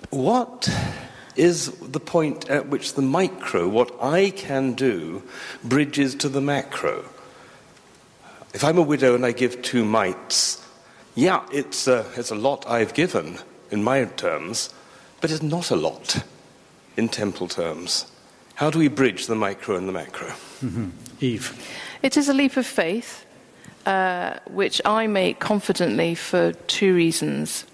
What 0.09 0.69
is 1.38 1.72
the 1.80 1.99
point 1.99 2.49
at 2.49 2.68
which 2.68 2.93
the 2.93 3.01
micro, 3.01 3.68
what 3.68 3.91
I 4.01 4.31
can 4.31 4.73
do, 4.73 5.23
bridges 5.64 6.15
to 6.15 6.30
the 6.30 6.41
macro? 6.41 7.05
If 8.53 8.64
I'm 8.64 8.77
a 8.77 8.81
widow 8.81 9.15
and 9.15 9.26
I 9.26 9.31
give 9.31 9.61
two 9.61 9.85
mites, 9.85 10.65
yeah, 11.15 11.45
it's 11.51 11.88
a, 11.88 12.05
it's 12.15 12.31
a 12.31 12.35
lot 12.35 12.68
I've 12.68 12.93
given 12.93 13.39
in 13.72 13.84
my 13.84 14.05
terms, 14.05 14.73
but 15.22 15.31
it's 15.31 15.43
not 15.43 15.72
a 15.72 15.76
lot 15.76 16.23
in 16.95 17.09
temple 17.09 17.47
terms. 17.47 18.05
How 18.55 18.72
do 18.72 18.80
we 18.80 18.88
bridge 18.88 19.27
the 19.27 19.35
micro 19.35 19.76
and 19.76 19.88
the 19.88 19.91
macro? 19.91 20.30
Mm-hmm. 20.61 20.89
Eve. 21.19 21.68
It 22.01 22.18
is 22.18 22.30
a 22.30 22.34
leap 22.34 22.57
of 22.57 22.65
faith, 22.65 23.26
uh, 23.85 24.39
which 24.47 24.81
I 24.85 25.07
make 25.07 25.39
confidently 25.39 26.15
for 26.15 26.53
two 26.68 26.95
reasons. 26.95 27.65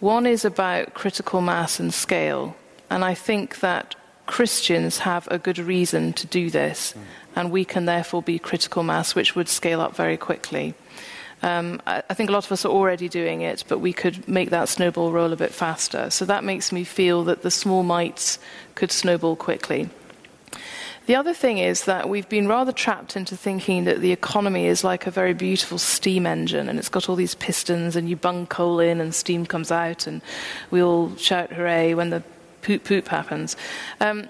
One 0.00 0.26
is 0.26 0.44
about 0.44 0.94
critical 0.94 1.40
mass 1.40 1.78
and 1.80 1.92
scale, 1.92 2.56
and 2.94 3.04
I 3.04 3.14
think 3.14 3.58
that 3.58 3.96
Christians 4.26 4.98
have 4.98 5.26
a 5.28 5.36
good 5.36 5.58
reason 5.58 6.12
to 6.12 6.28
do 6.28 6.48
this, 6.48 6.94
mm. 6.96 7.02
and 7.34 7.50
we 7.50 7.64
can 7.64 7.86
therefore 7.86 8.22
be 8.22 8.38
critical 8.38 8.84
mass, 8.84 9.16
which 9.16 9.34
would 9.34 9.48
scale 9.48 9.80
up 9.80 9.96
very 9.96 10.16
quickly. 10.16 10.74
Um, 11.42 11.82
I, 11.88 12.04
I, 12.08 12.14
think 12.14 12.30
a 12.30 12.32
lot 12.32 12.46
of 12.46 12.52
us 12.52 12.64
are 12.64 12.70
already 12.70 13.08
doing 13.08 13.40
it, 13.40 13.64
but 13.66 13.80
we 13.80 13.92
could 13.92 14.28
make 14.28 14.50
that 14.50 14.68
snowball 14.68 15.10
roll 15.10 15.32
a 15.32 15.36
bit 15.36 15.52
faster. 15.52 16.08
So 16.08 16.24
that 16.26 16.44
makes 16.44 16.70
me 16.70 16.84
feel 16.84 17.24
that 17.24 17.42
the 17.42 17.50
small 17.50 17.82
mites 17.82 18.38
could 18.76 18.92
snowball 18.92 19.34
quickly. 19.34 19.90
The 21.06 21.16
other 21.16 21.34
thing 21.34 21.58
is 21.58 21.84
that 21.84 22.08
we've 22.08 22.28
been 22.28 22.46
rather 22.46 22.72
trapped 22.72 23.16
into 23.16 23.36
thinking 23.36 23.84
that 23.84 24.00
the 24.00 24.12
economy 24.12 24.66
is 24.66 24.84
like 24.84 25.06
a 25.06 25.10
very 25.10 25.34
beautiful 25.34 25.78
steam 25.78 26.26
engine 26.26 26.68
and 26.68 26.78
it's 26.78 26.88
got 26.88 27.10
all 27.10 27.16
these 27.16 27.34
pistons 27.34 27.94
and 27.94 28.08
you 28.08 28.16
bung 28.16 28.46
coal 28.46 28.80
in 28.80 29.02
and 29.02 29.14
steam 29.14 29.44
comes 29.44 29.70
out 29.70 30.06
and 30.06 30.22
we 30.70 30.82
all 30.82 31.14
shout 31.16 31.52
hooray 31.52 31.92
when 31.92 32.08
the 32.08 32.22
poop 32.64 32.84
poop 32.84 33.08
happens. 33.08 33.56
Um, 34.00 34.28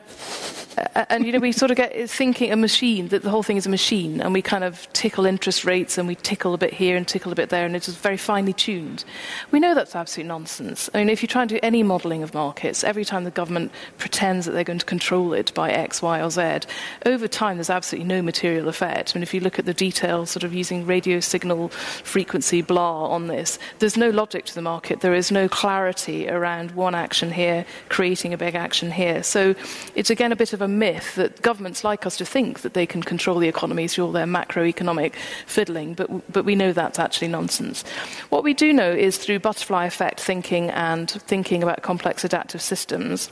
and 1.09 1.25
you 1.25 1.33
know, 1.33 1.39
we 1.39 1.53
sort 1.53 1.71
of 1.71 1.77
get 1.77 2.11
thinking 2.11 2.51
a 2.53 2.57
machine 2.57 3.09
that 3.09 3.23
the 3.23 3.31
whole 3.31 3.43
thing 3.43 3.57
is 3.57 3.67
a 3.67 3.71
machine, 3.71 4.21
and 4.21 4.33
we 4.33 4.43
kind 4.43 4.65
of 4.65 4.93
tickle 4.93 5.25
interest 5.25 5.65
rates 5.65 5.99
and 5.99 6.09
we 6.09 6.17
tickle 6.17 6.53
a 6.55 6.59
bit 6.59 6.75
here 6.75 6.97
and 6.97 7.07
tickle 7.07 7.33
a 7.33 7.35
bit 7.35 7.49
there, 7.49 7.65
and 7.65 7.77
it's 7.77 7.87
just 7.87 7.99
very 7.99 8.17
finely 8.17 8.53
tuned. 8.53 9.05
We 9.51 9.61
know 9.61 9.75
that's 9.75 9.95
absolute 9.95 10.27
nonsense. 10.27 10.91
I 10.93 10.99
mean, 10.99 11.09
if 11.09 11.23
you 11.23 11.29
try 11.29 11.43
and 11.43 11.49
do 11.49 11.61
any 11.63 11.83
modelling 11.83 12.23
of 12.23 12.35
markets, 12.35 12.83
every 12.83 13.05
time 13.05 13.25
the 13.25 13.31
government 13.31 13.71
pretends 13.99 14.47
that 14.47 14.53
they're 14.53 14.65
going 14.65 14.81
to 14.81 14.85
control 14.85 15.33
it 15.33 15.55
by 15.55 15.71
X, 15.71 16.03
Y, 16.03 16.21
or 16.21 16.31
Z, 16.31 16.61
over 17.07 17.29
time 17.29 17.57
there's 17.57 17.71
absolutely 17.71 18.09
no 18.09 18.21
material 18.21 18.69
effect. 18.69 19.13
I 19.15 19.19
mean, 19.19 19.23
if 19.23 19.33
you 19.33 19.41
look 19.41 19.59
at 19.59 19.67
the 19.67 19.75
details, 19.75 20.31
sort 20.31 20.45
of 20.45 20.53
using 20.53 20.87
radio 20.87 21.21
signal 21.21 21.69
frequency 21.69 22.63
blah 22.63 23.07
on 23.07 23.29
this, 23.29 23.59
there's 23.79 23.97
no 23.97 24.11
logic 24.11 24.45
to 24.47 24.55
the 24.55 24.63
market. 24.63 25.01
There 25.01 25.15
is 25.15 25.31
no 25.31 25.49
clarity 25.49 26.29
around 26.29 26.73
one 26.73 26.95
action 26.95 27.31
here 27.31 27.65
creating 27.89 28.24
a 28.33 28.39
big 28.39 28.55
action 28.55 28.91
here. 28.91 29.23
So 29.23 29.55
it's 29.95 30.11
again 30.11 30.33
a 30.33 30.37
bit 30.37 30.53
of 30.53 30.63
a 30.63 30.69
myth 30.69 31.15
that 31.17 31.43
governments 31.43 31.85
like 31.85 32.07
us 32.07 32.17
to 32.19 32.25
think 32.25 32.61
that 32.61 32.75
they 32.75 32.87
can 32.87 33.03
control 33.03 33.39
the 33.39 33.49
economy 33.49 33.89
through 33.89 34.07
all 34.07 34.13
their 34.13 34.27
macroeconomic 34.27 35.15
fiddling, 35.47 35.95
but, 35.95 36.33
but 36.33 36.45
we 36.45 36.55
know 36.55 36.73
that's 36.73 36.99
actually 36.99 37.29
nonsense. 37.29 37.83
What 38.31 38.45
we 38.45 38.55
do 38.55 38.73
know 38.73 38.91
is 38.91 39.19
through 39.19 39.41
butterfly 39.41 39.87
effect 39.87 40.21
thinking 40.21 40.71
and 40.71 41.11
thinking 41.11 41.63
about 41.63 41.83
complex 41.83 42.25
adaptive 42.25 42.63
systems 42.63 43.31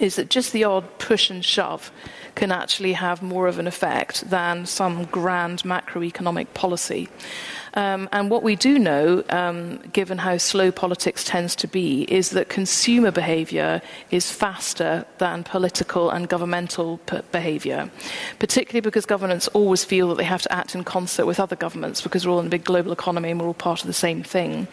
is 0.00 0.16
that 0.16 0.28
just 0.28 0.52
the 0.52 0.64
odd 0.64 0.98
push 0.98 1.30
and 1.30 1.44
shove 1.44 1.90
can 2.34 2.52
actually 2.52 2.92
have 2.92 3.22
more 3.22 3.46
of 3.46 3.58
an 3.58 3.66
effect 3.66 4.28
than 4.28 4.66
some 4.66 5.04
grand 5.06 5.62
macroeconomic 5.62 6.52
policy. 6.54 7.08
Um, 7.76 8.08
and 8.10 8.30
what 8.30 8.42
we 8.42 8.56
do 8.56 8.78
know, 8.78 9.22
um, 9.28 9.78
given 9.92 10.18
how 10.18 10.38
slow 10.38 10.72
politics 10.72 11.24
tends 11.24 11.54
to 11.56 11.68
be, 11.68 12.02
is 12.12 12.30
that 12.30 12.48
consumer 12.48 13.10
behaviour 13.10 13.82
is 14.10 14.32
faster 14.32 15.04
than 15.18 15.44
political 15.44 16.10
and 16.10 16.26
governmental 16.26 16.98
p- 17.06 17.20
behaviour, 17.32 17.90
particularly 18.38 18.80
because 18.80 19.04
governments 19.04 19.46
always 19.48 19.84
feel 19.84 20.08
that 20.08 20.16
they 20.16 20.24
have 20.24 20.40
to 20.42 20.52
act 20.52 20.74
in 20.74 20.84
concert 20.84 21.26
with 21.26 21.38
other 21.38 21.54
governments 21.54 22.00
because 22.00 22.26
we're 22.26 22.32
all 22.32 22.40
in 22.40 22.46
a 22.46 22.50
big 22.50 22.64
global 22.64 22.92
economy 22.92 23.30
and 23.30 23.40
we're 23.40 23.46
all 23.46 23.54
part 23.54 23.82
of 23.82 23.86
the 23.86 23.92
same 23.92 24.22
thing. 24.22 24.66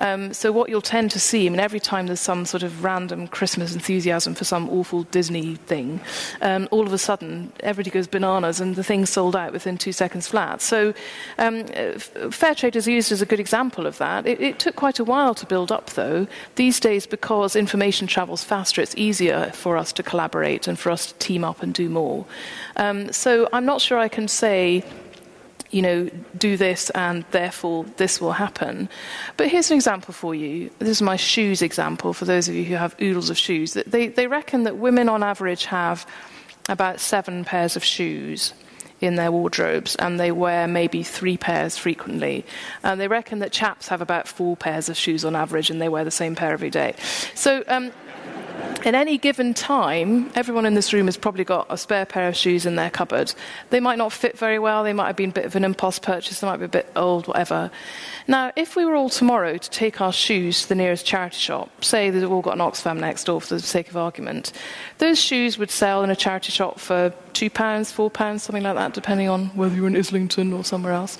Um, 0.00 0.34
so 0.34 0.50
what 0.50 0.68
you'll 0.68 0.82
tend 0.82 1.12
to 1.12 1.20
see, 1.20 1.46
I 1.46 1.50
mean, 1.50 1.60
every 1.60 1.80
time 1.80 2.08
there's 2.08 2.20
some 2.20 2.44
sort 2.44 2.64
of 2.64 2.82
random 2.82 3.28
Christmas 3.28 3.74
enthusiasm 3.74 4.34
for 4.34 4.44
some 4.44 4.68
awful 4.70 5.04
Disney 5.04 5.54
thing, 5.54 6.00
um, 6.42 6.66
all 6.72 6.84
of 6.84 6.92
a 6.92 6.98
sudden 6.98 7.52
everybody 7.60 7.90
goes 7.90 8.08
bananas 8.08 8.60
and 8.60 8.74
the 8.74 8.82
thing's 8.82 9.10
sold 9.10 9.36
out 9.36 9.52
within 9.52 9.78
two 9.78 9.92
seconds 9.92 10.26
flat. 10.26 10.60
So 10.60 10.92
um, 11.38 11.64
fair 12.40 12.54
trade 12.54 12.74
is 12.74 12.88
used 12.88 13.12
as 13.12 13.20
a 13.20 13.26
good 13.26 13.38
example 13.38 13.86
of 13.86 13.98
that. 13.98 14.26
It, 14.26 14.40
it 14.40 14.58
took 14.58 14.74
quite 14.74 14.98
a 14.98 15.04
while 15.04 15.34
to 15.34 15.44
build 15.44 15.70
up, 15.70 15.90
though. 15.90 16.26
These 16.54 16.80
days, 16.80 17.06
because 17.06 17.54
information 17.54 18.06
travels 18.06 18.42
faster, 18.42 18.80
it's 18.80 18.94
easier 18.96 19.50
for 19.52 19.76
us 19.76 19.92
to 19.92 20.02
collaborate 20.02 20.66
and 20.66 20.78
for 20.78 20.90
us 20.90 21.12
to 21.12 21.14
team 21.18 21.44
up 21.44 21.62
and 21.62 21.74
do 21.74 21.90
more. 21.90 22.24
Um, 22.76 23.12
so 23.12 23.46
I'm 23.52 23.66
not 23.66 23.82
sure 23.82 23.98
I 23.98 24.08
can 24.08 24.26
say 24.26 24.82
you 25.70 25.82
know, 25.82 26.10
do 26.36 26.56
this 26.56 26.90
and 26.90 27.24
therefore 27.30 27.84
this 27.96 28.20
will 28.20 28.32
happen. 28.32 28.88
But 29.36 29.48
here's 29.48 29.70
an 29.70 29.76
example 29.76 30.12
for 30.12 30.34
you. 30.34 30.68
This 30.80 30.88
is 30.88 31.02
my 31.02 31.14
shoes 31.14 31.62
example 31.62 32.12
for 32.12 32.24
those 32.24 32.48
of 32.48 32.56
you 32.56 32.64
who 32.64 32.74
have 32.74 32.96
oodles 33.00 33.30
of 33.30 33.38
shoes. 33.38 33.74
They, 33.74 34.08
they 34.08 34.26
reckon 34.26 34.64
that 34.64 34.78
women 34.78 35.08
on 35.08 35.22
average 35.22 35.66
have 35.66 36.04
about 36.68 36.98
seven 36.98 37.44
pairs 37.44 37.76
of 37.76 37.84
shoes 37.84 38.52
in 39.00 39.16
their 39.16 39.32
wardrobes 39.32 39.96
and 39.96 40.20
they 40.20 40.30
wear 40.30 40.66
maybe 40.66 41.02
three 41.02 41.36
pairs 41.36 41.76
frequently. 41.76 42.44
And 42.82 43.00
they 43.00 43.08
reckon 43.08 43.38
that 43.40 43.52
chaps 43.52 43.88
have 43.88 44.00
about 44.00 44.28
four 44.28 44.56
pairs 44.56 44.88
of 44.88 44.96
shoes 44.96 45.24
on 45.24 45.34
average 45.34 45.70
and 45.70 45.80
they 45.80 45.88
wear 45.88 46.04
the 46.04 46.10
same 46.10 46.34
pair 46.36 46.52
every 46.52 46.70
day. 46.70 46.94
So, 47.34 47.64
um, 47.66 47.92
at 48.86 48.94
any 48.94 49.18
given 49.18 49.52
time, 49.52 50.30
everyone 50.34 50.64
in 50.64 50.74
this 50.74 50.92
room 50.92 51.06
has 51.06 51.16
probably 51.16 51.44
got 51.44 51.66
a 51.68 51.76
spare 51.76 52.06
pair 52.06 52.28
of 52.28 52.36
shoes 52.36 52.64
in 52.64 52.76
their 52.76 52.90
cupboard. 52.90 53.32
They 53.70 53.80
might 53.80 53.98
not 53.98 54.12
fit 54.12 54.38
very 54.38 54.58
well, 54.58 54.84
they 54.84 54.92
might 54.92 55.08
have 55.08 55.16
been 55.16 55.30
a 55.30 55.34
bit 55.34 55.44
of 55.44 55.56
an 55.56 55.64
impulse 55.64 55.98
purchase, 55.98 56.40
they 56.40 56.46
might 56.46 56.58
be 56.58 56.64
a 56.64 56.68
bit 56.68 56.90
old, 56.96 57.26
whatever. 57.26 57.70
Now, 58.26 58.52
if 58.56 58.76
we 58.76 58.84
were 58.84 58.94
all 58.94 59.10
tomorrow 59.10 59.58
to 59.58 59.70
take 59.70 60.00
our 60.00 60.12
shoes 60.12 60.62
to 60.62 60.68
the 60.70 60.74
nearest 60.74 61.04
charity 61.04 61.36
shop, 61.36 61.84
say 61.84 62.10
that 62.10 62.20
we've 62.20 62.30
all 62.30 62.42
got 62.42 62.54
an 62.54 62.60
Oxfam 62.60 62.98
next 62.98 63.24
door 63.24 63.40
for 63.40 63.54
the 63.54 63.60
sake 63.60 63.90
of 63.90 63.96
argument, 63.96 64.52
those 64.98 65.20
shoes 65.20 65.58
would 65.58 65.70
sell 65.70 66.02
in 66.02 66.10
a 66.10 66.16
charity 66.16 66.52
shop 66.52 66.80
for 66.80 67.12
£2, 67.32 67.50
£4, 67.50 68.40
something 68.40 68.62
like 68.62 68.76
that, 68.76 68.94
depending 68.94 69.28
on 69.28 69.46
whether 69.48 69.74
you're 69.74 69.86
in 69.86 69.96
Islington 69.96 70.52
or 70.52 70.64
somewhere 70.64 70.92
else. 70.92 71.18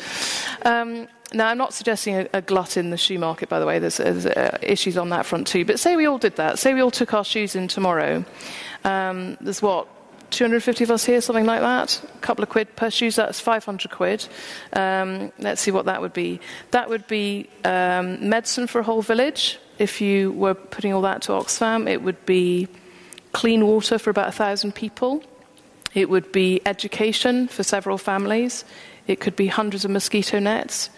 Um, 0.62 1.08
now, 1.32 1.48
I'm 1.48 1.58
not 1.58 1.72
suggesting 1.72 2.16
a, 2.16 2.28
a, 2.32 2.42
glut 2.42 2.76
in 2.76 2.90
the 2.90 2.96
shoe 2.96 3.18
market, 3.18 3.48
by 3.48 3.60
the 3.60 3.66
way. 3.66 3.78
There's, 3.78 3.98
there's 3.98 4.26
uh, 4.26 4.58
issues 4.62 4.96
on 4.96 5.10
that 5.10 5.26
front 5.26 5.46
too. 5.46 5.64
But 5.64 5.78
say 5.78 5.96
we 5.96 6.06
all 6.06 6.18
did 6.18 6.36
that. 6.36 6.58
Say 6.58 6.74
we 6.74 6.80
all 6.80 6.90
took 6.90 7.14
our 7.14 7.24
shoes 7.24 7.54
in 7.54 7.68
tomorrow. 7.68 8.24
Um, 8.84 9.36
there's 9.40 9.62
what 9.62 9.86
250 10.30 10.84
of 10.84 10.90
us 10.90 11.04
here, 11.04 11.20
something 11.20 11.46
like 11.46 11.60
that. 11.60 12.02
A 12.02 12.18
couple 12.18 12.42
of 12.42 12.48
quid 12.48 12.74
per 12.74 12.90
shoes. 12.90 13.16
That's 13.16 13.38
500 13.38 13.90
quid. 13.90 14.26
Um, 14.72 15.32
let's 15.38 15.60
see 15.60 15.70
what 15.70 15.86
that 15.86 16.00
would 16.00 16.12
be. 16.12 16.40
That 16.72 16.88
would 16.88 17.06
be 17.06 17.48
um, 17.64 18.28
medicine 18.28 18.66
for 18.66 18.80
a 18.80 18.84
whole 18.84 19.02
village. 19.02 19.58
If 19.78 20.00
you 20.00 20.32
were 20.32 20.54
putting 20.54 20.92
all 20.92 21.02
that 21.02 21.22
to 21.22 21.32
Oxfam, 21.32 21.88
it 21.88 22.02
would 22.02 22.24
be 22.26 22.68
clean 23.32 23.66
water 23.66 23.98
for 23.98 24.10
about 24.10 24.28
a 24.28 24.32
thousand 24.32 24.74
people. 24.74 25.22
It 25.94 26.08
would 26.08 26.32
be 26.32 26.60
education 26.66 27.48
for 27.48 27.62
several 27.62 27.98
families. 27.98 28.64
It 29.06 29.20
could 29.20 29.36
be 29.36 29.46
hundreds 29.46 29.84
of 29.84 29.90
mosquito 29.90 30.38
nets 30.38 30.90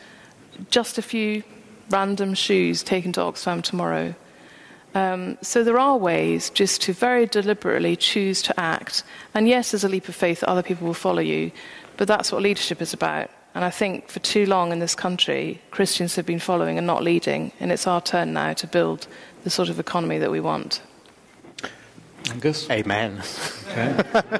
just 0.70 0.98
a 0.98 1.02
few 1.02 1.42
random 1.90 2.34
shoes 2.34 2.82
taken 2.82 3.12
to 3.12 3.20
Oxfam 3.20 3.62
tomorrow. 3.62 4.14
Um, 4.94 5.38
so 5.40 5.64
there 5.64 5.78
are 5.78 5.96
ways 5.96 6.50
just 6.50 6.82
to 6.82 6.92
very 6.92 7.26
deliberately 7.26 7.96
choose 7.96 8.42
to 8.42 8.60
act. 8.60 9.04
And 9.34 9.48
yes, 9.48 9.70
there's 9.70 9.84
a 9.84 9.88
leap 9.88 10.08
of 10.08 10.14
faith 10.14 10.40
that 10.40 10.48
other 10.48 10.62
people 10.62 10.86
will 10.86 10.94
follow 10.94 11.22
you, 11.22 11.50
but 11.96 12.08
that's 12.08 12.30
what 12.30 12.42
leadership 12.42 12.82
is 12.82 12.92
about. 12.92 13.30
And 13.54 13.64
I 13.64 13.70
think 13.70 14.08
for 14.08 14.20
too 14.20 14.46
long 14.46 14.72
in 14.72 14.78
this 14.78 14.94
country, 14.94 15.60
Christians 15.70 16.16
have 16.16 16.26
been 16.26 16.38
following 16.38 16.78
and 16.78 16.86
not 16.86 17.02
leading, 17.02 17.52
and 17.60 17.70
it's 17.70 17.86
our 17.86 18.00
turn 18.00 18.32
now 18.32 18.54
to 18.54 18.66
build 18.66 19.06
the 19.44 19.50
sort 19.50 19.68
of 19.68 19.78
economy 19.78 20.18
that 20.18 20.30
we 20.30 20.40
want. 20.40 20.80
Angus? 22.30 22.68
Amen. 22.70 23.22
Okay. 23.68 24.38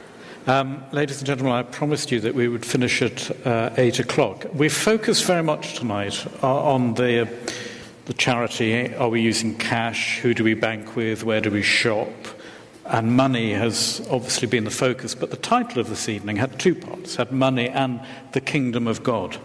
Um, 0.46 0.84
ladies 0.92 1.20
and 1.20 1.26
gentlemen, 1.26 1.54
I 1.54 1.62
promised 1.62 2.12
you 2.12 2.20
that 2.20 2.34
we 2.34 2.48
would 2.48 2.66
finish 2.66 3.00
at 3.00 3.46
uh, 3.46 3.70
8 3.78 4.00
o'clock. 4.00 4.44
We 4.52 4.68
focus 4.68 5.22
very 5.22 5.42
much 5.42 5.78
tonight 5.78 6.26
on 6.44 6.92
the, 6.92 7.22
uh, 7.22 7.26
the 8.04 8.12
charity. 8.12 8.94
Are 8.94 9.08
we 9.08 9.22
using 9.22 9.56
cash? 9.56 10.18
Who 10.18 10.34
do 10.34 10.44
we 10.44 10.52
bank 10.52 10.96
with? 10.96 11.24
Where 11.24 11.40
do 11.40 11.50
we 11.50 11.62
shop? 11.62 12.10
And 12.84 13.16
money 13.16 13.54
has 13.54 14.06
obviously 14.10 14.46
been 14.46 14.64
the 14.64 14.70
focus, 14.70 15.14
but 15.14 15.30
the 15.30 15.38
title 15.38 15.80
of 15.80 15.88
this 15.88 16.10
evening 16.10 16.36
had 16.36 16.60
two 16.60 16.74
parts 16.74 17.16
had 17.16 17.32
money 17.32 17.70
and 17.70 18.02
the 18.32 18.42
kingdom 18.42 18.86
of 18.86 19.02
God. 19.02 19.38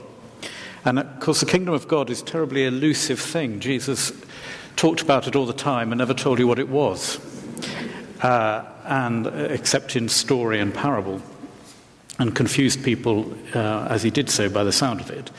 And 0.84 1.00
of 1.00 1.22
course, 1.22 1.40
the 1.40 1.46
kingdom 1.46 1.74
of 1.74 1.88
God 1.88 2.10
is 2.10 2.22
a 2.22 2.26
terribly 2.26 2.66
elusive 2.66 3.22
thing. 3.22 3.62
Jesus 3.62 4.12
talked 4.76 5.02
about 5.02 5.28
it 5.28 5.36
all 5.38 5.46
the 5.46 5.54
time 5.54 5.94
and 5.94 6.00
never 6.00 6.14
told 6.14 6.40
you 6.40 6.48
what 6.48 6.60
it 6.60 6.68
was 6.68 7.22
uh, 8.22 8.66
and 8.90 9.28
uh, 9.28 9.30
except 9.30 9.96
in 9.96 10.10
story 10.10 10.60
and 10.60 10.74
parable, 10.74 11.22
and 12.18 12.36
confused 12.36 12.84
people 12.84 13.34
uh, 13.56 13.88
as 13.90 14.04
he 14.04 14.10
did 14.10 14.30
so 14.30 14.50
by 14.50 14.64
the 14.64 14.72
sound 14.74 15.00
of 15.00 15.10
it. 15.10 15.32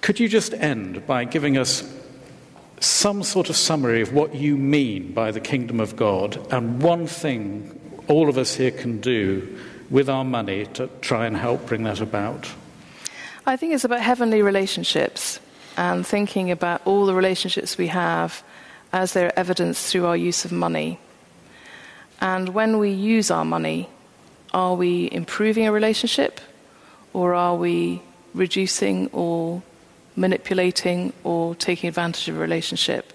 Could 0.00 0.18
you 0.18 0.28
just 0.28 0.54
end 0.54 1.06
by 1.06 1.24
giving 1.24 1.58
us 1.58 1.84
some 2.80 3.22
sort 3.22 3.50
of 3.50 3.56
summary 3.56 4.00
of 4.00 4.12
what 4.12 4.34
you 4.34 4.56
mean 4.56 5.12
by 5.12 5.30
the 5.30 5.40
kingdom 5.40 5.78
of 5.78 5.94
God 5.94 6.38
and 6.52 6.80
one 6.80 7.06
thing 7.06 7.78
all 8.08 8.28
of 8.28 8.38
us 8.38 8.54
here 8.54 8.70
can 8.70 9.00
do 9.00 9.58
with 9.90 10.08
our 10.08 10.24
money 10.24 10.66
to 10.74 10.88
try 11.00 11.26
and 11.26 11.36
help 11.36 11.66
bring 11.66 11.82
that 11.84 12.00
about? 12.00 12.48
I 13.46 13.56
think 13.56 13.74
it's 13.74 13.84
about 13.84 14.00
heavenly 14.00 14.42
relationships 14.42 15.40
and 15.76 16.06
thinking 16.06 16.50
about 16.50 16.82
all 16.84 17.06
the 17.06 17.14
relationships 17.14 17.76
we 17.76 17.88
have 17.88 18.42
as 18.92 19.12
they're 19.12 19.36
evidenced 19.38 19.90
through 19.90 20.06
our 20.06 20.16
use 20.16 20.44
of 20.44 20.52
money. 20.52 20.98
And 22.20 22.50
when 22.50 22.78
we 22.78 22.90
use 22.90 23.30
our 23.30 23.44
money, 23.44 23.88
are 24.52 24.74
we 24.74 25.08
improving 25.12 25.66
a 25.66 25.72
relationship 25.72 26.40
or 27.12 27.34
are 27.34 27.54
we 27.54 28.02
reducing 28.34 29.08
or 29.12 29.62
manipulating 30.16 31.12
or 31.22 31.54
taking 31.54 31.88
advantage 31.88 32.28
of 32.28 32.36
a 32.36 32.40
relationship? 32.40 33.12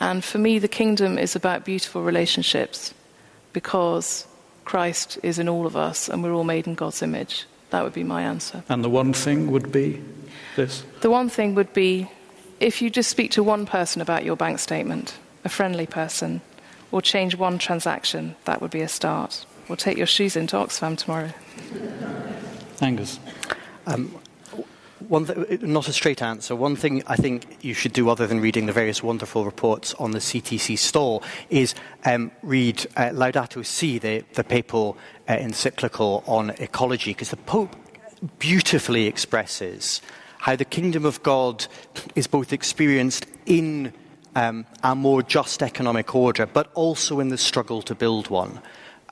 And 0.00 0.24
for 0.24 0.38
me, 0.38 0.58
the 0.58 0.68
kingdom 0.68 1.18
is 1.18 1.36
about 1.36 1.64
beautiful 1.64 2.02
relationships 2.02 2.94
because 3.52 4.26
Christ 4.64 5.18
is 5.22 5.38
in 5.38 5.48
all 5.48 5.66
of 5.66 5.76
us 5.76 6.08
and 6.08 6.22
we're 6.22 6.32
all 6.32 6.44
made 6.44 6.66
in 6.66 6.74
God's 6.74 7.02
image. 7.02 7.46
That 7.70 7.84
would 7.84 7.92
be 7.92 8.04
my 8.04 8.22
answer. 8.22 8.62
And 8.68 8.84
the 8.84 8.90
one 8.90 9.12
thing 9.12 9.50
would 9.50 9.70
be 9.70 10.02
this? 10.56 10.84
The 11.00 11.10
one 11.10 11.28
thing 11.28 11.54
would 11.54 11.72
be 11.72 12.08
if 12.60 12.80
you 12.80 12.90
just 12.90 13.10
speak 13.10 13.32
to 13.32 13.42
one 13.42 13.66
person 13.66 14.00
about 14.00 14.24
your 14.24 14.36
bank 14.36 14.58
statement, 14.58 15.16
a 15.44 15.48
friendly 15.48 15.86
person, 15.86 16.40
or 16.94 17.02
change 17.02 17.34
one 17.34 17.58
transaction, 17.58 18.36
that 18.44 18.62
would 18.62 18.70
be 18.70 18.80
a 18.80 18.86
start. 18.86 19.44
Or 19.68 19.74
take 19.74 19.98
your 19.98 20.06
shoes 20.06 20.36
into 20.36 20.54
Oxfam 20.54 20.96
tomorrow. 20.96 21.30
Angus. 22.80 23.18
Um, 23.84 24.16
one 25.08 25.26
th- 25.26 25.60
not 25.62 25.88
a 25.88 25.92
straight 25.92 26.22
answer. 26.22 26.54
One 26.54 26.76
thing 26.76 27.02
I 27.08 27.16
think 27.16 27.58
you 27.62 27.74
should 27.74 27.92
do, 27.92 28.08
other 28.08 28.28
than 28.28 28.38
reading 28.38 28.66
the 28.66 28.72
various 28.72 29.02
wonderful 29.02 29.44
reports 29.44 29.92
on 29.94 30.12
the 30.12 30.20
CTC 30.20 30.78
stall, 30.78 31.24
is 31.50 31.74
um, 32.04 32.30
read 32.42 32.86
uh, 32.96 33.10
Laudato 33.10 33.66
Si, 33.66 33.98
the, 33.98 34.22
the 34.34 34.44
papal 34.44 34.96
uh, 35.28 35.32
encyclical 35.32 36.22
on 36.28 36.50
ecology, 36.50 37.10
because 37.10 37.30
the 37.30 37.38
Pope 37.38 37.74
beautifully 38.38 39.06
expresses 39.06 40.00
how 40.38 40.54
the 40.54 40.64
kingdom 40.64 41.04
of 41.04 41.20
God 41.24 41.66
is 42.14 42.28
both 42.28 42.52
experienced 42.52 43.26
in 43.46 43.92
um, 44.34 44.66
a 44.82 44.94
more 44.94 45.22
just 45.22 45.62
economic 45.62 46.14
order, 46.14 46.46
but 46.46 46.70
also 46.74 47.20
in 47.20 47.28
the 47.28 47.38
struggle 47.38 47.82
to 47.82 47.94
build 47.94 48.28
one. 48.30 48.60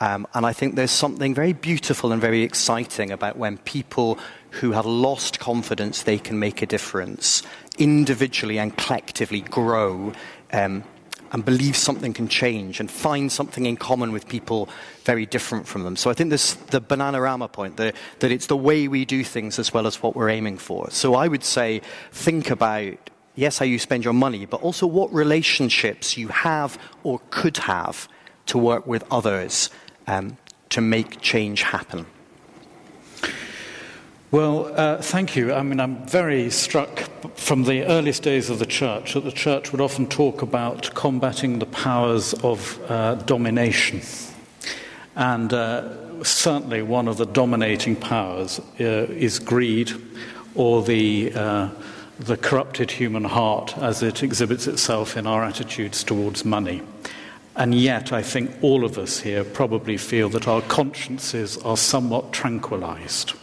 Um, 0.01 0.27
and 0.35 0.45
I 0.45 0.53
think 0.53 0.75
there's 0.75 0.91
something 0.91 1.33
very 1.33 1.53
beautiful 1.53 2.11
and 2.11 2.21
very 2.21 2.43
exciting 2.43 3.13
about 3.13 3.37
when 3.37 3.59
people 3.59 4.19
who 4.51 4.73
have 4.73 4.85
lost 4.85 5.39
confidence 5.39 6.03
they 6.03 6.19
can 6.19 6.39
make 6.39 6.61
a 6.61 6.67
difference, 6.67 7.43
individually 7.79 8.59
and 8.59 8.77
collectively 8.77 9.43
grow 9.43 10.13
um, 10.53 10.83
and 11.31 11.45
believe 11.45 11.77
something 11.77 12.13
can 12.13 12.29
change 12.29 12.81
and 12.81 12.91
find 12.91 13.31
something 13.31 13.65
in 13.65 13.77
common 13.77 14.13
with 14.13 14.29
people 14.29 14.69
very 15.05 15.25
different 15.25 15.67
from 15.67 15.85
them. 15.85 15.97
So 15.97 16.11
I 16.11 16.15
think 16.15 16.31
this 16.31 16.55
the 16.55 16.81
Bananarama 16.81 17.51
point, 17.53 17.77
the, 17.77 17.93
that 18.19 18.33
it's 18.33 18.47
the 18.47 18.57
way 18.57 18.89
we 18.89 19.05
do 19.05 19.23
things 19.25 19.59
as 19.59 19.73
well 19.73 19.87
as 19.87 20.03
what 20.03 20.17
we're 20.17 20.31
aiming 20.31 20.59
for. 20.59 20.91
So 20.91 21.15
I 21.15 21.29
would 21.29 21.45
say 21.45 21.81
think 22.11 22.51
about 22.51 22.99
yes, 23.35 23.59
how 23.59 23.65
you 23.65 23.79
spend 23.79 24.05
your 24.05 24.15
money, 24.15 24.47
but 24.47 24.61
also 24.63 24.87
what 24.87 25.13
relationships 25.13 26.17
you 26.17 26.29
have 26.29 26.79
or 27.03 27.21
could 27.31 27.57
have 27.59 28.09
to 28.47 28.59
work 28.59 28.87
with 28.87 29.05
others 29.11 29.71
um, 30.07 30.37
to 30.71 30.81
make 30.81 31.21
change 31.21 31.63
happen. 31.63 32.07
Well, 34.33 34.73
uh, 34.75 35.03
thank 35.03 35.37
you. 35.37 35.53
I 35.53 35.63
mean, 35.63 35.79
I'm 35.79 36.07
very 36.07 36.49
struck 36.49 37.01
from 37.37 37.65
the 37.65 37.85
earliest 37.85 38.23
days 38.23 38.49
of 38.49 38.59
the 38.59 38.67
church 38.67 39.13
that 39.13 39.25
the 39.25 39.31
church 39.31 39.73
would 39.73 39.81
often 39.83 40.07
talk 40.07 40.41
about 40.41 40.95
combating 40.95 41.59
the 41.59 41.67
powers 41.67 42.33
of 42.43 42.81
uh, 42.89 43.17
domination. 43.17 44.01
And 45.17 45.53
uh, 45.53 46.25
certainly 46.25 46.81
one 46.81 47.09
of 47.09 47.19
the 47.19 47.27
dominating 47.27 47.95
powers 47.95 48.59
uh, 48.81 48.85
is 48.85 49.39
greed 49.39 49.93
or 50.55 50.83
the, 50.83 51.33
uh, 51.35 51.69
the 52.19 52.37
corrupted 52.37 52.91
human 52.91 53.25
heart 53.25 53.77
as 53.79 54.03
it 54.03 54.23
exhibits 54.23 54.67
itself 54.67 55.17
in 55.17 55.27
our 55.27 55.45
attitudes 55.45 56.05
towards 56.05 56.45
money. 56.45 56.83
And 57.57 57.75
yet, 57.75 58.13
I 58.13 58.23
think 58.23 58.51
all 58.63 58.85
of 58.85 58.97
us 58.97 59.21
here 59.21 59.45
probably 59.45 59.97
feel 59.97 60.29
that 60.31 60.49
our 60.49 60.63
consciences 60.63 61.59
are 61.59 61.77
somewhat 61.77 62.33
tranquilized. 62.33 63.35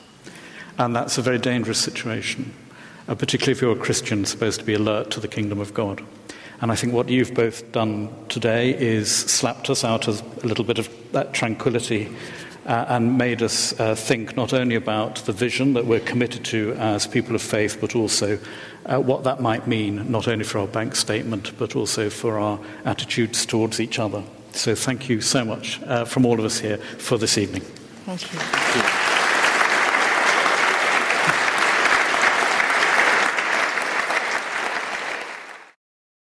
And 0.78 0.96
that's 0.96 1.18
a 1.18 1.22
very 1.22 1.38
dangerous 1.38 1.78
situation, 1.78 2.54
uh, 3.08 3.16
particularly 3.16 3.52
if 3.52 3.62
you're 3.62 3.74
a 3.74 3.76
Christian 3.76 4.26
supposed 4.26 4.60
to 4.62 4.66
be 4.66 4.74
alert 4.74 5.12
to 5.12 5.20
the 5.20 5.28
kingdom 5.28 5.60
of 5.60 5.74
God. 5.74 6.04
And 6.62 6.72
I 6.72 6.76
think 6.76 6.94
what 6.94 7.10
you've 7.10 7.34
both 7.34 7.72
done 7.72 8.10
today 8.28 8.72
is 8.78 9.14
slapped 9.14 9.70
us 9.70 9.84
out 9.84 10.08
of 10.08 10.22
a 10.44 10.48
little 10.48 10.66
bit 10.66 10.80
of 10.80 10.90
that 11.12 11.34
tranquility 11.34 12.10
uh, 12.70 12.86
and 12.88 13.18
made 13.18 13.42
us 13.42 13.78
uh, 13.80 13.96
think 13.96 14.38
not 14.38 14.54
only 14.54 14.76
about 14.76 15.16
the 15.26 15.34
vision 15.34 15.74
that 15.74 15.88
we're 15.88 16.00
committed 16.00 16.46
to 16.46 16.74
as 16.74 17.08
people 17.08 17.36
of 17.36 17.42
faith, 17.42 17.80
but 17.82 17.96
also 17.96 18.38
uh, 18.86 19.00
what 19.00 19.24
that 19.24 19.42
might 19.42 19.66
mean, 19.68 20.10
not 20.10 20.28
only 20.28 20.46
for 20.46 20.60
our 20.60 20.68
bank 20.68 20.96
statement, 20.96 21.52
but 21.58 21.76
also 21.76 22.12
for 22.12 22.38
our 22.38 22.60
attitudes 22.86 23.46
towards 23.46 23.80
each 23.80 23.98
other. 23.98 24.24
So 24.52 24.76
thank 24.76 25.10
you 25.10 25.20
so 25.20 25.44
much 25.44 25.82
uh, 25.84 26.06
from 26.06 26.26
all 26.28 26.38
of 26.38 26.46
us 26.46 26.60
here 26.60 26.78
for 26.78 27.18
this 27.18 27.40
evening. 27.40 27.64
Thank 28.06 28.32
you. 28.32 29.19